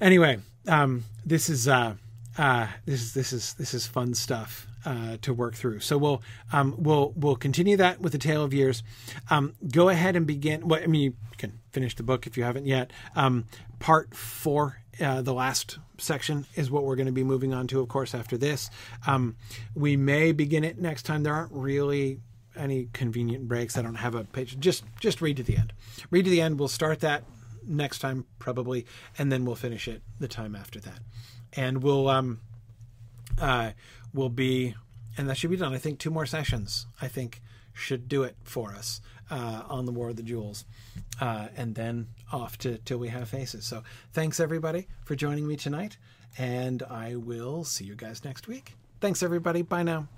Anyway, 0.00 0.38
um, 0.68 1.04
this 1.24 1.48
is 1.48 1.68
uh, 1.68 1.94
uh, 2.38 2.66
this 2.84 3.02
is 3.02 3.14
this 3.14 3.32
is 3.32 3.54
this 3.54 3.74
is 3.74 3.86
fun 3.86 4.14
stuff 4.14 4.66
uh, 4.86 5.16
to 5.20 5.34
work 5.34 5.54
through. 5.54 5.80
So 5.80 5.98
we'll 5.98 6.22
um, 6.52 6.74
we'll 6.78 7.12
we'll 7.16 7.36
continue 7.36 7.76
that 7.76 8.00
with 8.00 8.12
the 8.12 8.18
Tale 8.18 8.44
of 8.44 8.54
Years. 8.54 8.82
Um, 9.28 9.54
go 9.70 9.88
ahead 9.88 10.16
and 10.16 10.26
begin. 10.26 10.66
Well, 10.66 10.80
I 10.82 10.86
mean, 10.86 11.02
you 11.02 11.14
can 11.36 11.58
finish 11.72 11.96
the 11.96 12.04
book 12.04 12.26
if 12.26 12.38
you 12.38 12.44
haven't 12.44 12.66
yet. 12.66 12.92
Um, 13.14 13.44
part 13.80 14.14
four, 14.14 14.80
uh, 15.00 15.20
the 15.22 15.34
last 15.34 15.78
section, 15.98 16.46
is 16.54 16.70
what 16.70 16.84
we're 16.84 16.96
going 16.96 17.06
to 17.06 17.12
be 17.12 17.24
moving 17.24 17.52
on 17.52 17.66
to. 17.66 17.80
Of 17.80 17.88
course, 17.88 18.14
after 18.14 18.38
this, 18.38 18.70
um, 19.06 19.36
we 19.74 19.96
may 19.96 20.32
begin 20.32 20.64
it 20.64 20.78
next 20.78 21.02
time. 21.02 21.24
There 21.24 21.34
aren't 21.34 21.52
really 21.52 22.20
any 22.56 22.88
convenient 22.92 23.48
breaks. 23.48 23.76
I 23.76 23.82
don't 23.82 23.96
have 23.96 24.14
a 24.14 24.24
page. 24.24 24.58
Just 24.58 24.84
just 25.00 25.20
read 25.20 25.36
to 25.38 25.42
the 25.42 25.56
end. 25.56 25.72
Read 26.10 26.24
to 26.24 26.30
the 26.30 26.40
end. 26.40 26.58
We'll 26.58 26.68
start 26.68 27.00
that 27.00 27.24
next 27.66 27.98
time 27.98 28.24
probably, 28.38 28.86
and 29.18 29.32
then 29.32 29.44
we'll 29.44 29.56
finish 29.56 29.88
it 29.88 30.02
the 30.20 30.28
time 30.28 30.54
after 30.54 30.78
that. 30.80 31.00
And 31.54 31.82
we'll 31.82 32.08
um 32.08 32.40
uh 33.40 33.72
will 34.16 34.30
be 34.30 34.74
and 35.16 35.28
that 35.28 35.36
should 35.36 35.50
be 35.50 35.56
done. 35.56 35.72
I 35.72 35.78
think 35.78 35.98
two 35.98 36.10
more 36.10 36.26
sessions. 36.26 36.86
I 37.00 37.08
think 37.08 37.40
should 37.72 38.08
do 38.08 38.22
it 38.22 38.36
for 38.42 38.74
us 38.74 39.00
uh, 39.30 39.62
on 39.68 39.86
the 39.86 39.92
War 39.92 40.10
of 40.10 40.16
the 40.16 40.22
Jewels, 40.22 40.64
uh, 41.20 41.48
and 41.56 41.74
then 41.74 42.08
off 42.32 42.58
to 42.58 42.78
till 42.78 42.98
we 42.98 43.08
have 43.08 43.28
faces. 43.28 43.66
So 43.66 43.82
thanks 44.12 44.40
everybody 44.40 44.88
for 45.04 45.14
joining 45.14 45.46
me 45.46 45.56
tonight, 45.56 45.96
and 46.38 46.82
I 46.82 47.16
will 47.16 47.64
see 47.64 47.84
you 47.84 47.94
guys 47.94 48.24
next 48.24 48.48
week. 48.48 48.74
Thanks 49.00 49.22
everybody. 49.22 49.62
Bye 49.62 49.82
now. 49.82 50.08